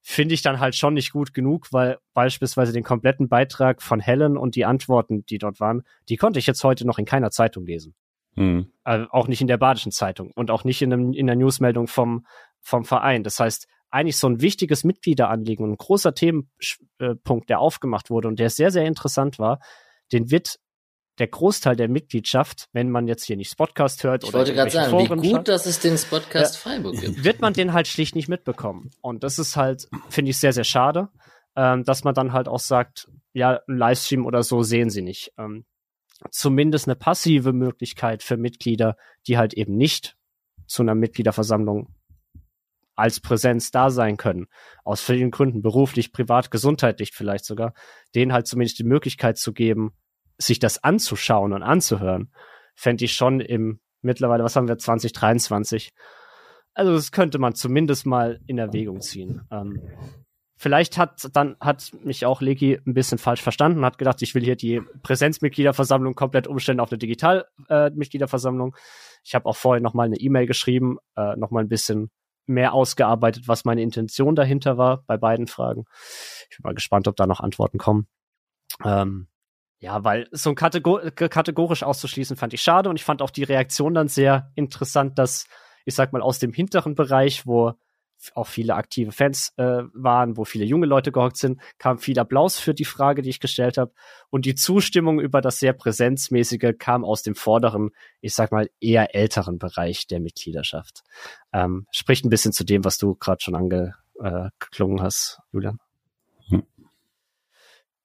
finde 0.00 0.34
ich 0.34 0.42
dann 0.42 0.60
halt 0.60 0.76
schon 0.76 0.94
nicht 0.94 1.10
gut 1.12 1.34
genug, 1.34 1.72
weil 1.72 1.98
beispielsweise 2.14 2.72
den 2.72 2.84
kompletten 2.84 3.28
Beitrag 3.28 3.82
von 3.82 3.98
Helen 3.98 4.36
und 4.36 4.54
die 4.54 4.64
Antworten, 4.64 5.26
die 5.26 5.38
dort 5.38 5.58
waren, 5.58 5.82
die 6.08 6.16
konnte 6.16 6.38
ich 6.38 6.46
jetzt 6.46 6.62
heute 6.62 6.86
noch 6.86 6.98
in 6.98 7.04
keiner 7.04 7.32
Zeitung 7.32 7.66
lesen. 7.66 7.94
Mhm. 8.36 8.72
Also 8.84 9.08
auch 9.10 9.26
nicht 9.26 9.40
in 9.40 9.48
der 9.48 9.58
Badischen 9.58 9.90
Zeitung 9.90 10.30
und 10.36 10.52
auch 10.52 10.62
nicht 10.62 10.80
in, 10.80 10.92
einem, 10.92 11.12
in 11.12 11.26
der 11.26 11.36
Newsmeldung 11.36 11.88
vom, 11.88 12.24
vom 12.60 12.84
Verein. 12.84 13.24
Das 13.24 13.40
heißt, 13.40 13.66
eigentlich 13.92 14.16
so 14.16 14.28
ein 14.28 14.40
wichtiges 14.40 14.84
Mitgliederanliegen 14.84 15.64
und 15.64 15.72
ein 15.72 15.76
großer 15.76 16.14
Themenpunkt, 16.14 17.48
der 17.48 17.60
aufgemacht 17.60 18.10
wurde 18.10 18.28
und 18.28 18.38
der 18.38 18.50
sehr, 18.50 18.70
sehr 18.70 18.84
interessant 18.84 19.38
war, 19.38 19.60
den 20.12 20.30
wird 20.30 20.58
der 21.18 21.28
Großteil 21.28 21.76
der 21.76 21.88
Mitgliedschaft, 21.88 22.68
wenn 22.72 22.90
man 22.90 23.06
jetzt 23.06 23.24
hier 23.24 23.36
nicht 23.36 23.50
Spotcast 23.50 24.02
hört 24.02 24.24
ich 24.24 24.30
oder 24.30 24.38
wollte 24.38 24.54
gerade 24.54 24.70
sagen, 24.70 24.90
Foren 24.90 25.22
wie 25.22 25.28
gut, 25.28 25.36
schaut, 25.36 25.48
dass 25.48 25.66
es 25.66 25.78
den 25.78 25.98
Spotcast 25.98 26.56
Freiburg 26.56 26.98
gibt. 26.98 27.22
Wird 27.22 27.40
man 27.40 27.52
den 27.52 27.74
halt 27.74 27.86
schlicht 27.86 28.16
nicht 28.16 28.28
mitbekommen. 28.28 28.90
Und 29.02 29.22
das 29.22 29.38
ist 29.38 29.56
halt, 29.56 29.88
finde 30.08 30.30
ich, 30.30 30.38
sehr, 30.38 30.54
sehr 30.54 30.64
schade, 30.64 31.10
ähm, 31.54 31.84
dass 31.84 32.02
man 32.02 32.14
dann 32.14 32.32
halt 32.32 32.48
auch 32.48 32.60
sagt, 32.60 33.08
ja, 33.34 33.60
Livestream 33.66 34.24
oder 34.24 34.42
so 34.42 34.62
sehen 34.62 34.88
sie 34.88 35.02
nicht. 35.02 35.32
Ähm, 35.38 35.66
zumindest 36.30 36.88
eine 36.88 36.96
passive 36.96 37.52
Möglichkeit 37.52 38.22
für 38.22 38.38
Mitglieder, 38.38 38.96
die 39.26 39.36
halt 39.36 39.52
eben 39.52 39.76
nicht 39.76 40.16
zu 40.66 40.82
einer 40.82 40.94
Mitgliederversammlung 40.94 41.94
als 43.02 43.18
Präsenz 43.18 43.72
da 43.72 43.90
sein 43.90 44.16
können. 44.16 44.46
Aus 44.84 45.00
vielen 45.00 45.32
Gründen, 45.32 45.60
beruflich, 45.60 46.12
privat, 46.12 46.52
gesundheitlich 46.52 47.10
vielleicht 47.12 47.44
sogar, 47.44 47.74
denen 48.14 48.32
halt 48.32 48.46
zumindest 48.46 48.78
die 48.78 48.84
Möglichkeit 48.84 49.38
zu 49.38 49.52
geben, 49.52 49.90
sich 50.38 50.60
das 50.60 50.84
anzuschauen 50.84 51.52
und 51.52 51.64
anzuhören, 51.64 52.32
fände 52.76 53.04
ich 53.04 53.14
schon 53.14 53.40
im 53.40 53.80
mittlerweile, 54.02 54.44
was 54.44 54.54
haben 54.54 54.68
wir, 54.68 54.78
2023. 54.78 55.90
Also 56.74 56.92
das 56.92 57.10
könnte 57.10 57.40
man 57.40 57.56
zumindest 57.56 58.06
mal 58.06 58.40
in 58.46 58.58
Erwägung 58.58 59.00
ziehen. 59.00 59.42
Ähm, 59.50 59.82
vielleicht 60.56 60.96
hat 60.96 61.28
dann 61.32 61.56
hat 61.58 61.90
mich 62.04 62.24
auch 62.24 62.40
Leki 62.40 62.78
ein 62.86 62.94
bisschen 62.94 63.18
falsch 63.18 63.42
verstanden, 63.42 63.84
hat 63.84 63.98
gedacht, 63.98 64.22
ich 64.22 64.36
will 64.36 64.44
hier 64.44 64.56
die 64.56 64.80
Präsenzmitgliederversammlung 65.02 66.14
komplett 66.14 66.46
umstellen 66.46 66.78
auf 66.78 66.92
eine 66.92 66.98
Digitalmitgliederversammlung. 66.98 68.74
Äh, 68.76 68.78
ich 69.24 69.34
habe 69.34 69.46
auch 69.46 69.56
vorher 69.56 69.82
noch 69.82 69.94
mal 69.94 70.04
eine 70.04 70.18
E-Mail 70.18 70.46
geschrieben, 70.46 70.98
äh, 71.16 71.34
noch 71.36 71.50
mal 71.50 71.60
ein 71.60 71.68
bisschen 71.68 72.10
mehr 72.46 72.72
ausgearbeitet, 72.72 73.48
was 73.48 73.64
meine 73.64 73.82
Intention 73.82 74.34
dahinter 74.34 74.78
war 74.78 75.04
bei 75.06 75.16
beiden 75.16 75.46
Fragen. 75.46 75.84
Ich 76.50 76.56
bin 76.56 76.64
mal 76.64 76.74
gespannt, 76.74 77.08
ob 77.08 77.16
da 77.16 77.26
noch 77.26 77.40
Antworten 77.40 77.78
kommen. 77.78 78.08
Ähm, 78.84 79.28
ja, 79.78 80.04
weil 80.04 80.28
so 80.30 80.50
ein 80.50 80.54
Kategor 80.54 81.10
kategorisch 81.10 81.82
auszuschließen 81.82 82.36
fand 82.36 82.54
ich 82.54 82.62
schade 82.62 82.88
und 82.88 82.96
ich 82.96 83.04
fand 83.04 83.20
auch 83.20 83.30
die 83.30 83.42
Reaktion 83.42 83.94
dann 83.94 84.08
sehr 84.08 84.52
interessant, 84.54 85.18
dass 85.18 85.46
ich 85.84 85.94
sag 85.94 86.12
mal 86.12 86.22
aus 86.22 86.38
dem 86.38 86.52
hinteren 86.52 86.94
Bereich, 86.94 87.46
wo 87.46 87.74
auch 88.34 88.46
viele 88.46 88.74
aktive 88.74 89.12
Fans 89.12 89.52
äh, 89.56 89.82
waren, 89.92 90.36
wo 90.36 90.44
viele 90.44 90.64
junge 90.64 90.86
Leute 90.86 91.12
gehockt 91.12 91.36
sind, 91.36 91.60
kam 91.78 91.98
viel 91.98 92.18
Applaus 92.18 92.58
für 92.58 92.74
die 92.74 92.84
Frage, 92.84 93.22
die 93.22 93.30
ich 93.30 93.40
gestellt 93.40 93.78
habe. 93.78 93.92
Und 94.30 94.46
die 94.46 94.54
Zustimmung 94.54 95.20
über 95.20 95.40
das 95.40 95.58
sehr 95.58 95.72
präsenzmäßige 95.72 96.74
kam 96.78 97.04
aus 97.04 97.22
dem 97.22 97.34
vorderen, 97.34 97.90
ich 98.20 98.34
sag 98.34 98.52
mal, 98.52 98.70
eher 98.80 99.14
älteren 99.14 99.58
Bereich 99.58 100.06
der 100.06 100.20
Mitgliedschaft. 100.20 101.02
Ähm, 101.52 101.86
spricht 101.90 102.24
ein 102.24 102.30
bisschen 102.30 102.52
zu 102.52 102.64
dem, 102.64 102.84
was 102.84 102.98
du 102.98 103.14
gerade 103.14 103.42
schon 103.42 103.54
angeklungen 103.54 104.98
äh, 104.98 105.02
hast, 105.02 105.40
Julian. 105.52 105.78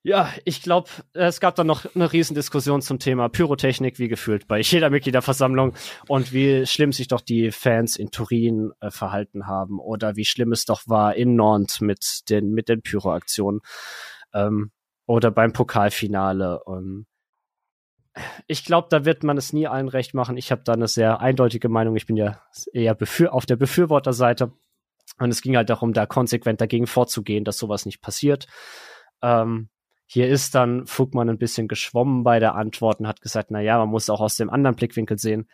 Ja, 0.08 0.32
ich 0.46 0.62
glaube, 0.62 0.90
es 1.12 1.42
gab 1.42 1.56
dann 1.56 1.68
noch 1.68 1.84
eine 1.94 2.14
Riesendiskussion 2.14 2.82
zum 2.82 2.98
Thema 2.98 3.28
Pyrotechnik, 3.28 4.00
wie 4.00 4.08
gefühlt 4.08 4.48
bei 4.48 4.60
jeder 4.62 4.90
Mitgliederversammlung 4.90 5.74
und 6.08 6.32
wie 6.32 6.66
schlimm 6.66 6.94
sich 6.94 7.10
doch 7.10 7.20
die 7.20 7.52
Fans 7.52 7.98
in 7.98 8.10
Turin 8.10 8.72
äh, 8.80 8.90
verhalten 8.90 9.48
haben 9.48 9.82
oder 9.82 10.16
wie 10.16 10.24
schlimm 10.24 10.54
es 10.54 10.64
doch 10.64 10.84
war 10.86 11.14
in 11.16 11.36
Nantes 11.36 11.82
mit 11.82 12.30
den, 12.30 12.52
mit 12.52 12.70
den 12.70 12.82
Pyroaktionen 12.84 13.60
ähm, 14.34 14.72
oder 15.08 15.30
beim 15.30 15.52
Pokalfinale. 15.52 16.64
Und 16.64 17.06
ich 18.48 18.64
glaube, 18.64 18.88
da 18.90 19.04
wird 19.04 19.26
man 19.26 19.36
es 19.36 19.52
nie 19.52 19.68
allen 19.68 19.90
recht 19.90 20.14
machen. 20.14 20.38
Ich 20.38 20.54
habe 20.54 20.62
da 20.64 20.72
eine 20.72 20.88
sehr 20.88 21.20
eindeutige 21.20 21.68
Meinung. 21.68 21.98
Ich 21.98 22.06
bin 22.06 22.16
ja 22.16 22.42
eher 22.72 22.96
befür 22.96 23.34
auf 23.34 23.46
der 23.46 23.58
Befürworterseite. 23.58 24.54
Und 25.20 25.32
es 25.32 25.42
ging 25.42 25.58
halt 25.58 25.70
darum, 25.70 25.92
da 25.92 26.06
konsequent 26.06 26.62
dagegen 26.62 26.88
vorzugehen, 26.88 27.44
dass 27.44 27.58
sowas 27.58 27.86
nicht 27.86 28.00
passiert. 28.00 28.48
Ähm, 29.22 29.68
hier 30.08 30.30
ist 30.30 30.56
dann 30.56 30.88
Fugmann 30.88 31.30
ein 31.30 31.38
bisschen 31.38 31.68
geschwommen 31.68 32.24
bei 32.24 32.40
der 32.40 32.56
Antwort 32.56 33.02
und 33.02 33.08
hat 33.08 33.22
gesagt, 33.22 33.52
na 33.52 33.60
ja, 33.60 33.78
man 33.78 33.90
muss 33.90 34.10
auch 34.10 34.22
aus 34.22 34.38
dem 34.38 34.50
anderen 34.50 34.76
Blickwinkel 34.78 35.20
sehen. 35.20 35.50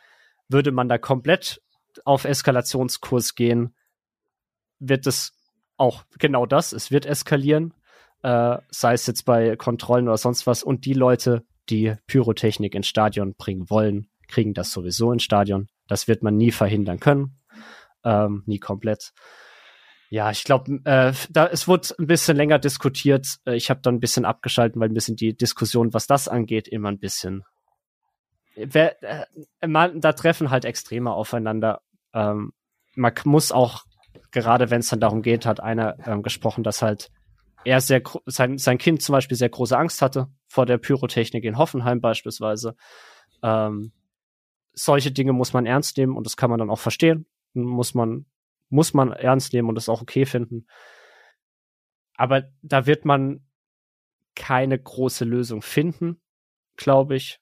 Würde 0.48 0.72
man 0.72 0.88
da 0.88 1.00
komplett 1.00 1.62
auf 2.06 2.24
Eskalationskurs 2.24 3.34
gehen, 3.34 3.76
wird 4.80 5.08
es 5.08 5.34
auch 5.78 6.04
genau 6.20 6.46
das, 6.46 6.72
es 6.72 6.92
wird 6.92 7.06
eskalieren, 7.06 7.74
äh, 8.22 8.58
sei 8.70 8.94
es 8.94 9.08
jetzt 9.08 9.24
bei 9.24 9.56
Kontrollen 9.56 10.08
oder 10.08 10.18
sonst 10.18 10.46
was. 10.46 10.64
Und 10.64 10.86
die 10.86 10.94
Leute, 10.94 11.44
die 11.70 11.96
Pyrotechnik 12.06 12.76
ins 12.76 12.88
Stadion 12.88 13.34
bringen 13.36 13.70
wollen, 13.72 14.08
kriegen 14.28 14.54
das 14.54 14.72
sowieso 14.72 15.12
ins 15.12 15.24
Stadion. 15.24 15.68
Das 15.88 16.08
wird 16.08 16.22
man 16.22 16.38
nie 16.38 16.52
verhindern 16.52 17.00
können, 17.00 17.40
ähm, 18.04 18.44
nie 18.46 18.60
komplett. 18.60 19.14
Ja, 20.14 20.30
ich 20.30 20.44
glaube, 20.44 20.80
äh, 20.84 21.12
da 21.32 21.48
es 21.48 21.68
wurde 21.68 21.88
ein 21.98 22.06
bisschen 22.06 22.38
länger 22.38 22.60
diskutiert. 22.60 23.40
Äh, 23.48 23.56
ich 23.56 23.72
habe 23.72 23.82
dann 23.82 23.96
ein 23.96 24.00
bisschen 24.00 24.26
abgeschalten, 24.26 24.80
weil 24.80 24.90
ein 24.90 24.94
bisschen 24.94 25.16
die 25.16 25.36
Diskussion, 25.36 25.92
was 25.92 26.06
das 26.06 26.28
angeht, 26.28 26.68
immer 26.68 26.90
ein 26.90 27.00
bisschen. 27.00 27.42
Wer, 28.56 29.02
äh, 29.02 29.26
man, 29.66 30.02
da 30.02 30.14
treffen 30.14 30.52
halt 30.52 30.66
Extreme 30.66 31.12
aufeinander. 31.12 31.82
Ähm, 32.14 32.54
man 32.94 33.14
muss 33.24 33.52
auch, 33.52 33.86
gerade 34.30 34.70
wenn 34.70 34.82
es 34.82 34.90
dann 34.90 35.00
darum 35.00 35.24
geht, 35.24 35.48
hat 35.48 35.62
einer 35.62 35.98
ähm, 36.06 36.22
gesprochen, 36.22 36.64
dass 36.64 36.84
halt 36.84 37.10
er 37.66 37.82
sehr 37.82 38.04
sein, 38.28 38.60
sein 38.60 38.78
Kind 38.78 39.02
zum 39.02 39.14
Beispiel 39.14 39.36
sehr 39.36 39.50
große 39.50 39.76
Angst 39.76 40.04
hatte 40.04 40.28
vor 40.48 40.68
der 40.68 40.78
Pyrotechnik 40.78 41.44
in 41.44 41.58
Hoffenheim 41.58 42.02
beispielsweise. 42.02 42.76
Ähm, 43.42 43.94
solche 44.74 45.12
Dinge 45.12 45.34
muss 45.34 45.54
man 45.54 45.66
ernst 45.66 45.98
nehmen 45.98 46.16
und 46.16 46.28
das 46.28 46.38
kann 46.38 46.52
man 46.52 46.60
dann 46.60 46.70
auch 46.70 46.78
verstehen. 46.78 47.26
Muss 47.56 47.96
man 47.96 48.28
muss 48.74 48.94
man 48.94 49.12
ernst 49.12 49.54
nehmen 49.54 49.70
und 49.70 49.76
das 49.76 49.88
auch 49.88 50.02
okay 50.02 50.26
finden. 50.26 50.66
Aber 52.16 52.50
da 52.62 52.86
wird 52.86 53.06
man 53.06 53.46
keine 54.36 54.80
große 54.80 55.26
Lösung 55.26 55.62
finden, 55.62 56.22
glaube 56.76 57.16
ich. 57.16 57.40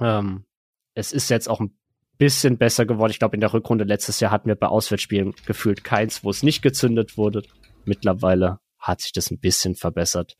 Ähm, 0.00 0.46
es 0.94 1.12
ist 1.12 1.28
jetzt 1.28 1.48
auch 1.48 1.60
ein 1.60 1.78
bisschen 2.16 2.56
besser 2.56 2.86
geworden. 2.86 3.10
Ich 3.10 3.18
glaube, 3.18 3.36
in 3.36 3.40
der 3.40 3.52
Rückrunde 3.52 3.84
letztes 3.84 4.18
Jahr 4.20 4.30
hatten 4.30 4.48
wir 4.48 4.56
bei 4.56 4.68
Auswärtsspielen 4.68 5.34
gefühlt 5.44 5.84
keins, 5.84 6.24
wo 6.24 6.30
es 6.30 6.42
nicht 6.42 6.62
gezündet 6.62 7.18
wurde. 7.18 7.42
Mittlerweile 7.84 8.58
hat 8.78 9.02
sich 9.02 9.12
das 9.12 9.30
ein 9.30 9.38
bisschen 9.38 9.74
verbessert. 9.74 10.36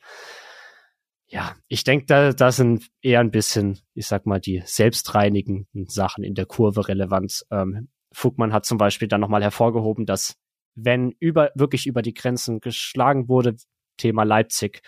Ja, 1.27 1.57
ich 1.69 1.85
denke, 1.85 2.07
da, 2.07 2.33
da 2.33 2.53
sind 2.53 2.89
eher 3.03 3.21
ein 3.21 3.33
bisschen, 3.33 3.81
ich 3.93 4.07
sag 4.07 4.25
mal, 4.25 4.41
die 4.41 4.63
selbstreinigenden 4.65 5.89
Sachen 5.89 6.25
in 6.25 6.35
der 6.35 6.47
Kurve 6.47 6.89
relevant. 6.89 7.45
Ähm, 7.51 7.89
Fugmann 8.17 8.55
hat 8.55 8.65
zum 8.65 8.79
Beispiel 8.79 9.09
dann 9.09 9.21
nochmal 9.21 9.43
hervorgehoben, 9.43 10.07
dass 10.07 10.37
wenn 10.75 11.11
über, 11.21 11.51
wirklich 11.55 11.87
über 11.87 12.01
die 12.01 12.15
Grenzen 12.15 12.61
geschlagen 12.61 13.29
wurde, 13.29 13.57
Thema 13.99 14.23
Leipzig, 14.23 14.81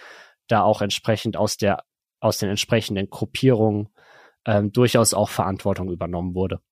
da 0.46 0.62
auch 0.62 0.80
entsprechend 0.80 1.36
aus 1.36 1.58
der, 1.58 1.84
aus 2.20 2.38
den 2.38 2.48
entsprechenden 2.48 3.10
Gruppierungen 3.10 3.90
ähm, 4.46 4.72
durchaus 4.72 5.12
auch 5.12 5.28
Verantwortung 5.28 5.90
übernommen 5.90 6.34
wurde. 6.34 6.62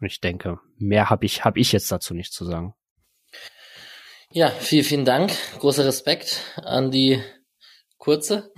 Und 0.00 0.06
ich 0.06 0.20
denke, 0.20 0.60
mehr 0.76 1.10
habe 1.10 1.26
ich, 1.26 1.44
habe 1.44 1.58
ich 1.58 1.72
jetzt 1.72 1.90
dazu 1.90 2.14
nicht 2.14 2.32
zu 2.32 2.44
sagen. 2.44 2.74
Ja, 4.30 4.50
vielen, 4.50 4.84
vielen 4.84 5.04
Dank. 5.04 5.32
Großer 5.58 5.84
Respekt 5.84 6.42
an 6.62 6.92
die 6.92 7.20
kurze. 8.02 8.50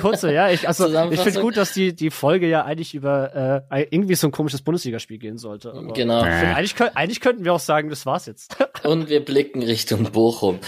Kurze, 0.00 0.32
ja. 0.32 0.48
Ich, 0.50 0.68
also 0.68 0.86
ich 1.10 1.18
finde 1.18 1.40
gut, 1.40 1.56
dass 1.56 1.72
die 1.72 1.92
die 1.92 2.10
Folge 2.10 2.46
ja 2.46 2.64
eigentlich 2.64 2.94
über 2.94 3.64
äh, 3.68 3.86
irgendwie 3.90 4.14
so 4.14 4.28
ein 4.28 4.30
komisches 4.30 4.62
Bundesligaspiel 4.62 5.18
gehen 5.18 5.38
sollte. 5.38 5.72
Genau. 5.92 6.20
Find, 6.20 6.56
eigentlich, 6.56 6.80
eigentlich 6.94 7.20
könnten 7.20 7.44
wir 7.44 7.52
auch 7.52 7.60
sagen, 7.60 7.90
das 7.90 8.06
war's 8.06 8.26
jetzt. 8.26 8.56
Und 8.84 9.08
wir 9.08 9.24
blicken 9.24 9.64
Richtung 9.64 10.04
Bochum. 10.12 10.60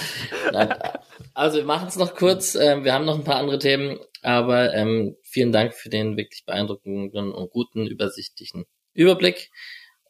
Nein, 0.52 0.74
also 1.32 1.58
wir 1.58 1.64
machen 1.64 1.86
es 1.86 1.96
noch 1.96 2.16
kurz. 2.16 2.56
Ähm, 2.56 2.82
wir 2.82 2.92
haben 2.92 3.04
noch 3.04 3.14
ein 3.14 3.22
paar 3.22 3.36
andere 3.36 3.60
Themen, 3.60 4.00
aber 4.22 4.74
ähm, 4.74 5.14
vielen 5.22 5.52
Dank 5.52 5.74
für 5.74 5.88
den 5.88 6.16
wirklich 6.16 6.44
beeindruckenden 6.44 7.32
und 7.32 7.50
guten 7.52 7.86
übersichtlichen 7.86 8.64
Überblick. 8.94 9.52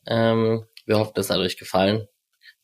Ähm, 0.07 0.65
wir 0.87 0.99
hoffen, 0.99 1.13
das 1.15 1.29
hat 1.29 1.41
euch 1.41 1.59
gefallen. 1.59 2.09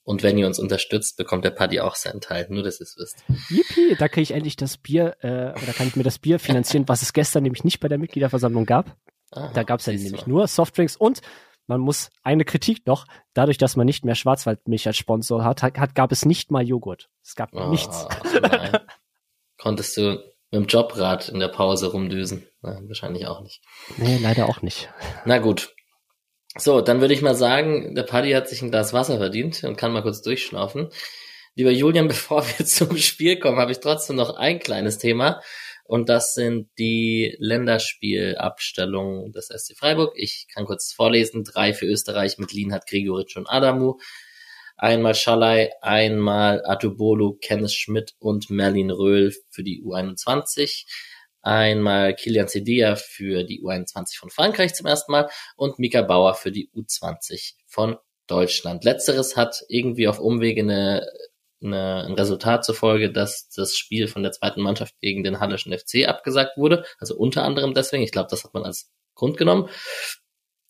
Und 0.05 0.23
wenn 0.23 0.37
ihr 0.37 0.47
uns 0.47 0.59
unterstützt, 0.59 1.17
bekommt 1.17 1.45
der 1.45 1.51
Paddy 1.51 1.81
auch 1.81 1.95
seinen 1.95 2.21
Teil. 2.21 2.47
Nur, 2.51 2.63
dass 2.63 2.79
ihr 2.79 2.85
es 2.85 2.97
wisst. 2.99 3.25
Yippie, 3.49 3.97
da 3.99 4.09
kriege 4.09 4.23
ich 4.23 4.33
endlich 4.33 4.57
das 4.57 4.77
Bier, 4.77 5.17
äh, 5.21 5.51
oder 5.63 5.73
kann 5.75 5.89
ich 5.89 5.97
mir 5.97 6.03
das 6.03 6.19
Bier 6.19 6.39
finanzieren, 6.39 6.87
was 6.87 7.01
es 7.01 7.15
gestern 7.15 7.43
nämlich 7.43 7.65
nicht 7.65 7.81
bei 7.81 7.89
der 7.89 7.99
Mitgliederversammlung 7.99 8.67
gab. 8.67 8.97
Aha, 9.31 9.51
da 9.55 9.63
gab 9.63 9.81
es 9.81 9.87
ja 9.87 9.95
nämlich 9.95 10.27
nur 10.27 10.47
Softdrinks 10.47 10.97
und 10.97 11.23
man 11.67 11.81
muss 11.81 12.11
eine 12.23 12.45
Kritik 12.45 12.87
noch, 12.87 13.07
dadurch, 13.33 13.57
dass 13.57 13.77
man 13.77 13.87
nicht 13.87 14.05
mehr 14.05 14.15
Schwarzwaldmilch 14.15 14.87
als 14.87 14.99
Sponsor 14.99 15.45
hat, 15.45 15.63
hat 15.63 15.95
gab 15.95 16.13
es 16.13 16.27
nicht 16.27 16.51
mal 16.51 16.63
Joghurt. 16.63 17.09
Es 17.23 17.35
gab 17.35 17.55
oh, 17.55 17.71
nichts. 17.71 18.07
Nein. 18.43 18.79
Konntest 19.59 19.97
du 19.97 20.23
mit 20.51 20.53
dem 20.53 20.67
Jobrad 20.67 21.31
in 21.31 21.41
der 21.41 21.49
Pause 21.49 21.91
rumdüsen? 21.91 22.47
Nein, 22.61 22.87
wahrscheinlich 22.89 23.27
auch 23.27 23.41
nicht. 23.41 23.63
Nee, 23.97 24.19
leider 24.19 24.47
auch 24.49 24.61
nicht. 24.61 24.91
Na 25.25 25.39
gut. 25.39 25.74
So, 26.57 26.81
dann 26.81 27.01
würde 27.01 27.15
ich 27.15 27.23
mal 27.23 27.35
sagen, 27.35 27.97
der 27.97 28.05
Paddy 28.05 28.31
hat 28.33 28.49
sich 28.49 28.63
ein 28.63 28.71
Glas 28.71 28.93
Wasser 28.93 29.19
verdient 29.19 29.65
und 29.65 29.77
kann 29.77 29.93
mal 29.93 30.03
kurz 30.03 30.23
durchschnaufen. 30.23 30.89
Lieber 31.57 31.71
Julian, 31.73 32.09
bevor 32.09 32.47
wir 32.47 32.65
zum 32.65 32.97
Spiel 32.97 33.39
kommen, 33.39 33.59
habe 33.59 33.73
ich 33.73 33.81
trotzdem 33.81 34.17
noch 34.17 34.37
ein 34.37 34.61
kleines 34.61 34.99
Thema. 34.99 35.41
Und 35.87 36.09
das 36.09 36.33
sind 36.33 36.71
die 36.79 37.37
Länderspielabstellungen 37.41 39.33
des 39.33 39.49
SC 39.49 39.77
Freiburg. 39.77 40.15
Ich 40.17 40.47
kann 40.53 40.65
kurz 40.65 40.93
vorlesen. 40.93 41.45
Drei 41.45 41.75
für 41.75 41.87
Österreich 41.87 42.39
mit 42.39 42.53
Lienhard, 42.53 42.87
Gregoritsch 42.87 43.37
und 43.37 43.51
Adamu. 43.51 43.99
Einmal 44.77 45.15
Schalay, 45.15 45.73
einmal 45.83 46.63
Atubolu, 46.65 47.37
Kenneth 47.41 47.73
Schmidt 47.73 48.15
und 48.19 48.49
Merlin 48.49 48.91
Röhl 48.91 49.35
für 49.51 49.63
die 49.63 49.83
U21. 49.83 50.87
Einmal 51.45 52.15
Kilian 52.15 52.49
Cedia 52.49 52.97
für 52.97 53.45
die 53.45 53.63
U21 53.63 54.19
von 54.19 54.31
Frankreich 54.31 54.75
zum 54.75 54.87
ersten 54.87 55.13
Mal 55.13 55.29
und 55.57 55.79
Mika 55.79 56.03
Bauer 56.03 56.35
für 56.35 56.51
die 56.51 56.71
U20 56.75 57.55
von 57.67 57.97
Deutschland. 58.27 58.85
Letzteres 58.85 59.37
hat 59.37 59.63
irgendwie 59.69 60.09
auf 60.09 60.19
Umwege 60.19 60.63
eine 60.63 61.07
eine, 61.65 62.05
ein 62.05 62.13
Resultat 62.13 62.65
zur 62.65 62.75
Folge, 62.75 63.11
dass 63.11 63.49
das 63.49 63.77
Spiel 63.77 64.07
von 64.09 64.23
der 64.23 64.33
zweiten 64.33 64.61
Mannschaft 64.61 64.95
gegen 65.01 65.25
den 65.25 65.41
Hallischen 65.41 65.77
FC 65.77 66.07
abgesagt 66.07 66.57
wurde. 66.57 66.85
Also 66.99 67.17
unter 67.17 67.43
anderem 67.43 67.75
deswegen. 67.75 68.03
Ich 68.03 68.13
glaube, 68.13 68.29
das 68.31 68.45
hat 68.45 68.55
man 68.55 68.65
als 68.65 68.91
Grund 69.15 69.37
genommen. 69.37 69.69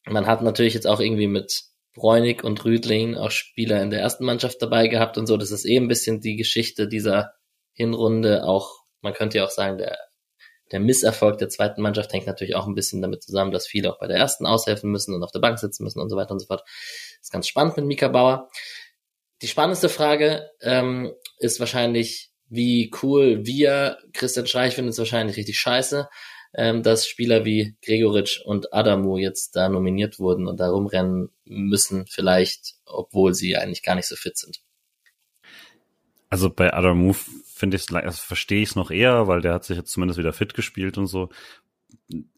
Man 0.07 0.27
hat 0.27 0.43
natürlich 0.43 0.75
jetzt 0.75 0.87
auch 0.87 1.01
irgendwie 1.01 1.27
mit 1.27 1.65
Bräunig 1.95 2.45
und 2.45 2.65
Rüdling 2.65 3.17
auch 3.17 3.31
Spieler 3.31 3.83
in 3.83 3.91
der 3.91 4.01
ersten 4.01 4.25
Mannschaft 4.25 4.61
dabei 4.61 4.89
gehabt 4.89 5.19
und 5.19 5.27
so. 5.27 5.37
Das 5.37 5.51
ist 5.51 5.65
eh 5.65 5.77
ein 5.77 5.89
bisschen 5.89 6.21
die 6.21 6.37
Geschichte 6.37 6.89
dieser 6.89 7.35
Hinrunde. 7.73 8.45
Auch, 8.45 8.85
man 9.01 9.15
könnte 9.15 9.39
ja 9.39 9.45
auch 9.45 9.51
sagen, 9.51 9.79
der, 9.79 9.97
der 10.75 10.81
Misserfolg 10.81 11.39
der 11.39 11.49
zweiten 11.49 11.83
Mannschaft 11.83 12.13
hängt 12.13 12.27
natürlich 12.27 12.57
auch 12.57 12.67
ein 12.67 12.75
bisschen 12.75 13.01
damit 13.01 13.23
zusammen, 13.23 13.53
dass 13.53 13.65
viele 13.65 13.93
auch 13.93 14.01
bei 14.01 14.09
der 14.09 14.17
ersten 14.17 14.45
aushelfen 14.45 14.91
müssen 14.91 15.15
und 15.15 15.23
auf 15.23 15.31
der 15.31 15.39
Bank 15.39 15.61
sitzen 15.61 15.85
müssen 15.85 16.01
und 16.01 16.11
so 16.11 16.17
weiter 16.17 16.33
und 16.33 16.41
so 16.41 16.47
fort. 16.47 16.63
Das 16.65 17.29
ist 17.29 17.33
ganz 17.33 17.47
spannend 17.47 17.77
mit 17.77 17.87
Mika 17.87 18.09
Bauer. 18.09 18.51
Die 19.41 19.47
spannendste 19.47 19.89
Frage 19.89 20.51
ähm, 20.61 21.13
ist 21.39 21.61
wahrscheinlich, 21.61 22.33
wie 22.49 22.91
cool 23.05 23.47
wir, 23.47 23.99
Christian 24.15 24.49
Streich 24.49 24.75
findet 24.75 24.95
es 24.95 24.99
wahrscheinlich 24.99 25.37
richtig 25.37 25.61
scheiße, 25.61 26.09
ähm, 26.57 26.83
dass 26.83 27.07
Spieler 27.07 27.45
wie 27.45 27.77
Gregoritsch 27.81 28.41
und 28.45 28.75
Adamu 28.75 29.17
jetzt 29.17 29.55
da 29.55 29.69
nominiert 29.69 30.19
wurden 30.19 30.49
und 30.49 30.59
da 30.59 30.71
rumrennen 30.71 31.31
müssen, 31.45 32.07
vielleicht, 32.09 32.75
obwohl 32.85 33.33
sie 33.33 33.57
eigentlich 33.57 33.85
gar 33.85 33.95
nicht 33.95 34.09
so 34.09 34.17
fit 34.17 34.37
sind. 34.37 34.61
Also 36.31 36.51
bei 36.51 36.75
Adamu 36.75 37.15
finde 37.55 37.77
ich 37.77 37.95
also 37.95 38.21
verstehe 38.21 38.63
ich 38.63 38.71
es 38.71 38.77
noch 38.77 38.91
eher, 38.91 39.29
weil 39.29 39.41
der 39.41 39.55
hat 39.55 39.65
sich 39.65 39.77
jetzt 39.77 39.93
zumindest 39.93 40.19
wieder 40.19 40.33
fit 40.33 40.55
gespielt 40.55 40.99
und 40.99 41.07
so. 41.07 41.31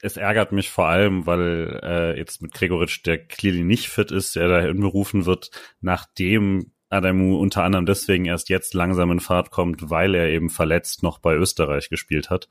Es 0.01 0.17
ärgert 0.17 0.53
mich 0.53 0.71
vor 0.71 0.87
allem, 0.87 1.27
weil 1.27 1.81
äh, 1.83 2.19
jetzt 2.19 2.43
mit 2.43 2.53
Gregoritsch, 2.53 3.05
der 3.05 3.19
clearly 3.27 3.65
nicht 3.65 3.89
fit 3.89 4.11
ist, 4.11 4.37
der 4.37 4.49
da 4.49 4.61
hinberufen 4.61 5.25
wird, 5.25 5.51
nachdem 5.81 6.73
Adamu 6.91 7.39
unter 7.39 7.65
anderem 7.65 7.87
deswegen 7.87 8.27
erst 8.27 8.49
jetzt 8.49 8.75
langsam 8.75 9.11
in 9.11 9.21
Fahrt 9.21 9.51
kommt, 9.51 9.91
weil 9.91 10.15
er 10.15 10.29
eben 10.29 10.51
verletzt 10.51 11.03
noch 11.03 11.19
bei 11.19 11.35
Österreich 11.35 11.89
gespielt 11.89 12.31
hat. 12.31 12.49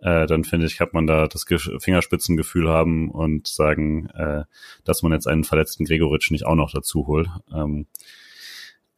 Äh, 0.00 0.26
dann 0.26 0.44
finde 0.44 0.66
ich, 0.66 0.78
kann 0.78 0.88
man 0.92 1.06
da 1.06 1.28
das 1.28 1.44
Fingerspitzengefühl 1.78 2.68
haben 2.68 3.10
und 3.10 3.46
sagen, 3.46 4.08
äh, 4.10 4.44
dass 4.84 5.02
man 5.02 5.12
jetzt 5.12 5.28
einen 5.28 5.44
verletzten 5.44 5.84
Gregoritsch 5.84 6.30
nicht 6.30 6.44
auch 6.44 6.56
noch 6.56 6.72
dazu 6.72 7.06
holt. 7.06 7.28
Ähm, 7.54 7.86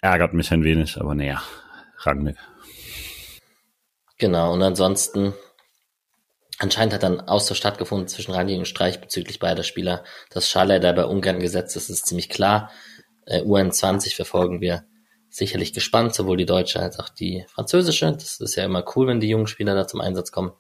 ärgert 0.01 0.33
mich 0.33 0.51
ein 0.51 0.65
wenig, 0.65 1.01
aber 1.01 1.15
naja, 1.15 1.43
Rangnick. 1.99 2.37
Genau, 4.23 4.53
und 4.53 4.63
ansonsten 4.63 5.35
anscheinend 6.59 6.95
hat 6.95 7.03
dann 7.03 7.23
Austausch 7.23 7.59
stattgefunden 7.59 8.07
zwischen 8.07 8.31
Rangnick 8.31 8.61
und 8.61 8.69
Streich 8.69 9.01
bezüglich 9.01 9.41
beider 9.41 9.65
Spieler. 9.65 10.05
Dass 10.31 10.49
Schalay 10.49 10.79
da 10.79 10.93
bei 10.93 11.07
Ungarn 11.07 11.41
gesetzt 11.41 11.75
ist, 11.75 11.91
ist 11.91 12.07
ziemlich 12.07 12.29
klar 12.29 12.71
äh, 13.27 13.41
UN20 13.41 14.15
verfolgen 14.15 14.61
wir 14.61 14.85
sicherlich 15.29 15.73
gespannt, 15.73 16.15
sowohl 16.15 16.37
die 16.37 16.47
deutsche 16.47 16.79
als 16.79 17.01
auch 17.01 17.09
die 17.09 17.45
französische. 17.49 18.13
Das 18.13 18.39
ist 18.39 18.55
ja 18.55 18.65
immer 18.65 18.85
cool, 18.95 19.09
wenn 19.09 19.19
die 19.19 19.29
jungen 19.29 19.49
Spieler 19.49 19.75
da 19.75 19.89
zum 19.89 20.01
Einsatz 20.01 20.31
kommen. 20.31 20.53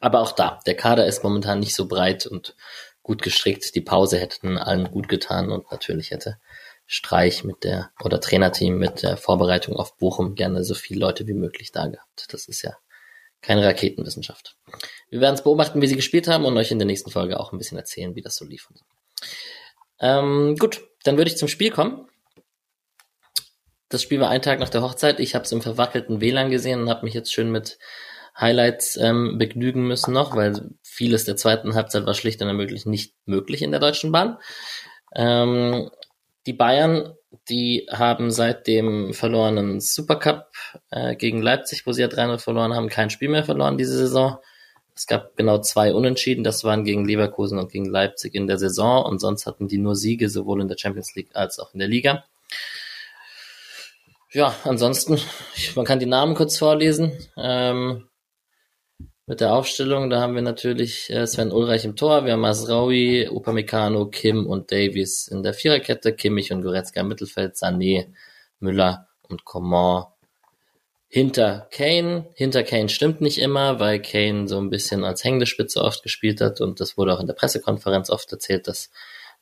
Aber 0.00 0.18
auch 0.18 0.32
da, 0.32 0.58
der 0.66 0.74
Kader 0.74 1.06
ist 1.06 1.22
momentan 1.22 1.60
nicht 1.60 1.76
so 1.76 1.86
breit 1.86 2.26
und 2.26 2.56
gut 3.04 3.22
gestrickt. 3.22 3.76
Die 3.76 3.82
Pause 3.82 4.18
hätten 4.18 4.58
allen 4.58 4.90
gut 4.90 5.08
getan 5.08 5.52
und 5.52 5.70
natürlich 5.70 6.10
hätte 6.10 6.40
Streich 6.90 7.44
mit 7.44 7.64
der 7.64 7.90
oder 8.02 8.18
Trainerteam 8.18 8.78
mit 8.78 9.02
der 9.02 9.18
Vorbereitung 9.18 9.76
auf 9.76 9.98
Bochum 9.98 10.34
gerne 10.34 10.64
so 10.64 10.74
viele 10.74 11.00
Leute 11.00 11.26
wie 11.26 11.34
möglich 11.34 11.70
da 11.70 11.86
gehabt. 11.86 12.32
Das 12.32 12.48
ist 12.48 12.62
ja 12.62 12.78
keine 13.42 13.64
Raketenwissenschaft. 13.64 14.56
Wir 15.10 15.20
werden 15.20 15.34
es 15.34 15.44
beobachten, 15.44 15.82
wie 15.82 15.86
sie 15.86 15.96
gespielt 15.96 16.28
haben 16.28 16.46
und 16.46 16.56
euch 16.56 16.70
in 16.70 16.78
der 16.78 16.86
nächsten 16.86 17.10
Folge 17.10 17.38
auch 17.38 17.52
ein 17.52 17.58
bisschen 17.58 17.76
erzählen, 17.76 18.14
wie 18.14 18.22
das 18.22 18.36
so 18.36 18.46
lief. 18.46 18.68
Ähm, 20.00 20.56
gut, 20.58 20.82
dann 21.04 21.18
würde 21.18 21.30
ich 21.30 21.36
zum 21.36 21.48
Spiel 21.48 21.70
kommen. 21.70 22.08
Das 23.90 24.02
Spiel 24.02 24.20
war 24.20 24.30
ein 24.30 24.42
Tag 24.42 24.58
nach 24.58 24.70
der 24.70 24.80
Hochzeit. 24.80 25.20
Ich 25.20 25.34
habe 25.34 25.44
es 25.44 25.52
im 25.52 25.60
verwackelten 25.60 26.22
WLAN 26.22 26.50
gesehen 26.50 26.80
und 26.80 26.88
habe 26.88 27.04
mich 27.04 27.12
jetzt 27.12 27.32
schön 27.32 27.50
mit 27.50 27.78
Highlights 28.38 28.96
ähm, 28.96 29.36
begnügen 29.36 29.86
müssen 29.86 30.14
noch, 30.14 30.34
weil 30.34 30.70
vieles 30.82 31.24
der 31.24 31.36
zweiten 31.36 31.74
Halbzeit 31.74 32.06
war 32.06 32.14
schlicht 32.14 32.40
und 32.40 32.48
ermöglicht 32.48 32.86
nicht 32.86 33.14
möglich 33.26 33.60
in 33.60 33.72
der 33.72 33.80
Deutschen 33.80 34.10
Bahn. 34.10 34.38
Ähm, 35.14 35.90
die 36.48 36.54
Bayern, 36.54 37.12
die 37.50 37.86
haben 37.90 38.30
seit 38.30 38.66
dem 38.66 39.12
verlorenen 39.12 39.82
Supercup 39.82 40.46
äh, 40.90 41.14
gegen 41.14 41.42
Leipzig, 41.42 41.86
wo 41.86 41.92
sie 41.92 42.00
ja 42.00 42.08
3-0 42.08 42.38
verloren 42.38 42.74
haben, 42.74 42.88
kein 42.88 43.10
Spiel 43.10 43.28
mehr 43.28 43.44
verloren 43.44 43.76
diese 43.76 43.98
Saison. 43.98 44.38
Es 44.96 45.06
gab 45.06 45.36
genau 45.36 45.58
zwei 45.58 45.92
Unentschieden, 45.92 46.44
das 46.44 46.64
waren 46.64 46.84
gegen 46.84 47.04
Leverkusen 47.04 47.58
und 47.58 47.70
gegen 47.70 47.84
Leipzig 47.84 48.34
in 48.34 48.46
der 48.46 48.56
Saison 48.56 49.04
und 49.04 49.20
sonst 49.20 49.44
hatten 49.44 49.68
die 49.68 49.76
nur 49.76 49.94
Siege, 49.94 50.30
sowohl 50.30 50.62
in 50.62 50.68
der 50.68 50.78
Champions 50.78 51.14
League 51.14 51.28
als 51.34 51.58
auch 51.58 51.74
in 51.74 51.80
der 51.80 51.88
Liga. 51.88 52.24
Ja, 54.32 54.54
ansonsten, 54.64 55.20
man 55.76 55.84
kann 55.84 56.00
die 56.00 56.06
Namen 56.06 56.34
kurz 56.34 56.56
vorlesen. 56.56 57.12
Ähm, 57.36 58.08
mit 59.28 59.40
der 59.40 59.52
Aufstellung, 59.52 60.08
da 60.08 60.22
haben 60.22 60.34
wir 60.34 60.40
natürlich 60.40 61.10
äh, 61.10 61.26
Sven 61.26 61.52
Ulreich 61.52 61.84
im 61.84 61.96
Tor, 61.96 62.24
wir 62.24 62.32
haben 62.32 62.40
Masraui, 62.40 63.28
Upamecano, 63.28 64.06
Kim 64.06 64.46
und 64.46 64.72
Davies 64.72 65.28
in 65.28 65.42
der 65.42 65.52
Viererkette, 65.52 66.14
Kimmich 66.14 66.50
und 66.50 66.62
Goretzka 66.62 67.02
im 67.02 67.08
Mittelfeld, 67.08 67.54
Sané, 67.54 68.06
Müller 68.58 69.06
und 69.28 69.44
Coman 69.44 70.06
hinter 71.08 71.68
Kane. 71.70 72.30
Hinter 72.36 72.62
Kane 72.62 72.88
stimmt 72.88 73.20
nicht 73.20 73.38
immer, 73.38 73.78
weil 73.78 74.00
Kane 74.00 74.48
so 74.48 74.58
ein 74.58 74.70
bisschen 74.70 75.04
als 75.04 75.22
hängende 75.24 75.44
Spitze 75.44 75.82
oft 75.82 76.02
gespielt 76.02 76.40
hat 76.40 76.62
und 76.62 76.80
das 76.80 76.96
wurde 76.96 77.12
auch 77.12 77.20
in 77.20 77.26
der 77.26 77.34
Pressekonferenz 77.34 78.08
oft 78.08 78.32
erzählt, 78.32 78.66
dass 78.66 78.90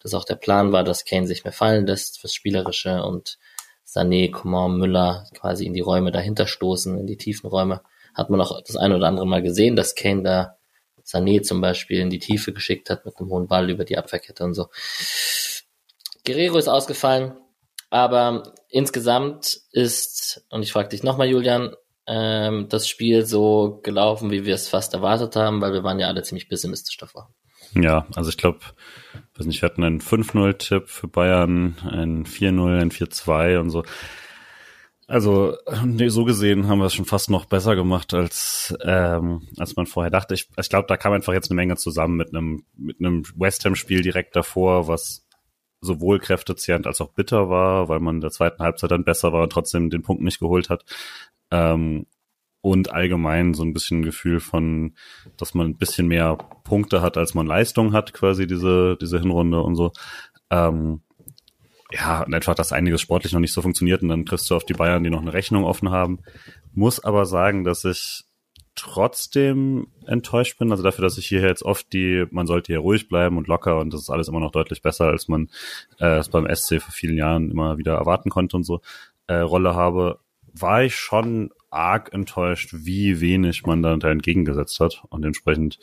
das 0.03 0.15
auch 0.15 0.25
der 0.25 0.35
Plan 0.35 0.73
war, 0.73 0.83
dass 0.83 1.05
Kane 1.05 1.29
sich 1.29 1.45
mehr 1.45 1.53
fallen 1.53 1.87
lässt 1.87 2.19
fürs 2.19 2.35
Spielerische 2.35 3.05
und 3.05 3.39
Sané, 3.87 4.33
Coman, 4.33 4.79
Müller 4.79 5.29
quasi 5.33 5.65
in 5.65 5.75
die 5.75 5.81
Räume 5.81 6.11
dahinter 6.11 6.49
stoßen, 6.49 6.99
in 6.99 7.07
die 7.07 7.17
tiefen 7.17 7.47
Räume. 7.47 7.83
Hat 8.17 8.31
man 8.31 8.41
auch 8.41 8.61
das 8.63 8.77
eine 8.77 8.97
oder 8.97 9.09
andere 9.09 9.27
Mal 9.27 9.43
gesehen, 9.43 9.77
dass 9.77 9.95
Kane 9.95 10.23
da 10.23 10.57
Sané 11.05 11.43
zum 11.43 11.61
Beispiel 11.61 12.01
in 12.01 12.11
die 12.11 12.19
Tiefe 12.19 12.53
geschickt 12.53 12.91
hat 12.91 13.05
mit 13.05 13.17
einem 13.19 13.31
hohen 13.31 13.47
Ball 13.47 13.71
über 13.71 13.85
die 13.85 13.99
Abwehrkette 13.99 14.43
und 14.43 14.55
so. 14.55 14.69
Guerrero 16.25 16.59
ist 16.59 16.69
ausgefallen, 16.69 17.35
aber 17.91 18.55
insgesamt 18.69 19.61
ist, 19.71 20.45
und 20.51 20.63
ich 20.63 20.73
frage 20.73 20.89
dich 20.89 21.05
nochmal, 21.05 21.29
Julian, 21.29 21.75
ähm, 22.09 22.69
das 22.69 22.89
Spiel 22.89 23.27
so 23.27 23.81
gelaufen, 23.83 24.31
wie 24.31 24.45
wir 24.45 24.55
es 24.55 24.69
fast 24.69 24.95
erwartet 24.95 25.37
haben, 25.37 25.61
weil 25.61 25.73
wir 25.73 25.85
waren 25.85 26.01
ja 26.01 26.09
alle 26.09 26.23
ziemlich 26.23 26.49
pessimistisch 26.49 26.97
davor. 26.97 27.33
Ja, 27.75 28.07
also 28.15 28.31
ich 28.31 28.37
glaube, 28.37 28.61
weiß 29.37 29.47
nicht, 29.47 29.61
wir 29.61 29.69
hatten 29.69 29.85
einen 29.85 30.01
5-0-Tipp 30.01 30.89
für 30.89 31.09
Bayern, 31.09 31.77
ein 31.83 32.25
4-0, 32.25 32.81
ein 32.81 32.91
4-2 32.91 33.59
und 33.59 33.71
so. 33.71 33.85
Also 35.09 35.57
nee, 35.85 36.09
so 36.09 36.24
gesehen 36.24 36.66
haben 36.66 36.81
wir 36.81 36.87
es 36.87 36.95
schon 36.95 37.05
fast 37.05 37.31
noch 37.31 37.45
besser 37.45 37.77
gemacht, 37.77 38.12
als 38.12 38.77
ähm, 38.83 39.47
als 39.57 39.77
man 39.77 39.87
vorher 39.87 40.11
dachte. 40.11 40.35
Ich, 40.35 40.49
ich 40.59 40.69
glaube, 40.69 40.87
da 40.89 40.97
kam 40.97 41.12
einfach 41.12 41.33
jetzt 41.33 41.51
eine 41.51 41.57
Menge 41.57 41.77
zusammen 41.77 42.16
mit 42.16 42.35
einem 42.35 42.65
mit 42.77 42.99
einem 42.99 43.24
West 43.37 43.65
Ham-Spiel 43.65 44.03
direkt 44.03 44.35
davor, 44.35 44.89
was 44.89 45.27
sowohl 45.81 46.19
kräftezehrend 46.19 46.87
als 46.87 47.01
auch 47.01 47.12
bitter 47.12 47.49
war, 47.49 47.89
weil 47.89 48.01
man 48.01 48.16
in 48.16 48.20
der 48.20 48.31
zweiten 48.31 48.62
Halbzeit 48.62 48.91
dann 48.91 49.05
besser 49.05 49.33
war 49.33 49.43
und 49.43 49.53
trotzdem 49.53 49.91
den 49.91 50.03
Punkt 50.03 50.23
nicht 50.23 50.41
geholt 50.41 50.70
hat. 50.70 50.85
Ähm, 51.53 52.07
und 52.61 52.93
allgemein 52.93 53.55
so 53.55 53.62
ein 53.62 53.73
bisschen 53.73 54.01
ein 54.01 54.05
Gefühl 54.05 54.41
von, 54.41 54.97
dass 55.37 55.55
man 55.55 55.69
ein 55.69 55.77
bisschen 55.77 56.09
mehr 56.09 56.37
Punkte 56.65 57.01
hat, 57.01 57.16
als 57.16 57.33
man 57.35 57.47
Leistung 57.47 57.93
hat, 57.93 58.12
quasi 58.12 58.49
diese, 58.49 58.97
diese 59.01 59.20
Hinrunde 59.20 59.61
und 59.61 59.77
so. 59.77 59.93
Ähm, 60.51 61.03
ja, 61.93 62.23
und 62.23 62.35
einfach, 62.35 62.55
dass 62.55 62.73
einiges 62.73 63.01
sportlich 63.01 63.33
noch 63.33 63.41
nicht 63.41 63.53
so 63.53 63.63
funktioniert 63.63 64.03
und 64.03 64.09
dann 64.09 64.27
triffst 64.27 64.51
du 64.51 64.57
auf 64.57 64.65
die 64.65 64.75
Bayern, 64.75 65.05
die 65.05 65.11
noch 65.11 65.23
eine 65.23 65.33
Rechnung 65.33 65.65
offen 65.65 65.91
haben. 65.91 66.19
Muss 66.73 67.03
aber 67.03 67.27
sagen, 67.27 67.65
dass 67.65 67.85
ich 67.85 68.25
trotzdem 68.77 69.89
enttäuscht 70.07 70.59
bin. 70.59 70.71
Also 70.71 70.83
dafür, 70.83 71.03
dass 71.03 71.19
ich 71.19 71.27
hier 71.27 71.41
jetzt 71.41 71.63
oft 71.63 71.93
die, 71.93 72.27
man 72.31 72.47
sollte 72.47 72.73
hier 72.73 72.81
ruhig 72.81 73.09
bleiben 73.09 73.39
und 73.39 73.49
locker 73.49 73.81
und 73.81 73.93
das 73.93 74.03
ist 74.03 74.11
alles 74.11 74.29
immer 74.29 74.41
noch 74.41 74.53
deutlich 74.53 74.83
besser, 74.83 75.07
als 75.07 75.29
man 75.29 75.49
äh, 75.99 76.19
es 76.19 76.29
beim 76.29 76.47
SC 76.55 76.81
vor 76.81 76.93
vielen 76.93 77.17
Jahren 77.17 77.51
immer 77.51 77.79
wieder 77.79 77.95
erwarten 77.95 78.31
konnte 78.31 78.57
und 78.57 78.65
so, 78.65 78.83
äh, 79.27 79.37
Rolle 79.37 79.75
habe, 79.75 80.21
war 80.53 80.85
ich 80.85 80.95
schon 80.95 81.51
arg 81.71 82.13
enttäuscht, 82.13 82.71
wie 82.73 83.21
wenig 83.21 83.65
man 83.65 83.83
da 83.83 83.95
entgegengesetzt 83.95 84.79
hat 84.81 85.03
und 85.09 85.25
entsprechend, 85.25 85.79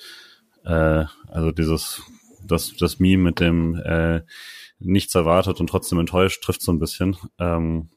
äh, 0.64 1.06
also 1.28 1.52
dieses, 1.52 2.02
das, 2.46 2.76
das 2.78 3.00
Meme 3.00 3.24
mit 3.24 3.40
dem 3.40 3.76
äh, 3.76 4.22
nichts 4.84 5.16
erwartet 5.16 5.60
und 5.60 5.68
trotzdem 5.68 6.00
enttäuscht 6.00 6.44
trifft 6.44 6.62
so 6.62 6.72
ein 6.72 6.80
bisschen. 6.80 7.18
Ähm, 7.40 7.90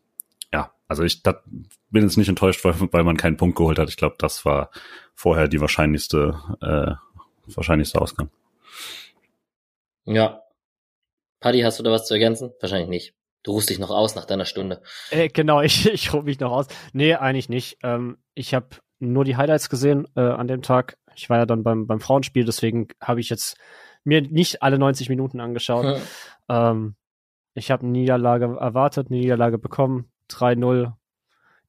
ja, 0.52 0.72
also 0.88 1.02
ich 1.02 1.22
dat, 1.22 1.42
bin 1.90 2.02
jetzt 2.02 2.16
nicht 2.16 2.28
enttäuscht, 2.28 2.64
weil, 2.64 2.74
weil 2.92 3.04
man 3.04 3.16
keinen 3.16 3.36
Punkt 3.36 3.56
geholt 3.56 3.78
hat. 3.78 3.88
Ich 3.88 3.96
glaube, 3.96 4.16
das 4.18 4.44
war 4.44 4.70
vorher 5.14 5.48
die 5.48 5.60
wahrscheinlichste, 5.60 6.40
äh, 6.60 7.52
wahrscheinlichste 7.54 8.00
Ausgang. 8.00 8.30
Ja. 10.04 10.42
Paddy, 11.40 11.60
hast 11.60 11.78
du 11.78 11.82
da 11.82 11.90
was 11.90 12.06
zu 12.06 12.14
ergänzen? 12.14 12.52
Wahrscheinlich 12.60 12.88
nicht. 12.88 13.14
Du 13.42 13.52
rufst 13.52 13.70
dich 13.70 13.78
noch 13.78 13.90
aus 13.90 14.14
nach 14.14 14.24
deiner 14.24 14.44
Stunde. 14.44 14.82
Äh, 15.10 15.28
genau, 15.28 15.60
ich, 15.62 15.88
ich 15.88 16.12
rufe 16.12 16.24
mich 16.24 16.40
noch 16.40 16.52
aus. 16.52 16.66
Nee, 16.92 17.14
eigentlich 17.14 17.48
nicht. 17.48 17.78
Ähm, 17.82 18.18
ich 18.34 18.54
habe 18.54 18.68
nur 18.98 19.24
die 19.24 19.36
Highlights 19.36 19.68
gesehen 19.68 20.06
äh, 20.16 20.20
an 20.20 20.48
dem 20.48 20.62
Tag. 20.62 20.96
Ich 21.14 21.30
war 21.30 21.38
ja 21.38 21.46
dann 21.46 21.62
beim, 21.62 21.86
beim 21.86 22.00
Frauenspiel, 22.00 22.44
deswegen 22.44 22.88
habe 23.00 23.20
ich 23.20 23.28
jetzt 23.28 23.56
mir 24.06 24.22
nicht 24.22 24.62
alle 24.62 24.78
90 24.78 25.08
Minuten 25.08 25.40
angeschaut. 25.40 25.84
Hm. 25.84 26.02
Ähm, 26.48 26.96
ich 27.54 27.70
habe 27.70 27.82
eine 27.82 27.92
Niederlage 27.92 28.56
erwartet, 28.58 29.08
eine 29.10 29.18
Niederlage 29.18 29.58
bekommen. 29.58 30.10
3-0 30.30 30.92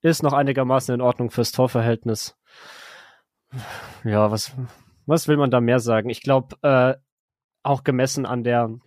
ist 0.02 0.24
noch 0.24 0.34
einigermaßen 0.34 0.94
in 0.94 1.02
Ordnung 1.02 1.32
fürs 1.32 1.52
Torverhältnis. 1.52 2.38
Ja, 4.04 4.32
was, 4.32 4.54
was 5.06 5.28
will 5.28 5.38
man 5.38 5.52
da 5.52 5.62
mehr 5.62 5.80
sagen? 5.80 6.10
Ich 6.10 6.22
glaube, 6.22 6.56
äh, 6.62 6.96
auch 7.64 7.84
gemessen 7.84 8.26
an 8.26 8.44
der 8.44 8.78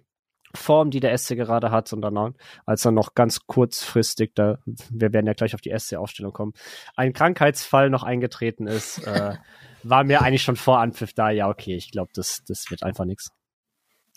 Form, 0.54 0.90
die 0.90 1.00
der 1.00 1.16
SC 1.16 1.36
gerade 1.36 1.70
hat, 1.70 1.92
und 1.92 2.02
dann 2.02 2.34
als 2.66 2.84
er 2.84 2.90
noch 2.90 3.14
ganz 3.14 3.46
kurzfristig, 3.46 4.32
da 4.34 4.58
wir 4.90 5.12
werden 5.12 5.26
ja 5.26 5.32
gleich 5.32 5.54
auf 5.54 5.60
die 5.60 5.76
SC-Aufstellung 5.76 6.32
kommen, 6.32 6.52
ein 6.96 7.12
Krankheitsfall 7.12 7.88
noch 7.88 8.02
eingetreten 8.02 8.66
ist, 8.66 9.06
äh, 9.06 9.36
war 9.82 10.04
mir 10.04 10.22
eigentlich 10.22 10.42
schon 10.42 10.56
vor 10.56 10.80
Anpfiff 10.80 11.14
da, 11.14 11.30
ja, 11.30 11.48
okay, 11.48 11.76
ich 11.76 11.90
glaube, 11.92 12.10
das, 12.14 12.42
das 12.46 12.70
wird 12.70 12.82
einfach 12.82 13.04
nichts. 13.04 13.30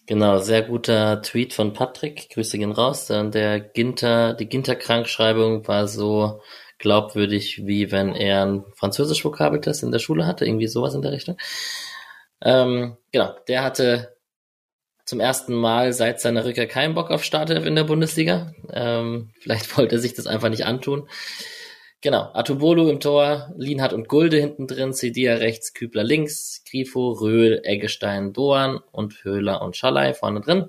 Genau, 0.06 0.38
sehr 0.40 0.64
guter 0.64 1.22
Tweet 1.22 1.54
von 1.54 1.72
Patrick. 1.72 2.30
Grüße 2.30 2.58
gehen 2.58 2.74
raus. 2.74 3.08
Der 3.08 3.60
Ginter, 3.62 4.34
die 4.34 4.50
Ginter-Krankschreibung 4.50 5.66
war 5.68 5.88
so 5.88 6.42
glaubwürdig, 6.78 7.66
wie 7.66 7.92
wenn 7.92 8.14
er 8.14 8.46
ein 8.46 8.66
Französisch-Vokabeltest 8.76 9.84
in 9.84 9.92
der 9.92 10.00
Schule 10.00 10.26
hatte, 10.26 10.46
irgendwie 10.46 10.68
sowas 10.68 10.94
in 10.94 11.02
der 11.02 11.14
Richtung. 11.14 11.38
Ähm, 12.42 12.98
genau, 13.14 13.34
der 13.48 13.64
hatte 13.64 14.18
zum 15.06 15.22
ersten 15.22 15.54
Mal 15.54 15.94
seit 15.94 16.20
seiner 16.20 16.44
Rückkehr 16.44 16.68
keinen 16.68 16.96
Bock 16.96 17.10
auf 17.10 17.24
Startelf 17.24 17.66
in 17.66 17.76
der 17.76 17.86
Bundesliga. 17.86 18.54
Ähm, 18.72 19.32
vielleicht 19.40 19.78
wollte 19.78 19.96
er 19.96 20.00
sich 20.00 20.14
das 20.14 20.28
einfach 20.28 20.50
nicht 20.50 20.66
antun. 20.66 21.08
Genau, 22.04 22.30
Atubolu 22.34 22.90
im 22.90 23.00
Tor, 23.00 23.54
Lienhardt 23.56 23.94
und 23.94 24.10
Gulde 24.10 24.38
hinten 24.38 24.68
drin, 24.68 24.92
Cedia 24.94 25.36
rechts, 25.36 25.74
Kübler 25.74 26.04
links, 26.04 26.62
Grifo, 26.70 27.14
Röhl, 27.14 27.62
Eggestein, 27.64 28.34
Doan 28.34 28.82
und 28.92 29.24
Höhler 29.24 29.62
und 29.62 29.78
Schalay 29.78 30.14
vorne 30.14 30.42
drin. 30.42 30.68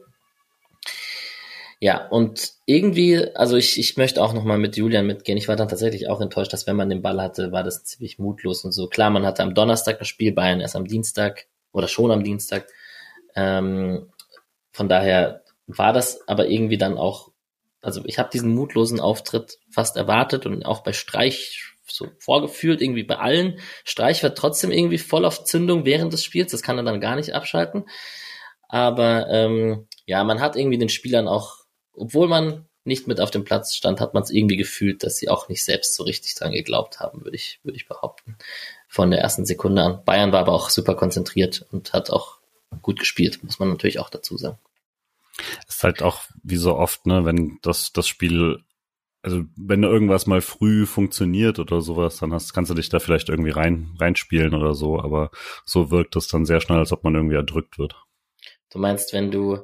Ja, 1.81 2.06
und 2.06 2.52
irgendwie, 2.66 3.35
also 3.35 3.56
ich, 3.56 3.81
ich 3.81 3.97
möchte 3.97 4.23
auch 4.23 4.32
nochmal 4.32 4.59
mit 4.59 4.77
Julian 4.77 5.09
mitgehen. 5.09 5.36
Ich 5.36 5.48
war 5.48 5.56
dann 5.56 5.69
tatsächlich 5.69 6.09
auch 6.09 6.20
enttäuscht, 6.20 6.52
dass 6.52 6.69
wenn 6.69 6.77
man 6.77 6.89
den 6.89 7.02
Ball 7.02 7.20
hatte, 7.20 7.51
war 7.51 7.65
das 7.65 7.82
ziemlich 7.82 8.20
mutlos 8.20 8.65
und 8.65 8.70
so. 8.70 8.86
Klar, 8.86 9.11
man 9.11 9.27
hatte 9.27 9.43
am 9.43 9.56
Donnerstag 9.56 9.98
das 9.98 10.06
Spiel, 10.06 10.31
Bayern 10.31 10.61
erst 10.61 10.77
am 10.77 10.86
Dienstag 10.86 11.48
oder 11.73 11.89
schon 11.89 12.12
am 12.12 12.23
Dienstag. 12.23 12.69
Ähm, 13.35 14.09
von 14.70 14.89
daher 14.89 15.43
war 15.66 15.93
das 15.93 16.28
aber 16.28 16.47
irgendwie 16.47 16.78
dann 16.78 16.97
auch 16.97 17.32
also 17.85 18.02
ich 18.05 18.19
habe 18.19 18.31
diesen 18.32 18.55
mutlosen 18.55 19.01
Auftritt 19.01 19.59
fast 19.70 19.97
erwartet 19.97 20.47
und 20.47 20.65
auch 20.65 20.82
bei 20.82 20.93
Streich 20.93 21.74
so 21.86 22.09
vorgefühlt, 22.19 22.81
irgendwie 22.81 23.02
bei 23.02 23.19
allen. 23.19 23.61
Streich 23.85 24.23
war 24.23 24.35
trotzdem 24.35 24.70
irgendwie 24.70 24.98
voll 24.98 25.24
auf 25.24 25.44
Zündung 25.44 25.85
während 25.85 26.12
des 26.12 26.24
Spiels, 26.24 26.51
das 26.51 26.62
kann 26.62 26.78
er 26.78 26.85
dann 26.85 27.01
gar 27.01 27.16
nicht 27.16 27.35
abschalten. 27.35 27.85
Aber 28.69 29.28
ähm, 29.28 29.86
ja, 30.06 30.24
man 30.24 30.40
hat 30.40 30.56
irgendwie 30.56 30.78
den 30.78 30.89
Spielern 30.89 31.28
auch, 31.28 31.59
obwohl 31.93 32.27
man 32.27 32.66
nicht 32.85 33.06
mit 33.06 33.20
auf 33.20 33.31
dem 33.31 33.44
Platz 33.44 33.74
stand, 33.74 34.01
hat 34.01 34.15
man 34.15 34.23
es 34.23 34.31
irgendwie 34.31 34.56
gefühlt, 34.56 35.02
dass 35.02 35.16
sie 35.16 35.28
auch 35.28 35.48
nicht 35.48 35.65
selbst 35.65 35.94
so 35.94 36.05
richtig 36.05 36.35
dran 36.35 36.52
geglaubt 36.52 37.01
haben, 37.01 37.24
würde 37.24 37.36
ich, 37.36 37.61
würde 37.62 37.77
ich 37.77 37.89
behaupten. 37.89 38.36
Von 38.89 39.11
der 39.11 39.20
ersten 39.20 39.47
Sekunde 39.47 39.82
an. 39.82 40.05
Bayern 40.05 40.32
war 40.32 40.40
aber 40.40 40.52
auch 40.52 40.70
super 40.70 40.94
konzentriert 40.94 41.66
und 41.73 41.93
hat 41.93 42.11
auch 42.11 42.39
gut 42.82 42.98
gespielt, 42.98 43.43
muss 43.43 43.59
man 43.59 43.70
natürlich 43.70 43.98
auch 43.98 44.11
dazu 44.11 44.36
sagen. 44.36 44.59
Ist 45.69 45.82
halt 45.82 46.02
auch 46.02 46.23
wie 46.43 46.56
so 46.56 46.77
oft, 46.77 47.06
ne, 47.06 47.24
wenn 47.24 47.59
das, 47.62 47.93
das 47.93 48.06
Spiel, 48.06 48.62
also 49.23 49.43
wenn 49.56 49.82
irgendwas 49.82 50.27
mal 50.27 50.40
früh 50.40 50.86
funktioniert 50.86 51.59
oder 51.59 51.81
sowas, 51.81 52.19
dann 52.19 52.32
hast, 52.32 52.52
kannst 52.52 52.70
du 52.70 52.74
dich 52.74 52.89
da 52.89 53.01
vielleicht 53.01 53.28
irgendwie 53.28 53.51
rein, 53.51 53.97
reinspielen 53.98 54.55
oder 54.55 54.74
so, 54.74 55.01
aber 55.01 55.31
so 55.65 55.90
wirkt 55.90 56.16
es 56.16 56.28
dann 56.28 56.47
sehr 56.47 56.61
schnell, 56.61 56.78
als 56.78 56.93
ob 56.93 57.05
man 57.05 57.15
irgendwie 57.15 57.36
erdrückt 57.36 57.78
wird. 57.78 57.97
Du 58.70 58.78
meinst, 58.78 59.12
wenn 59.12 59.31
du 59.31 59.59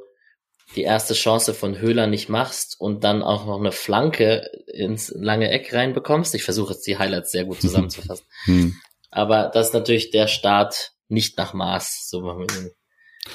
die 0.76 0.82
erste 0.82 1.14
Chance 1.14 1.52
von 1.54 1.78
Höhler 1.78 2.06
nicht 2.06 2.28
machst 2.28 2.76
und 2.78 3.02
dann 3.02 3.22
auch 3.22 3.44
noch 3.46 3.58
eine 3.58 3.72
Flanke 3.72 4.48
ins 4.66 5.12
lange 5.16 5.50
Eck 5.50 5.74
reinbekommst. 5.74 6.34
Ich 6.34 6.44
versuche 6.44 6.74
jetzt 6.74 6.86
die 6.86 6.98
Highlights 6.98 7.32
sehr 7.32 7.44
gut 7.44 7.60
zusammenzufassen. 7.60 8.26
hm. 8.44 8.76
Aber 9.10 9.50
das 9.52 9.68
ist 9.68 9.74
natürlich 9.74 10.10
der 10.10 10.28
Start 10.28 10.92
nicht 11.08 11.36
nach 11.36 11.52
Maß. 11.52 12.08
So, 12.08 12.46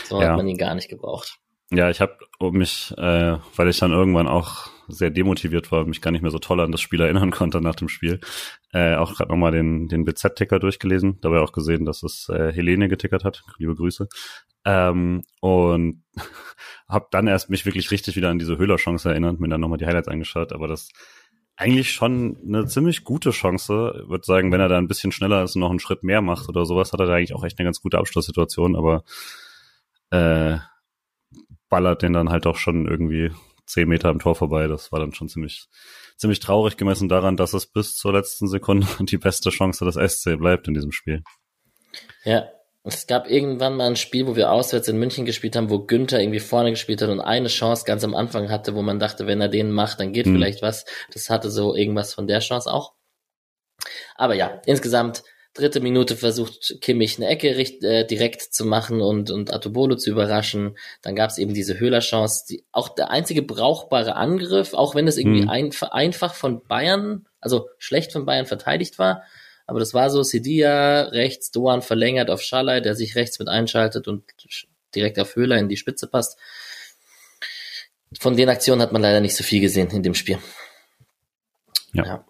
so 0.08 0.22
ja. 0.22 0.30
hat 0.30 0.38
man 0.38 0.48
ihn 0.48 0.58
gar 0.58 0.76
nicht 0.76 0.88
gebraucht. 0.88 1.38
Ja, 1.72 1.90
ich 1.90 2.00
habe 2.00 2.18
mich, 2.52 2.94
äh, 2.98 3.38
weil 3.56 3.70
ich 3.70 3.80
dann 3.80 3.92
irgendwann 3.92 4.28
auch 4.28 4.70
sehr 4.88 5.10
demotiviert 5.10 5.72
war 5.72 5.86
mich 5.86 6.02
gar 6.02 6.12
nicht 6.12 6.22
mehr 6.22 6.32
so 6.32 6.38
toll 6.40 6.60
an 6.60 6.72
das 6.72 6.82
Spiel 6.82 7.02
erinnern 7.02 7.32
konnte 7.32 7.62
nach 7.62 7.76
dem 7.76 7.90
Spiel, 7.90 8.20
äh, 8.74 8.96
auch 8.96 9.16
gerade 9.16 9.32
nochmal 9.32 9.52
den, 9.52 9.88
den 9.88 10.06
BZ-Ticker 10.06 10.60
durchgelesen, 10.60 11.20
dabei 11.22 11.40
auch 11.40 11.52
gesehen, 11.52 11.86
dass 11.86 12.04
es 12.04 12.30
äh, 12.30 12.52
Helene 12.54 12.88
getickert 12.88 13.24
hat. 13.24 13.44
Liebe 13.58 13.76
Grüße. 13.76 14.08
Ähm, 14.66 15.24
und 15.42 16.04
habe 16.88 17.08
dann 17.12 17.28
erst 17.28 17.50
mich 17.50 17.66
wirklich 17.66 17.92
richtig 17.92 18.16
wieder 18.16 18.30
an 18.30 18.40
diese 18.40 18.58
Höhler-Chance 18.58 19.10
erinnert, 19.10 19.40
mir 19.40 19.50
dann 19.50 19.62
nochmal 19.62 19.78
die 19.78 19.86
Highlights 19.86 20.08
angeschaut, 20.08 20.54
aber 20.54 20.68
das 20.68 20.90
eigentlich 21.58 21.92
schon 21.92 22.38
eine 22.46 22.66
ziemlich 22.66 23.04
gute 23.04 23.32
Chance. 23.32 24.02
Ich 24.04 24.10
würde 24.10 24.26
sagen, 24.26 24.52
wenn 24.52 24.60
er 24.60 24.68
da 24.68 24.78
ein 24.78 24.90
bisschen 24.90 25.12
schneller 25.12 25.44
ist 25.44 25.56
und 25.56 25.62
noch 25.62 25.70
einen 25.70 25.80
Schritt 25.80 26.04
mehr 26.04 26.22
macht 26.22 26.50
oder 26.50 26.66
sowas, 26.66 26.92
hat 26.92 27.00
er 27.00 27.06
da 27.06 27.14
eigentlich 27.14 27.34
auch 27.34 27.46
echt 27.46 27.58
eine 27.58 27.66
ganz 27.66 27.82
gute 27.82 27.98
Abschlusssituation, 27.98 28.76
aber 28.76 29.04
äh, 30.12 30.58
ballert 31.70 32.02
den 32.02 32.14
dann 32.14 32.30
halt 32.30 32.46
auch 32.46 32.58
schon 32.58 32.88
irgendwie 32.88 33.32
zehn 33.66 33.88
Meter 33.88 34.10
am 34.10 34.20
Tor 34.20 34.36
vorbei. 34.36 34.68
Das 34.68 34.92
war 34.92 35.00
dann 35.00 35.14
schon 35.14 35.30
ziemlich, 35.30 35.68
ziemlich 36.18 36.40
traurig 36.40 36.78
gemessen 36.78 37.10
daran, 37.10 37.38
dass 37.38 37.54
es 37.54 37.66
bis 37.66 37.96
zur 37.96 38.14
letzten 38.14 38.48
Sekunde 38.48 38.88
die 39.00 39.18
beste 39.18 39.50
Chance 39.50 39.86
des 39.86 39.96
SC 39.96 40.38
bleibt 40.38 40.68
in 40.68 40.74
diesem 40.74 40.92
Spiel. 40.92 41.24
Ja, 42.24 42.48
es 42.84 43.08
gab 43.08 43.30
irgendwann 43.30 43.78
mal 43.78 43.88
ein 43.88 43.96
Spiel, 43.96 44.28
wo 44.28 44.36
wir 44.36 44.52
auswärts 44.52 44.88
in 44.88 44.98
München 44.98 45.26
gespielt 45.26 45.56
haben, 45.56 45.72
wo 45.72 45.80
Günther 45.80 46.22
irgendwie 46.22 46.40
vorne 46.40 46.70
gespielt 46.70 47.02
hat 47.02 47.10
und 47.10 47.20
eine 47.20 47.48
Chance 47.48 47.84
ganz 47.86 48.04
am 48.04 48.14
Anfang 48.14 48.50
hatte, 48.50 48.76
wo 48.76 48.84
man 48.84 49.00
dachte, 49.00 49.26
wenn 49.26 49.42
er 49.42 49.50
den 49.50 49.72
macht, 49.72 50.00
dann 50.00 50.14
geht 50.14 50.28
hm. 50.28 50.34
vielleicht 50.34 50.62
was. 50.62 50.86
Das 51.12 51.30
hatte 51.32 51.50
so 51.50 51.76
irgendwas 51.76 52.14
von 52.14 52.28
der 52.28 52.40
Chance 52.40 52.72
auch. 52.72 52.94
Aber 54.16 54.36
ja, 54.36 54.62
insgesamt 54.66 55.24
dritte 55.56 55.80
Minute 55.80 56.18
versucht 56.18 56.76
Kimmich 56.82 57.18
eine 57.18 57.28
Ecke 57.28 57.56
richt, 57.56 57.84
äh, 57.84 58.06
direkt 58.06 58.42
zu 58.42 58.66
machen 58.66 59.02
und, 59.02 59.32
und 59.32 59.54
Atobolo 59.54 59.96
zu 59.96 60.12
überraschen. 60.12 60.78
Dann 61.02 61.16
gab 61.16 61.32
es 61.32 61.38
eben 61.38 61.54
diese 61.54 61.80
Höhler-Chance, 61.80 62.46
die, 62.50 62.64
auch 62.72 62.90
der 62.90 63.10
einzige 63.10 63.42
brauchbare 63.42 64.16
Angriff, 64.16 64.74
auch 64.74 64.96
wenn 64.96 65.08
es 65.08 65.18
irgendwie 65.18 65.44
mhm. 65.44 65.50
ein, 65.50 65.72
einfach 65.92 66.36
von 66.36 66.62
Bayern, 66.68 67.26
also 67.40 67.70
schlecht 67.80 68.12
von 68.12 68.26
Bayern 68.26 68.46
verteidigt 68.46 69.00
war. 69.00 69.24
Aber 69.66 69.80
das 69.80 69.94
war 69.94 70.10
so, 70.10 70.22
Sidia 70.24 71.04
rechts, 71.04 71.52
Doan 71.52 71.82
verlängert 71.82 72.30
auf 72.30 72.42
Schalay, 72.42 72.82
der 72.82 72.94
sich 72.94 73.16
rechts 73.16 73.40
mit 73.40 73.48
einschaltet 73.48 74.08
und 74.10 74.24
direkt 74.94 75.18
auf 75.20 75.36
Höhler 75.36 75.58
in 75.58 75.70
die 75.70 75.78
Spitze 75.78 76.08
passt. 76.08 76.38
Von 78.20 78.36
den 78.36 78.50
Aktionen 78.50 78.82
hat 78.82 78.92
man 78.92 79.02
leider 79.02 79.22
nicht 79.22 79.36
so 79.36 79.44
viel 79.44 79.62
gesehen 79.62 79.90
in 79.90 80.04
dem 80.04 80.14
Spiel. 80.14 80.38
ja. 81.94 82.06
ja. 82.06 82.26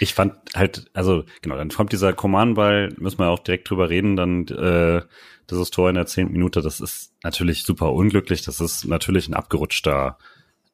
Ich 0.00 0.14
fand 0.14 0.34
halt, 0.54 0.90
also 0.92 1.24
genau, 1.42 1.56
dann 1.56 1.70
kommt 1.70 1.92
dieser 1.92 2.12
Command-Ball, 2.12 2.94
müssen 2.98 3.18
wir 3.18 3.28
auch 3.28 3.40
direkt 3.40 3.68
drüber 3.70 3.90
reden, 3.90 4.16
dann 4.16 4.46
äh, 4.48 5.02
dieses 5.50 5.70
Tor 5.70 5.88
in 5.88 5.94
der 5.94 6.06
zehnten 6.06 6.32
Minute, 6.32 6.60
das 6.60 6.80
ist 6.80 7.12
natürlich 7.22 7.64
super 7.64 7.92
unglücklich, 7.92 8.42
das 8.42 8.60
ist 8.60 8.84
natürlich 8.86 9.28
ein 9.28 9.34
abgerutschter 9.34 10.18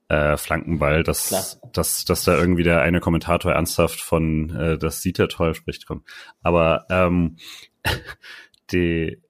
äh, 0.09 0.37
Flankenball, 0.37 1.03
dass, 1.03 1.59
dass, 1.73 2.05
dass 2.05 2.24
da 2.24 2.37
irgendwie 2.37 2.62
der 2.62 2.83
eine 2.83 3.01
Kommentator 3.01 3.53
ernsthaft 3.53 4.01
von 4.01 4.51
äh, 4.51 4.79
das 4.79 5.01
sieht 5.01 5.19
er 5.19 5.29
toll 5.29 5.55
spricht, 5.55 5.87
komm. 5.87 6.05
Aber 6.43 6.87
ähm, 6.91 7.37
die, 8.73 9.20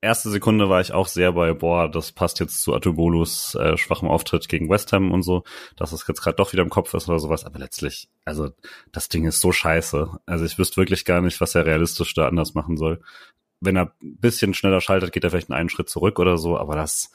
erste 0.00 0.30
Sekunde 0.30 0.68
war 0.68 0.80
ich 0.80 0.92
auch 0.92 1.06
sehr 1.06 1.32
bei, 1.32 1.52
boah, 1.52 1.90
das 1.90 2.12
passt 2.12 2.40
jetzt 2.40 2.62
zu 2.62 2.74
Atubolus 2.74 3.54
äh, 3.54 3.76
schwachem 3.76 4.08
Auftritt 4.08 4.48
gegen 4.48 4.68
West 4.68 4.92
Ham 4.92 5.12
und 5.12 5.22
so, 5.22 5.44
dass 5.76 5.92
es 5.92 6.06
jetzt 6.06 6.22
gerade 6.22 6.36
doch 6.36 6.52
wieder 6.52 6.62
im 6.62 6.70
Kopf 6.70 6.94
ist 6.94 7.08
oder 7.08 7.18
sowas. 7.18 7.44
Aber 7.44 7.58
letztlich, 7.58 8.08
also 8.24 8.50
das 8.92 9.08
Ding 9.08 9.26
ist 9.26 9.40
so 9.40 9.52
scheiße. 9.52 10.10
Also 10.26 10.44
ich 10.44 10.58
wüsste 10.58 10.78
wirklich 10.78 11.04
gar 11.04 11.20
nicht, 11.20 11.40
was 11.40 11.54
er 11.54 11.66
realistisch 11.66 12.14
da 12.14 12.28
anders 12.28 12.54
machen 12.54 12.76
soll. 12.76 13.00
Wenn 13.60 13.76
er 13.76 13.92
ein 14.02 14.16
bisschen 14.16 14.54
schneller 14.54 14.80
schaltet, 14.80 15.12
geht 15.12 15.24
er 15.24 15.30
vielleicht 15.30 15.50
einen 15.50 15.68
Schritt 15.68 15.90
zurück 15.90 16.18
oder 16.18 16.38
so, 16.38 16.58
aber 16.58 16.76
das, 16.76 17.10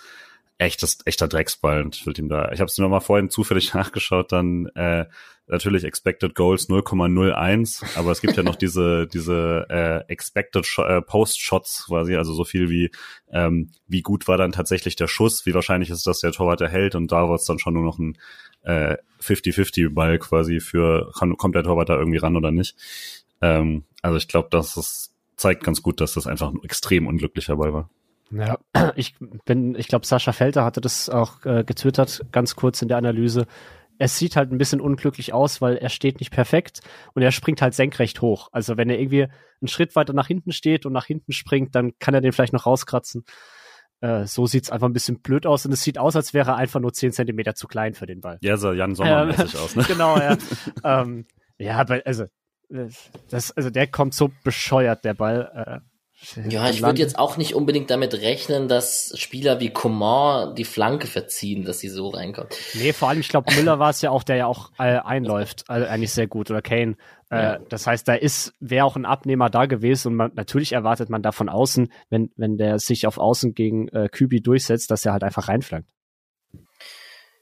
echtes, 0.57 0.99
echter 1.06 1.28
Drecksball 1.28 1.84
und 1.84 1.95
ich 1.95 2.06
will 2.06 2.18
ihm 2.18 2.30
da, 2.30 2.52
ich 2.52 2.60
habe 2.60 2.70
es 2.70 2.78
nur 2.78 2.90
mal 2.90 2.99
vorhin 2.99 3.30
zufällig 3.30 3.74
nachgeschaut, 3.74 4.32
dann 4.32 4.68
äh, 4.76 5.06
natürlich 5.47 5.84
Expected 5.84 6.35
Goals 6.35 6.69
0,01, 6.69 7.97
aber 7.97 8.11
es 8.11 8.22
gibt 8.22 8.38
ja 8.38 8.43
noch 8.43 8.55
diese 8.57 9.07
diese 9.07 9.65
äh, 9.69 10.11
Expected 10.11 10.65
Sh 10.65 10.80
äh, 10.80 11.01
Post 11.01 11.41
Shots 11.41 11.85
quasi, 11.88 12.15
also 12.15 12.34
so 12.34 12.43
viel 12.43 12.69
wie 12.69 12.91
ähm, 13.31 13.72
wie 13.88 14.01
gut 14.01 14.27
war 14.27 14.38
dann 14.38 14.51
tatsächlich 14.51 14.95
der 14.95 15.07
Schuss, 15.07 15.45
wie 15.45 15.53
wahrscheinlich 15.53 15.89
ist, 15.89 16.07
dass 16.07 16.19
der 16.19 16.31
Torwart 16.31 16.61
erhält 16.61 16.95
und 16.95 17.11
da 17.11 17.27
war 17.27 17.35
es 17.35 17.45
dann 17.45 17.59
schon 17.59 17.73
nur 17.73 17.84
noch 17.84 17.99
ein 17.99 18.17
äh, 18.63 18.97
50-50 19.22 19.93
Ball 19.93 20.19
quasi 20.19 20.59
für 20.59 21.11
kann, 21.17 21.38
kommt 21.38 21.55
der 21.55 21.63
Torwart 21.63 21.89
da 21.89 21.97
irgendwie 21.97 22.17
ran 22.17 22.35
oder 22.35 22.51
nicht. 22.51 22.76
Ähm, 23.41 23.84
also 24.01 24.17
ich 24.17 24.27
glaube, 24.27 24.49
das 24.51 24.77
ist, 24.77 25.13
zeigt 25.35 25.63
ganz 25.63 25.81
gut, 25.81 26.01
dass 26.01 26.13
das 26.13 26.27
einfach 26.27 26.51
ein 26.51 26.63
extrem 26.63 27.07
unglücklicher 27.07 27.57
Ball 27.57 27.73
war. 27.73 27.89
Ja, 28.31 28.57
ich 28.95 29.15
bin, 29.45 29.76
ich 29.76 29.88
glaube, 29.88 30.05
Sascha 30.05 30.31
Felter 30.31 30.65
hatte 30.65 30.81
das 30.81 31.09
auch 31.09 31.45
äh, 31.45 31.63
getwittert, 31.63 32.26
ganz 32.31 32.55
kurz 32.55 32.81
in 32.81 32.88
der 32.88 32.97
Analyse. 32.97 33.45
Es 33.97 34.17
sieht 34.17 34.35
halt 34.35 34.51
ein 34.51 34.57
bisschen 34.57 34.81
unglücklich 34.81 35.34
aus, 35.34 35.61
weil 35.61 35.77
er 35.77 35.89
steht 35.89 36.19
nicht 36.19 36.31
perfekt 36.31 36.81
und 37.13 37.22
er 37.22 37.31
springt 37.31 37.61
halt 37.61 37.73
senkrecht 37.73 38.22
hoch. 38.22 38.49
Also 38.51 38.77
wenn 38.77 38.89
er 38.89 38.99
irgendwie 38.99 39.23
einen 39.23 39.67
Schritt 39.67 39.95
weiter 39.95 40.13
nach 40.13 40.27
hinten 40.27 40.51
steht 40.51 40.85
und 40.85 40.93
nach 40.93 41.05
hinten 41.05 41.31
springt, 41.31 41.76
dann 41.76 41.97
kann 41.99 42.13
er 42.13 42.22
den 42.22 42.31
vielleicht 42.31 42.53
noch 42.53 42.65
rauskratzen. 42.65 43.23
Äh, 44.01 44.26
so 44.26 44.45
sieht's 44.45 44.69
einfach 44.69 44.88
ein 44.88 44.93
bisschen 44.93 45.22
blöd 45.22 45.45
aus 45.45 45.65
und 45.65 45.72
es 45.72 45.81
sieht 45.81 45.97
aus, 45.97 46.15
als 46.15 46.34
wäre 46.34 46.51
er 46.51 46.57
einfach 46.57 46.80
nur 46.80 46.93
zehn 46.93 47.11
Zentimeter 47.11 47.55
zu 47.55 47.67
klein 47.67 47.93
für 47.93 48.05
den 48.05 48.22
Ball. 48.22 48.38
Ja, 48.41 48.57
so 48.57 48.73
Jan 48.73 48.95
Sommer 48.95 49.30
ähm, 49.30 49.39
aus, 49.39 49.76
ne? 49.76 49.84
Genau, 49.88 50.17
ja. 50.17 50.38
ähm, 50.84 51.26
ja, 51.57 51.77
aber 51.77 52.01
also, 52.05 52.26
das, 53.30 53.51
also 53.51 53.69
der 53.69 53.88
kommt 53.88 54.13
so 54.13 54.31
bescheuert, 54.43 55.05
der 55.05 55.13
Ball. 55.13 55.81
Äh, 55.84 55.94
ja, 56.48 56.70
ich 56.70 56.82
würde 56.82 57.00
jetzt 57.00 57.20
auch 57.20 57.38
nicht 57.38 57.56
unbedingt 57.56 57.90
damit 57.90 58.14
rechnen, 58.14 58.68
dass 58.68 59.14
Spieler 59.16 59.60
wie 59.60 59.70
Coman 59.70 60.56
die 60.56 60.64
Flanke 60.64 61.08
verziehen, 61.08 61.66
dass 61.66 61.80
sie 61.80 61.90
so 61.90 62.10
reinkommen. 62.10 62.50
Nee, 62.74 62.94
vor 62.94 63.10
allem, 63.10 63.20
ich 63.20 63.28
glaube, 63.28 63.54
Müller 63.56 63.80
war 63.80 63.90
es 63.90 64.02
ja 64.02 64.12
auch, 64.12 64.24
der 64.24 64.38
ja 64.38 64.46
auch 64.48 64.72
äh, 64.80 65.00
einläuft, 65.00 65.66
also 65.68 65.86
eigentlich 65.88 66.14
sehr 66.14 66.28
gut, 66.28 66.50
oder 66.50 66.62
Kane. 66.62 66.96
Äh, 67.30 67.36
ja. 67.36 67.60
Das 67.70 67.86
heißt, 67.86 68.08
da 68.08 68.14
ist, 68.14 68.54
wäre 68.60 68.86
auch 68.86 68.96
ein 68.96 69.06
Abnehmer 69.06 69.50
da 69.50 69.66
gewesen 69.66 70.10
und 70.10 70.16
man, 70.16 70.32
natürlich 70.36 70.72
erwartet 70.72 71.10
man 71.10 71.22
da 71.22 71.32
von 71.32 71.50
außen, 71.50 71.92
wenn, 72.10 72.32
wenn 72.38 72.58
der 72.58 72.80
sich 72.80 73.08
auf 73.08 73.18
Außen 73.18 73.54
gegen 73.54 73.90
äh, 73.90 74.08
Kübi 74.10 74.42
durchsetzt, 74.42 74.92
dass 74.92 75.06
er 75.06 75.12
halt 75.12 75.24
einfach 75.24 75.48
reinflankt. 75.50 75.90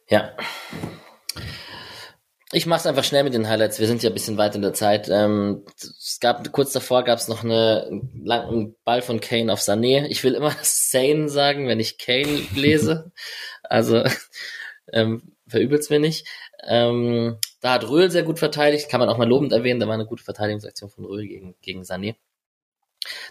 Ja. 0.09 0.31
Ich 2.53 2.67
mache 2.67 2.81
es 2.81 2.85
einfach 2.85 3.03
schnell 3.03 3.23
mit 3.23 3.33
den 3.33 3.49
Highlights. 3.49 3.79
Wir 3.79 3.87
sind 3.87 4.03
ja 4.03 4.11
ein 4.11 4.13
bisschen 4.13 4.37
weit 4.37 4.53
in 4.53 4.61
der 4.61 4.73
Zeit. 4.73 5.09
Ähm, 5.09 5.65
es 5.75 6.19
gab 6.21 6.51
kurz 6.51 6.71
davor 6.71 7.03
gab 7.03 7.17
es 7.17 7.27
noch 7.27 7.43
eine, 7.43 7.87
einen 7.89 8.75
Ball 8.83 9.01
von 9.01 9.19
Kane 9.19 9.51
auf 9.51 9.59
Sané. 9.59 10.05
Ich 10.07 10.23
will 10.23 10.35
immer 10.35 10.55
Sane 10.61 11.29
sagen, 11.29 11.67
wenn 11.67 11.79
ich 11.79 11.97
Kane 11.97 12.41
lese. 12.55 13.11
Also 13.65 14.03
ähm, 14.91 15.33
verübelt's 15.47 15.89
mir 15.89 15.99
nicht. 15.99 16.27
Ähm, 16.67 17.39
da 17.61 17.73
hat 17.73 17.89
Röhl 17.89 18.11
sehr 18.11 18.21
gut 18.21 18.37
verteidigt, 18.37 18.89
kann 18.89 18.99
man 18.99 19.09
auch 19.09 19.17
mal 19.17 19.27
lobend 19.27 19.51
erwähnen. 19.51 19.79
Da 19.79 19.87
war 19.87 19.95
eine 19.95 20.05
gute 20.05 20.23
Verteidigungsaktion 20.23 20.91
von 20.91 21.05
Röhl 21.05 21.25
gegen 21.25 21.55
gegen 21.61 21.81
Sané. 21.81 22.15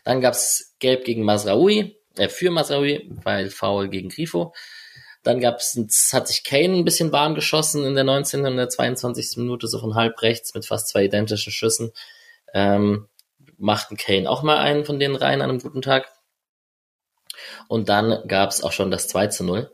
Dann 0.03 0.21
gab's 0.21 0.75
Gelb 0.81 1.05
gegen 1.05 1.23
Masraoui, 1.23 1.97
äh, 2.17 2.29
für 2.29 2.51
Masraoui, 2.51 3.11
weil 3.23 3.51
Foul 3.51 3.89
gegen 3.89 4.09
Grifo. 4.09 4.53
Dann 5.23 5.41
gab's, 5.41 5.77
hat 6.13 6.29
sich 6.29 6.43
Kane 6.45 6.75
ein 6.75 6.85
bisschen 6.85 7.13
warm 7.13 7.35
geschossen 7.35 7.85
in 7.85 7.95
der 7.95 8.05
19. 8.05 8.45
und 8.45 8.57
der 8.57 8.69
22. 8.69 9.37
Minute, 9.37 9.69
so 9.69 9.79
von 9.79 9.95
halb 9.95 10.21
rechts 10.23 10.55
mit 10.55 10.67
fast 10.67 10.89
zwei 10.89 11.05
identischen 11.05 11.53
Schüssen. 11.53 11.93
Ähm, 12.53 13.09
machten 13.57 13.97
Kane 13.97 14.29
auch 14.29 14.43
mal 14.43 14.59
einen 14.59 14.85
von 14.85 14.99
denen 14.99 15.15
rein 15.15 15.41
an 15.41 15.51
einem 15.51 15.61
guten 15.61 15.83
Tag. 15.83 16.09
Und 17.69 17.89
dann 17.89 18.27
gab's 18.27 18.63
auch 18.63 18.73
schon 18.73 18.91
das 18.91 19.09
2 19.09 19.29
zu 19.29 19.45
0, 19.45 19.71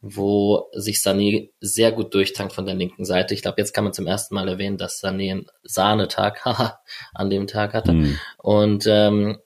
wo 0.00 0.68
sich 0.72 0.98
Sané 0.98 1.50
sehr 1.60 1.92
gut 1.92 2.14
durchtankt 2.14 2.52
von 2.52 2.66
der 2.66 2.74
linken 2.74 3.04
Seite. 3.04 3.34
Ich 3.34 3.42
glaube, 3.42 3.60
jetzt 3.60 3.72
kann 3.72 3.84
man 3.84 3.92
zum 3.92 4.06
ersten 4.06 4.34
Mal 4.34 4.48
erwähnen, 4.48 4.78
dass 4.78 5.02
Sané 5.02 5.32
einen 5.32 5.46
Sahnetag 5.62 6.46
an 7.14 7.30
dem 7.30 7.46
Tag 7.46 7.74
hatte. 7.74 7.92
Mhm. 7.92 8.18
Und 8.38 8.84
ähm, 8.86 9.38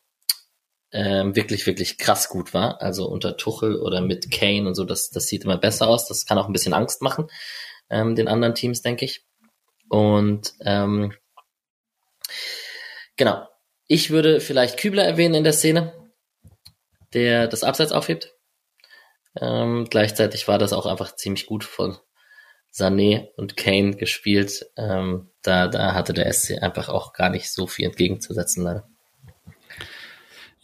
ähm, 0.92 1.36
wirklich, 1.36 1.66
wirklich 1.66 1.98
krass 1.98 2.28
gut 2.28 2.54
war. 2.54 2.80
Also 2.80 3.06
unter 3.06 3.36
Tuchel 3.36 3.80
oder 3.80 4.00
mit 4.00 4.30
Kane 4.30 4.66
und 4.66 4.74
so, 4.74 4.84
das, 4.84 5.10
das 5.10 5.26
sieht 5.26 5.44
immer 5.44 5.58
besser 5.58 5.88
aus. 5.88 6.08
Das 6.08 6.26
kann 6.26 6.38
auch 6.38 6.46
ein 6.46 6.52
bisschen 6.52 6.74
Angst 6.74 7.02
machen, 7.02 7.28
ähm, 7.90 8.14
den 8.14 8.28
anderen 8.28 8.54
Teams, 8.54 8.82
denke 8.82 9.04
ich. 9.04 9.24
Und 9.88 10.54
ähm, 10.60 11.12
genau. 13.16 13.46
Ich 13.88 14.10
würde 14.10 14.40
vielleicht 14.40 14.78
Kübler 14.78 15.04
erwähnen 15.04 15.34
in 15.34 15.44
der 15.44 15.52
Szene, 15.52 15.92
der 17.14 17.46
das 17.46 17.62
Abseits 17.62 17.92
aufhebt. 17.92 18.34
Ähm, 19.40 19.86
gleichzeitig 19.88 20.48
war 20.48 20.58
das 20.58 20.72
auch 20.72 20.86
einfach 20.86 21.14
ziemlich 21.14 21.46
gut 21.46 21.62
von 21.62 21.96
Sané 22.72 23.28
und 23.36 23.56
Kane 23.56 23.96
gespielt. 23.96 24.66
Ähm, 24.76 25.30
da, 25.42 25.68
da 25.68 25.94
hatte 25.94 26.14
der 26.14 26.32
SC 26.32 26.62
einfach 26.62 26.88
auch 26.88 27.12
gar 27.12 27.30
nicht 27.30 27.52
so 27.52 27.66
viel 27.66 27.86
entgegenzusetzen, 27.86 28.64
leider. 28.64 28.88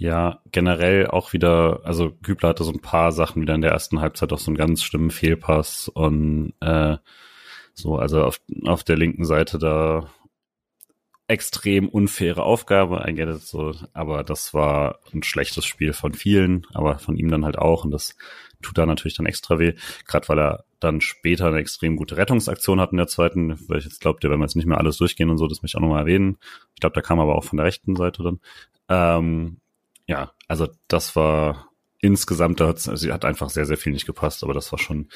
Ja, 0.03 0.41
generell 0.51 1.07
auch 1.07 1.33
wieder, 1.33 1.83
also 1.85 2.11
Kübler 2.11 2.49
hatte 2.49 2.65
so 2.65 2.73
ein 2.73 2.81
paar 2.81 3.13
Sachen 3.13 3.41
wieder 3.41 3.55
in 3.55 3.61
der 3.61 3.71
ersten 3.71 4.01
Halbzeit 4.01 4.33
auch 4.33 4.41
so 4.41 4.51
einen 4.51 4.57
ganz 4.57 4.83
schlimmen 4.83 5.13
Fehlpass 5.13 5.87
und 5.87 6.55
äh, 6.61 6.97
so, 7.73 7.99
also 7.99 8.25
auf, 8.25 8.41
auf 8.65 8.83
der 8.83 8.97
linken 8.97 9.25
Seite 9.25 9.59
da 9.61 10.11
extrem 11.29 11.89
unfaire 11.89 12.43
Aufgabe, 12.43 13.05
I 13.07 13.15
get 13.15 13.33
so, 13.43 13.75
aber 13.93 14.25
das 14.25 14.53
war 14.53 14.99
ein 15.15 15.23
schlechtes 15.23 15.65
Spiel 15.67 15.93
von 15.93 16.15
vielen, 16.15 16.67
aber 16.75 16.99
von 16.99 17.17
ihm 17.17 17.31
dann 17.31 17.45
halt 17.45 17.57
auch 17.57 17.85
und 17.85 17.93
das 17.93 18.17
tut 18.61 18.79
da 18.79 18.87
natürlich 18.87 19.17
dann 19.17 19.27
extra 19.27 19.61
weh, 19.61 19.75
gerade 20.09 20.29
weil 20.29 20.41
er 20.41 20.65
dann 20.81 21.01
später 21.01 21.47
eine 21.47 21.59
extrem 21.59 21.95
gute 21.95 22.17
Rettungsaktion 22.17 22.81
hat 22.81 22.91
in 22.91 22.99
der 22.99 23.07
zweiten, 23.07 23.57
weil 23.69 23.79
ich 23.79 23.85
jetzt 23.85 24.01
glaube, 24.01 24.19
der 24.19 24.31
werden 24.31 24.41
wir 24.41 24.47
jetzt 24.47 24.57
nicht 24.57 24.67
mehr 24.67 24.79
alles 24.79 24.97
durchgehen 24.97 25.31
und 25.31 25.39
so, 25.39 25.47
das 25.47 25.63
möchte 25.63 25.77
ich 25.77 25.79
auch 25.79 25.87
nochmal 25.87 26.01
erwähnen. 26.01 26.39
Ich 26.75 26.81
glaube, 26.81 26.95
da 26.95 27.03
kam 27.03 27.21
aber 27.21 27.37
auch 27.37 27.45
von 27.45 27.59
der 27.59 27.67
rechten 27.67 27.95
Seite 27.95 28.25
dann. 28.25 28.41
Ähm, 28.89 29.59
ja, 30.13 30.33
also 30.47 30.69
das 30.89 31.17
war 31.17 31.71
insgesamt, 32.01 32.61
da 32.61 32.67
also 32.67 33.11
hat 33.11 33.25
einfach 33.25 33.49
sehr, 33.49 33.65
sehr 33.65 33.79
viel 33.79 33.93
nicht 33.93 34.05
gepasst, 34.05 34.45
aber 34.45 34.53
das 34.53 34.71
war 34.71 34.79
schon 34.79 35.09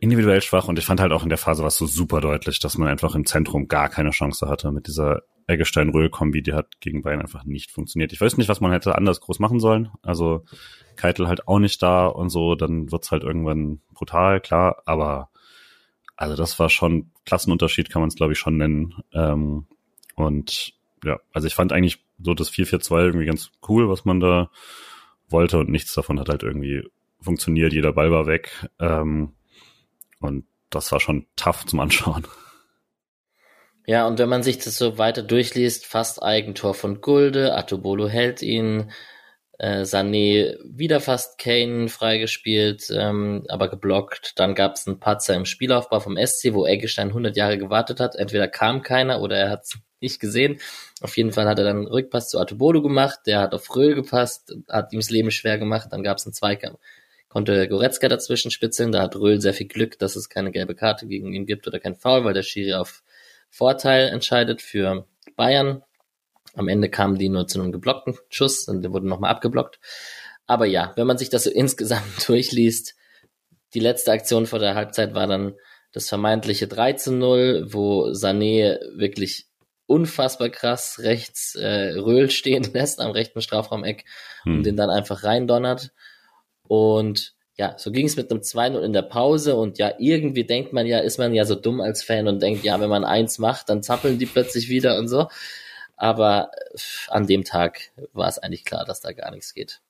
individuell 0.00 0.42
schwach 0.42 0.66
und 0.66 0.76
ich 0.76 0.84
fand 0.84 0.98
halt 0.98 1.12
auch 1.12 1.22
in 1.22 1.28
der 1.28 1.38
Phase 1.38 1.62
war 1.62 1.68
es 1.68 1.76
so 1.76 1.86
super 1.86 2.20
deutlich, 2.20 2.58
dass 2.58 2.76
man 2.78 2.88
einfach 2.88 3.14
im 3.14 3.26
Zentrum 3.26 3.68
gar 3.68 3.88
keine 3.88 4.10
Chance 4.10 4.48
hatte 4.48 4.72
mit 4.72 4.88
dieser 4.88 5.22
Eggestein-Röhl-Kombi, 5.46 6.42
die 6.42 6.52
hat 6.52 6.80
gegen 6.80 7.02
Bayern 7.02 7.20
einfach 7.20 7.44
nicht 7.44 7.70
funktioniert. 7.70 8.12
Ich 8.12 8.20
weiß 8.20 8.36
nicht, 8.38 8.48
was 8.48 8.60
man 8.60 8.72
hätte 8.72 8.96
anders 8.96 9.20
groß 9.20 9.38
machen 9.38 9.60
sollen. 9.60 9.90
Also 10.02 10.44
Keitel 10.96 11.28
halt 11.28 11.46
auch 11.46 11.60
nicht 11.60 11.80
da 11.80 12.06
und 12.06 12.30
so, 12.30 12.56
dann 12.56 12.90
wird's 12.90 13.12
halt 13.12 13.22
irgendwann 13.22 13.80
brutal, 13.94 14.40
klar, 14.40 14.82
aber 14.84 15.30
also 16.16 16.34
das 16.34 16.58
war 16.58 16.70
schon 16.70 17.12
Klassenunterschied, 17.24 17.88
kann 17.88 18.02
man 18.02 18.08
es 18.08 18.16
glaube 18.16 18.32
ich 18.32 18.38
schon 18.40 18.56
nennen. 18.56 18.94
Ähm, 19.12 19.66
und 20.16 20.77
ja, 21.04 21.18
also 21.32 21.46
ich 21.46 21.54
fand 21.54 21.72
eigentlich 21.72 22.04
so 22.22 22.34
das 22.34 22.50
4-4-2 22.50 23.04
irgendwie 23.04 23.26
ganz 23.26 23.50
cool, 23.68 23.88
was 23.88 24.04
man 24.04 24.20
da 24.20 24.50
wollte 25.28 25.58
und 25.58 25.68
nichts 25.68 25.94
davon 25.94 26.18
hat 26.18 26.28
halt 26.28 26.42
irgendwie 26.42 26.82
funktioniert. 27.20 27.72
Jeder 27.72 27.92
Ball 27.92 28.10
war 28.10 28.26
weg 28.26 28.68
ähm, 28.78 29.34
und 30.20 30.44
das 30.70 30.92
war 30.92 31.00
schon 31.00 31.26
tough 31.36 31.66
zum 31.66 31.80
Anschauen. 31.80 32.26
Ja, 33.86 34.06
und 34.06 34.18
wenn 34.18 34.28
man 34.28 34.42
sich 34.42 34.58
das 34.58 34.76
so 34.76 34.98
weiter 34.98 35.22
durchliest, 35.22 35.86
fast 35.86 36.22
Eigentor 36.22 36.74
von 36.74 37.00
Gulde, 37.00 37.56
Atobolo 37.56 38.06
hält 38.06 38.42
ihn, 38.42 38.92
äh, 39.58 39.82
Sané 39.82 40.56
wieder 40.64 41.00
fast 41.00 41.38
Kane 41.38 41.88
freigespielt, 41.88 42.90
ähm, 42.94 43.44
aber 43.48 43.68
geblockt. 43.68 44.38
Dann 44.38 44.54
gab 44.54 44.74
es 44.74 44.86
einen 44.86 45.00
Patzer 45.00 45.34
im 45.34 45.46
Spielaufbau 45.46 46.00
vom 46.00 46.16
SC, 46.16 46.52
wo 46.52 46.66
Eggestein 46.66 47.08
100 47.08 47.36
Jahre 47.36 47.58
gewartet 47.58 47.98
hat. 47.98 48.14
Entweder 48.14 48.46
kam 48.46 48.82
keiner 48.82 49.20
oder 49.20 49.36
er 49.36 49.50
hat 49.50 49.66
nicht 50.00 50.20
gesehen. 50.20 50.60
Auf 51.00 51.16
jeden 51.16 51.32
Fall 51.32 51.46
hat 51.46 51.58
er 51.58 51.64
dann 51.64 51.78
einen 51.78 51.86
Rückpass 51.86 52.28
zu 52.28 52.38
Artubolo 52.38 52.82
gemacht, 52.82 53.20
der 53.26 53.40
hat 53.40 53.54
auf 53.54 53.74
Röhl 53.74 53.94
gepasst, 53.94 54.54
hat 54.68 54.92
ihm 54.92 55.00
das 55.00 55.10
Leben 55.10 55.30
schwer 55.30 55.58
gemacht, 55.58 55.88
dann 55.90 56.02
gab 56.02 56.18
es 56.18 56.26
einen 56.26 56.34
Zweikampf. 56.34 56.78
Konnte 57.28 57.68
Goretzka 57.68 58.08
dazwischen 58.08 58.50
spitzeln, 58.50 58.90
da 58.90 59.02
hat 59.02 59.16
Röhl 59.16 59.40
sehr 59.40 59.52
viel 59.52 59.68
Glück, 59.68 59.98
dass 59.98 60.16
es 60.16 60.30
keine 60.30 60.50
gelbe 60.50 60.74
Karte 60.74 61.06
gegen 61.06 61.32
ihn 61.34 61.44
gibt 61.46 61.66
oder 61.66 61.78
kein 61.78 61.94
Foul, 61.96 62.24
weil 62.24 62.34
der 62.34 62.42
Schiri 62.42 62.74
auf 62.74 63.02
Vorteil 63.50 64.08
entscheidet 64.08 64.62
für 64.62 65.06
Bayern. 65.36 65.82
Am 66.54 66.68
Ende 66.68 66.88
kamen 66.88 67.18
die 67.18 67.28
nur 67.28 67.46
zu 67.46 67.60
einem 67.60 67.72
geblockten 67.72 68.16
Schuss 68.30 68.66
und 68.66 68.82
der 68.82 68.92
wurde 68.92 69.06
nochmal 69.06 69.30
abgeblockt. 69.30 69.78
Aber 70.46 70.64
ja, 70.64 70.92
wenn 70.96 71.06
man 71.06 71.18
sich 71.18 71.28
das 71.28 71.44
so 71.44 71.50
insgesamt 71.54 72.26
durchliest, 72.26 72.94
die 73.74 73.80
letzte 73.80 74.12
Aktion 74.12 74.46
vor 74.46 74.58
der 74.58 74.74
Halbzeit 74.74 75.14
war 75.14 75.26
dann 75.26 75.54
das 75.92 76.08
vermeintliche 76.08 76.66
3 76.66 76.94
zu 76.94 77.12
0, 77.12 77.66
wo 77.72 78.06
Sané 78.08 78.78
wirklich 78.96 79.46
unfassbar 79.88 80.50
krass 80.50 81.00
rechts 81.00 81.54
äh, 81.54 81.94
Röhl 81.96 82.30
stehen 82.30 82.62
lässt 82.72 83.00
am 83.00 83.10
rechten 83.10 83.40
Strafraumeck 83.40 84.04
hm. 84.42 84.58
und 84.58 84.66
den 84.66 84.76
dann 84.76 84.90
einfach 84.90 85.24
reindonnert. 85.24 85.90
Und 86.62 87.34
ja, 87.56 87.74
so 87.76 87.90
ging 87.90 88.06
es 88.06 88.16
mit 88.16 88.30
einem 88.30 88.40
2-0 88.40 88.80
in 88.82 88.92
der 88.92 89.02
Pause 89.02 89.56
und 89.56 89.78
ja, 89.78 89.92
irgendwie 89.98 90.44
denkt 90.44 90.72
man 90.72 90.86
ja, 90.86 90.98
ist 90.98 91.18
man 91.18 91.34
ja 91.34 91.44
so 91.44 91.56
dumm 91.56 91.80
als 91.80 92.04
Fan 92.04 92.28
und 92.28 92.40
denkt, 92.40 92.62
ja, 92.62 92.78
wenn 92.78 92.90
man 92.90 93.04
eins 93.04 93.38
macht, 93.38 93.70
dann 93.70 93.82
zappeln 93.82 94.18
die 94.18 94.26
plötzlich 94.26 94.68
wieder 94.68 94.98
und 94.98 95.08
so. 95.08 95.28
Aber 95.96 96.52
an 97.08 97.26
dem 97.26 97.42
Tag 97.42 97.90
war 98.12 98.28
es 98.28 98.38
eigentlich 98.38 98.64
klar, 98.64 98.84
dass 98.84 99.00
da 99.00 99.12
gar 99.12 99.32
nichts 99.32 99.54
geht. 99.54 99.80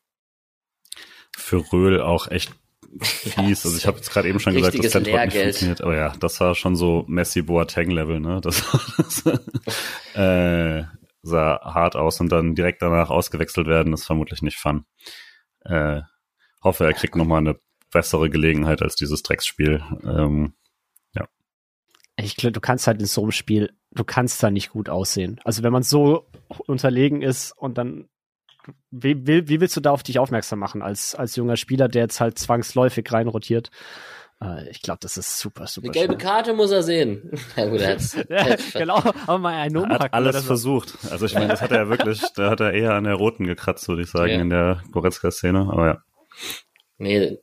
Für 1.37 1.63
Röhl 1.73 2.01
auch 2.01 2.31
echt 2.31 2.53
fies. 3.01 3.65
Also 3.65 3.77
ich 3.77 3.87
habe 3.87 3.99
jetzt 3.99 4.11
gerade 4.11 4.29
eben 4.29 4.41
schon 4.41 4.55
gesagt, 4.55 4.79
das 4.79 4.91
Zentrum 4.93 5.15
nicht 5.15 5.37
funktioniert. 5.37 5.81
Aber 5.81 5.97
ja, 5.97 6.13
das 6.21 6.41
war 6.41 6.55
schon 6.55 6.77
so 6.77 7.05
Messi 7.09 7.43
Boateng 7.43 7.91
Level, 7.91 8.21
ne? 8.21 8.41
Das, 8.41 8.65
das 8.97 9.25
äh, 10.15 10.85
sah 11.23 11.61
hart 11.63 11.97
aus 11.97 12.21
und 12.21 12.31
dann 12.31 12.55
direkt 12.55 12.83
danach 12.83 13.11
ausgewechselt 13.11 13.67
werden, 13.67 13.93
ist 13.93 14.07
vermutlich 14.07 14.43
nicht 14.43 14.59
fun. 14.59 14.85
Äh, 15.65 16.03
hoffe, 16.63 16.85
er 16.85 16.93
kriegt 16.93 17.17
nochmal 17.17 17.39
eine 17.39 17.59
bessere 17.93 18.31
Gelegenheit 18.31 18.83
als 18.83 18.97
dieses 18.97 19.23
Drecksspiel. 19.23 19.83
Ähm, 20.05 20.55
ja. 21.15 21.27
Ich 22.17 22.37
glaube, 22.37 22.53
du 22.53 22.61
kannst 22.61 22.87
halt 22.87 23.01
in 23.01 23.07
so 23.07 23.23
einem 23.23 23.33
Spiel, 23.33 23.73
du 23.91 24.05
kannst 24.05 24.43
da 24.43 24.51
nicht 24.51 24.71
gut 24.71 24.89
aussehen. 24.89 25.41
Also 25.45 25.63
wenn 25.63 25.73
man 25.73 25.83
so 25.83 26.29
unterlegen 26.67 27.23
ist 27.23 27.53
und 27.57 27.79
dann 27.79 28.09
wie, 28.91 29.27
wie, 29.27 29.49
wie 29.49 29.61
willst 29.61 29.77
du 29.77 29.81
da 29.81 29.91
auf 29.91 30.03
dich 30.03 30.19
aufmerksam 30.19 30.59
machen 30.59 30.83
als, 30.83 31.15
als 31.15 31.37
junger 31.37 31.57
Spieler, 31.57 31.89
der 31.89 32.03
jetzt 32.03 32.21
halt 32.21 32.39
zwangsläufig 32.39 33.11
reinrotiert? 33.13 33.71
Äh, 34.43 34.69
ich 34.71 34.83
glaube, 34.83 34.99
das 35.01 35.17
ist 35.17 35.39
super, 35.39 35.67
super. 35.67 35.87
Eine 35.87 35.93
gelbe 35.93 36.15
schwer. 36.15 36.31
Karte 36.31 36.53
muss 36.55 36.71
er 36.71 36.83
sehen. 36.83 37.31
ja, 37.57 37.67
gut, 37.69 37.81
er 37.81 37.97
ja, 38.29 38.57
genau, 38.75 38.97
aber 39.27 39.39
mal 39.39 39.55
einen 39.55 39.77
Er 39.77 39.99
hat 39.99 40.15
alles 40.15 40.37
so. 40.37 40.43
versucht. 40.43 40.99
Also 41.11 41.27
ich 41.27 41.35
meine, 41.35 41.49
das 41.49 41.63
hat 41.63 41.71
er 41.71 41.79
ja 41.79 41.89
wirklich, 41.89 42.21
da 42.35 42.51
hat 42.51 42.61
er 42.61 42.73
eher 42.73 42.95
an 42.95 43.05
der 43.05 43.15
roten 43.15 43.47
gekratzt, 43.47 43.89
würde 43.89 44.03
ich 44.03 44.11
sagen, 44.11 44.31
ja. 44.31 44.41
in 44.41 44.51
der 44.51 44.83
Goretzka-Szene, 44.93 45.69
aber 45.71 45.87
ja. 45.87 46.03
Nee, 46.99 47.39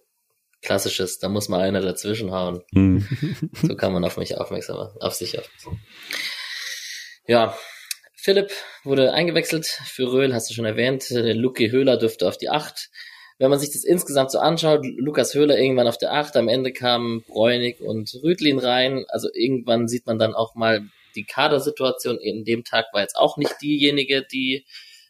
klassisches, 0.61 1.19
da 1.19 1.29
muss 1.29 1.49
mal 1.49 1.61
einer 1.61 1.81
dazwischen 1.81 2.31
hauen. 2.31 2.61
Hm. 2.73 3.07
so 3.53 3.75
kann 3.75 3.93
man 3.93 4.03
auf 4.03 4.17
mich 4.17 4.37
aufmerksam 4.37 4.77
machen, 4.77 5.01
auf 5.01 5.13
sich 5.13 5.37
auf. 5.37 5.49
Ja, 7.27 7.55
Philipp 8.26 8.52
wurde 8.84 9.14
eingewechselt 9.14 9.68
für 9.68 10.11
Röhl, 10.11 10.34
hast 10.34 10.49
du 10.49 10.56
schon 10.56 10.65
erwähnt. 10.65 11.06
Luki 11.11 11.69
Höhler 11.69 11.95
dürfte 11.95 12.27
auf 12.27 12.39
die 12.39 12.49
8. 12.49 12.89
Wenn 13.38 13.52
man 13.52 13.60
sich 13.60 13.72
das 13.72 13.84
insgesamt 13.84 14.31
so 14.31 14.39
anschaut, 14.39 14.84
Lukas 14.97 15.35
Höhler 15.35 15.60
irgendwann 15.60 15.88
auf 15.88 15.99
der 15.99 16.11
8, 16.11 16.35
am 16.38 16.47
Ende 16.47 16.73
kamen 16.73 17.22
Bräunig 17.22 17.81
und 17.81 18.11
Rüdlin 18.23 18.57
rein. 18.57 19.06
Also 19.10 19.30
irgendwann 19.31 19.88
sieht 19.88 20.07
man 20.07 20.18
dann 20.18 20.34
auch 20.34 20.56
mal 20.56 20.89
die 21.14 21.23
Kadersituation. 21.23 22.18
In 22.18 22.45
dem 22.45 22.64
Tag 22.64 22.85
war 22.93 23.02
jetzt 23.02 23.15
auch 23.15 23.38
nicht 23.38 23.61
diejenige, 23.61 24.23
die, 24.23 24.65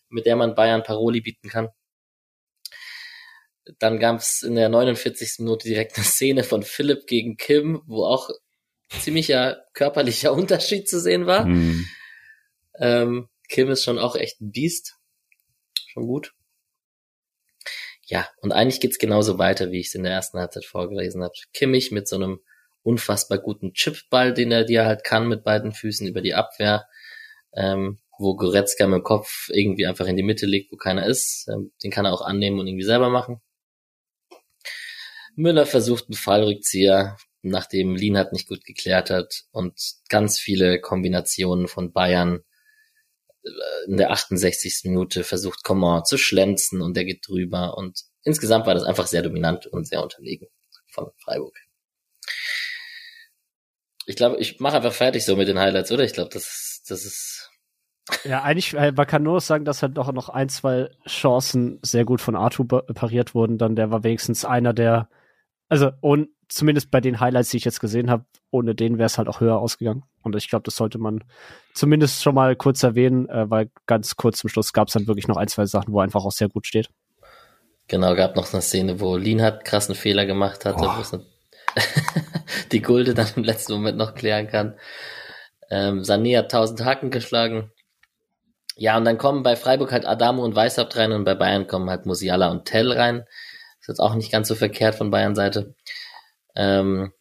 mit 0.09 0.25
der 0.25 0.35
man 0.35 0.53
Bayern 0.53 0.83
Paroli 0.83 1.21
bieten 1.21 1.47
kann. 1.47 1.69
Dann 3.79 3.97
gab 3.97 4.19
es 4.19 4.43
in 4.43 4.55
der 4.55 4.67
49. 4.67 5.35
Minute 5.39 5.69
direkt 5.69 5.95
eine 5.95 6.03
Szene 6.03 6.43
von 6.43 6.63
Philipp 6.63 7.07
gegen 7.07 7.37
Kim, 7.37 7.81
wo 7.87 8.03
auch 8.03 8.29
ziemlicher 8.89 9.63
körperlicher 9.71 10.33
Unterschied 10.33 10.89
zu 10.89 10.99
sehen 10.99 11.27
war. 11.27 11.45
Mhm. 11.45 11.85
Ähm, 12.79 13.29
Kim 13.47 13.69
ist 13.69 13.83
schon 13.83 13.99
auch 13.99 14.15
echt 14.15 14.41
ein 14.41 14.51
Biest. 14.51 14.95
Schon 15.87 16.07
gut. 16.07 16.33
Ja, 18.07 18.27
und 18.41 18.51
eigentlich 18.51 18.81
geht's 18.81 18.99
genauso 18.99 19.39
weiter, 19.39 19.71
wie 19.71 19.79
ich 19.79 19.87
es 19.87 19.95
in 19.95 20.03
der 20.03 20.13
ersten 20.13 20.37
Halbzeit 20.37 20.65
vorgelesen 20.65 21.23
habe. 21.23 21.33
Kimmich 21.53 21.91
mit 21.91 22.07
so 22.07 22.15
einem 22.15 22.39
unfassbar 22.83 23.39
guten 23.39 23.73
Chipball, 23.73 24.33
den 24.33 24.51
er 24.51 24.63
dir 24.63 24.85
halt 24.85 25.03
kann 25.03 25.27
mit 25.27 25.43
beiden 25.43 25.71
Füßen 25.71 26.07
über 26.07 26.21
die 26.21 26.35
Abwehr, 26.35 26.87
ähm, 27.53 27.99
wo 28.19 28.35
Goretzka 28.35 28.85
mit 28.85 28.99
dem 28.99 29.03
Kopf 29.03 29.49
irgendwie 29.49 29.87
einfach 29.87 30.05
in 30.05 30.17
die 30.17 30.23
Mitte 30.23 30.45
liegt, 30.45 30.71
wo 30.71 30.77
keiner 30.77 31.05
ist. 31.07 31.47
Ähm, 31.51 31.71
den 31.83 31.89
kann 31.89 32.05
er 32.05 32.13
auch 32.13 32.21
annehmen 32.21 32.59
und 32.59 32.67
irgendwie 32.67 32.85
selber 32.85 33.09
machen. 33.09 33.41
Müller 35.35 35.65
versucht 35.65 36.05
einen 36.07 36.15
Fallrückzieher, 36.15 37.17
nachdem 37.41 37.95
Lienhardt 37.95 38.33
nicht 38.33 38.47
gut 38.47 38.63
geklärt 38.63 39.09
hat 39.09 39.43
und 39.51 39.79
ganz 40.09 40.39
viele 40.39 40.79
Kombinationen 40.79 41.67
von 41.67 41.91
Bayern 41.91 42.43
in 43.87 43.97
der 43.97 44.11
68. 44.11 44.81
Minute 44.85 45.23
versucht 45.23 45.63
Coman 45.63 46.05
zu 46.05 46.17
schlenzen 46.17 46.81
und 46.81 46.95
der 46.97 47.05
geht 47.05 47.27
drüber 47.27 47.77
und 47.77 48.01
insgesamt 48.23 48.65
war 48.65 48.73
das 48.73 48.83
einfach 48.83 49.07
sehr 49.07 49.21
dominant 49.21 49.67
und 49.67 49.87
sehr 49.87 50.01
unterlegen 50.01 50.47
von 50.91 51.11
Freiburg. 51.23 51.55
Ich 54.07 54.15
glaube, 54.15 54.37
ich 54.37 54.59
mache 54.59 54.77
einfach 54.77 54.93
fertig 54.93 55.25
so 55.25 55.35
mit 55.35 55.47
den 55.47 55.59
Highlights, 55.59 55.91
oder? 55.91 56.03
Ich 56.03 56.13
glaube, 56.13 56.29
das 56.31 56.75
das 56.87 57.05
ist. 57.05 57.51
Ja, 58.23 58.43
eigentlich, 58.43 58.73
äh, 58.75 58.91
man 58.91 59.07
kann 59.07 59.23
nur 59.23 59.41
sagen, 59.41 59.65
dass 59.65 59.81
halt 59.81 59.97
doch 59.97 60.11
noch 60.11 60.29
ein, 60.29 60.47
zwei 60.49 60.89
Chancen 61.07 61.79
sehr 61.81 62.05
gut 62.05 62.21
von 62.21 62.35
Arthur 62.35 62.67
pariert 62.67 63.33
wurden. 63.33 63.57
Dann 63.57 63.75
der 63.75 63.89
war 63.89 64.03
wenigstens 64.03 64.45
einer 64.45 64.73
der, 64.73 65.09
also 65.81 65.95
und 66.01 66.29
zumindest 66.47 66.91
bei 66.91 67.01
den 67.01 67.19
Highlights, 67.19 67.49
die 67.49 67.57
ich 67.57 67.65
jetzt 67.65 67.79
gesehen 67.79 68.09
habe, 68.09 68.25
ohne 68.51 68.75
den 68.75 68.97
wäre 68.97 69.07
es 69.07 69.17
halt 69.17 69.27
auch 69.27 69.39
höher 69.39 69.57
ausgegangen. 69.57 70.03
Und 70.21 70.35
ich 70.35 70.49
glaube, 70.49 70.63
das 70.63 70.75
sollte 70.75 70.97
man 70.97 71.23
zumindest 71.73 72.23
schon 72.23 72.35
mal 72.35 72.55
kurz 72.55 72.83
erwähnen, 72.83 73.27
äh, 73.29 73.49
weil 73.49 73.69
ganz 73.85 74.15
kurz 74.15 74.39
zum 74.39 74.49
Schluss 74.49 74.73
gab 74.73 74.87
es 74.87 74.93
dann 74.93 75.07
wirklich 75.07 75.27
noch 75.27 75.37
ein, 75.37 75.47
zwei 75.47 75.65
Sachen, 75.65 75.93
wo 75.93 75.99
einfach 75.99 76.23
auch 76.23 76.31
sehr 76.31 76.49
gut 76.49 76.67
steht. 76.67 76.89
Genau, 77.87 78.15
gab 78.15 78.35
noch 78.35 78.51
eine 78.51 78.61
Szene, 78.61 78.99
wo 78.99 79.15
Lienhardt 79.15 79.65
krassen 79.65 79.95
Fehler 79.95 80.25
gemacht 80.25 80.65
hatte, 80.65 80.81
wo 80.81 81.01
es 81.01 81.11
die 82.71 82.81
Gulde 82.81 83.13
dann 83.13 83.27
im 83.35 83.43
letzten 83.43 83.73
Moment 83.73 83.97
noch 83.97 84.15
klären 84.15 84.47
kann. 84.47 84.75
Ähm, 85.69 86.01
Sané 86.01 86.37
hat 86.37 86.51
tausend 86.51 86.83
Haken 86.83 87.11
geschlagen. 87.11 87.71
Ja, 88.77 88.97
und 88.97 89.05
dann 89.05 89.17
kommen 89.17 89.43
bei 89.43 89.55
Freiburg 89.55 89.91
halt 89.91 90.05
Adamo 90.05 90.43
und 90.43 90.55
Weißhaupt 90.55 90.95
rein 90.97 91.11
und 91.11 91.23
bei 91.23 91.35
Bayern 91.35 91.67
kommen 91.67 91.89
halt 91.89 92.05
Musiala 92.05 92.49
und 92.49 92.65
Tell 92.65 92.91
rein. 92.91 93.25
Ist 93.85 93.89
jetzt 93.89 93.99
auch 93.99 94.15
nicht 94.15 94.31
ganz 94.31 94.47
so 94.47 94.55
verkehrt 94.55 94.95
von 94.95 95.11
Bayern 95.11 95.35
Seite. 95.35 95.75
Ähm, 96.55 97.13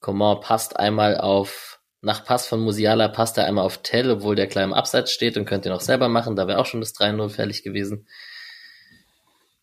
Coman 0.00 0.40
passt 0.40 0.76
einmal 0.76 1.16
auf, 1.16 1.78
nach 2.00 2.24
Pass 2.24 2.48
von 2.48 2.58
Musiala 2.58 3.06
passt 3.06 3.38
er 3.38 3.44
einmal 3.44 3.64
auf 3.64 3.78
Tell, 3.84 4.10
obwohl 4.10 4.34
der 4.34 4.48
klein 4.48 4.70
im 4.70 4.74
Abseits 4.74 5.12
steht 5.12 5.36
und 5.36 5.44
könnte 5.44 5.68
ihn 5.68 5.72
auch 5.76 5.80
selber 5.80 6.08
machen. 6.08 6.34
Da 6.34 6.48
wäre 6.48 6.58
auch 6.58 6.66
schon 6.66 6.80
das 6.80 6.96
3-0 6.96 7.28
fällig 7.28 7.62
gewesen. 7.62 8.08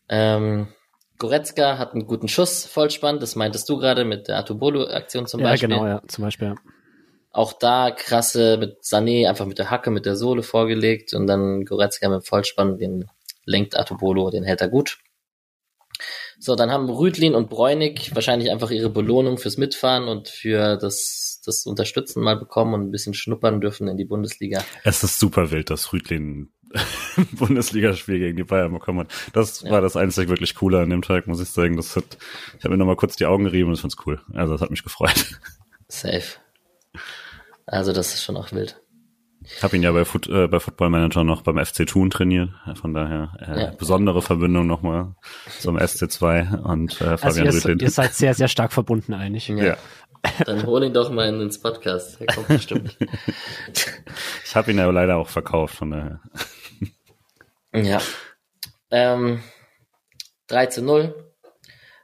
Ähm, 0.07 0.69
Goretzka 1.17 1.77
hat 1.77 1.91
einen 1.91 2.07
guten 2.07 2.29
Schuss, 2.29 2.65
voll 2.65 2.91
spannend. 2.91 3.21
Das 3.21 3.35
meintest 3.35 3.67
du 3.67 3.77
gerade 3.77 4.05
mit 4.05 4.29
der 4.29 4.37
Atubolo-Aktion 4.37 5.27
zum 5.27 5.41
ja, 5.41 5.49
Beispiel. 5.49 5.69
Ja, 5.69 5.75
genau, 5.75 5.87
ja, 5.89 6.01
zum 6.07 6.23
Beispiel. 6.23 6.47
Ja. 6.47 6.55
Auch 7.31 7.51
da 7.51 7.91
krasse 7.91 8.55
mit 8.55 8.83
Sané 8.83 9.27
einfach 9.27 9.47
mit 9.47 9.59
der 9.59 9.69
Hacke, 9.69 9.91
mit 9.91 10.05
der 10.05 10.15
Sohle 10.15 10.43
vorgelegt 10.43 11.13
und 11.13 11.27
dann 11.27 11.65
Goretzka 11.65 12.07
mit 12.07 12.25
Vollspann, 12.25 12.77
den 12.77 13.09
lenkt 13.43 13.77
Atubolo, 13.77 14.29
den 14.29 14.45
hält 14.45 14.61
er 14.61 14.69
gut. 14.69 14.99
So, 16.39 16.55
dann 16.55 16.71
haben 16.71 16.89
Rüdlin 16.89 17.35
und 17.35 17.49
Bräunig 17.49 18.13
wahrscheinlich 18.13 18.51
einfach 18.51 18.71
ihre 18.71 18.89
Belohnung 18.89 19.37
fürs 19.37 19.57
Mitfahren 19.57 20.07
und 20.07 20.29
für 20.29 20.77
das, 20.77 21.41
das 21.45 21.65
Unterstützen 21.65 22.21
mal 22.21 22.37
bekommen 22.37 22.73
und 22.73 22.81
ein 22.81 22.91
bisschen 22.91 23.13
schnuppern 23.13 23.61
dürfen 23.61 23.87
in 23.87 23.97
die 23.97 24.05
Bundesliga. 24.05 24.63
Es 24.83 25.03
ist 25.03 25.19
super 25.19 25.51
wild, 25.51 25.69
dass 25.69 25.93
Rüdlin 25.93 26.49
Bundesligaspiel 27.33 28.19
gegen 28.19 28.37
die 28.37 28.43
Bayern 28.43 28.73
bekommen 28.73 29.01
hat. 29.01 29.13
Das 29.33 29.61
ja. 29.61 29.71
war 29.71 29.81
das 29.81 29.95
einzig 29.95 30.29
wirklich 30.29 30.55
coole 30.55 30.81
an 30.81 30.89
dem 30.89 31.01
Tag, 31.01 31.27
muss 31.27 31.41
ich 31.41 31.49
sagen. 31.49 31.77
Das 31.77 31.95
hat, 31.95 32.17
ich 32.57 32.63
habe 32.63 32.69
mir 32.69 32.77
nochmal 32.77 32.95
kurz 32.95 33.15
die 33.15 33.25
Augen 33.25 33.45
gerieben 33.45 33.69
und 33.69 33.75
ich 33.75 33.81
fand's 33.81 33.97
cool. 34.05 34.21
Also 34.33 34.53
das 34.53 34.61
hat 34.61 34.71
mich 34.71 34.83
gefreut. 34.83 35.39
Safe. 35.87 36.39
Also 37.65 37.93
das 37.93 38.13
ist 38.13 38.23
schon 38.23 38.37
auch 38.37 38.51
wild. 38.51 38.81
Ich 39.45 39.63
habe 39.63 39.76
ihn 39.76 39.84
ja 39.84 39.91
bei, 39.91 40.05
Foot, 40.05 40.27
äh, 40.27 40.47
bei 40.47 40.59
Football 40.59 40.89
Manager 40.89 41.23
noch 41.23 41.41
beim 41.41 41.63
FC 41.63 41.85
Thun 41.85 42.09
trainiert. 42.09 42.49
Von 42.80 42.93
daher 42.93 43.34
äh, 43.39 43.61
ja. 43.61 43.72
besondere 43.72 44.22
Verbindung 44.22 44.67
nochmal 44.67 45.15
zum 45.59 45.77
SC2 45.77 46.61
und 46.61 46.99
äh, 47.01 47.17
Fabian 47.17 47.47
also 47.47 47.69
ihr, 47.69 47.81
ihr 47.81 47.89
seid 47.89 48.13
sehr, 48.13 48.34
sehr 48.34 48.47
stark 48.47 48.73
verbunden 48.73 49.13
eigentlich. 49.13 49.47
Ja. 49.47 49.55
ja. 49.63 49.77
Dann 50.45 50.65
hol 50.65 50.84
ihn 50.84 50.93
doch 50.93 51.11
mal 51.11 51.27
ins 51.27 51.59
Podcast. 51.59 52.19
Er 52.19 52.34
kommt 52.34 52.47
bestimmt. 52.47 52.97
ich 54.45 54.55
habe 54.55 54.72
ihn 54.72 54.77
ja 54.77 54.89
leider 54.89 55.17
auch 55.17 55.30
verkauft, 55.30 55.76
von 55.76 55.91
daher. 55.91 56.19
ja. 57.73 58.01
Ähm, 58.91 59.41
3 60.47 60.65
zu 60.67 60.81
0. 60.81 61.13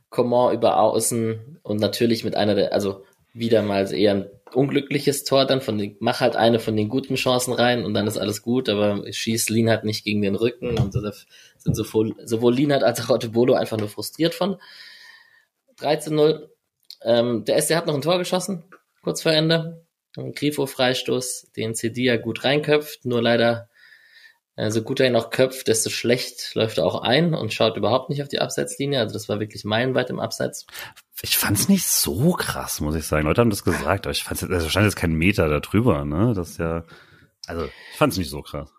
Coman 0.09 0.53
über 0.53 0.77
Außen 0.77 1.59
und 1.63 1.79
natürlich 1.79 2.23
mit 2.23 2.35
einer 2.35 2.53
der, 2.53 2.73
also 2.73 3.05
wieder 3.33 3.61
mal 3.61 3.91
eher 3.93 4.11
ein 4.11 4.29
unglückliches 4.53 5.23
Tor 5.23 5.45
dann 5.45 5.61
von 5.61 5.77
den, 5.77 5.95
mach 5.99 6.19
halt 6.19 6.35
eine 6.35 6.59
von 6.59 6.75
den 6.75 6.89
guten 6.89 7.15
Chancen 7.15 7.53
rein 7.53 7.85
und 7.85 7.93
dann 7.93 8.07
ist 8.07 8.17
alles 8.17 8.41
gut, 8.41 8.69
aber 8.69 9.03
schießt 9.11 9.49
Lienhardt 9.49 9.83
nicht 9.83 10.03
gegen 10.03 10.21
den 10.21 10.35
Rücken 10.35 10.77
und 10.77 10.95
da 10.95 11.11
sind 11.57 11.75
sowohl, 11.75 12.15
sowohl 12.25 12.53
Lienhardt 12.53 12.83
als 12.83 13.01
auch 13.01 13.09
Ottobolo 13.09 13.53
einfach 13.53 13.77
nur 13.77 13.89
frustriert 13.89 14.33
von. 14.33 14.57
13-0. 15.79 16.49
Ähm, 17.03 17.45
der 17.45 17.61
SC 17.61 17.75
hat 17.75 17.87
noch 17.87 17.95
ein 17.95 18.01
Tor 18.01 18.17
geschossen, 18.17 18.63
kurz 19.01 19.21
vor 19.21 19.31
Ende. 19.31 19.85
Ein 20.17 20.33
Grifo-Freistoß, 20.33 21.51
den 21.55 21.73
CD 21.73 22.03
ja 22.03 22.17
gut 22.17 22.43
reinköpft, 22.43 23.05
nur 23.05 23.21
leider 23.21 23.69
so 24.69 24.83
gut 24.83 24.99
er 24.99 25.07
ihn 25.07 25.15
auch 25.15 25.29
köpft, 25.29 25.67
desto 25.67 25.89
schlecht 25.89 26.53
läuft 26.53 26.77
er 26.77 26.85
auch 26.85 27.01
ein 27.01 27.33
und 27.33 27.53
schaut 27.53 27.77
überhaupt 27.77 28.09
nicht 28.09 28.21
auf 28.21 28.27
die 28.27 28.39
Abseitslinie. 28.39 28.99
Also 28.99 29.13
das 29.13 29.29
war 29.29 29.39
wirklich 29.39 29.63
meilenweit 29.63 30.09
im 30.09 30.19
Abseits. 30.19 30.67
Ich 31.21 31.37
fand's 31.37 31.69
nicht 31.69 31.87
so 31.87 32.33
krass, 32.33 32.81
muss 32.81 32.95
ich 32.95 33.07
sagen. 33.07 33.25
Leute 33.25 33.41
haben 33.41 33.49
das 33.49 33.63
gesagt, 33.63 34.05
aber 34.05 34.11
ich 34.11 34.23
fand's 34.23 34.41
jetzt, 34.41 34.51
also 34.51 34.69
stand 34.69 34.85
jetzt 34.85 34.95
kein 34.95 35.13
Meter 35.13 35.49
da 35.49 35.59
drüber, 35.59 36.05
ne? 36.05 36.33
Das 36.35 36.51
ist 36.51 36.57
ja, 36.59 36.83
also 37.47 37.65
ich 37.65 37.97
fand's 37.97 38.17
nicht 38.17 38.29
so 38.29 38.41
krass. 38.41 38.71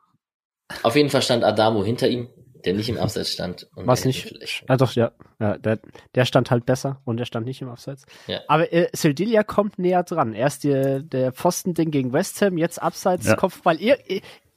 Auf 0.82 0.94
jeden 0.94 1.10
Fall 1.10 1.22
stand 1.22 1.42
Adamo 1.42 1.84
hinter 1.84 2.08
ihm, 2.08 2.28
der 2.64 2.74
nicht 2.74 2.88
im 2.88 2.98
Abseits 2.98 3.32
stand. 3.32 3.68
Was 3.74 4.04
nicht? 4.04 4.62
Ah, 4.68 4.76
doch, 4.76 4.92
ja. 4.92 5.12
ja 5.40 5.58
der, 5.58 5.80
der 6.14 6.24
stand 6.24 6.50
halt 6.50 6.64
besser 6.64 7.00
und 7.04 7.16
der 7.16 7.24
stand 7.24 7.46
nicht 7.46 7.60
im 7.60 7.68
Abseits. 7.68 8.04
Ja. 8.26 8.40
Aber 8.48 8.72
äh, 8.72 8.88
Sildilia 8.92 9.42
kommt 9.42 9.78
näher 9.78 10.02
dran. 10.04 10.32
Erst 10.32 10.64
die, 10.64 11.00
der 11.02 11.32
Pfostending 11.32 11.90
gegen 11.90 12.12
West 12.12 12.40
Ham, 12.42 12.56
jetzt 12.56 12.80
Abseits, 12.80 13.26
ja. 13.26 13.36
Kopfball. 13.36 13.80
Ir 13.80 13.98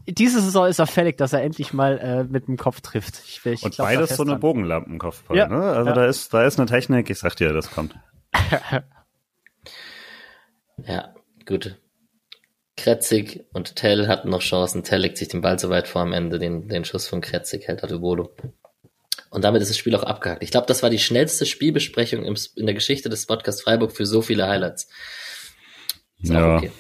diese 0.08 0.42
Saison 0.42 0.68
ist 0.68 0.80
er 0.80 0.88
fällig, 0.88 1.18
dass 1.18 1.34
er 1.34 1.42
endlich 1.42 1.74
mal 1.74 1.98
äh, 2.00 2.24
mit 2.24 2.48
dem 2.48 2.58
Kopf 2.58 2.82
trifft. 2.82 3.22
Ich, 3.26 3.46
ich 3.46 3.64
und 3.64 3.76
glaub, 3.76 3.88
beides 3.88 4.16
so 4.16 4.24
eine 4.24 4.38
Bogenlampenkopfball. 4.38 5.38
Ja, 5.38 5.48
ne? 5.48 5.62
Also 5.62 5.90
ja. 5.90 5.96
da 5.96 6.06
ist 6.06 6.34
da 6.34 6.46
ist 6.46 6.60
eine 6.60 6.70
Technik. 6.70 7.10
Ich 7.10 7.20
sag 7.20 7.36
dir, 7.36 7.54
das 7.54 7.72
kommt. 7.72 7.96
ja, 10.86 11.14
gut. 11.46 11.80
Kretzig 12.78 13.46
und 13.54 13.78
Tell 13.78 14.08
hatten 14.08 14.30
noch 14.30 14.42
Chancen. 14.42 14.84
Tell 14.84 15.00
legt 15.00 15.18
sich 15.18 15.30
den 15.30 15.42
Ball 15.42 15.58
so 15.58 15.70
weit 15.70 15.88
vor 15.88 16.02
am 16.02 16.14
Ende, 16.14 16.40
den, 16.40 16.68
den 16.68 16.84
Schuss 16.84 17.08
von 17.08 17.22
Kretzig 17.22 17.68
hält 17.68 17.82
Bodo. 18.02 18.36
Und 19.30 19.44
damit 19.44 19.62
ist 19.62 19.70
das 19.70 19.78
Spiel 19.78 19.96
auch 19.96 20.04
abgehakt. 20.04 20.44
Ich 20.44 20.52
glaube, 20.52 20.68
das 20.68 20.84
war 20.84 20.90
die 20.90 21.00
schnellste 21.00 21.46
Spielbesprechung 21.46 22.24
im, 22.24 22.36
in 22.56 22.66
der 22.66 22.76
Geschichte 22.76 23.10
des 23.10 23.26
Podcast 23.26 23.64
Freiburg 23.64 23.94
für 23.94 24.06
so 24.06 24.22
viele 24.22 24.48
Highlights. 24.48 24.90
Ist 26.22 26.32
ja, 26.32 26.58
okay. 26.58 26.72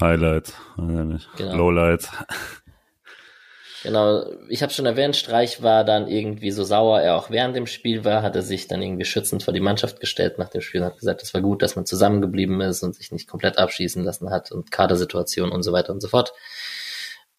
Highlights, 0.00 0.54
genau. 0.76 1.56
Lowlights. 1.56 2.10
Genau, 3.84 4.24
ich 4.48 4.62
habe 4.62 4.72
schon 4.72 4.86
erwähnt, 4.86 5.14
Streich 5.14 5.62
war 5.62 5.84
dann 5.84 6.08
irgendwie 6.08 6.50
so 6.50 6.64
sauer, 6.64 7.02
er 7.02 7.16
auch 7.16 7.28
während 7.28 7.54
dem 7.54 7.66
Spiel 7.66 8.02
war, 8.02 8.22
hat 8.22 8.34
er 8.34 8.40
sich 8.40 8.66
dann 8.66 8.80
irgendwie 8.80 9.04
schützend 9.04 9.42
vor 9.42 9.52
die 9.52 9.60
Mannschaft 9.60 10.00
gestellt 10.00 10.38
nach 10.38 10.48
dem 10.48 10.62
Spiel 10.62 10.80
und 10.80 10.86
hat 10.86 10.98
gesagt, 10.98 11.22
es 11.22 11.34
war 11.34 11.42
gut, 11.42 11.60
dass 11.60 11.76
man 11.76 11.84
zusammengeblieben 11.84 12.62
ist 12.62 12.82
und 12.82 12.94
sich 12.94 13.12
nicht 13.12 13.28
komplett 13.28 13.58
abschießen 13.58 14.02
lassen 14.02 14.30
hat 14.30 14.50
und 14.52 14.70
Kadersituation 14.72 15.52
und 15.52 15.62
so 15.62 15.72
weiter 15.72 15.92
und 15.92 16.00
so 16.00 16.08
fort. 16.08 16.32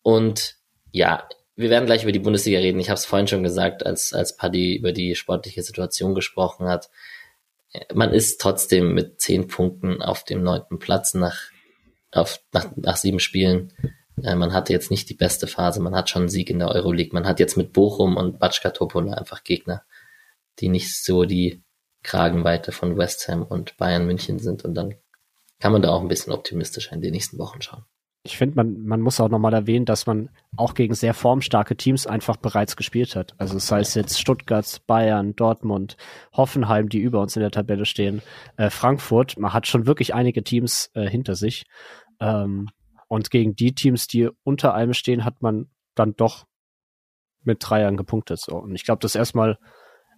Und 0.03 0.57
ja, 0.91 1.27
wir 1.55 1.71
werden 1.71 1.87
gleich 1.87 2.03
über 2.03 2.11
die 2.11 2.19
Bundesliga 2.19 2.59
reden. 2.59 2.79
Ich 2.79 2.91
habe 2.91 2.99
es 2.99 3.05
vorhin 3.05 3.27
schon 3.27 3.41
gesagt, 3.41 3.83
als, 3.83 4.13
als 4.13 4.37
Paddy 4.37 4.75
über 4.75 4.91
die 4.91 5.15
sportliche 5.15 5.63
Situation 5.63 6.13
gesprochen 6.13 6.67
hat. 6.67 6.91
Man 7.91 8.13
ist 8.13 8.39
trotzdem 8.39 8.93
mit 8.93 9.19
zehn 9.19 9.47
Punkten 9.47 10.03
auf 10.03 10.23
dem 10.23 10.43
neunten 10.43 10.77
Platz 10.77 11.15
nach, 11.15 11.49
auf, 12.11 12.39
nach, 12.51 12.67
nach 12.75 12.97
sieben 12.97 13.19
Spielen 13.19 13.73
man 14.17 14.53
hatte 14.53 14.73
jetzt 14.73 14.91
nicht 14.91 15.09
die 15.09 15.13
beste 15.15 15.47
Phase, 15.47 15.81
man 15.81 15.95
hat 15.95 16.09
schon 16.09 16.23
einen 16.23 16.29
Sieg 16.29 16.49
in 16.49 16.59
der 16.59 16.69
Euroleague. 16.69 17.13
Man 17.13 17.27
hat 17.27 17.39
jetzt 17.39 17.57
mit 17.57 17.73
Bochum 17.73 18.17
und 18.17 18.39
Batschka 18.39 18.71
Topola 18.71 19.13
einfach 19.13 19.43
Gegner, 19.43 19.83
die 20.59 20.69
nicht 20.69 21.03
so 21.03 21.25
die 21.25 21.63
Kragenweite 22.03 22.71
von 22.71 22.97
West 22.97 23.27
Ham 23.27 23.43
und 23.43 23.77
Bayern 23.77 24.05
München 24.05 24.39
sind. 24.39 24.63
Und 24.63 24.75
dann 24.75 24.95
kann 25.59 25.71
man 25.71 25.81
da 25.81 25.89
auch 25.89 26.01
ein 26.01 26.07
bisschen 26.07 26.33
optimistischer 26.33 26.93
in 26.93 27.01
den 27.01 27.11
nächsten 27.11 27.37
Wochen 27.39 27.61
schauen. 27.61 27.83
Ich 28.23 28.37
finde, 28.37 28.55
man, 28.55 28.81
man 28.83 29.01
muss 29.01 29.19
auch 29.19 29.29
nochmal 29.29 29.53
erwähnen, 29.53 29.85
dass 29.85 30.07
man 30.07 30.29
auch 30.57 30.73
gegen 30.73 30.95
sehr 30.95 31.13
formstarke 31.13 31.75
Teams 31.75 32.07
einfach 32.07 32.37
bereits 32.37 32.75
gespielt 32.75 33.15
hat. 33.15 33.35
Also 33.37 33.59
sei 33.59 33.81
es 33.81 33.93
jetzt 33.93 34.19
Stuttgart, 34.19 34.81
Bayern, 34.87 35.35
Dortmund, 35.35 35.95
Hoffenheim, 36.33 36.89
die 36.89 36.97
über 36.97 37.21
uns 37.21 37.35
in 37.35 37.41
der 37.41 37.51
Tabelle 37.51 37.85
stehen, 37.85 38.23
äh, 38.57 38.71
Frankfurt. 38.71 39.37
Man 39.37 39.53
hat 39.53 39.67
schon 39.67 39.85
wirklich 39.85 40.15
einige 40.15 40.43
Teams 40.43 40.89
äh, 40.95 41.07
hinter 41.07 41.35
sich. 41.35 41.65
Ähm, 42.19 42.69
und 43.07 43.31
gegen 43.31 43.55
die 43.55 43.73
Teams, 43.73 44.07
die 44.07 44.29
unter 44.43 44.73
einem 44.73 44.93
stehen, 44.93 45.25
hat 45.25 45.41
man 45.41 45.69
dann 45.95 46.15
doch 46.15 46.45
mit 47.43 47.59
Dreiern 47.61 47.97
gepunktet. 47.97 48.39
So. 48.39 48.57
Und 48.57 48.75
ich 48.75 48.83
glaube, 48.83 48.99
das 49.01 49.15
erstmal, 49.15 49.57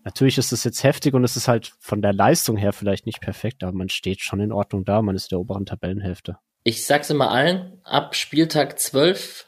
natürlich 0.03 0.37
ist 0.37 0.51
es 0.51 0.63
jetzt 0.63 0.83
heftig 0.83 1.13
und 1.13 1.23
es 1.23 1.35
ist 1.35 1.47
halt 1.47 1.73
von 1.79 2.01
der 2.01 2.13
Leistung 2.13 2.57
her 2.57 2.73
vielleicht 2.73 3.05
nicht 3.05 3.21
perfekt, 3.21 3.63
aber 3.63 3.73
man 3.73 3.89
steht 3.89 4.21
schon 4.21 4.39
in 4.39 4.51
Ordnung 4.51 4.85
da, 4.85 5.01
man 5.01 5.15
ist 5.15 5.25
in 5.25 5.35
der 5.35 5.39
oberen 5.39 5.65
Tabellenhälfte. 5.65 6.37
Ich 6.63 6.85
sag's 6.85 7.09
immer 7.09 7.31
allen, 7.31 7.79
ab 7.83 8.15
Spieltag 8.15 8.79
12 8.79 9.47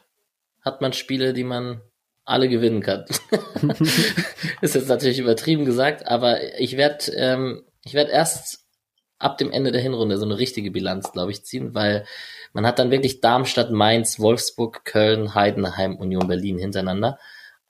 hat 0.62 0.80
man 0.80 0.92
Spiele, 0.92 1.32
die 1.32 1.44
man 1.44 1.80
alle 2.24 2.48
gewinnen 2.48 2.82
kann. 2.82 3.04
ist 4.60 4.74
jetzt 4.74 4.88
natürlich 4.88 5.18
übertrieben 5.18 5.64
gesagt, 5.64 6.06
aber 6.06 6.60
ich 6.60 6.76
werde 6.76 7.12
ähm, 7.16 7.62
ich 7.82 7.94
werde 7.94 8.10
erst 8.10 8.66
ab 9.20 9.38
dem 9.38 9.52
Ende 9.52 9.70
der 9.70 9.82
Hinrunde 9.82 10.18
so 10.18 10.24
eine 10.24 10.38
richtige 10.38 10.70
Bilanz, 10.70 11.12
glaube 11.12 11.30
ich, 11.30 11.44
ziehen, 11.44 11.74
weil 11.74 12.04
man 12.52 12.66
hat 12.66 12.78
dann 12.78 12.90
wirklich 12.90 13.20
Darmstadt, 13.20 13.70
Mainz, 13.70 14.18
Wolfsburg, 14.18 14.84
Köln, 14.84 15.34
Heidenheim, 15.34 15.96
Union 15.96 16.26
Berlin 16.26 16.58
hintereinander. 16.58 17.18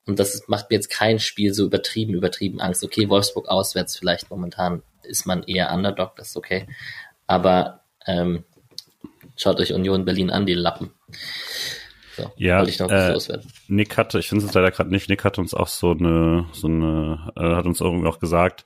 Und 0.07 0.17
das 0.17 0.47
macht 0.47 0.69
mir 0.69 0.77
jetzt 0.77 0.89
kein 0.89 1.19
Spiel 1.19 1.53
so 1.53 1.65
übertrieben, 1.65 2.15
übertrieben 2.15 2.59
Angst. 2.59 2.83
Okay, 2.83 3.07
Wolfsburg 3.09 3.49
auswärts 3.49 3.97
vielleicht 3.97 4.31
momentan 4.31 4.81
ist 5.03 5.27
man 5.27 5.43
eher 5.43 5.71
Underdog, 5.71 6.15
das 6.15 6.29
ist 6.29 6.37
okay. 6.37 6.67
Aber 7.27 7.81
ähm, 8.07 8.45
schaut 9.35 9.59
euch 9.59 9.73
Union 9.73 10.05
Berlin 10.05 10.31
an, 10.31 10.45
die 10.45 10.53
Lappen. 10.53 10.91
So, 12.17 12.31
ja, 12.37 12.63
ich 12.63 12.79
äh, 12.79 13.17
Nick 13.67 13.97
hatte, 13.97 14.19
ich 14.19 14.29
finde 14.29 14.45
es 14.45 14.53
leider 14.53 14.71
gerade 14.71 14.89
nicht, 14.89 15.09
Nick 15.09 15.23
hat 15.23 15.37
uns 15.37 15.53
auch 15.53 15.67
so 15.67 15.91
eine, 15.91 16.45
so 16.51 16.67
eine, 16.67 17.31
äh, 17.37 17.55
hat 17.55 17.65
uns 17.65 17.79
irgendwie 17.79 18.07
auch 18.07 18.19
gesagt, 18.19 18.65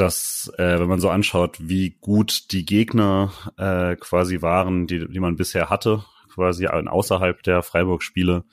dass, 0.00 0.50
äh, 0.56 0.78
wenn 0.80 0.88
man 0.88 1.00
so 1.00 1.10
anschaut, 1.10 1.56
wie 1.60 1.96
gut 2.00 2.52
die 2.52 2.64
Gegner 2.64 3.32
äh, 3.56 3.96
quasi 3.96 4.40
waren, 4.42 4.86
die, 4.86 5.06
die 5.06 5.20
man 5.20 5.36
bisher 5.36 5.68
hatte, 5.68 6.04
quasi 6.32 6.66
außerhalb 6.66 7.42
der 7.42 7.62
Freiburg-Spiele, 7.62 8.44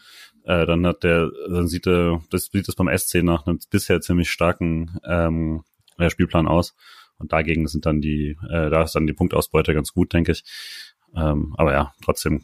äh, 0.43 0.65
dann 0.65 0.85
hat 0.85 1.03
der, 1.03 1.31
dann 1.49 1.67
sieht 1.67 1.87
er, 1.87 2.21
das 2.29 2.45
sieht 2.51 2.67
das 2.67 2.75
beim 2.75 2.95
SC 2.95 3.23
nach 3.23 3.47
einem 3.47 3.59
bisher 3.69 4.01
ziemlich 4.01 4.29
starken 4.29 4.99
ähm, 5.05 5.63
Spielplan 6.09 6.47
aus. 6.47 6.75
Und 7.17 7.33
dagegen 7.33 7.67
sind 7.67 7.85
dann 7.85 8.01
die, 8.01 8.37
äh, 8.49 8.69
da 8.69 8.83
ist 8.83 8.93
dann 8.93 9.07
die 9.07 9.13
Punktausbeute 9.13 9.73
ganz 9.73 9.93
gut, 9.93 10.13
denke 10.13 10.33
ich. 10.33 10.43
Ähm, 11.15 11.55
aber 11.57 11.71
ja, 11.73 11.93
trotzdem 12.03 12.43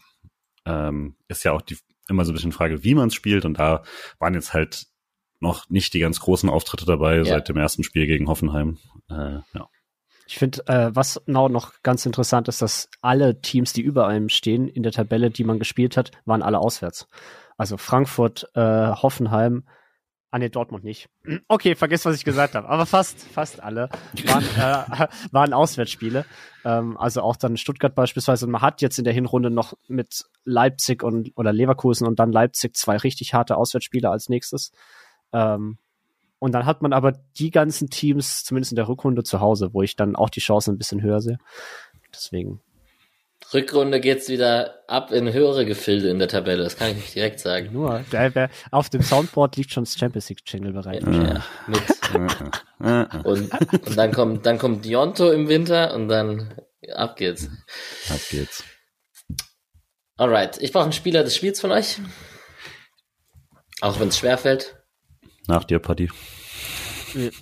ähm, 0.66 1.16
ist 1.28 1.44
ja 1.44 1.52
auch 1.52 1.62
die 1.62 1.78
immer 2.10 2.26
so 2.26 2.32
ein 2.32 2.36
bisschen 2.36 2.52
Frage, 2.52 2.84
wie 2.84 2.96
man 2.96 3.08
es 3.10 3.14
spielt. 3.14 3.46
Und 3.46 3.60
da 3.60 3.84
waren 4.20 4.34
jetzt 4.34 4.54
halt 4.54 4.86
noch 5.44 5.70
nicht 5.70 5.94
die 5.94 6.00
ganz 6.00 6.20
großen 6.20 6.50
Auftritte 6.50 6.86
dabei 6.86 7.18
ja. 7.18 7.26
seit 7.26 7.50
dem 7.50 7.58
ersten 7.58 7.84
Spiel 7.84 8.08
gegen 8.08 8.28
Hoffenheim. 8.28 8.80
Äh, 9.10 9.40
ja. 9.54 9.70
Ich 10.26 10.38
finde, 10.38 10.66
äh, 10.68 10.90
was 10.96 11.22
noch 11.28 11.74
ganz 11.84 12.06
interessant 12.06 12.48
ist, 12.48 12.62
dass 12.62 12.90
alle 13.02 13.42
Teams, 13.42 13.74
die 13.74 13.82
über 13.82 14.08
einem 14.08 14.30
stehen 14.30 14.68
in 14.68 14.82
der 14.82 14.92
Tabelle, 14.92 15.30
die 15.30 15.44
man 15.44 15.60
gespielt 15.60 15.98
hat, 15.98 16.12
waren 16.26 16.42
alle 16.42 16.60
auswärts. 16.60 17.08
Also 17.58 17.78
Frankfurt, 17.78 18.50
äh, 18.56 18.62
Hoffenheim, 18.62 19.66
Ah 20.34 20.40
ne, 20.40 20.50
Dortmund 20.50 20.84
nicht. 20.84 21.10
Okay, 21.48 21.76
vergiss, 21.76 22.06
was 22.06 22.16
ich 22.16 22.26
gesagt 22.26 22.56
habe. 22.56 22.68
Aber 22.68 22.88
fast, 22.88 23.20
fast 23.20 23.62
alle 23.62 23.88
waren, 24.26 24.44
äh, 24.58 25.08
waren 25.32 25.54
Auswärtsspiele. 25.54 26.26
Ähm, 26.66 26.98
also 26.98 27.22
auch 27.22 27.36
dann 27.36 27.56
Stuttgart 27.56 27.94
beispielsweise. 27.94 28.48
Und 28.48 28.54
man 28.54 28.64
hat 28.64 28.82
jetzt 28.82 28.98
in 28.98 29.04
der 29.04 29.14
Hinrunde 29.14 29.52
noch 29.52 29.76
mit 29.88 30.26
Leipzig 30.44 31.04
und 31.04 31.32
oder 31.36 31.54
Leverkusen 31.54 32.08
und 32.08 32.18
dann 32.18 32.32
Leipzig 32.32 32.76
zwei 32.76 32.98
richtig 32.98 33.36
harte 33.36 33.58
Auswärtsspiele 33.58 34.10
als 34.10 34.28
nächstes. 34.28 34.72
Ähm, 35.34 35.78
und 36.40 36.52
dann 36.52 36.66
hat 36.66 36.82
man 36.82 36.94
aber 36.94 37.14
die 37.38 37.52
ganzen 37.52 37.90
Teams, 37.90 38.44
zumindest 38.44 38.74
in 38.74 38.76
der 38.76 38.88
Rückrunde 38.88 39.24
zu 39.24 39.40
Hause, 39.40 39.74
wo 39.74 39.82
ich 39.82 39.96
dann 39.96 40.16
auch 40.16 40.30
die 40.30 40.42
Chancen 40.42 40.76
ein 40.76 40.78
bisschen 40.78 41.02
höher 41.02 41.22
sehe. 41.22 41.38
Deswegen. 42.14 42.62
Rückrunde 43.54 44.00
geht's 44.00 44.30
wieder 44.30 44.80
ab 44.88 45.12
in 45.12 45.32
höhere 45.32 45.66
Gefilde 45.66 46.10
in 46.10 46.20
der 46.20 46.28
Tabelle, 46.28 46.64
das 46.64 46.76
kann 46.76 46.92
ich 46.92 46.96
nicht 46.96 47.16
direkt 47.16 47.40
sagen. 47.40 47.70
Nur, 47.72 48.04
der, 48.12 48.30
der, 48.30 48.50
auf 48.72 48.90
dem 48.90 49.02
Soundboard 49.02 49.56
liegt 49.58 49.72
schon 49.72 49.84
das 49.84 49.96
Champions 49.96 50.30
League 50.30 50.42
Jingle 50.46 50.74
bereit. 50.74 51.04
Ja, 51.04 51.44
mit. 51.68 53.26
und, 53.26 53.52
und 53.88 53.98
dann 53.98 54.12
kommt, 54.12 54.46
dann 54.46 54.58
kommt 54.58 54.86
Dionto 54.86 55.32
im 55.32 55.48
Winter 55.48 55.94
und 55.94 56.08
dann 56.08 56.54
ab 56.94 57.16
geht's. 57.16 57.50
Ab 58.10 58.20
geht's. 58.30 58.64
Alright, 60.18 60.62
ich 60.62 60.72
brauche 60.72 60.84
einen 60.84 60.94
Spieler 60.94 61.24
des 61.24 61.36
Spiels 61.36 61.60
von 61.60 61.72
euch. 61.72 62.00
Auch 63.82 64.00
wenn 64.00 64.10
es 64.10 64.18
schwerfällt. 64.18 64.83
Nach 65.48 65.64
dir, 65.64 65.80
Paddy. 65.80 66.10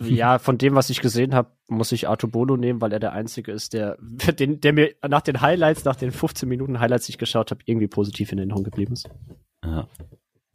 Ja, 0.02 0.40
von 0.40 0.58
dem, 0.58 0.76
was 0.76 0.90
ich 0.90 1.02
gesehen 1.02 1.34
habe, 1.34 1.52
muss 1.70 1.92
ich 1.92 2.08
Arto 2.08 2.28
Bolo 2.28 2.58
nehmen, 2.58 2.82
weil 2.82 2.92
er 2.92 3.00
der 3.00 3.14
Einzige 3.14 3.52
ist, 3.52 3.74
der, 3.74 3.98
den, 4.40 4.60
der 4.60 4.74
mir 4.74 4.94
nach 5.08 5.22
den 5.22 5.42
Highlights, 5.42 5.86
nach 5.86 5.96
den 5.96 6.12
15 6.12 6.48
Minuten 6.48 6.80
Highlights, 6.80 7.06
die 7.06 7.12
ich 7.12 7.18
geschaut 7.18 7.52
habe, 7.52 7.62
irgendwie 7.66 7.88
positiv 7.88 8.32
in 8.32 8.38
Erinnerung 8.38 8.64
geblieben 8.64 8.94
ist. 8.94 9.10
Ja, 9.64 9.88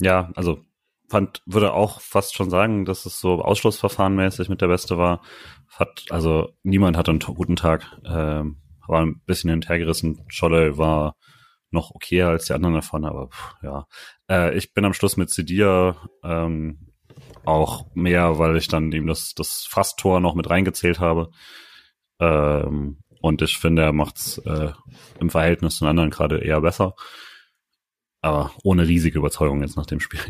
ja 0.00 0.30
also 0.34 0.60
fand, 1.08 1.42
würde 1.46 1.72
auch 1.72 2.00
fast 2.00 2.34
schon 2.34 2.50
sagen, 2.50 2.84
dass 2.84 3.06
es 3.06 3.20
so 3.20 3.42
Ausschlussverfahrenmäßig 3.42 4.48
mit 4.48 4.60
der 4.60 4.68
Beste 4.68 4.98
war. 4.98 5.22
Hat, 5.68 6.04
also 6.10 6.50
niemand 6.62 6.96
hatte 6.96 7.10
einen 7.10 7.20
guten 7.20 7.56
Tag, 7.56 7.86
ähm, 8.04 8.58
war 8.86 9.02
ein 9.02 9.20
bisschen 9.24 9.50
hinterhergerissen. 9.50 10.22
Scholle 10.28 10.78
war 10.78 11.16
noch 11.70 11.90
okay 11.92 12.22
als 12.22 12.46
die 12.46 12.52
anderen 12.52 12.74
davon, 12.74 13.04
aber 13.04 13.28
pff, 13.28 13.54
ja. 13.62 13.86
Äh, 14.30 14.56
ich 14.56 14.72
bin 14.72 14.84
am 14.84 14.94
Schluss 14.94 15.16
mit 15.16 15.30
Sidia 15.30 15.96
ähm, 16.22 16.85
auch 17.46 17.86
mehr, 17.94 18.38
weil 18.38 18.56
ich 18.56 18.68
dann 18.68 18.92
ihm 18.92 19.06
das, 19.06 19.32
das 19.34 19.66
Fast-Tor 19.68 20.20
noch 20.20 20.34
mit 20.34 20.50
reingezählt 20.50 21.00
habe. 21.00 21.30
Ähm, 22.20 22.98
und 23.20 23.42
ich 23.42 23.58
finde, 23.58 23.82
er 23.82 23.92
macht's 23.92 24.38
äh, 24.38 24.72
im 25.20 25.30
Verhältnis 25.30 25.76
zu 25.76 25.86
anderen 25.86 26.10
gerade 26.10 26.38
eher 26.38 26.60
besser. 26.60 26.94
Aber 28.20 28.52
ohne 28.62 28.86
riesige 28.86 29.18
Überzeugung 29.18 29.62
jetzt 29.62 29.76
nach 29.76 29.86
dem 29.86 30.00
Spiel. 30.00 30.20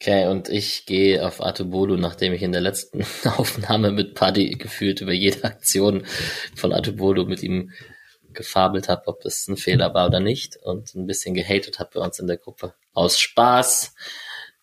Okay, 0.00 0.26
und 0.26 0.48
ich 0.48 0.86
gehe 0.86 1.24
auf 1.24 1.40
Atubolu, 1.40 1.96
nachdem 1.96 2.32
ich 2.32 2.42
in 2.42 2.52
der 2.52 2.60
letzten 2.60 3.04
Aufnahme 3.36 3.92
mit 3.92 4.14
Paddy 4.14 4.50
gefühlt 4.50 5.00
über 5.00 5.12
jede 5.12 5.44
Aktion 5.44 6.04
von 6.56 6.72
Atubolu 6.72 7.24
mit 7.24 7.42
ihm 7.42 7.70
gefabelt 8.32 8.88
habe, 8.88 9.06
ob 9.06 9.24
es 9.24 9.46
ein 9.46 9.56
Fehler 9.56 9.94
war 9.94 10.06
oder 10.06 10.20
nicht 10.20 10.56
und 10.56 10.94
ein 10.94 11.06
bisschen 11.06 11.34
gehatet 11.34 11.78
habe 11.78 11.90
bei 11.94 12.00
uns 12.00 12.18
in 12.18 12.26
der 12.26 12.38
Gruppe. 12.38 12.74
Aus 12.92 13.20
Spaß. 13.20 13.94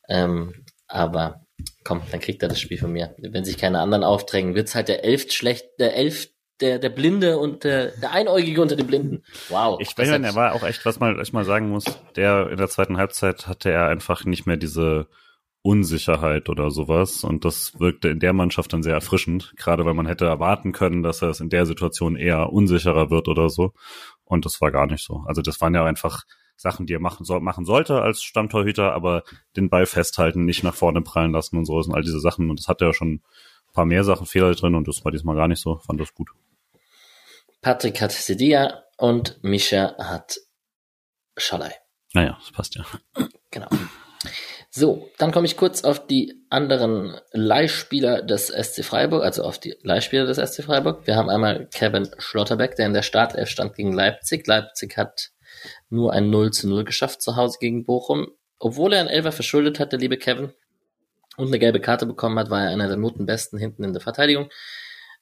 Ähm, 0.09 0.65
aber 0.89 1.45
komm, 1.83 2.01
dann 2.11 2.19
kriegt 2.19 2.43
er 2.43 2.49
das 2.49 2.59
Spiel 2.59 2.77
von 2.77 2.91
mir. 2.91 3.15
Wenn 3.17 3.45
sich 3.45 3.57
keine 3.57 3.79
anderen 3.79 4.03
aufdrängen, 4.03 4.55
wird's 4.55 4.75
halt 4.75 4.89
der 4.89 5.05
elft 5.05 5.33
schlecht, 5.33 5.65
der 5.79 5.95
elf 5.95 6.27
der, 6.61 6.77
der 6.77 6.89
Blinde 6.89 7.37
und 7.37 7.63
der, 7.63 7.91
der 7.91 8.11
Einäugige 8.11 8.61
unter 8.61 8.75
den 8.75 8.87
Blinden. 8.87 9.23
Wow. 9.47 9.79
Ich 9.79 9.95
meine, 9.97 10.27
er 10.27 10.35
war 10.35 10.53
auch 10.53 10.63
echt, 10.63 10.85
was 10.85 10.99
man 10.99 11.17
echt 11.17 11.31
mal 11.31 11.45
sagen 11.45 11.69
muss, 11.69 11.85
der 12.17 12.49
in 12.49 12.57
der 12.57 12.67
zweiten 12.67 12.97
Halbzeit 12.97 13.47
hatte 13.47 13.71
er 13.71 13.87
einfach 13.87 14.25
nicht 14.25 14.45
mehr 14.45 14.57
diese 14.57 15.07
Unsicherheit 15.61 16.49
oder 16.49 16.69
sowas. 16.69 17.23
Und 17.23 17.45
das 17.45 17.79
wirkte 17.79 18.09
in 18.09 18.19
der 18.19 18.33
Mannschaft 18.33 18.73
dann 18.73 18.83
sehr 18.83 18.93
erfrischend, 18.93 19.53
gerade 19.57 19.85
weil 19.85 19.93
man 19.93 20.05
hätte 20.05 20.25
erwarten 20.25 20.71
können, 20.71 21.03
dass 21.03 21.21
er 21.21 21.29
es 21.29 21.39
in 21.39 21.49
der 21.49 21.65
Situation 21.65 22.15
eher 22.15 22.51
unsicherer 22.51 23.09
wird 23.09 23.27
oder 23.27 23.49
so. 23.49 23.73
Und 24.23 24.45
das 24.45 24.61
war 24.61 24.71
gar 24.71 24.87
nicht 24.87 25.03
so. 25.03 25.23
Also 25.27 25.41
das 25.41 25.61
waren 25.61 25.75
ja 25.75 25.85
einfach 25.85 26.23
Sachen, 26.59 26.85
die 26.85 26.93
er 26.93 26.99
machen, 26.99 27.23
so, 27.23 27.39
machen 27.39 27.63
sollte 27.63 28.01
als 28.01 28.21
Stammtorhüter, 28.21 28.93
aber 28.93 29.23
den 29.55 29.69
Ball 29.69 29.85
festhalten, 29.85 30.43
nicht 30.43 30.61
nach 30.61 30.75
vorne 30.75 31.01
prallen 31.01 31.31
lassen 31.31 31.57
und 31.57 31.63
so 31.63 31.75
und 31.75 31.95
all 31.95 32.01
diese 32.01 32.19
Sachen. 32.19 32.49
Und 32.49 32.59
das 32.59 32.67
hat 32.67 32.81
er 32.81 32.87
ja 32.87 32.93
schon 32.93 33.13
ein 33.13 33.73
paar 33.73 33.85
mehr 33.85 34.03
Sachen, 34.03 34.25
Fehler 34.25 34.53
drin 34.53 34.75
und 34.75 34.85
das 34.85 35.05
war 35.05 35.11
diesmal 35.13 35.37
gar 35.37 35.47
nicht 35.47 35.61
so. 35.61 35.77
Fand 35.77 36.01
das 36.01 36.13
gut. 36.13 36.29
Patrick 37.61 38.01
hat 38.01 38.11
Sedia 38.11 38.83
und 38.97 39.41
Misha 39.41 39.95
hat 39.97 40.37
Schalai. 41.37 41.73
Naja, 42.13 42.37
das 42.39 42.51
passt 42.51 42.75
ja. 42.75 42.85
Genau. 43.51 43.69
So, 44.69 45.09
dann 45.17 45.31
komme 45.31 45.47
ich 45.47 45.55
kurz 45.55 45.83
auf 45.83 46.05
die 46.05 46.45
anderen 46.49 47.19
Leihspieler 47.31 48.21
des 48.21 48.47
SC 48.47 48.83
Freiburg, 48.83 49.23
also 49.23 49.43
auf 49.43 49.59
die 49.59 49.75
Leihspieler 49.81 50.25
des 50.25 50.37
SC 50.37 50.63
Freiburg. 50.63 51.07
Wir 51.07 51.15
haben 51.15 51.29
einmal 51.29 51.67
Kevin 51.67 52.09
Schlotterbeck, 52.17 52.75
der 52.75 52.87
in 52.87 52.93
der 52.93 53.01
Startelf 53.01 53.49
stand 53.49 53.75
gegen 53.75 53.93
Leipzig. 53.93 54.45
Leipzig 54.45 54.97
hat 54.97 55.31
nur 55.89 56.13
ein 56.13 56.29
0 56.29 56.51
zu 56.51 56.67
0 56.67 56.83
geschafft 56.83 57.21
zu 57.21 57.35
Hause 57.35 57.57
gegen 57.59 57.85
Bochum. 57.85 58.27
Obwohl 58.59 58.93
er 58.93 58.99
einen 58.99 59.09
Elfer 59.09 59.31
verschuldet 59.31 59.79
hat, 59.79 59.91
der 59.91 59.99
liebe 59.99 60.17
Kevin, 60.17 60.53
und 61.39 61.47
eine 61.47 61.59
gelbe 61.59 61.79
Karte 61.79 62.05
bekommen 62.05 62.37
hat, 62.37 62.49
war 62.49 62.63
er 62.63 62.69
einer 62.69 62.87
der 62.87 62.97
Notenbesten 62.97 63.57
hinten 63.57 63.83
in 63.83 63.93
der 63.93 64.01
Verteidigung. 64.01 64.49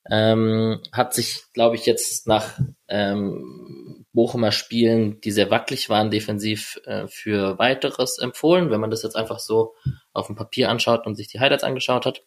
Ähm, 0.10 0.82
hat 0.92 1.14
sich, 1.14 1.44
glaube 1.54 1.76
ich, 1.76 1.86
jetzt 1.86 2.28
nach 2.28 2.58
ähm, 2.88 4.06
Bochumer 4.14 4.52
Spielen, 4.52 5.22
die 5.22 5.32
sehr 5.32 5.52
wackelig 5.52 5.90
waren, 5.90 6.10
defensiv 6.10 6.80
äh, 6.86 7.08
für 7.08 7.60
weiteres 7.60 8.18
empfohlen, 8.18 8.72
wenn 8.72 8.80
man 8.80 8.90
das 8.90 9.04
jetzt 9.04 9.16
einfach 9.16 9.40
so 9.40 9.76
auf 10.14 10.28
dem 10.28 10.36
Papier 10.36 10.70
anschaut 10.70 11.06
und 11.06 11.16
sich 11.16 11.28
die 11.28 11.40
Highlights 11.40 11.64
angeschaut 11.64 12.06
hat. 12.06 12.24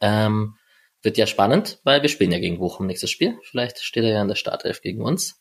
Ähm, 0.00 0.56
wird 1.02 1.18
ja 1.18 1.26
spannend, 1.26 1.80
weil 1.84 2.02
wir 2.02 2.08
spielen 2.08 2.32
ja 2.32 2.38
gegen 2.38 2.58
Bochum 2.58 2.86
nächstes 2.86 3.10
Spiel. 3.10 3.38
Vielleicht 3.42 3.78
steht 3.80 4.04
er 4.04 4.10
ja 4.10 4.22
in 4.22 4.28
der 4.28 4.34
Startelf 4.36 4.82
gegen 4.82 5.02
uns. 5.02 5.40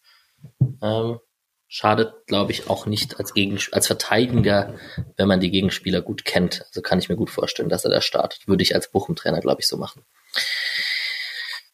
Ähm, 0.81 1.19
schadet, 1.73 2.13
glaube 2.27 2.51
ich, 2.51 2.69
auch 2.69 2.85
nicht 2.85 3.17
als, 3.17 3.33
Gegen 3.33 3.57
als 3.71 3.87
Verteidiger, 3.87 4.75
wenn 5.17 5.27
man 5.27 5.39
die 5.39 5.49
Gegenspieler 5.49 6.03
gut 6.03 6.23
kennt. 6.23 6.61
Also 6.67 6.83
kann 6.83 6.99
ich 6.99 7.09
mir 7.09 7.15
gut 7.15 7.31
vorstellen, 7.31 7.67
dass 7.67 7.83
er 7.83 7.89
da 7.89 7.99
startet. 7.99 8.47
Würde 8.47 8.61
ich 8.61 8.75
als 8.75 8.91
Bochum-Trainer, 8.91 9.39
glaube 9.39 9.61
ich, 9.61 9.67
so 9.67 9.75
machen. 9.77 10.05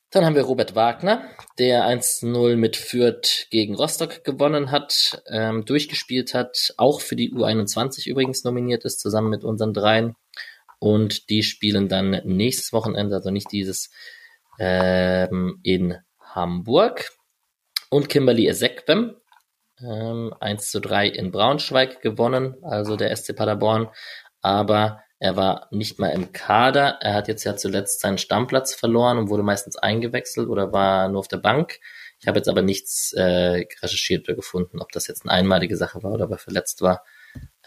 Dann 0.10 0.24
haben 0.24 0.36
wir 0.36 0.44
Robert 0.44 0.74
Wagner, 0.74 1.30
der 1.58 1.84
1-0 1.84 2.56
mit 2.56 2.78
Fürth 2.78 3.48
gegen 3.50 3.76
Rostock 3.76 4.24
gewonnen 4.24 4.72
hat, 4.72 5.22
ähm, 5.28 5.66
durchgespielt 5.66 6.34
hat, 6.34 6.74
auch 6.78 7.02
für 7.02 7.18
die 7.18 7.34
U21 7.34 8.08
übrigens 8.08 8.46
nominiert 8.46 8.86
ist, 8.86 9.02
zusammen 9.02 9.30
mit 9.30 9.44
unseren 9.44 9.74
dreien. 9.74 10.16
Und 10.80 11.30
die 11.30 11.44
spielen 11.44 11.90
dann 11.90 12.22
nächstes 12.24 12.72
Wochenende, 12.72 13.16
also 13.16 13.32
nicht 13.32 13.52
dieses, 13.52 13.90
ähm, 14.60 15.60
in 15.64 15.98
Hamburg. 16.22 17.12
Und 17.90 18.08
Kimberly 18.08 18.48
Ezekwem, 18.48 19.18
ähm, 19.84 20.34
1 20.40 20.72
zu 20.72 20.80
3 20.80 21.08
in 21.08 21.32
Braunschweig 21.32 22.02
gewonnen, 22.02 22.56
also 22.64 22.96
der 22.96 23.16
SC 23.16 23.36
Paderborn. 23.36 23.90
Aber 24.42 25.02
er 25.20 25.36
war 25.36 25.68
nicht 25.72 26.00
mal 26.00 26.10
im 26.10 26.32
Kader. 26.32 26.98
Er 27.02 27.14
hat 27.14 27.28
jetzt 27.28 27.44
ja 27.44 27.56
zuletzt 27.58 28.00
seinen 28.00 28.18
Stammplatz 28.18 28.74
verloren 28.74 29.18
und 29.18 29.30
wurde 29.30 29.44
meistens 29.44 29.78
eingewechselt 29.78 30.48
oder 30.48 30.72
war 30.72 31.10
nur 31.10 31.20
auf 31.20 31.28
der 31.28 31.38
Bank. 31.38 31.80
Ich 32.22 32.28
habe 32.28 32.40
jetzt 32.40 32.50
aber 32.50 32.62
nichts 32.62 33.14
äh, 33.14 33.66
recherchiert 33.82 34.28
oder 34.28 34.36
gefunden, 34.36 34.80
ob 34.80 34.92
das 34.92 35.08
jetzt 35.08 35.24
eine 35.24 35.32
einmalige 35.32 35.76
Sache 35.76 36.04
war 36.04 36.12
oder 36.12 36.26
ob 36.26 36.32
er 36.32 36.38
verletzt 36.38 36.82
war. 36.82 37.04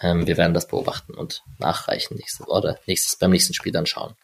Ähm, 0.00 0.26
wir 0.26 0.36
werden 0.36 0.54
das 0.54 0.66
beobachten 0.66 1.14
und 1.14 1.42
nachreichen 1.58 2.16
nächstes, 2.16 2.46
oder 2.48 2.78
nächstes, 2.86 3.18
beim 3.18 3.30
nächsten 3.30 3.54
Spiel 3.54 3.72
dann 3.72 3.86
schauen. 3.86 4.14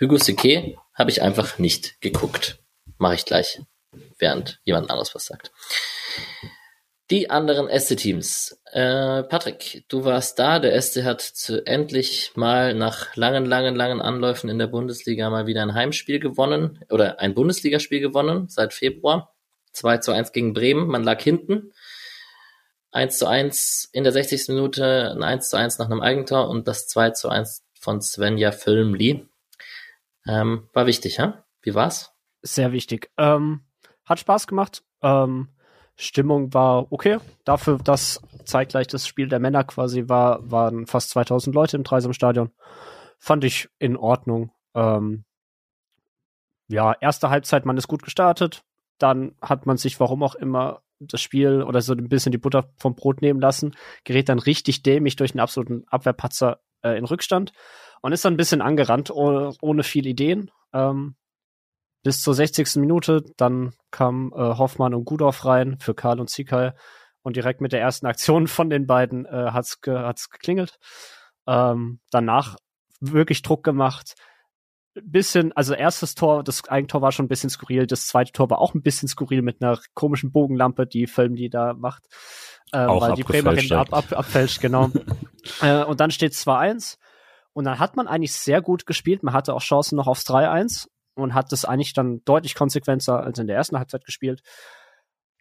Hugo 0.00 0.16
Sique 0.16 0.76
habe 0.94 1.10
ich 1.10 1.22
einfach 1.22 1.58
nicht 1.58 2.00
geguckt. 2.00 2.58
Mache 2.98 3.14
ich 3.14 3.24
gleich, 3.24 3.60
während 4.18 4.60
jemand 4.64 4.90
anderes 4.90 5.14
was 5.14 5.26
sagt. 5.26 5.52
Die 7.10 7.28
anderen 7.28 7.68
SC-Teams. 7.68 8.58
Äh, 8.72 9.24
Patrick, 9.24 9.84
du 9.88 10.04
warst 10.04 10.38
da. 10.38 10.58
Der 10.58 10.80
SC 10.80 11.04
hat 11.04 11.20
zu, 11.20 11.66
endlich 11.66 12.32
mal 12.34 12.72
nach 12.72 13.14
langen, 13.14 13.44
langen, 13.44 13.76
langen 13.76 14.00
Anläufen 14.00 14.48
in 14.48 14.58
der 14.58 14.68
Bundesliga 14.68 15.28
mal 15.28 15.46
wieder 15.46 15.62
ein 15.62 15.74
Heimspiel 15.74 16.18
gewonnen 16.18 16.82
oder 16.90 17.20
ein 17.20 17.34
Bundesligaspiel 17.34 18.00
gewonnen 18.00 18.48
seit 18.48 18.72
Februar. 18.72 19.34
2 19.72 19.98
zu 19.98 20.12
1 20.12 20.32
gegen 20.32 20.54
Bremen. 20.54 20.86
Man 20.86 21.04
lag 21.04 21.20
hinten. 21.20 21.72
1 22.92 23.18
zu 23.18 23.26
1 23.26 23.90
in 23.92 24.04
der 24.04 24.12
60. 24.12 24.48
Minute, 24.48 25.10
ein 25.14 25.22
1 25.22 25.50
zu 25.50 25.58
1 25.58 25.78
nach 25.78 25.86
einem 25.86 26.00
Eigentor 26.00 26.48
und 26.48 26.68
das 26.68 26.86
2 26.86 27.10
zu 27.10 27.28
1 27.28 27.64
von 27.78 28.00
Svenja 28.00 28.50
Filmli. 28.50 29.28
Ähm, 30.26 30.70
war 30.72 30.86
wichtig, 30.86 31.18
ja? 31.18 31.44
Wie 31.60 31.74
war's? 31.74 32.12
Sehr 32.40 32.72
wichtig. 32.72 33.10
Ähm, 33.18 33.60
hat 34.04 34.20
Spaß 34.20 34.46
gemacht. 34.46 34.82
Ähm, 35.02 35.48
Stimmung 35.96 36.52
war 36.52 36.90
okay. 36.92 37.18
Dafür, 37.44 37.78
dass 37.78 38.20
zeitgleich 38.44 38.86
das 38.88 39.06
Spiel 39.06 39.28
der 39.28 39.38
Männer 39.38 39.64
quasi 39.64 40.08
war, 40.08 40.50
waren 40.50 40.86
fast 40.86 41.10
2000 41.10 41.54
Leute 41.54 41.76
im 41.76 41.84
Dreisamstadion. 41.84 42.50
Fand 43.18 43.44
ich 43.44 43.68
in 43.78 43.96
Ordnung. 43.96 44.50
Ähm, 44.74 45.24
ja, 46.68 46.92
erste 47.00 47.30
Halbzeit, 47.30 47.64
man 47.64 47.76
ist 47.76 47.88
gut 47.88 48.02
gestartet. 48.02 48.64
Dann 48.98 49.34
hat 49.40 49.66
man 49.66 49.76
sich, 49.76 50.00
warum 50.00 50.22
auch 50.22 50.34
immer, 50.34 50.82
das 51.00 51.20
Spiel 51.20 51.62
oder 51.62 51.80
so 51.80 51.92
ein 51.92 52.08
bisschen 52.08 52.32
die 52.32 52.38
Butter 52.38 52.70
vom 52.76 52.94
Brot 52.94 53.20
nehmen 53.20 53.40
lassen, 53.40 53.74
gerät 54.04 54.28
dann 54.28 54.38
richtig 54.38 54.82
dämlich 54.82 55.16
durch 55.16 55.32
einen 55.32 55.40
absoluten 55.40 55.84
Abwehrpatzer 55.88 56.60
äh, 56.82 56.96
in 56.96 57.04
Rückstand 57.04 57.52
und 58.00 58.12
ist 58.12 58.24
dann 58.24 58.34
ein 58.34 58.38
bisschen 58.38 58.62
angerannt, 58.62 59.10
ohne, 59.10 59.52
ohne 59.60 59.82
viel 59.82 60.06
Ideen. 60.06 60.50
Ähm, 60.72 61.16
bis 62.04 62.22
zur 62.22 62.34
60. 62.34 62.76
Minute. 62.76 63.24
Dann 63.36 63.72
kam 63.90 64.32
äh, 64.32 64.38
Hoffmann 64.38 64.94
und 64.94 65.04
Gudorf 65.04 65.44
rein 65.44 65.78
für 65.80 65.94
Karl 65.94 66.20
und 66.20 66.30
Zikal. 66.30 66.76
Und 67.22 67.34
direkt 67.34 67.60
mit 67.60 67.72
der 67.72 67.80
ersten 67.80 68.06
Aktion 68.06 68.46
von 68.46 68.70
den 68.70 68.86
beiden 68.86 69.24
äh, 69.24 69.50
hat's, 69.50 69.80
ge 69.80 69.96
hat's 69.96 70.30
geklingelt. 70.30 70.78
Ähm, 71.48 71.98
danach 72.10 72.56
wirklich 73.00 73.42
Druck 73.42 73.64
gemacht. 73.64 74.14
Bisschen, 75.02 75.52
also 75.52 75.74
erstes 75.74 76.14
Tor, 76.14 76.44
das 76.44 76.68
Eigentor 76.68 77.02
war 77.02 77.10
schon 77.10 77.24
ein 77.24 77.28
bisschen 77.28 77.50
skurril. 77.50 77.86
Das 77.86 78.06
zweite 78.06 78.30
Tor 78.30 78.50
war 78.50 78.58
auch 78.58 78.74
ein 78.74 78.82
bisschen 78.82 79.08
skurril 79.08 79.42
mit 79.42 79.60
einer 79.60 79.80
komischen 79.94 80.30
Bogenlampe, 80.30 80.86
die 80.86 81.06
Film, 81.06 81.34
die 81.34 81.48
da 81.48 81.72
macht. 81.72 82.04
Ähm, 82.72 82.90
auch 82.90 83.00
weil 83.00 83.14
die 83.14 83.24
Bremerin 83.24 83.72
ab, 83.72 83.92
ab, 83.92 84.12
abfälscht, 84.12 84.60
genau. 84.60 84.90
äh, 85.62 85.82
und 85.82 86.00
dann 86.00 86.10
steht 86.10 86.32
2-1. 86.32 86.98
Und 87.54 87.64
dann 87.64 87.78
hat 87.78 87.96
man 87.96 88.06
eigentlich 88.06 88.34
sehr 88.34 88.60
gut 88.60 88.84
gespielt. 88.84 89.22
Man 89.22 89.32
hatte 89.32 89.54
auch 89.54 89.62
Chancen 89.62 89.96
noch 89.96 90.06
aufs 90.06 90.26
3-1 90.26 90.88
und 91.14 91.34
hat 91.34 91.52
das 91.52 91.64
eigentlich 91.64 91.92
dann 91.92 92.22
deutlich 92.24 92.54
konsequenter 92.54 93.22
als 93.22 93.38
in 93.38 93.46
der 93.46 93.56
ersten 93.56 93.78
Halbzeit 93.78 94.04
gespielt. 94.04 94.42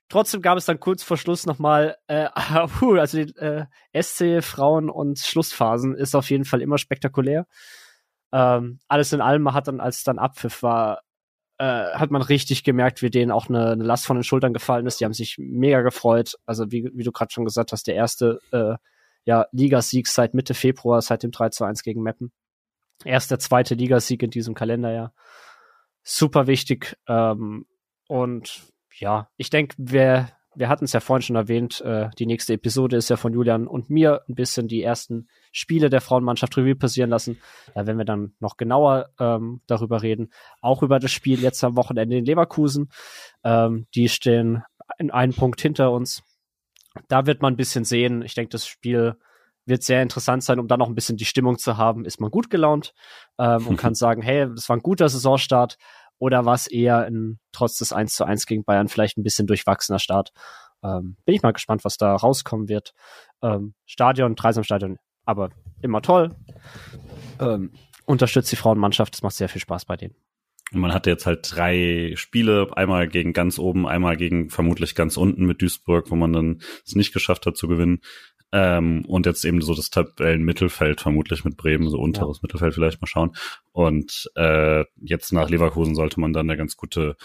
Trotzdem 0.10 0.42
gab 0.42 0.58
es 0.58 0.66
dann 0.66 0.80
kurz 0.80 1.02
vor 1.02 1.18
Schluss 1.18 1.46
nochmal, 1.46 1.98
äh, 2.08 2.28
also 2.36 3.18
die 3.18 3.36
äh, 3.38 3.66
SC, 4.00 4.44
Frauen 4.44 4.90
und 4.90 5.20
Schlussphasen 5.20 5.96
ist 5.96 6.16
auf 6.16 6.30
jeden 6.30 6.46
Fall 6.46 6.62
immer 6.62 6.78
spektakulär. 6.78 7.48
Ähm, 8.32 8.80
alles 8.88 9.14
in 9.14 9.22
allem 9.22 9.54
hat 9.54 9.68
dann, 9.68 9.80
als 9.80 10.04
dann 10.04 10.20
Abpfiff 10.20 10.64
war, 10.64 11.02
äh, 11.58 11.94
hat 11.94 12.12
man 12.12 12.22
richtig 12.22 12.64
gemerkt, 12.64 13.02
wie 13.02 13.10
denen 13.10 13.32
auch 13.32 13.48
eine, 13.48 13.72
eine, 13.72 13.84
Last 13.84 14.06
von 14.06 14.18
den 14.18 14.24
Schultern 14.24 14.54
gefallen 14.54 14.88
ist. 14.88 15.00
Die 15.00 15.06
haben 15.06 15.14
sich 15.14 15.38
mega 15.38 15.82
gefreut. 15.82 16.36
Also 16.46 16.72
wie, 16.72 16.90
wie 16.94 17.04
du 17.04 17.12
gerade 17.12 17.32
schon 17.32 17.46
gesagt 17.46 17.72
hast, 17.72 17.88
der 17.88 17.96
erste 17.96 18.40
äh, 18.52 18.76
ja, 19.26 19.46
Ligasieg 19.52 20.08
seit 20.08 20.34
Mitte 20.34 20.54
Februar, 20.54 21.02
seit 21.02 21.24
dem 21.24 21.32
3 21.32 21.50
zu 21.50 21.64
1 21.64 21.84
gegen 21.84 22.02
Meppen. 22.02 22.32
Erst 23.06 23.32
der 23.32 23.40
zweite 23.40 23.76
Ligasieg 23.76 24.22
in 24.24 24.30
diesem 24.30 24.54
Kalenderjahr 24.54 25.14
super 26.04 26.48
wichtig. 26.48 26.98
Ähm, 27.08 27.66
und 28.08 28.64
ja, 29.00 29.30
ich 29.38 29.50
denke, 29.50 29.76
wir, 29.80 30.30
wir 30.56 30.70
hatten 30.70 30.86
es 30.86 30.94
ja 30.94 31.00
vorhin 31.00 31.24
schon 31.24 31.36
erwähnt, 31.36 31.82
äh, 31.82 32.10
die 32.20 32.26
nächste 32.26 32.54
Episode 32.54 32.98
ist 32.98 33.10
ja 33.10 33.18
von 33.18 33.34
Julian 33.34 33.68
und 33.68 33.90
mir 33.90 34.22
ein 34.28 34.36
bisschen 34.36 34.68
die 34.68 34.84
ersten 34.84 35.28
Spiele 35.52 35.90
der 35.90 36.02
Frauenmannschaft 36.02 36.56
Revue 36.58 36.76
passieren 36.76 37.10
lassen. 37.10 37.40
Da 37.74 37.88
werden 37.88 37.98
wir 37.98 38.06
dann 38.06 38.36
noch 38.40 38.58
genauer 38.58 39.10
ähm, 39.20 39.62
darüber 39.68 40.02
reden. 40.02 40.32
Auch 40.62 40.84
über 40.84 41.00
das 41.00 41.12
Spiel 41.12 41.40
jetzt 41.42 41.64
am 41.64 41.76
Wochenende 41.76 42.18
in 42.18 42.26
Leverkusen. 42.26 42.92
Ähm, 43.44 43.88
die 43.96 44.10
stehen 44.10 44.64
in 45.00 45.12
einem 45.12 45.34
Punkt 45.34 45.62
hinter 45.62 45.92
uns. 45.92 46.24
Da 47.08 47.26
wird 47.26 47.42
man 47.42 47.54
ein 47.54 47.58
bisschen 47.58 47.86
sehen. 47.86 48.22
Ich 48.22 48.36
denke, 48.36 48.50
das 48.50 48.68
Spiel 48.68 49.16
wird 49.66 49.84
sehr 49.84 50.02
interessant 50.02 50.44
sein, 50.44 50.60
um 50.60 50.68
dann 50.68 50.80
noch 50.80 50.88
ein 50.88 50.96
bisschen 50.96 51.18
die 51.18 51.26
Stimmung 51.26 51.58
zu 51.58 51.78
haben. 51.78 52.06
Ist 52.06 52.20
man 52.20 52.32
gut 52.32 52.50
gelaunt 52.50 52.94
ähm, 53.38 53.68
und 53.68 53.78
kann 53.78 53.96
sagen, 53.96 54.22
hey, 54.22 54.48
das 54.54 54.70
war 54.70 54.78
ein 54.78 54.84
guter 54.84 55.10
Saisonstart 55.10 55.78
oder 56.20 56.46
war 56.46 56.56
es 56.56 56.68
eher 56.68 57.06
ein, 57.06 57.40
trotz 57.52 57.78
des 57.78 57.94
1 57.94 58.14
zu 58.14 58.26
1 58.26 58.46
gegen 58.46 58.64
Bayern 58.64 58.88
vielleicht 58.88 59.18
ein 59.18 59.24
bisschen 59.24 59.48
durchwachsener 59.48 60.00
Start. 60.00 60.32
Ähm, 60.84 61.18
bin 61.26 61.36
ich 61.36 61.42
mal 61.42 61.54
gespannt, 61.54 61.86
was 61.86 61.98
da 61.98 62.16
rauskommen 62.16 62.68
wird. 62.68 62.94
Ähm, 63.42 63.74
Stadion, 63.86 64.36
Dreisamstadion, 64.36 64.98
aber 65.26 65.50
immer 65.82 66.02
toll. 66.02 66.36
Ähm, 67.40 67.72
unterstützt 68.06 68.52
die 68.52 68.58
Frauenmannschaft, 68.58 69.16
es 69.16 69.24
macht 69.24 69.36
sehr 69.36 69.50
viel 69.50 69.62
Spaß 69.62 69.86
bei 69.86 69.96
denen. 69.96 70.16
Und 70.74 70.80
man 70.80 70.94
hatte 70.94 71.10
jetzt 71.10 71.26
halt 71.26 71.48
drei 71.52 72.14
Spiele, 72.16 72.70
einmal 72.76 73.08
gegen 73.08 73.34
ganz 73.34 73.60
oben, 73.60 73.88
einmal 73.88 74.18
gegen 74.18 74.50
vermutlich 74.50 74.96
ganz 74.96 75.18
unten 75.18 75.46
mit 75.46 75.62
Duisburg, 75.62 76.10
wo 76.10 76.16
man 76.16 76.34
dann 76.34 76.62
es 76.86 76.96
nicht 76.96 77.14
geschafft 77.14 77.46
hat 77.46 77.56
zu 77.56 77.68
gewinnen. 77.68 78.02
Ähm, 78.56 79.04
und 79.08 79.26
jetzt 79.26 79.44
eben 79.46 79.62
so 79.62 79.74
das 79.74 79.90
Tabellenmittelfeld 79.90 81.02
vermutlich 81.02 81.44
mit 81.44 81.58
Bremen, 81.58 81.90
so 81.90 81.98
unteres 81.98 82.38
ja. 82.38 82.40
Mittelfeld 82.44 82.76
vielleicht 82.76 83.02
mal 83.02 83.08
schauen. 83.08 83.36
Und 83.72 84.30
äh, 84.36 84.86
jetzt 85.02 85.34
nach 85.34 85.50
Leverkusen 85.50 85.96
sollte 85.96 86.20
man 86.20 86.34
dann 86.34 86.48
eine 86.48 86.56
ganz 86.56 86.78
gute 86.78 87.18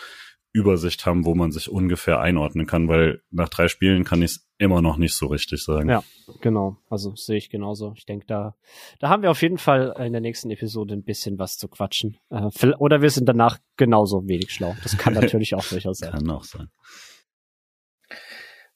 Übersicht 0.52 1.04
haben, 1.04 1.26
wo 1.26 1.34
man 1.34 1.52
sich 1.52 1.70
ungefähr 1.70 2.20
einordnen 2.20 2.66
kann, 2.66 2.88
weil 2.88 3.20
nach 3.30 3.50
drei 3.50 3.68
Spielen 3.68 4.04
kann 4.04 4.22
ich 4.22 4.30
es 4.30 4.48
immer 4.56 4.80
noch 4.80 4.96
nicht 4.96 5.14
so 5.14 5.26
richtig 5.26 5.62
sagen. 5.62 5.90
Ja, 5.90 6.02
genau. 6.40 6.78
Also 6.88 7.14
sehe 7.14 7.36
ich 7.36 7.50
genauso. 7.50 7.92
Ich 7.94 8.06
denke, 8.06 8.24
da, 8.26 8.56
da 8.98 9.10
haben 9.10 9.22
wir 9.22 9.30
auf 9.30 9.42
jeden 9.42 9.58
Fall 9.58 9.94
in 9.98 10.12
der 10.12 10.22
nächsten 10.22 10.50
Episode 10.50 10.94
ein 10.94 11.04
bisschen 11.04 11.38
was 11.38 11.58
zu 11.58 11.68
quatschen. 11.68 12.16
Äh, 12.30 12.48
oder 12.78 13.02
wir 13.02 13.10
sind 13.10 13.28
danach 13.28 13.58
genauso 13.76 14.26
wenig 14.26 14.50
schlau. 14.50 14.74
Das 14.82 14.96
kann 14.96 15.12
natürlich 15.20 15.54
auch 15.54 15.64
durchaus 15.64 15.98
sein. 15.98 16.12
Kann 16.12 16.30
auch 16.30 16.44
sein. 16.44 16.70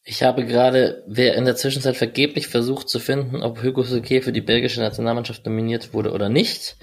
Ich 0.04 0.22
habe 0.22 0.44
gerade, 0.44 1.04
wer 1.06 1.34
in 1.36 1.44
der 1.44 1.54
Zwischenzeit 1.54 1.96
vergeblich 1.96 2.48
versucht 2.48 2.88
zu 2.88 2.98
finden, 2.98 3.42
ob 3.42 3.62
Hugo 3.62 3.84
Souquet 3.84 4.22
für 4.22 4.32
die 4.32 4.40
belgische 4.40 4.80
Nationalmannschaft 4.80 5.46
nominiert 5.46 5.94
wurde 5.94 6.12
oder 6.12 6.28
nicht. 6.28 6.76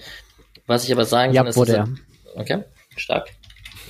Was 0.67 0.85
ich 0.85 0.93
aber 0.93 1.05
sagen 1.05 1.33
ja, 1.33 1.41
kann, 1.41 1.49
ist, 1.49 1.57
wurde 1.57 1.75
er. 1.75 1.89
okay, 2.35 2.63
stark. 2.95 3.29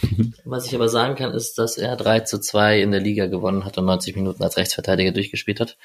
Was 0.45 0.65
ich 0.65 0.73
aber 0.73 0.87
sagen 0.87 1.15
kann, 1.15 1.33
ist, 1.33 1.57
dass 1.57 1.77
er 1.77 1.97
3 1.97 2.21
zu 2.21 2.39
2 2.39 2.81
in 2.81 2.91
der 2.91 3.01
Liga 3.01 3.27
gewonnen 3.27 3.65
hat 3.65 3.77
und 3.77 3.85
90 3.85 4.15
Minuten 4.15 4.41
als 4.41 4.55
Rechtsverteidiger 4.55 5.11
durchgespielt 5.11 5.59
hat. 5.59 5.77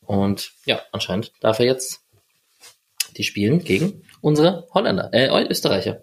Und 0.00 0.52
ja, 0.64 0.82
anscheinend 0.92 1.32
darf 1.40 1.60
er 1.60 1.66
jetzt 1.66 2.00
die 3.16 3.24
spielen 3.24 3.60
gegen 3.60 4.02
unsere 4.20 4.66
Holländer, 4.74 5.10
äh, 5.12 5.46
Österreicher. 5.48 6.02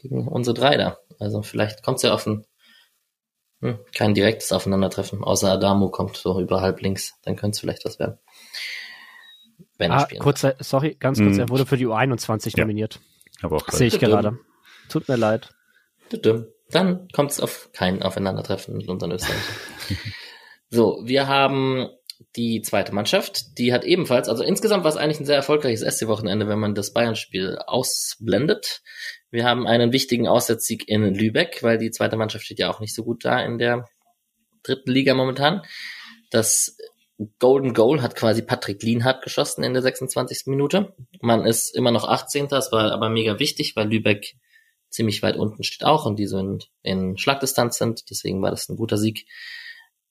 Gegen 0.00 0.28
unsere 0.28 0.54
drei 0.54 0.76
da. 0.76 0.98
Also 1.18 1.42
vielleicht 1.42 1.82
kommt 1.82 1.96
es 1.96 2.02
ja 2.02 2.14
auf 2.14 2.26
hm, 2.26 2.44
kein 3.94 4.14
direktes 4.14 4.52
Aufeinandertreffen, 4.52 5.22
außer 5.22 5.52
Adamo 5.52 5.90
kommt 5.90 6.16
so 6.16 6.40
über 6.40 6.60
halb 6.60 6.80
links, 6.80 7.14
dann 7.22 7.36
könnte 7.36 7.56
es 7.56 7.60
vielleicht 7.60 7.84
was 7.84 7.98
werden. 7.98 8.18
Wenn 9.76 9.92
ah, 9.92 10.08
kurz, 10.18 10.46
sorry, 10.60 10.94
ganz 10.94 11.18
kurz, 11.18 11.34
hm. 11.34 11.40
er 11.40 11.48
wurde 11.48 11.66
für 11.66 11.76
die 11.76 11.86
U21 11.86 12.56
ja. 12.56 12.64
nominiert. 12.64 13.00
Aber 13.42 13.56
auch 13.56 13.68
Sehe 13.70 13.88
ich 13.88 13.98
gerade. 13.98 14.38
Tut 14.88 15.08
mir 15.08 15.16
leid. 15.16 15.50
Dann 16.70 17.08
kommt 17.12 17.32
es 17.32 17.40
auf 17.40 17.70
kein 17.72 18.02
Aufeinandertreffen 18.02 18.76
mit 18.76 18.88
unseren 18.88 19.12
Österreichern. 19.12 19.56
so, 20.70 21.00
wir 21.04 21.28
haben 21.28 21.88
die 22.36 22.62
zweite 22.62 22.94
Mannschaft, 22.94 23.58
die 23.58 23.72
hat 23.72 23.84
ebenfalls, 23.84 24.28
also 24.28 24.44
insgesamt 24.44 24.84
war 24.84 24.90
es 24.90 24.96
eigentlich 24.96 25.20
ein 25.20 25.26
sehr 25.26 25.36
erfolgreiches 25.36 25.80
SC-Wochenende, 25.80 26.48
wenn 26.48 26.58
man 26.58 26.74
das 26.74 26.92
Bayern-Spiel 26.92 27.58
ausblendet. 27.66 28.82
Wir 29.30 29.44
haben 29.44 29.66
einen 29.66 29.92
wichtigen 29.92 30.26
Auswärtssieg 30.26 30.88
in 30.88 31.14
Lübeck, 31.14 31.62
weil 31.62 31.78
die 31.78 31.90
zweite 31.90 32.16
Mannschaft 32.16 32.44
steht 32.44 32.58
ja 32.58 32.70
auch 32.70 32.80
nicht 32.80 32.94
so 32.94 33.04
gut 33.04 33.24
da 33.24 33.40
in 33.40 33.58
der 33.58 33.88
dritten 34.62 34.90
Liga 34.90 35.14
momentan. 35.14 35.62
Das 36.30 36.76
Golden 37.38 37.74
Goal 37.74 38.02
hat 38.02 38.16
quasi 38.16 38.42
Patrick 38.42 38.82
Lienhardt 38.82 39.22
geschossen 39.22 39.62
in 39.62 39.74
der 39.74 39.82
26. 39.82 40.46
Minute. 40.46 40.94
Man 41.20 41.44
ist 41.44 41.76
immer 41.76 41.90
noch 41.90 42.08
18. 42.08 42.48
Das 42.48 42.72
war 42.72 42.92
aber 42.92 43.10
mega 43.10 43.38
wichtig, 43.38 43.76
weil 43.76 43.88
Lübeck 43.88 44.36
ziemlich 44.88 45.22
weit 45.22 45.36
unten 45.36 45.62
steht 45.62 45.84
auch 45.84 46.06
und 46.06 46.18
die 46.18 46.26
so 46.26 46.38
in, 46.38 46.58
in 46.82 47.18
Schlagdistanz 47.18 47.78
sind. 47.78 48.10
Deswegen 48.10 48.42
war 48.42 48.50
das 48.50 48.68
ein 48.68 48.76
guter 48.76 48.96
Sieg. 48.96 49.26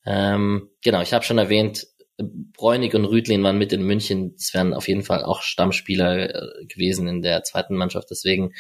Ähm, 0.06 0.70
genau, 0.84 1.02
ich 1.02 1.14
habe 1.14 1.26
schon 1.26 1.40
erwähnt, 1.40 1.88
Bräunig 2.18 2.94
und 2.96 3.06
Rüdlin 3.06 3.44
waren 3.44 3.58
mit 3.58 3.74
in 3.74 3.84
München. 3.84 4.36
Es 4.38 4.54
wären 4.54 4.74
auf 4.74 4.88
jeden 4.88 5.04
Fall 5.04 5.24
auch 5.24 5.42
Stammspieler 5.42 6.36
äh, 6.36 6.66
gewesen 6.66 7.08
in 7.08 7.22
der 7.22 7.44
zweiten 7.44 7.76
Mannschaft. 7.76 8.10
Deswegen, 8.12 8.54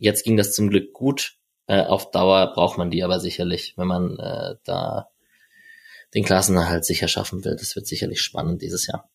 jetzt 0.00 0.24
ging 0.24 0.36
das 0.36 0.52
zum 0.52 0.68
Glück 0.68 0.92
gut. 0.92 1.36
Äh, 1.66 1.82
auf 1.82 2.10
Dauer 2.10 2.52
braucht 2.52 2.78
man 2.78 2.90
die 2.90 3.04
aber 3.04 3.20
sicherlich, 3.20 3.74
wenn 3.76 3.86
man 3.86 4.18
äh, 4.18 4.56
da 4.64 5.08
den 6.14 6.24
Klassenerhalt 6.24 6.84
sicher 6.84 7.06
schaffen 7.06 7.44
will. 7.44 7.54
Das 7.56 7.76
wird 7.76 7.86
sicherlich 7.86 8.20
spannend 8.20 8.62
dieses 8.62 8.88
Jahr. 8.88 9.08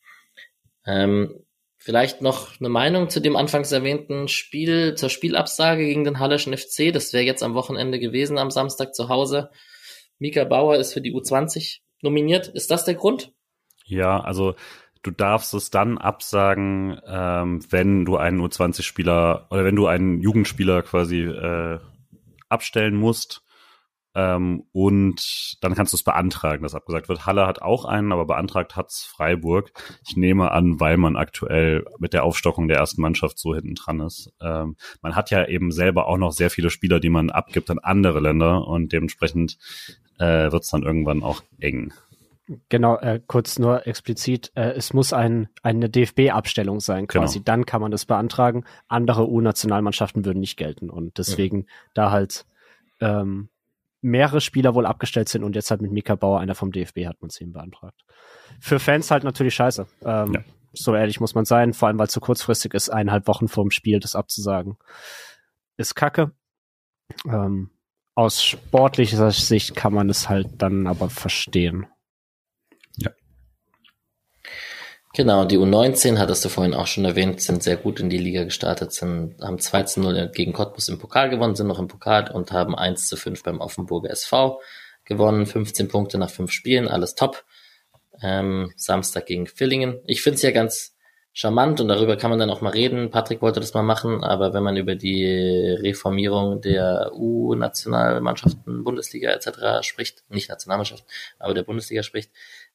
Ähm, 0.85 1.43
vielleicht 1.77 2.21
noch 2.21 2.59
eine 2.59 2.69
Meinung 2.69 3.09
zu 3.09 3.19
dem 3.19 3.35
anfangs 3.35 3.71
erwähnten 3.71 4.29
Spiel, 4.29 4.95
zur 4.95 5.09
Spielabsage 5.09 5.83
gegen 5.83 6.05
den 6.05 6.19
Halleschen 6.19 6.55
FC. 6.55 6.93
Das 6.93 7.11
wäre 7.11 7.23
jetzt 7.23 7.43
am 7.43 7.55
Wochenende 7.55 7.99
gewesen, 7.99 8.37
am 8.37 8.51
Samstag 8.51 8.95
zu 8.95 9.09
Hause. 9.09 9.49
Mika 10.19 10.45
Bauer 10.45 10.77
ist 10.77 10.93
für 10.93 11.01
die 11.01 11.13
U20 11.13 11.79
nominiert. 12.01 12.47
Ist 12.47 12.71
das 12.71 12.85
der 12.85 12.95
Grund? 12.95 13.33
Ja, 13.85 14.21
also 14.21 14.55
du 15.05 15.11
darfst 15.11 15.53
es 15.53 15.69
dann 15.69 15.97
absagen, 15.97 16.99
ähm, 17.07 17.61
wenn 17.69 18.05
du 18.05 18.17
einen 18.17 18.41
U20-Spieler 18.41 19.47
oder 19.51 19.63
wenn 19.63 19.75
du 19.75 19.87
einen 19.87 20.19
Jugendspieler 20.19 20.81
quasi 20.81 21.21
äh, 21.21 21.79
abstellen 22.49 22.95
musst. 22.95 23.43
Ähm, 24.17 24.63
und 24.71 25.57
dann 25.61 25.75
kannst 25.75 25.91
du 25.91 25.97
es 25.97 26.03
beantragen, 26.03 26.63
dass 26.63 26.73
abgesagt 26.73 27.09
wird. 27.09 27.25
Halle 27.25 27.45
hat 27.45 27.61
auch 27.61 27.83
einen, 27.83 28.13
aber 28.13 28.25
beantragt 28.25 28.77
hat's 28.77 29.03
Freiburg. 29.03 29.73
Ich 30.07 30.15
nehme 30.15 30.51
an, 30.51 30.79
weil 30.79 30.95
man 30.95 31.17
aktuell 31.17 31.85
mit 31.99 32.13
der 32.13 32.23
Aufstockung 32.23 32.69
der 32.69 32.77
ersten 32.77 33.01
Mannschaft 33.01 33.37
so 33.37 33.53
hinten 33.53 33.75
dran 33.75 33.99
ist. 33.99 34.33
Ähm, 34.41 34.77
man 35.01 35.15
hat 35.15 35.31
ja 35.31 35.45
eben 35.45 35.71
selber 35.71 36.07
auch 36.07 36.17
noch 36.17 36.31
sehr 36.31 36.49
viele 36.49 36.69
Spieler, 36.69 37.01
die 37.01 37.09
man 37.09 37.29
abgibt 37.29 37.69
an 37.69 37.79
andere 37.79 38.21
Länder 38.21 38.65
und 38.65 38.93
dementsprechend 38.93 39.57
äh, 40.17 40.49
wird's 40.49 40.69
dann 40.69 40.83
irgendwann 40.83 41.21
auch 41.21 41.43
eng. 41.59 41.93
Genau, 42.69 42.97
äh, 42.97 43.19
kurz 43.25 43.57
nur 43.57 43.87
explizit, 43.87 44.51
äh, 44.55 44.71
es 44.73 44.93
muss 44.93 45.13
ein, 45.13 45.49
eine 45.63 45.89
DFB-Abstellung 45.89 46.79
sein 46.79 47.07
quasi, 47.07 47.39
genau. 47.39 47.45
dann 47.45 47.65
kann 47.65 47.81
man 47.81 47.89
das 47.91 48.05
beantragen. 48.05 48.65
Andere 48.87 49.27
U-Nationalmannschaften 49.27 50.25
würden 50.25 50.41
nicht 50.41 50.55
gelten 50.55 50.91
und 50.91 51.17
deswegen 51.17 51.61
ja. 51.61 51.67
da 51.95 52.11
halt 52.11 52.45
ähm, 53.01 53.49
mehrere 54.01 54.41
Spieler 54.41 54.75
wohl 54.75 54.85
abgestellt 54.85 55.27
sind 55.27 55.43
und 55.43 55.55
jetzt 55.55 55.71
halt 55.71 55.81
mit 55.81 55.91
Mika 55.91 56.13
Bauer, 56.13 56.39
einer 56.39 56.53
vom 56.53 56.71
DFB, 56.71 57.07
hat 57.07 57.19
man 57.19 57.29
es 57.29 57.41
eben 57.41 57.53
beantragt. 57.53 57.99
Für 58.59 58.79
Fans 58.79 59.09
halt 59.09 59.23
natürlich 59.23 59.55
scheiße. 59.55 59.87
Ähm, 60.03 60.33
ja. 60.33 60.43
So 60.73 60.93
ehrlich 60.93 61.19
muss 61.19 61.33
man 61.33 61.45
sein, 61.45 61.73
vor 61.73 61.87
allem 61.87 61.97
weil 61.97 62.07
es 62.07 62.13
so 62.13 62.19
kurzfristig 62.19 62.75
ist, 62.75 62.89
eineinhalb 62.89 63.27
Wochen 63.27 63.47
vorm 63.47 63.71
Spiel 63.71 63.99
das 63.99 64.15
abzusagen. 64.15 64.77
Ist 65.77 65.95
kacke. 65.95 66.31
Ähm, 67.25 67.71
aus 68.13 68.43
sportlicher 68.43 69.31
Sicht 69.31 69.75
kann 69.75 69.93
man 69.93 70.09
es 70.09 70.29
halt 70.29 70.61
dann 70.61 70.85
aber 70.85 71.09
verstehen. 71.09 71.87
Genau, 75.15 75.45
die 75.45 75.57
U19 75.57 76.17
hattest 76.17 76.43
du 76.43 76.49
vorhin 76.49 76.73
auch 76.73 76.87
schon 76.87 77.05
erwähnt, 77.05 77.39
sind 77.39 77.63
sehr 77.63 77.77
gut 77.77 78.01
in 78.01 78.09
die 78.09 78.17
Liga 78.17 78.43
gestartet, 78.43 78.91
sind, 78.91 79.41
haben 79.41 79.59
2 79.59 79.83
zu 79.83 80.01
0 80.01 80.29
gegen 80.33 80.51
Cottbus 80.51 80.89
im 80.89 80.99
Pokal 80.99 81.29
gewonnen, 81.29 81.55
sind 81.55 81.67
noch 81.67 81.79
im 81.79 81.87
Pokal 81.87 82.29
und 82.29 82.51
haben 82.51 82.75
1 82.75 83.07
zu 83.07 83.15
5 83.15 83.41
beim 83.41 83.61
Offenburger 83.61 84.09
SV 84.09 84.59
gewonnen, 85.05 85.45
15 85.45 85.87
Punkte 85.87 86.17
nach 86.17 86.29
5 86.29 86.51
Spielen, 86.51 86.89
alles 86.89 87.15
top. 87.15 87.45
Ähm, 88.21 88.73
Samstag 88.75 89.27
gegen 89.27 89.47
Villingen. 89.47 90.01
Ich 90.05 90.21
finde 90.21 90.35
es 90.35 90.41
ja 90.41 90.51
ganz 90.51 90.97
charmant 91.31 91.79
und 91.79 91.87
darüber 91.87 92.17
kann 92.17 92.29
man 92.29 92.39
dann 92.39 92.49
auch 92.49 92.59
mal 92.59 92.71
reden. 92.71 93.09
Patrick 93.09 93.41
wollte 93.41 93.61
das 93.61 93.73
mal 93.73 93.83
machen, 93.83 94.21
aber 94.21 94.53
wenn 94.53 94.63
man 94.63 94.75
über 94.75 94.95
die 94.95 95.25
Reformierung 95.79 96.59
der 96.59 97.11
U-Nationalmannschaften, 97.13 98.83
Bundesliga 98.83 99.31
etc. 99.31 99.87
spricht, 99.87 100.25
nicht 100.27 100.49
Nationalmannschaft, 100.49 101.05
aber 101.39 101.53
der 101.53 101.63
Bundesliga 101.63 102.03
spricht, 102.03 102.31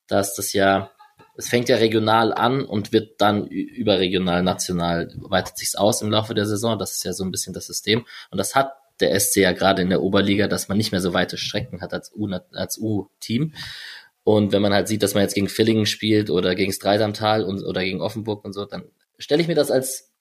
dass 0.07 0.35
das 0.35 0.55
ja 0.55 0.91
es 1.36 1.48
fängt 1.48 1.69
ja 1.69 1.77
regional 1.77 2.32
an 2.32 2.65
und 2.65 2.93
wird 2.93 3.20
dann 3.20 3.47
überregional, 3.47 4.43
national, 4.43 5.12
weitet 5.16 5.57
sich's 5.59 5.74
aus 5.74 6.02
im 6.02 6.11
Laufe 6.11 6.35
der 6.35 6.47
Saison. 6.47 6.78
Das 6.78 6.93
ist 6.93 7.05
ja 7.05 7.12
so 7.12 7.24
ein 7.24 7.31
bisschen 7.31 7.55
das 7.55 7.66
System. 7.66 8.05
Und 8.31 8.39
das 8.39 8.55
hat 8.55 8.73
der 9.01 9.19
SC 9.19 9.36
ja 9.36 9.52
gerade 9.52 9.82
in 9.82 9.90
der 9.90 10.02
Oberliga, 10.02 10.48
dass 10.48 10.69
man 10.69 10.77
nicht 10.77 10.93
mehr 10.93 11.01
so 11.01 11.15
weite 11.15 11.36
Strecken 11.36 11.81
hat 11.81 11.94
als 11.94 12.78
U-Team. 12.78 13.55
Und 14.23 14.52
wenn 14.52 14.62
man 14.62 14.74
halt 14.74 14.89
sieht, 14.89 15.02
dass 15.02 15.15
man 15.15 15.23
jetzt 15.23 15.35
gegen 15.35 15.48
Villingen 15.48 15.86
spielt 15.86 16.31
oder 16.31 16.55
gegen 16.55 16.73
Streidamtal 16.73 17.43
und, 17.43 17.62
oder 17.62 17.82
gegen 17.82 18.01
Offenburg 18.01 18.44
und 18.44 18.52
so, 18.52 18.66
dann 18.66 18.85
stelle 19.19 19.40
ich 19.40 19.48
mir 19.48 19.55
das 19.55 19.70
als 19.70 20.12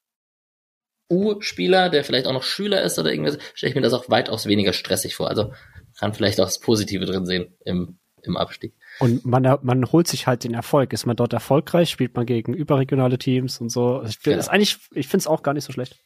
U-Spieler, 1.12 1.90
der 1.90 2.04
vielleicht 2.04 2.28
auch 2.28 2.34
noch 2.34 2.44
Schüler 2.44 2.82
ist 2.82 3.00
oder 3.00 3.12
irgendwas, 3.12 3.40
stelle 3.54 3.72
ich 3.72 3.76
mir 3.76 3.82
das 3.82 3.94
auch 3.94 4.10
weitaus 4.10 4.46
weniger 4.46 4.74
stressig 4.74 5.16
vor. 5.16 5.28
Also 5.28 5.54
kann 5.98 6.14
vielleicht 6.14 6.40
auch 6.40 6.46
das 6.46 6.60
Positive 6.60 7.06
drin 7.06 7.26
sehen 7.26 7.56
im, 7.66 7.98
im 8.22 8.38
Abstieg. 8.38 8.74
Und 9.00 9.26
man, 9.26 9.58
man 9.62 9.92
holt 9.92 10.08
sich 10.08 10.28
halt 10.28 10.44
den 10.44 10.54
Erfolg. 10.54 10.92
Ist 10.92 11.06
man 11.06 11.16
dort 11.16 11.32
erfolgreich, 11.32 11.90
spielt 11.90 12.16
man 12.16 12.26
gegen 12.26 12.54
überregionale 12.54 13.18
Teams 13.18 13.62
und 13.62 13.70
so. 13.70 14.04
Ich 14.04 14.20
finde 14.20 14.40
genau. 14.40 14.52
eigentlich, 14.52 14.78
ich 14.94 15.08
finde 15.08 15.22
es 15.22 15.28
auch 15.28 15.42
gar 15.42 15.54
nicht 15.54 15.64
so 15.64 15.72
schlecht. 15.72 15.98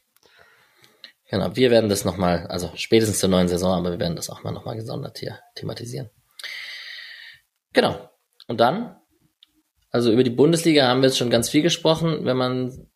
Genau, 1.29 1.55
wir 1.55 1.71
werden 1.71 1.89
das 1.89 2.05
nochmal, 2.05 2.45
also 2.47 2.71
spätestens 2.75 3.17
zur 3.17 3.29
neuen 3.29 3.47
Saison, 3.47 3.73
aber 3.73 3.91
wir 3.91 3.99
werden 3.99 4.15
das 4.15 4.29
auch 4.29 4.43
mal 4.43 4.51
nochmal 4.51 4.75
gesondert 4.75 5.17
hier 5.17 5.39
thematisieren. 5.55 6.11
Genau. 7.73 8.09
Und 8.47 8.59
dann, 8.59 8.95
also 9.89 10.11
über 10.11 10.23
die 10.23 10.29
Bundesliga 10.29 10.87
haben 10.87 11.01
wir 11.01 11.09
jetzt 11.09 11.17
schon 11.17 11.31
ganz 11.31 11.49
viel 11.49 11.63
gesprochen. 11.63 12.25
Wenn 12.25 12.37
man, 12.37 12.87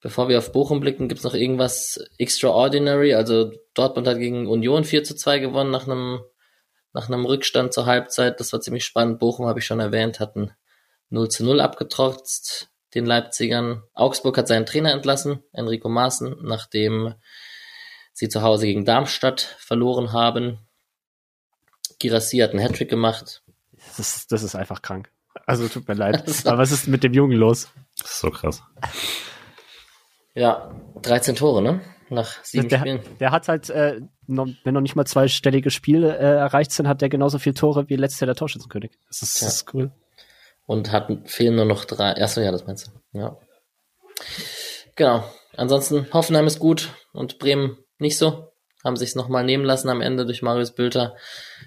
bevor 0.00 0.28
wir 0.28 0.38
auf 0.38 0.52
Bochum 0.52 0.78
blicken, 0.78 1.08
gibt's 1.08 1.24
noch 1.24 1.34
irgendwas 1.34 1.98
extraordinary. 2.18 3.14
Also 3.14 3.50
Dortmund 3.74 4.06
hat 4.06 4.18
gegen 4.18 4.46
Union 4.46 4.84
4 4.84 5.02
zu 5.02 5.16
2 5.16 5.40
gewonnen 5.40 5.72
nach 5.72 5.88
einem 5.88 6.20
nach 6.96 7.08
einem 7.08 7.26
Rückstand 7.26 7.74
zur 7.74 7.84
Halbzeit. 7.84 8.40
Das 8.40 8.54
war 8.54 8.62
ziemlich 8.62 8.86
spannend. 8.86 9.18
Bochum 9.18 9.46
habe 9.46 9.58
ich 9.58 9.66
schon 9.66 9.80
erwähnt, 9.80 10.18
hatten 10.18 10.52
0 11.10 11.28
zu 11.28 11.44
0 11.44 11.60
abgetrotzt 11.60 12.70
den 12.94 13.04
Leipzigern. 13.04 13.82
Augsburg 13.92 14.38
hat 14.38 14.48
seinen 14.48 14.64
Trainer 14.64 14.92
entlassen, 14.92 15.42
Enrico 15.52 15.90
Maaßen, 15.90 16.36
nachdem 16.40 17.14
sie 18.14 18.30
zu 18.30 18.40
Hause 18.40 18.64
gegen 18.64 18.86
Darmstadt 18.86 19.42
verloren 19.58 20.12
haben. 20.12 20.58
Girassi 21.98 22.38
hat 22.38 22.52
einen 22.52 22.60
Hattrick 22.60 22.88
gemacht. 22.88 23.42
Das 23.98 23.98
ist, 23.98 24.32
das 24.32 24.42
ist 24.42 24.54
einfach 24.54 24.80
krank. 24.80 25.10
Also 25.44 25.68
tut 25.68 25.86
mir 25.88 25.94
leid. 25.94 26.24
Aber 26.46 26.56
was 26.56 26.72
ist 26.72 26.88
mit 26.88 27.04
dem 27.04 27.12
Jungen 27.12 27.36
los? 27.36 27.68
Das 27.98 28.12
ist 28.12 28.20
so 28.20 28.30
krass. 28.30 28.62
Ja, 30.32 30.74
13 31.02 31.36
Tore, 31.36 31.60
ne? 31.60 31.82
Nach 32.08 32.44
sieben 32.44 32.68
der, 32.68 32.78
Spielen. 32.78 33.00
Der 33.18 33.30
hat 33.32 33.48
halt, 33.48 33.68
äh, 33.70 34.00
noch, 34.26 34.46
wenn 34.64 34.74
noch 34.74 34.80
nicht 34.80 34.94
mal 34.96 35.04
zweistellige 35.06 35.70
Spiele 35.70 36.16
äh, 36.16 36.36
erreicht 36.36 36.70
sind, 36.72 36.86
hat 36.86 37.00
der 37.00 37.08
genauso 37.08 37.38
viele 37.38 37.54
Tore 37.54 37.88
wie 37.88 37.96
letztes 37.96 38.20
Jahr 38.20 38.26
der 38.26 38.36
Torschützenkönig. 38.36 38.92
Das 39.08 39.22
ist, 39.22 39.40
Ja. 39.40 39.46
das 39.46 39.56
ist 39.56 39.74
cool. 39.74 39.90
Und 40.66 40.92
hat, 40.92 41.10
fehlen 41.26 41.56
nur 41.56 41.64
noch 41.64 41.84
drei. 41.84 42.20
Achso, 42.20 42.40
ja, 42.40 42.50
das 42.52 42.66
meinst 42.66 42.88
du. 42.88 43.18
Ja. 43.18 43.36
Genau. 44.96 45.24
Ansonsten, 45.56 46.06
Hoffenheim 46.12 46.46
ist 46.46 46.58
gut 46.58 46.90
und 47.12 47.38
Bremen 47.38 47.78
nicht 47.98 48.18
so. 48.18 48.52
Haben 48.84 48.96
sich's 48.96 49.14
nochmal 49.14 49.44
nehmen 49.44 49.64
lassen 49.64 49.88
am 49.88 50.00
Ende 50.00 50.26
durch 50.26 50.42
Marius 50.42 50.72
Bülter. 50.72 51.16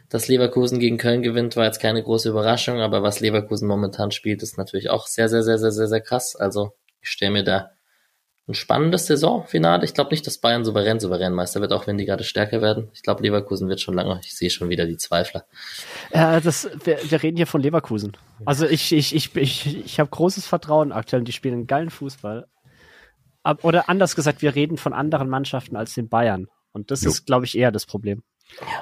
Dass 0.09 0.27
Leverkusen 0.27 0.79
gegen 0.79 0.97
Köln 0.97 1.21
gewinnt, 1.21 1.55
war 1.57 1.65
jetzt 1.65 1.81
keine 1.81 2.01
große 2.03 2.29
Überraschung, 2.29 2.79
aber 2.79 3.03
was 3.03 3.19
Leverkusen 3.19 3.67
momentan 3.67 4.11
spielt, 4.11 4.41
ist 4.41 4.57
natürlich 4.57 4.89
auch 4.89 5.05
sehr, 5.07 5.27
sehr, 5.27 5.43
sehr, 5.43 5.57
sehr, 5.57 5.71
sehr, 5.71 5.87
sehr 5.87 6.01
krass. 6.01 6.35
Also, 6.37 6.71
ich 7.01 7.09
stelle 7.09 7.31
mir 7.31 7.43
da 7.43 7.71
ein 8.49 8.55
spannendes 8.55 9.05
Saisonfinale. 9.05 9.85
Ich 9.85 9.93
glaube 9.93 10.09
nicht, 10.09 10.25
dass 10.25 10.39
Bayern 10.39 10.65
souverän 10.65 10.99
souverän 10.99 11.33
Meister 11.33 11.61
wird, 11.61 11.71
auch 11.71 11.85
wenn 11.85 11.97
die 11.97 12.05
gerade 12.05 12.23
stärker 12.23 12.61
werden. 12.61 12.89
Ich 12.93 13.03
glaube, 13.03 13.21
Leverkusen 13.21 13.69
wird 13.69 13.79
schon 13.79 13.93
lange. 13.93 14.19
Ich 14.23 14.35
sehe 14.35 14.49
schon 14.49 14.69
wieder 14.69 14.87
die 14.87 14.97
Zweifler. 14.97 15.45
Äh, 16.09 16.41
das, 16.41 16.67
wir, 16.83 16.97
wir 17.07 17.21
reden 17.21 17.37
hier 17.37 17.47
von 17.47 17.61
Leverkusen. 17.61 18.17
Also 18.45 18.65
ich, 18.65 18.91
ich, 18.91 19.15
ich, 19.15 19.35
ich, 19.35 19.85
ich 19.85 19.99
habe 19.99 20.09
großes 20.09 20.47
Vertrauen 20.47 20.91
aktuell. 20.91 21.23
Die 21.23 21.31
spielen 21.31 21.53
einen 21.53 21.67
geilen 21.67 21.91
Fußball. 21.91 22.47
Ab, 23.43 23.63
oder 23.63 23.87
anders 23.87 24.15
gesagt, 24.15 24.41
wir 24.41 24.55
reden 24.55 24.77
von 24.77 24.93
anderen 24.93 25.29
Mannschaften 25.29 25.75
als 25.75 25.93
den 25.93 26.09
Bayern. 26.09 26.47
Und 26.71 26.89
das 26.89 27.03
Jo. 27.03 27.11
ist, 27.11 27.27
glaube 27.27 27.45
ich, 27.45 27.57
eher 27.57 27.71
das 27.71 27.85
Problem. 27.85 28.23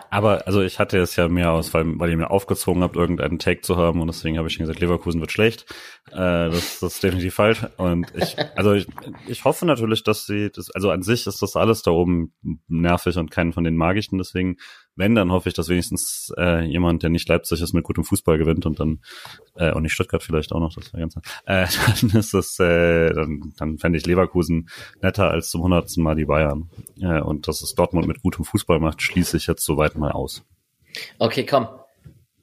Aber 0.10 0.48
also 0.48 0.61
ich 0.61 0.80
hatte 0.80 0.98
es 0.98 1.15
ja 1.15 1.27
mehr 1.27 1.52
aus, 1.52 1.73
weil, 1.73 1.99
weil 1.99 2.10
ihr 2.10 2.18
mir 2.18 2.31
aufgezwungen 2.31 2.84
habt, 2.84 2.95
irgendeinen 2.95 3.39
Take 3.39 3.61
zu 3.61 3.77
haben 3.77 4.02
und 4.02 4.07
deswegen 4.07 4.38
habe 4.38 4.48
ich 4.48 4.57
gesagt, 4.57 4.80
Leverkusen 4.80 5.19
wird 5.22 5.31
schlecht. 5.31 5.65
Äh, 6.11 6.49
das, 6.49 6.80
das 6.80 6.95
ist 6.95 7.03
definitiv 7.03 7.35
falsch. 7.35 7.65
Und 7.77 8.14
ich, 8.15 8.38
also 8.56 8.73
ich, 8.73 8.88
ich 9.27 9.44
hoffe 9.44 9.65
natürlich, 9.65 10.03
dass 10.03 10.26
sie 10.26 10.49
das, 10.52 10.72
also 10.72 10.89
an 10.89 11.03
sich 11.03 11.27
ist 11.27 11.41
das 11.41 11.56
alles 11.56 11.81
da 11.81 11.91
oben 11.91 12.34
nervig 12.68 13.18
und 13.18 13.31
keinen 13.31 13.53
von 13.53 13.64
denen 13.64 13.77
mag 13.77 13.98
ich. 13.98 14.11
Und 14.11 14.18
deswegen, 14.18 14.57
wenn, 14.98 15.15
dann 15.15 15.32
hoffe 15.32 15.48
ich, 15.48 15.56
dass 15.56 15.69
wenigstens 15.69 16.34
äh, 16.38 16.65
jemand, 16.65 17.03
der 17.03 17.10
nicht 17.10 17.30
Leipzig 17.30 17.61
ist, 17.61 17.74
mit 17.74 17.84
gutem 17.84 18.03
Fußball 18.03 18.38
gewinnt 18.38 18.65
und 18.65 18.80
dann, 18.80 18.99
äh, 19.56 19.72
und 19.72 19.84
nicht 19.84 19.94
Stuttgart 19.94 20.24
vielleicht 20.24 20.52
auch 20.52 20.60
noch, 20.60 20.74
das 20.74 20.91
wäre 20.91 21.02
ganz 21.02 21.15
äh, 21.45 21.68
dann 22.02 22.19
ist 22.19 22.34
das, 22.34 22.60
äh, 22.60 23.14
dann, 23.14 23.53
dann 23.57 23.78
fände 23.78 23.98
ich 23.98 24.06
Leverkusen 24.06 24.69
netter 25.02 25.30
als 25.30 25.49
zum 25.49 25.61
hundertsten 25.61 26.03
Mal 26.03 26.15
die 26.15 26.26
Bayern. 26.26 26.69
Äh, 26.99 27.22
und 27.22 27.48
dass 27.48 27.61
es 27.61 27.76
Dortmund 27.76 28.07
mit 28.07 28.22
gutem 28.22 28.44
Fußball 28.44 28.80
macht, 28.80 29.02
schließe 29.02 29.38
ich 29.38 29.48
jetzt 29.48 29.64
soweit 29.64 29.95
mal 29.95 30.11
aus. 30.11 30.44
Okay, 31.19 31.45
komm. 31.45 31.68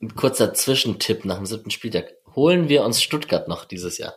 Ein 0.00 0.14
kurzer 0.14 0.54
Zwischentipp 0.54 1.24
nach 1.24 1.36
dem 1.36 1.46
siebten 1.46 1.70
Spieltag. 1.70 2.12
Holen 2.34 2.68
wir 2.68 2.84
uns 2.84 3.02
Stuttgart 3.02 3.48
noch 3.48 3.64
dieses 3.64 3.98
Jahr? 3.98 4.14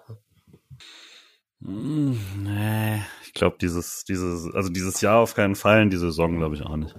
Hm, 1.64 2.20
nee, 2.44 3.02
ich 3.26 3.34
glaube 3.34 3.58
dieses, 3.60 4.04
dieses, 4.04 4.54
also 4.54 4.70
dieses 4.70 5.02
Jahr 5.02 5.20
auf 5.20 5.34
keinen 5.34 5.56
Fall, 5.56 5.82
in 5.82 5.90
die 5.90 5.98
Saison 5.98 6.38
glaube 6.38 6.56
ich 6.56 6.62
auch 6.62 6.76
nicht. 6.76 6.96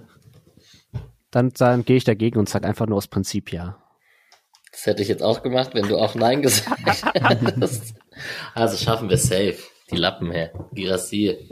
Dann, 1.31 1.49
dann 1.51 1.85
gehe 1.85 1.97
ich 1.97 2.03
dagegen 2.03 2.39
und 2.39 2.49
sage 2.49 2.67
einfach 2.67 2.87
nur 2.87 2.97
aus 2.97 3.07
Prinzip 3.07 3.51
ja. 3.51 3.77
Das 4.71 4.85
hätte 4.85 5.01
ich 5.01 5.07
jetzt 5.07 5.23
auch 5.23 5.41
gemacht, 5.43 5.71
wenn 5.73 5.87
du 5.87 5.97
auch 5.97 6.15
Nein 6.15 6.41
gesagt 6.41 6.79
hättest. 7.15 7.95
Also 8.53 8.77
schaffen 8.77 9.09
wir 9.09 9.17
safe. 9.17 9.57
Die 9.91 9.95
Lappen 9.95 10.31
her. 10.31 10.51
Girassi. 10.73 11.47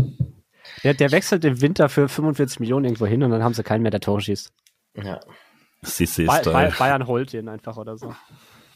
Der, 0.84 0.94
der 0.94 1.12
wechselt 1.12 1.44
im 1.44 1.60
Winter 1.62 1.90
für 1.90 2.08
45 2.08 2.60
Millionen 2.60 2.86
irgendwo 2.86 3.08
hin 3.08 3.24
und 3.24 3.32
dann 3.32 3.44
haben 3.44 3.56
sie 3.56 3.64
keinen 3.64 3.82
mehr, 3.82 3.90
der 3.92 4.00
Tore 4.00 4.22
schießt. 4.22 4.52
Ja. 5.04 5.20
Ba. 6.26 6.70
Bayern 6.78 7.08
holt 7.08 7.34
den 7.34 7.50
einfach 7.50 7.78
oder 7.78 7.98
so. 7.98 8.14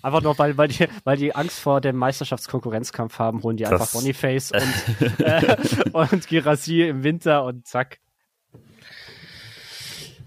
Einfach 0.01 0.21
nur, 0.23 0.37
weil, 0.39 0.57
weil, 0.57 0.67
die, 0.69 0.87
weil 1.03 1.17
die 1.17 1.35
Angst 1.35 1.59
vor 1.59 1.79
dem 1.79 1.95
Meisterschaftskonkurrenzkampf 1.97 3.19
haben, 3.19 3.43
holen 3.43 3.57
die 3.57 3.65
einfach 3.67 3.79
Das- 3.81 3.93
Boniface 3.93 4.51
und, 4.51 5.19
äh, 5.19 5.57
und 5.93 6.27
Girassi 6.27 6.81
im 6.81 7.03
Winter 7.03 7.43
und 7.43 7.67
zack. 7.67 7.99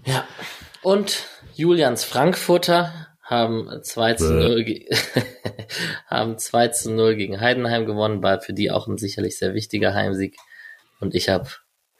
Ja. 0.05 0.23
Und 0.85 1.25
Julians 1.55 2.03
Frankfurter 2.03 3.07
haben 3.23 3.67
2 3.81 4.13
zu 4.13 4.29
Bäh. 4.29 4.49
0, 4.49 4.63
ge 4.65 4.89
haben 6.05 6.37
2 6.37 6.67
zu 6.67 6.91
0 6.91 7.15
gegen 7.15 7.41
Heidenheim 7.41 7.87
gewonnen, 7.87 8.21
war 8.21 8.39
für 8.39 8.53
die 8.53 8.69
auch 8.69 8.85
ein 8.87 8.99
sicherlich 8.99 9.39
sehr 9.39 9.55
wichtiger 9.55 9.95
Heimsieg. 9.95 10.37
Und 10.99 11.15
ich 11.15 11.27
habe 11.27 11.49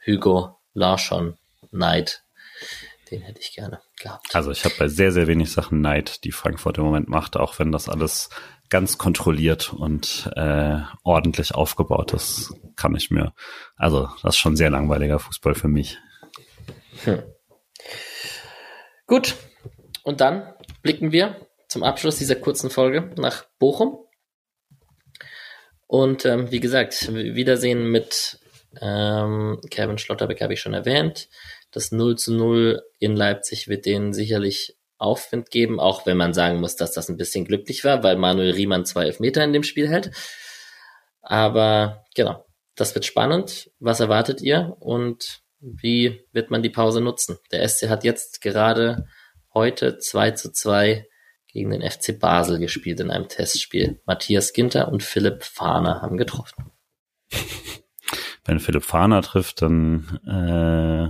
Hugo 0.06 0.60
Larsson 0.72 1.36
Knight. 1.70 2.22
Den 3.10 3.22
hätte 3.22 3.40
ich 3.40 3.56
gerne 3.56 3.80
gehabt. 4.00 4.36
Also 4.36 4.52
ich 4.52 4.64
habe 4.64 4.76
bei 4.78 4.86
sehr, 4.86 5.10
sehr 5.10 5.26
wenig 5.26 5.50
Sachen 5.50 5.80
Neid, 5.80 6.22
die 6.22 6.30
Frankfurt 6.30 6.78
im 6.78 6.84
Moment 6.84 7.08
macht, 7.08 7.36
auch 7.36 7.58
wenn 7.58 7.72
das 7.72 7.88
alles 7.88 8.28
ganz 8.70 8.98
kontrolliert 8.98 9.72
und 9.72 10.30
äh, 10.36 10.78
ordentlich 11.02 11.56
aufgebaut 11.56 12.12
ist, 12.12 12.54
kann 12.76 12.94
ich 12.94 13.10
mir. 13.10 13.32
Also 13.74 14.08
das 14.22 14.36
ist 14.36 14.38
schon 14.38 14.54
sehr 14.54 14.70
langweiliger 14.70 15.18
Fußball 15.18 15.56
für 15.56 15.66
mich. 15.66 15.98
Gut. 19.06 19.36
Und 20.02 20.20
dann 20.20 20.54
blicken 20.82 21.12
wir 21.12 21.36
zum 21.68 21.82
Abschluss 21.82 22.18
dieser 22.18 22.36
kurzen 22.36 22.70
Folge 22.70 23.12
nach 23.16 23.44
Bochum. 23.58 23.98
Und 25.86 26.24
ähm, 26.24 26.50
wie 26.50 26.60
gesagt, 26.60 27.12
Wiedersehen 27.12 27.90
mit 27.90 28.40
ähm, 28.80 29.60
Kevin 29.70 29.98
Schlotterbeck 29.98 30.40
habe 30.40 30.54
ich 30.54 30.60
schon 30.60 30.74
erwähnt. 30.74 31.28
Das 31.70 31.92
0 31.92 32.16
zu 32.16 32.34
0 32.34 32.82
in 32.98 33.16
Leipzig 33.16 33.68
wird 33.68 33.86
denen 33.86 34.12
sicherlich 34.12 34.76
Aufwind 34.98 35.50
geben, 35.50 35.78
auch 35.78 36.06
wenn 36.06 36.16
man 36.16 36.32
sagen 36.32 36.60
muss, 36.60 36.76
dass 36.76 36.92
das 36.92 37.08
ein 37.08 37.18
bisschen 37.18 37.44
glücklich 37.44 37.84
war, 37.84 38.02
weil 38.02 38.16
Manuel 38.16 38.52
Riemann 38.52 38.86
zwei 38.86 39.04
Elfmeter 39.04 39.44
in 39.44 39.52
dem 39.52 39.62
Spiel 39.62 39.88
hält. 39.88 40.10
Aber 41.20 42.04
genau, 42.14 42.46
das 42.76 42.94
wird 42.94 43.04
spannend. 43.04 43.70
Was 43.78 44.00
erwartet 44.00 44.40
ihr 44.40 44.76
und 44.80 45.42
wie 45.74 46.20
wird 46.32 46.50
man 46.50 46.62
die 46.62 46.70
Pause 46.70 47.00
nutzen? 47.00 47.38
Der 47.50 47.66
SC 47.68 47.88
hat 47.88 48.04
jetzt 48.04 48.40
gerade 48.40 49.06
heute 49.52 49.98
2 49.98 50.30
zu 50.32 50.52
2 50.52 51.06
gegen 51.48 51.70
den 51.70 51.82
FC 51.82 52.18
Basel 52.18 52.58
gespielt 52.58 53.00
in 53.00 53.10
einem 53.10 53.28
Testspiel. 53.28 54.00
Matthias 54.06 54.52
Ginter 54.52 54.92
und 54.92 55.02
Philipp 55.02 55.42
Fahner 55.42 56.02
haben 56.02 56.16
getroffen. 56.18 56.70
Wenn 58.44 58.60
Philipp 58.60 58.84
Fahner 58.84 59.22
trifft, 59.22 59.62
dann 59.62 60.20
äh, 60.26 61.08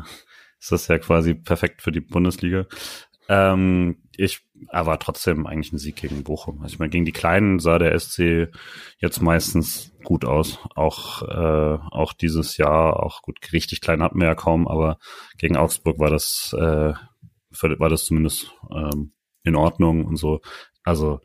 ist 0.58 0.72
das 0.72 0.88
ja 0.88 0.98
quasi 0.98 1.34
perfekt 1.34 1.82
für 1.82 1.92
die 1.92 2.00
Bundesliga. 2.00 2.66
Ähm, 3.28 4.02
ich 4.16 4.45
aber 4.68 4.98
trotzdem 4.98 5.46
eigentlich 5.46 5.72
ein 5.72 5.78
Sieg 5.78 5.96
gegen 5.96 6.24
Bochum. 6.24 6.60
Also 6.62 6.74
ich 6.74 6.78
meine, 6.78 6.90
gegen 6.90 7.04
die 7.04 7.12
Kleinen 7.12 7.58
sah 7.58 7.78
der 7.78 7.98
SC 7.98 8.48
jetzt 8.98 9.20
meistens 9.20 9.92
gut 10.04 10.24
aus. 10.24 10.58
Auch 10.74 11.22
äh, 11.22 11.78
auch 11.90 12.12
dieses 12.12 12.56
Jahr, 12.56 13.02
auch 13.02 13.22
gut, 13.22 13.38
richtig 13.52 13.80
klein 13.80 14.02
hatten 14.02 14.20
wir 14.20 14.26
ja 14.26 14.34
kaum, 14.34 14.66
aber 14.68 14.98
gegen 15.38 15.56
Augsburg 15.56 15.98
war 15.98 16.10
das 16.10 16.54
äh, 16.58 16.94
war 17.78 17.88
das 17.88 18.04
zumindest 18.04 18.52
ähm, 18.70 19.12
in 19.44 19.56
Ordnung 19.56 20.04
und 20.04 20.16
so. 20.16 20.40
Also 20.84 21.20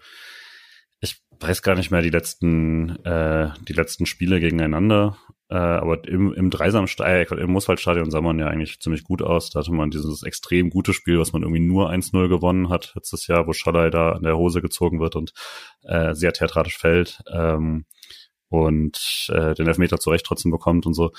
ich 0.99 1.21
weiß 1.39 1.61
gar 1.61 1.75
nicht 1.75 1.91
mehr 1.91 2.01
die 2.01 2.09
letzten 2.09 3.03
äh, 3.05 3.51
die 3.67 3.73
letzten 3.73 4.05
Spiele 4.05 4.39
gegeneinander. 4.39 5.17
Äh, 5.51 5.55
aber 5.55 6.07
im, 6.07 6.33
im 6.33 6.49
Dreisamstadion, 6.49 7.37
im 7.37 7.51
Moswaldstadion 7.51 8.09
sah 8.09 8.21
man 8.21 8.39
ja 8.39 8.47
eigentlich 8.47 8.79
ziemlich 8.79 9.03
gut 9.03 9.21
aus. 9.21 9.49
Da 9.49 9.59
hatte 9.59 9.73
man 9.73 9.91
dieses 9.91 10.23
extrem 10.23 10.69
gute 10.69 10.93
Spiel, 10.93 11.19
was 11.19 11.33
man 11.33 11.41
irgendwie 11.41 11.59
nur 11.59 11.91
1-0 11.91 12.29
gewonnen 12.29 12.69
hat 12.69 12.93
letztes 12.95 13.27
Jahr, 13.27 13.47
wo 13.47 13.51
Schallei 13.51 13.89
da 13.89 14.13
an 14.13 14.23
der 14.23 14.37
Hose 14.37 14.61
gezogen 14.61 15.01
wird 15.01 15.17
und 15.17 15.33
äh, 15.83 16.15
sehr 16.15 16.31
theatralisch 16.31 16.77
fällt 16.77 17.21
ähm, 17.29 17.85
und 18.47 19.29
äh, 19.33 19.53
den 19.53 19.67
Elfmeter 19.67 19.99
zu 19.99 20.11
Recht 20.11 20.25
trotzdem 20.25 20.51
bekommt 20.51 20.85
und 20.85 20.93
so. 20.93 21.11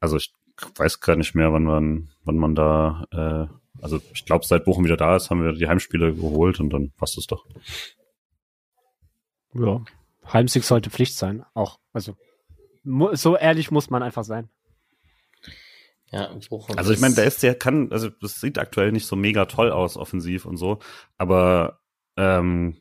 Also 0.00 0.16
ich 0.16 0.32
weiß 0.74 0.98
gar 0.98 1.14
nicht 1.14 1.36
mehr, 1.36 1.52
wann 1.52 1.62
man, 1.62 2.10
wann 2.24 2.38
man 2.38 2.56
da, 2.56 3.04
äh, 3.12 3.80
also 3.80 4.00
ich 4.12 4.24
glaube, 4.24 4.44
seit 4.44 4.64
Bochum 4.64 4.84
wieder 4.84 4.96
da 4.96 5.14
ist, 5.14 5.30
haben 5.30 5.44
wir 5.44 5.52
die 5.52 5.68
Heimspiele 5.68 6.12
geholt 6.12 6.58
und 6.58 6.70
dann 6.70 6.90
passt 6.90 7.18
es 7.18 7.28
doch. 7.28 7.46
Ja. 9.54 9.84
Heimsieg 10.32 10.64
sollte 10.64 10.90
Pflicht 10.90 11.16
sein. 11.16 11.44
Auch. 11.54 11.78
Also 11.92 12.16
so 13.12 13.36
ehrlich 13.36 13.70
muss 13.70 13.90
man 13.90 14.02
einfach 14.02 14.24
sein. 14.24 14.48
Ja, 16.12 16.30
Bochum 16.48 16.78
Also 16.78 16.92
ich 16.92 17.00
meine, 17.00 17.20
ist- 17.20 17.42
der 17.42 17.54
kann, 17.56 17.90
also 17.92 18.08
das 18.08 18.40
sieht 18.40 18.58
aktuell 18.58 18.92
nicht 18.92 19.06
so 19.06 19.16
mega 19.16 19.46
toll 19.46 19.70
aus, 19.72 19.96
offensiv 19.96 20.46
und 20.46 20.56
so, 20.56 20.78
aber 21.18 21.80
ähm, 22.16 22.76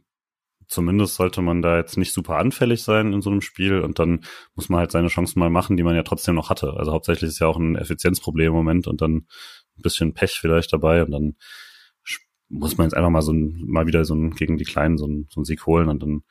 zumindest 0.68 1.16
sollte 1.16 1.42
man 1.42 1.62
da 1.62 1.78
jetzt 1.78 1.98
nicht 1.98 2.14
super 2.14 2.38
anfällig 2.38 2.84
sein 2.84 3.14
in 3.14 3.22
so 3.22 3.30
einem 3.32 3.42
Spiel 3.42 3.82
und 3.82 3.98
dann 4.00 4.22
muss 4.54 4.70
man 4.70 4.80
halt 4.80 4.92
seine 4.92 5.08
Chancen 5.08 5.40
mal 5.40 5.50
machen, 5.50 5.76
die 5.76 5.84
man 5.84 5.96
ja 5.96 6.04
trotzdem 6.04 6.36
noch 6.36 6.50
hatte. 6.50 6.74
Also 6.78 6.92
hauptsächlich 6.92 7.30
ist 7.30 7.40
ja 7.40 7.48
auch 7.48 7.58
ein 7.58 7.76
Effizienzproblem 7.76 8.48
im 8.48 8.54
Moment 8.54 8.88
und 8.88 9.02
dann 9.02 9.16
ein 9.78 9.82
bisschen 9.82 10.14
Pech 10.14 10.34
vielleicht 10.40 10.72
dabei 10.72 11.04
und 11.04 11.12
dann 11.12 11.36
muss 12.48 12.78
man 12.78 12.86
jetzt 12.86 12.94
einfach 12.96 13.10
mal 13.10 13.24
so 13.24 13.34
ein, 13.34 13.64
mal 13.66 13.88
wieder 13.88 14.06
so 14.06 14.14
ein, 14.14 14.32
gegen 14.32 14.58
die 14.58 14.66
Kleinen 14.66 14.98
so 15.00 15.08
ein, 15.08 15.28
so 15.32 15.42
ein 15.42 15.46
Sieg 15.46 15.66
holen 15.66 15.90
und 15.90 16.02
dann 16.04 16.24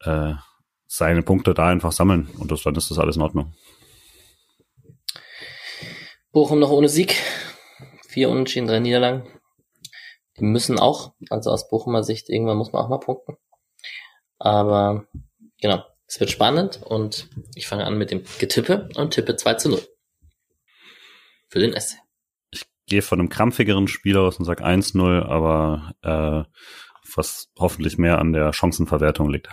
äh, 0.00 0.34
seine 0.94 1.22
Punkte 1.22 1.54
da 1.54 1.68
einfach 1.68 1.90
sammeln 1.90 2.28
und 2.38 2.50
das, 2.52 2.64
dann 2.64 2.74
ist 2.74 2.90
das 2.90 2.98
alles 2.98 3.16
in 3.16 3.22
Ordnung. 3.22 3.54
Bochum 6.32 6.58
noch 6.58 6.70
ohne 6.70 6.90
Sieg. 6.90 7.16
vier 8.08 8.28
Unentschieden, 8.28 8.66
drei 8.68 8.78
Niederlagen. 8.78 9.26
Die 10.38 10.44
müssen 10.44 10.78
auch, 10.78 11.14
also 11.30 11.50
aus 11.50 11.70
Bochumer 11.70 12.02
Sicht, 12.02 12.28
irgendwann 12.28 12.58
muss 12.58 12.72
man 12.72 12.84
auch 12.84 12.90
mal 12.90 12.98
punkten. 12.98 13.38
Aber 14.38 15.06
genau, 15.62 15.82
es 16.06 16.20
wird 16.20 16.30
spannend 16.30 16.82
und 16.82 17.30
ich 17.54 17.66
fange 17.66 17.86
an 17.86 17.96
mit 17.96 18.10
dem 18.10 18.22
Getippe 18.38 18.90
und 18.94 19.14
tippe 19.14 19.36
2 19.36 19.54
zu 19.54 19.70
0. 19.70 19.80
Für 21.48 21.58
den 21.58 21.78
SC. 21.78 21.96
Ich 22.50 22.64
gehe 22.86 23.00
von 23.00 23.18
einem 23.18 23.30
krampfigeren 23.30 23.88
Spiel 23.88 24.18
aus 24.18 24.38
und 24.38 24.44
sage 24.44 24.62
1-0, 24.62 25.22
aber 25.22 25.94
äh, 26.02 26.50
was 27.16 27.50
hoffentlich 27.58 27.96
mehr 27.96 28.18
an 28.18 28.34
der 28.34 28.52
Chancenverwertung 28.52 29.30
liegt. 29.30 29.48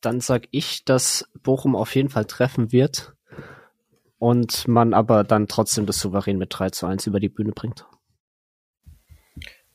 Dann 0.00 0.20
sag 0.20 0.48
ich, 0.50 0.84
dass 0.84 1.28
Bochum 1.42 1.76
auf 1.76 1.94
jeden 1.94 2.10
Fall 2.10 2.24
treffen 2.24 2.72
wird 2.72 3.14
und 4.18 4.66
man 4.66 4.94
aber 4.94 5.24
dann 5.24 5.48
trotzdem 5.48 5.86
das 5.86 5.98
souverän 5.98 6.38
mit 6.38 6.48
3 6.50 6.70
zu 6.70 6.86
1 6.86 7.06
über 7.06 7.20
die 7.20 7.28
Bühne 7.28 7.52
bringt. 7.52 7.86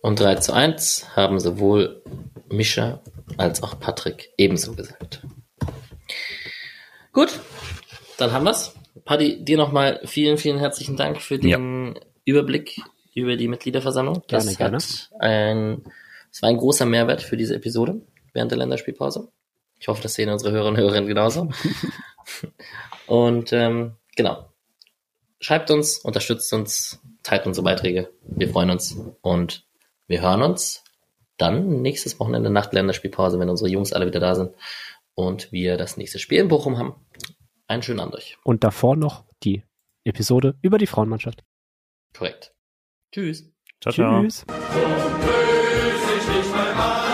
Und 0.02 0.20
3 0.20 0.36
zu 0.36 0.54
1 0.54 1.16
haben 1.16 1.40
sowohl 1.40 2.04
Mischa 2.50 3.02
als 3.38 3.64
auch 3.64 3.80
Patrick 3.80 4.34
ebenso 4.38 4.74
gesagt. 4.74 5.26
Gut, 7.14 7.40
dann 8.18 8.32
haben 8.32 8.46
wir's. 8.46 8.74
Paddy, 9.06 9.44
dir 9.44 9.58
nochmal 9.58 10.02
vielen, 10.06 10.38
vielen 10.38 10.60
herzlichen 10.60 10.96
Dank 10.96 11.22
für 11.22 11.40
den 11.40 11.96
ja. 11.96 12.02
Überblick 12.26 12.80
über 13.16 13.36
die 13.36 13.48
Mitgliederversammlung. 13.48 14.24
Das 14.28 14.46
gerne, 14.46 14.58
gerne. 14.58 14.78
Ein, 15.20 15.84
das 16.30 16.42
war 16.42 16.50
ein 16.50 16.58
großer 16.58 16.86
Mehrwert 16.86 17.22
für 17.22 17.38
diese 17.38 17.56
Episode 17.56 18.02
während 18.34 18.52
der 18.52 18.60
Länderspielpause. 18.60 19.32
Ich 19.84 19.90
hoffe, 19.90 20.02
das 20.02 20.14
sehen 20.14 20.30
unsere 20.30 20.54
Hörerinnen 20.54 20.82
und 20.82 20.92
Hörer 20.92 21.06
genauso. 21.06 21.50
und 23.08 23.52
ähm, 23.52 23.98
genau. 24.16 24.50
Schreibt 25.42 25.72
uns, 25.72 25.98
unterstützt 25.98 26.54
uns, 26.54 27.02
teilt 27.22 27.46
unsere 27.46 27.66
Beiträge. 27.66 28.10
Wir 28.22 28.48
freuen 28.48 28.70
uns 28.70 28.98
und 29.22 29.68
wir 30.08 30.22
hören 30.22 30.42
uns 30.42 30.86
dann 31.36 31.82
nächstes 31.82 32.18
Wochenende 32.18 32.50
nach 32.50 32.68
der 32.68 32.80
Länderspielpause, 32.80 33.42
wenn 33.42 33.50
unsere 33.50 33.70
Jungs 33.70 33.92
alle 33.92 34.06
wieder 34.06 34.22
da 34.22 34.36
sind 34.36 34.56
und 35.16 35.52
wir 35.52 35.76
das 35.76 35.98
nächste 35.98 36.18
Spiel 36.18 36.40
in 36.40 36.48
Bochum 36.48 36.78
haben. 36.78 36.96
Einen 37.68 37.84
schönen 37.84 38.00
Abend 38.00 38.16
euch. 38.16 38.38
Und 38.46 38.64
davor 38.64 38.96
noch 38.96 39.26
die 39.44 39.66
Episode 40.06 40.56
über 40.62 40.78
die 40.78 40.88
Frauenmannschaft. 40.88 41.44
Korrekt. 42.14 42.54
Tschüss. 43.12 43.52
Ciao, 43.82 43.92
Tschüss. 43.92 44.46
ciao. 46.48 47.13